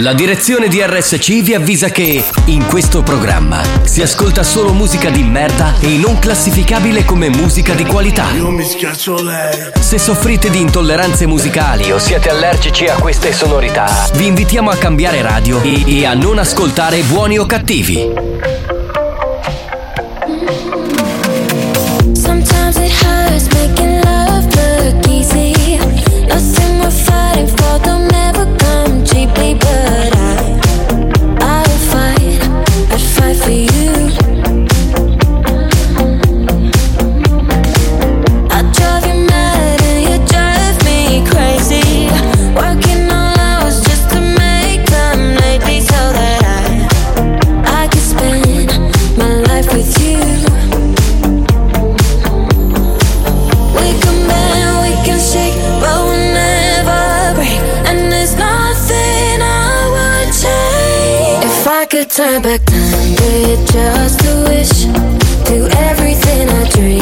La 0.00 0.12
direzione 0.12 0.68
di 0.68 0.80
RSC 0.80 1.42
vi 1.42 1.54
avvisa 1.54 1.88
che 1.88 2.22
in 2.44 2.66
questo 2.66 3.02
programma 3.02 3.60
si 3.82 4.00
ascolta 4.00 4.44
solo 4.44 4.72
musica 4.72 5.10
di 5.10 5.24
merda 5.24 5.74
e 5.80 5.96
non 5.96 6.20
classificabile 6.20 7.04
come 7.04 7.28
musica 7.30 7.74
di 7.74 7.84
qualità. 7.84 8.30
Io 8.30 8.48
mi 8.50 8.62
schiaccio 8.62 9.20
lei. 9.20 9.70
Se 9.80 9.98
soffrite 9.98 10.50
di 10.50 10.60
intolleranze 10.60 11.26
musicali 11.26 11.90
o 11.90 11.98
siete 11.98 12.28
allergici 12.28 12.86
a 12.86 12.94
queste 12.94 13.32
sonorità, 13.32 14.08
vi 14.14 14.26
invitiamo 14.26 14.70
a 14.70 14.76
cambiare 14.76 15.20
radio 15.20 15.60
e, 15.62 15.82
e 15.98 16.06
a 16.06 16.14
non 16.14 16.38
ascoltare 16.38 17.02
buoni 17.02 17.36
o 17.38 17.44
cattivi. 17.44 17.96
Sometimes 22.12 22.76
it 22.76 22.92
hurts 23.02 23.48
making 23.52 24.04
love 24.04 24.46
look 24.54 25.08
easy. 25.08 25.76
Nothing 26.28 26.78
we're 26.78 26.90
fighting 26.90 27.48
for 27.48 27.80
don't 27.80 28.07
turn 62.18 62.42
back 62.42 62.64
time, 62.64 63.14
it 63.20 63.64
just 63.70 64.24
a 64.24 64.34
wish. 64.48 64.86
Do 65.46 65.68
everything 65.86 66.48
I 66.48 66.68
dreamed 66.68 66.97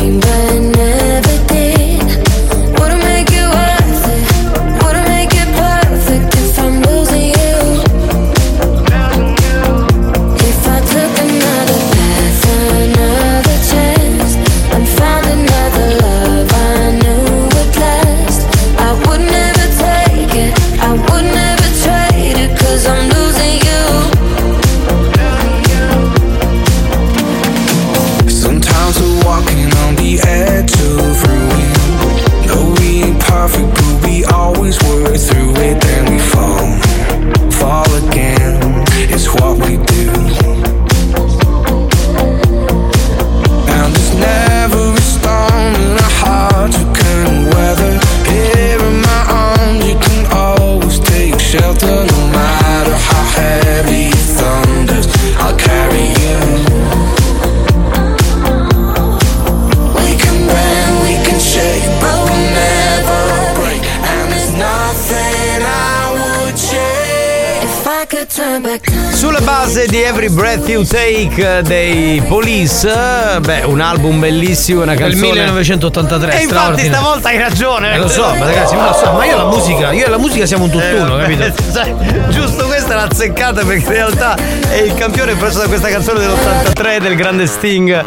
Every 70.19 70.33
Breath 70.33 70.67
You 70.67 70.83
Take 70.83 71.59
eh, 71.59 71.61
dei 71.61 72.23
Police, 72.27 72.89
eh, 72.89 73.39
beh, 73.39 73.65
un 73.65 73.83
album 73.83 74.19
bellissimo, 74.19 74.81
una 74.81 74.95
Del 74.95 75.11
canzone. 75.11 75.31
1983. 75.33 76.39
E 76.39 76.43
infatti 76.43 76.85
stavolta 76.87 77.29
hai 77.29 77.37
ragione. 77.37 77.93
Eh, 77.93 77.99
lo 77.99 78.09
so, 78.09 78.23
ma 78.35 78.47
ragazzi, 78.47 78.77
ma 78.77 78.87
lo 78.89 78.95
so, 78.95 79.13
ma 79.13 79.27
io 79.27 79.35
e 79.35 79.37
la 79.37 79.45
musica, 79.45 79.93
io 79.93 80.07
e 80.07 80.09
la 80.09 80.17
musica 80.17 80.47
siamo 80.47 80.65
un 80.65 80.71
tutt'uno, 80.71 81.19
Eh, 81.19 81.37
capito? 81.37 81.53
sai, 81.71 81.95
giusto 82.31 82.65
questa 82.65 82.95
l'ha 82.95 83.03
azzeccata 83.03 83.63
perché 83.67 83.85
in 83.85 83.93
realtà 83.93 84.37
è 84.71 84.77
il 84.77 84.95
campione 84.95 85.35
preso 85.35 85.59
da 85.59 85.67
questa 85.67 85.89
canzone 85.89 86.21
dell'83 86.21 86.97
del 86.99 87.15
grande 87.15 87.47
Sting. 87.47 88.03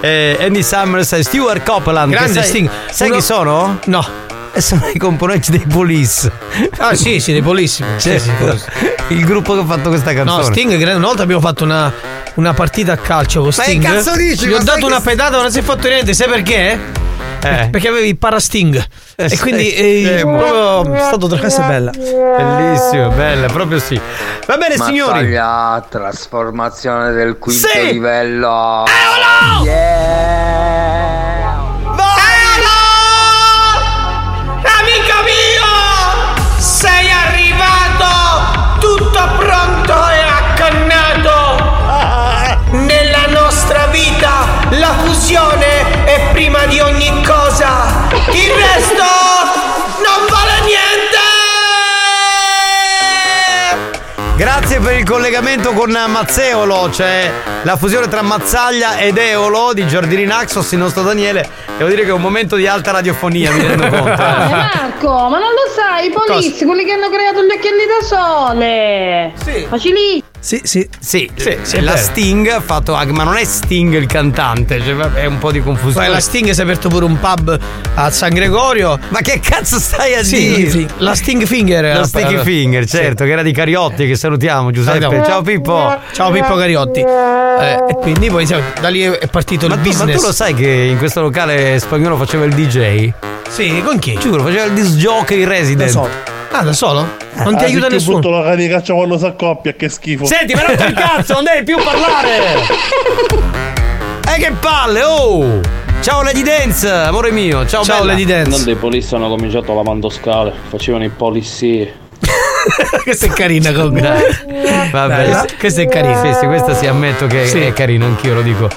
Eh, 0.00 0.38
Andy 0.40 0.62
Summers 0.62 1.12
e 1.12 1.22
Stuart 1.22 1.62
Copeland. 1.62 2.10
Grande 2.10 2.32
sai, 2.32 2.44
Sting. 2.46 2.70
Sai 2.90 3.08
Uno- 3.08 3.16
chi 3.18 3.22
sono? 3.22 3.78
No. 3.84 4.08
E 4.52 4.60
sono 4.62 4.88
i 4.92 4.98
componenti 4.98 5.50
dei 5.50 5.64
Police. 5.68 6.28
Ah 6.78 6.94
sì, 6.94 7.20
sì, 7.20 7.32
dei 7.32 7.42
Polissimi. 7.42 7.88
Sì, 7.98 8.18
sì, 8.18 8.30
Police. 8.38 8.89
Il 9.10 9.24
gruppo 9.24 9.54
che 9.54 9.60
ha 9.60 9.64
fatto 9.64 9.88
questa 9.88 10.12
canzone. 10.12 10.42
No, 10.42 10.52
Sting, 10.52 10.70
grande- 10.76 10.94
una 10.94 11.06
volta 11.06 11.22
abbiamo 11.22 11.40
fatto 11.40 11.64
una, 11.64 11.92
una 12.34 12.54
partita 12.54 12.92
a 12.92 12.96
calcio 12.96 13.40
con 13.40 13.50
Ma 13.56 13.62
che 13.64 13.70
Sting. 13.70 13.82
cazzo 13.82 14.16
dici? 14.16 14.46
Gli 14.46 14.52
ho 14.52 14.62
dato 14.62 14.86
una 14.86 15.00
pedata, 15.00 15.36
ma 15.36 15.42
non 15.42 15.50
si 15.52 15.58
è 15.58 15.62
fatto 15.62 15.88
niente, 15.88 16.14
sai 16.14 16.28
perché? 16.28 16.78
Eh. 17.42 17.68
Perché 17.70 17.88
avevi 17.88 18.08
il 18.08 18.18
parasting. 18.18 18.84
e 19.16 19.28
sì, 19.30 19.38
quindi 19.38 19.72
eh, 19.72 20.20
proprio 20.22 20.94
è 20.94 20.98
stato 21.00 21.26
tra- 21.26 21.38
Questa 21.38 21.62
bella. 21.62 21.90
Bellissimo, 21.90 23.08
bella, 23.10 23.46
proprio 23.46 23.78
sì. 23.78 23.98
Va 24.46 24.56
bene, 24.58 24.74
signori. 24.76 25.12
Mazzaglia, 25.20 25.86
trasformazione 25.88 27.12
del 27.12 27.38
quinto 27.38 27.66
Sì! 27.68 27.92
livello. 27.92 28.84
Amico 28.84 29.64
collegamento 55.04 55.72
con 55.72 55.90
Mazzeolo, 55.90 56.88
c'è 56.90 57.30
la 57.62 57.76
fusione 57.76 58.08
tra 58.08 58.22
Mazzaglia 58.22 58.98
ed 58.98 59.16
Eolo 59.18 59.72
di 59.72 59.86
Giardini 59.86 60.24
Naxos, 60.24 60.72
il 60.72 60.78
nostro 60.78 61.02
Daniele. 61.02 61.48
Devo 61.76 61.88
dire 61.88 62.02
che 62.02 62.08
è 62.08 62.12
un 62.12 62.20
momento 62.20 62.56
di 62.56 62.66
alta 62.66 62.90
radiofonia, 62.90 63.52
mi 63.52 63.66
rendo 63.66 63.86
conto. 63.88 64.22
Eh, 64.22 64.44
eh. 64.44 64.48
Marco, 64.48 65.28
ma 65.28 65.38
non 65.38 65.52
lo 65.52 65.70
sai, 65.74 66.08
i 66.08 66.10
polizi, 66.10 66.64
quelli 66.64 66.84
che 66.84 66.92
hanno 66.92 67.08
creato 67.08 67.42
gli 67.42 67.50
occhiali 67.50 67.86
da 67.86 68.06
sole. 68.06 69.32
Sì. 69.42 69.66
Facili. 69.68 70.29
Sì, 70.42 70.60
sì, 70.64 70.88
sì, 71.00 71.30
la 71.80 71.96
Sting 71.96 72.48
ha 72.48 72.60
fatto 72.60 72.94
anche, 72.94 73.12
ma 73.12 73.24
non 73.24 73.36
è 73.36 73.44
Sting 73.44 73.94
il 73.94 74.06
cantante, 74.06 74.80
cioè, 74.80 74.96
è 75.12 75.26
un 75.26 75.36
po' 75.38 75.52
di 75.52 75.60
confusione. 75.60 76.06
Poi 76.06 76.14
la 76.14 76.20
Sting 76.20 76.48
si 76.50 76.60
è 76.60 76.62
aperto 76.62 76.88
pure 76.88 77.04
un 77.04 77.18
pub 77.20 77.58
a 77.94 78.10
San 78.10 78.32
Gregorio. 78.32 78.98
Ma 79.08 79.20
che 79.20 79.38
cazzo 79.38 79.78
stai 79.78 80.14
a 80.14 80.24
Sì, 80.24 80.54
dire? 80.54 80.70
sì, 80.70 80.86
La 80.98 81.14
Sting 81.14 81.44
Finger. 81.44 81.94
Lo 81.94 82.04
Sticky 82.06 82.38
Finger, 82.42 82.86
certo, 82.86 83.24
che 83.24 83.30
era 83.32 83.42
di 83.42 83.52
Cariotti, 83.52 84.06
che 84.06 84.16
salutiamo, 84.16 84.70
Giuseppe. 84.70 85.00
Salutiamo. 85.00 85.24
Ciao 85.26 85.42
Pippo. 85.42 85.98
Ciao 86.12 86.30
Pippo 86.30 86.54
Cariotti. 86.56 87.00
Eh, 87.00 87.84
e 87.90 87.94
quindi 88.00 88.30
poi 88.30 88.46
siamo- 88.46 88.64
da 88.80 88.88
lì 88.88 89.02
è 89.02 89.26
partito 89.30 89.68
Ma 89.68 89.74
il 89.74 89.80
tu, 89.82 89.88
ma 89.88 89.94
business. 89.94 90.16
tu 90.20 90.26
lo 90.26 90.32
sai 90.32 90.54
che 90.54 90.68
in 90.68 90.96
questo 90.96 91.20
locale 91.20 91.78
spagnolo 91.78 92.16
faceva 92.16 92.44
il 92.46 92.54
DJ? 92.54 93.10
Sì, 93.50 93.82
con 93.84 93.98
chi? 93.98 94.16
Giuro, 94.18 94.42
faceva 94.42 94.64
il 94.64 94.72
disc 94.72 94.92
jockey 94.94 95.44
resident. 95.44 95.84
Da 95.84 95.88
solo. 95.90 96.29
Ah, 96.52 96.62
da 96.62 96.72
solo? 96.72 97.06
Non 97.44 97.56
ti 97.56 97.64
Ah, 97.64 97.66
aiuta 97.66 97.88
nessuno. 97.88 98.18
brutto 98.18 98.34
la 98.36 98.42
cane 98.42 98.56
di 98.56 98.68
caccia 98.68 98.92
quando 98.94 99.16
si 99.18 99.24
accoppia, 99.24 99.72
che 99.74 99.88
schifo. 99.88 100.24
Senti, 100.24 100.54
ma 100.54 100.62
rotto 100.66 100.82
il 100.84 100.94
cazzo, 100.94 101.34
non 101.34 101.44
devi 101.44 101.62
più 101.64 101.76
parlare! 101.76 102.38
Eh 104.34 104.38
che 104.38 104.52
palle, 104.58 105.02
oh! 105.02 105.60
Ciao 106.00 106.22
Lady 106.22 106.42
Dance, 106.42 106.88
amore 106.88 107.30
mio, 107.30 107.66
ciao, 107.66 107.84
bella. 107.84 108.14
Non 108.46 108.64
dei 108.64 108.74
polizi 108.74 109.14
hanno 109.14 109.28
cominciato 109.28 109.74
lavando 109.74 110.08
scale, 110.08 110.52
facevano 110.70 111.04
i 111.04 111.10
polizie. 111.10 111.94
Questa 113.04 113.26
è 113.26 113.28
carina 113.30 113.72
comunque. 113.72 114.00
Vabbè, 114.90 115.30
Dai, 115.30 115.46
questa 115.58 115.82
è 115.82 115.86
carina. 115.88 116.20
Sì, 116.20 116.38
sì, 116.40 116.46
questa 116.46 116.74
sì, 116.74 116.86
ammetto 116.86 117.26
che 117.26 117.46
Sì. 117.46 117.60
è 117.60 117.72
carina, 117.72 118.06
anch'io 118.06 118.34
lo 118.34 118.42
dico. 118.42 118.68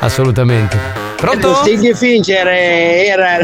Assolutamente. 0.00 0.99
Pronto? 1.20 1.54
Stighi 1.56 1.94
Fincher 1.94 2.46
era 2.46 3.38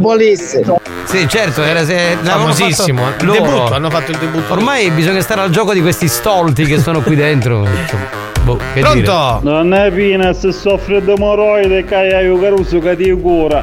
polizi. 0.00 0.62
Sì, 1.04 1.28
certo, 1.28 1.62
era 1.62 1.84
se, 1.84 2.16
Famosissimo, 2.22 3.02
fatto 3.02 3.24
loro. 3.26 3.40
debutto, 3.42 3.74
hanno 3.74 3.90
fatto 3.90 4.10
il 4.12 4.16
debutto. 4.16 4.54
Ormai 4.54 4.90
bisogna 4.90 5.20
stare 5.20 5.42
al 5.42 5.50
gioco 5.50 5.74
di 5.74 5.82
questi 5.82 6.08
stolti 6.08 6.64
che 6.64 6.78
sono 6.78 7.02
qui 7.02 7.14
dentro. 7.14 7.68
Boh, 8.44 8.58
che 8.72 8.82
dire. 8.94 9.12
Non 9.42 9.74
è 9.74 9.92
pina 9.92 10.32
se 10.32 10.52
soffre 10.52 11.04
di 11.04 11.12
moroide 11.16 11.84
caio 11.84 12.38
caruso 12.38 12.78
che 12.78 12.96
ti 12.96 13.12
cura. 13.12 13.62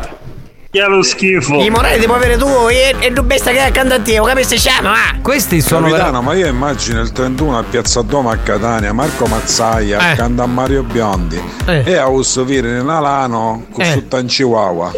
Che 0.71 0.85
lo 0.85 1.01
schifo. 1.01 1.63
I 1.63 1.69
morali 1.71 1.97
devo 1.97 2.13
avere 2.13 2.37
tu 2.37 2.47
e, 2.69 2.93
e 2.99 3.11
tu 3.11 3.23
bestia 3.23 3.51
che 3.51 3.57
è 3.57 3.61
accanto 3.61 3.95
a 3.95 3.99
te, 3.99 4.21
capisci 4.23 4.59
siamo, 4.59 4.89
ah? 4.89 5.15
Questi 5.19 5.63
Capitano, 5.63 6.21
ma 6.21 6.33
io 6.35 6.45
immagino 6.45 7.01
il 7.01 7.11
31 7.11 7.57
a 7.57 7.63
Piazza 7.63 8.03
Doma 8.03 8.33
a 8.33 8.37
Catania, 8.37 8.93
Marco 8.93 9.25
Mazzaia 9.25 9.97
Eh. 9.99 10.11
accanto 10.11 10.43
a 10.43 10.45
Mario 10.45 10.83
Biondi 10.83 11.41
e 11.65 11.95
a 11.97 12.07
Ussovire 12.07 12.77
in 12.77 12.87
Alano 12.87 13.65
con 13.71 13.83
Eh. 13.83 14.05
su 14.11 14.25
Chihuahua. 14.27 14.91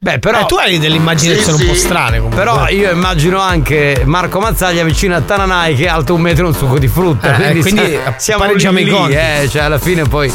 Beh, 0.00 0.18
però. 0.18 0.40
Eh, 0.42 0.46
tu 0.46 0.54
hai 0.56 0.78
delle 0.78 0.96
immaginazioni 0.96 1.56
Sì, 1.58 1.64
un 1.64 1.70
po' 1.70 1.74
strane 1.74 2.16
comunque. 2.18 2.38
Però 2.44 2.68
io 2.68 2.90
immagino 2.90 3.40
anche 3.40 4.02
Marco 4.04 4.38
Mazzaglia 4.40 4.84
vicino 4.84 5.16
a 5.16 5.22
Tananai 5.22 5.74
che 5.74 5.86
è 5.86 5.88
alto 5.88 6.14
un 6.14 6.20
metro 6.20 6.44
e 6.44 6.48
un 6.48 6.54
succo 6.54 6.78
di 6.78 6.86
frutta. 6.86 7.34
Eh, 7.34 7.50
quindi, 7.52 7.60
quindi 7.62 7.98
siamo 8.18 8.44
pareggiamo 8.44 8.76
lì, 8.78 8.86
i 8.86 8.90
conti. 8.90 9.14
eh, 9.14 9.48
cioè 9.50 9.62
alla 9.62 9.78
fine 9.78 10.04
poi 10.04 10.30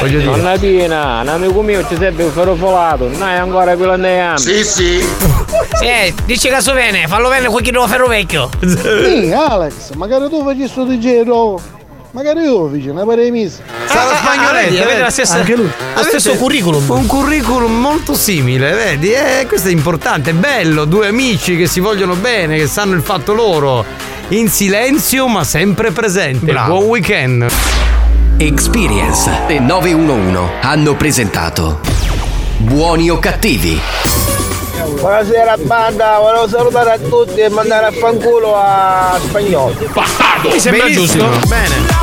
voglio 0.00 0.18
dire. 0.18 0.30
Nonna 0.30 0.56
Pina, 0.58 1.20
un 1.22 1.28
amico 1.28 1.62
mio 1.62 1.86
ci 1.86 1.96
serve 1.96 2.24
un 2.24 2.30
ferrofolato, 2.32 3.08
non 3.08 3.28
è 3.28 3.34
ancora 3.36 3.76
quello 3.76 3.96
nei 3.96 4.20
anni. 4.20 4.38
Sì, 4.38 4.64
sì. 4.64 4.98
Sì, 5.78 6.14
dici 6.24 6.48
che 6.48 6.60
so 6.60 6.72
bene, 6.72 7.06
fallo 7.06 7.28
bene 7.28 7.48
quel 7.48 7.62
che 7.62 7.70
devo 7.72 7.86
ferro 7.86 8.06
vecchio. 8.08 8.48
Sì, 8.60 9.32
Alex, 9.32 9.90
magari 9.92 10.28
tu 10.28 10.42
facessi 10.44 10.68
sto 10.68 10.84
DJ 10.84 11.22
rovo. 11.24 11.60
Magari 12.10 12.40
io 12.40 12.60
lo 12.66 12.70
faccio, 12.72 12.92
ne 12.94 13.04
pare 13.04 13.30
mesi. 13.30 13.58
Sarà 13.86 14.16
spagnoletto, 14.16 14.70
vedi, 14.70 14.78
avete 14.80 15.00
la 15.00 15.10
stessa- 15.10 15.34
Anche 15.36 15.54
lui. 15.56 15.70
lo 15.94 16.02
stesso 16.02 16.32
curriculum. 16.36 16.88
Un 16.88 17.06
curriculum 17.06 17.70
molto 17.80 18.14
simile, 18.14 18.72
vedi? 18.72 19.12
Eh, 19.12 19.44
questo 19.46 19.68
è 19.68 19.70
importante, 19.72 20.30
è 20.30 20.32
bello, 20.32 20.86
due 20.86 21.06
amici 21.08 21.56
che 21.56 21.66
si 21.66 21.80
vogliono 21.80 22.14
bene, 22.14 22.56
che 22.56 22.66
sanno 22.66 22.94
il 22.94 23.02
fatto 23.02 23.34
loro. 23.34 23.84
In 24.28 24.48
silenzio 24.48 25.28
ma 25.28 25.44
sempre 25.44 25.90
presente. 25.90 26.46
Bravo. 26.50 26.76
Buon 26.78 26.88
weekend. 26.88 27.46
Experience 28.40 29.28
e 29.48 29.58
911 29.58 30.60
hanno 30.60 30.94
presentato 30.94 31.80
Buoni 32.58 33.10
o 33.10 33.18
cattivi? 33.18 33.80
Buonasera 35.00 35.56
banda, 35.58 36.18
volevo 36.18 36.46
salutare 36.46 36.92
a 36.92 36.98
tutti 36.98 37.40
e 37.40 37.48
mandare 37.48 37.86
a 37.86 37.90
fanculo 37.90 38.54
a 38.54 39.18
spagnolo. 39.20 39.74
Bastardo! 39.92 40.50
Mi 40.50 40.60
sembra 40.60 40.84
Benissimo. 40.84 41.30
giusto. 41.30 41.48
Bene. 41.48 41.97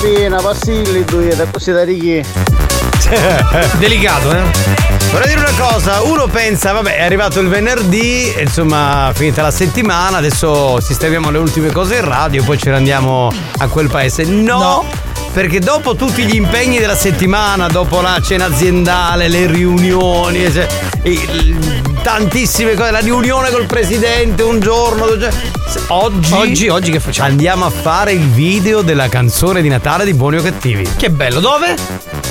Pina, 0.00 0.40
passilli 0.40 1.04
due, 1.04 1.34
da 1.34 1.46
così 1.50 1.72
da 1.72 1.84
righi. 1.84 2.22
Delicato, 3.78 4.30
eh? 4.32 4.42
Vorrei 5.10 5.28
dire 5.34 5.40
una 5.40 5.68
cosa, 5.68 6.02
uno 6.02 6.26
pensa, 6.26 6.72
vabbè, 6.72 6.96
è 6.96 7.02
arrivato 7.04 7.40
il 7.40 7.48
venerdì, 7.48 8.32
insomma, 8.38 9.12
finita 9.14 9.42
la 9.42 9.50
settimana, 9.50 10.16
adesso 10.18 10.80
sistemiamo 10.80 11.30
le 11.30 11.38
ultime 11.38 11.70
cose 11.70 11.96
in 11.96 12.04
radio 12.04 12.42
e 12.42 12.44
poi 12.44 12.58
ce 12.58 12.70
ne 12.70 12.76
andiamo 12.76 13.30
a 13.58 13.68
quel 13.68 13.88
paese. 13.88 14.24
No! 14.24 14.84
Perché 15.32 15.58
dopo 15.58 15.94
tutti 15.96 16.24
gli 16.24 16.34
impegni 16.36 16.78
della 16.78 16.96
settimana, 16.96 17.66
dopo 17.68 18.00
la 18.00 18.20
cena 18.22 18.46
aziendale, 18.46 19.28
le 19.28 19.46
riunioni, 19.46 20.50
cioè, 20.52 20.66
i- 21.02 21.82
tantissime 22.04 22.74
cose, 22.74 22.90
la 22.90 22.98
riunione 22.98 23.50
col 23.50 23.64
presidente 23.64 24.42
un 24.42 24.60
giorno, 24.60 25.06
oggi, 25.88 26.32
Oggi, 26.34 26.68
oggi 26.68 26.90
che 26.90 27.00
facciamo? 27.00 27.28
andiamo 27.30 27.64
a 27.64 27.70
fare 27.70 28.12
il 28.12 28.28
video 28.28 28.82
della 28.82 29.08
canzone 29.08 29.62
di 29.62 29.70
Natale 29.70 30.04
di 30.04 30.12
Buoni 30.12 30.36
o 30.36 30.42
Cattivi. 30.42 30.86
Che 30.96 31.08
bello, 31.08 31.40
dove? 31.40 31.74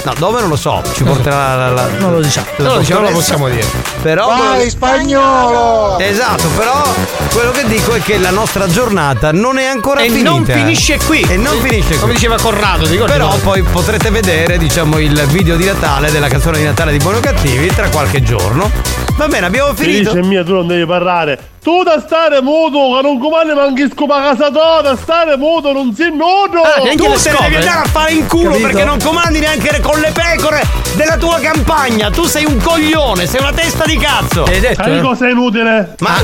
No, 0.03 0.13
dove 0.17 0.41
non 0.41 0.49
lo 0.49 0.55
so, 0.57 0.83
ci 0.93 1.03
porterà 1.03 1.55
la. 1.55 1.69
la- 1.71 1.87
Non 1.97 2.11
lo 2.11 2.21
diciamo. 2.21 2.45
Non 2.57 2.73
lo 2.73 2.77
diciamo, 2.79 2.99
non 3.01 3.09
lo 3.09 3.15
possiamo 3.15 3.49
dire. 3.49 3.65
Però. 4.03 4.27
Vai 4.27 4.69
spagnolo! 4.69 5.97
Esatto, 5.97 6.47
però 6.49 6.83
quello 7.31 7.49
che 7.51 7.65
dico 7.65 7.93
è 7.93 8.01
che 8.01 8.17
la 8.19 8.29
nostra 8.29 8.67
giornata 8.67 9.31
non 9.31 9.57
è 9.57 9.65
ancora 9.65 10.01
E 10.01 10.09
finita. 10.09 10.29
non 10.29 10.45
finisce 10.45 10.97
qui. 10.97 11.21
E 11.27 11.37
non 11.37 11.57
finisce 11.61 11.87
qui. 11.91 11.97
Come 11.99 12.13
diceva 12.13 12.35
Corrado, 12.35 12.85
ricordi? 12.85 13.11
Però 13.13 13.33
poi 13.37 13.63
potrete 13.63 14.11
vedere, 14.11 14.57
diciamo, 14.59 14.99
il 14.99 15.19
video 15.29 15.55
di 15.55 15.65
Natale 15.65 16.11
della 16.11 16.27
canzone 16.27 16.57
di 16.59 16.63
Natale 16.65 16.91
di 16.91 16.97
Buoni 16.97 17.17
o 17.17 17.21
Cattivi 17.21 17.67
tra 17.73 17.87
qualche 17.89 18.21
giorno. 18.21 18.69
Va 19.15 19.27
bene, 19.27 19.45
abbiamo 19.45 19.62
finito. 19.73 20.11
Felice 20.11 20.27
mia, 20.27 20.43
tu 20.43 20.53
non 20.53 20.67
devi 20.67 20.85
parlare. 20.85 21.51
Tu 21.63 21.83
da 21.83 22.01
stare 22.01 22.41
muto, 22.41 22.95
che 22.95 23.01
non 23.01 23.19
comandi 23.19 23.53
manchi 23.53 23.89
scopa 23.89 24.21
casa 24.21 24.51
tua, 24.51 24.81
da 24.81 24.97
stare 24.97 25.37
muto, 25.37 25.71
non 25.71 25.93
si 25.95 26.09
nudo. 26.09 26.61
Ah, 26.61 26.81
tu 26.81 26.85
ne 26.85 26.95
devi 26.95 27.55
andare 27.55 27.85
a 27.85 27.85
fare 27.85 28.11
in 28.11 28.27
culo 28.27 28.49
Capito? 28.49 28.67
perché 28.67 28.83
non 28.83 28.99
comandi 29.01 29.39
neanche 29.39 29.79
con 29.79 29.99
le 29.99 30.11
pecore 30.11 30.61
della 30.95 31.15
tua 31.15 31.39
campagna. 31.39 32.09
Tu 32.09 32.25
sei 32.25 32.43
un 32.43 32.59
coglione, 32.61 33.25
sei 33.25 33.39
una 33.39 33.53
testa 33.53 33.85
di 33.85 33.97
cazzo. 33.97 34.43
Hai 34.43 34.59
detto? 34.59 34.83
Sai 34.83 34.97
eh? 34.97 35.01
cosa 35.01 35.27
è 35.27 35.31
inutile? 35.31 35.95
Ma 35.99 36.15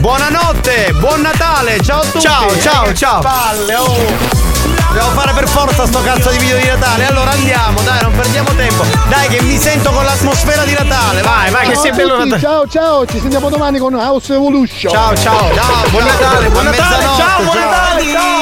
buonanotte, 0.00 0.94
buon 0.98 1.20
Natale, 1.20 1.78
ciao 1.80 2.00
a 2.00 2.04
tutti. 2.04 2.20
Ciao, 2.20 2.58
ciao, 2.58 2.94
ciao. 2.94 3.20
Palle, 3.20 3.74
oh. 3.74 4.55
Devo 4.96 5.10
fare 5.10 5.34
per 5.34 5.46
forza 5.46 5.84
sto 5.86 6.00
cazzo 6.00 6.30
di 6.30 6.38
video 6.38 6.56
di 6.56 6.66
Natale. 6.68 7.04
Allora 7.04 7.32
andiamo, 7.32 7.82
dai, 7.82 8.00
non 8.00 8.14
perdiamo 8.14 8.48
tempo. 8.54 8.82
Dai, 9.08 9.28
che 9.28 9.42
mi 9.42 9.58
sento 9.58 9.90
con 9.90 10.02
l'atmosfera 10.02 10.64
di 10.64 10.72
Natale. 10.72 11.20
Vai, 11.20 11.50
vai, 11.50 11.66
che 11.68 11.74
Ciao 11.74 11.82
sei 11.82 11.90
a 11.90 11.94
bello 11.94 12.16
Natale. 12.16 12.40
Ciao 12.40 12.66
ciao, 12.66 13.04
ci 13.04 13.20
sentiamo 13.20 13.50
domani 13.50 13.78
con 13.78 13.92
House 13.92 14.32
Evolution. 14.32 14.90
Ciao, 14.90 15.14
ciao, 15.14 15.52
ciao, 15.52 15.90
buon 15.90 16.02
Natale, 16.02 16.48
buon 16.48 16.64
Natale, 16.64 17.04
ciao, 17.14 17.42
buon 17.42 17.58
Natale, 17.58 18.10
ciao. 18.10 18.35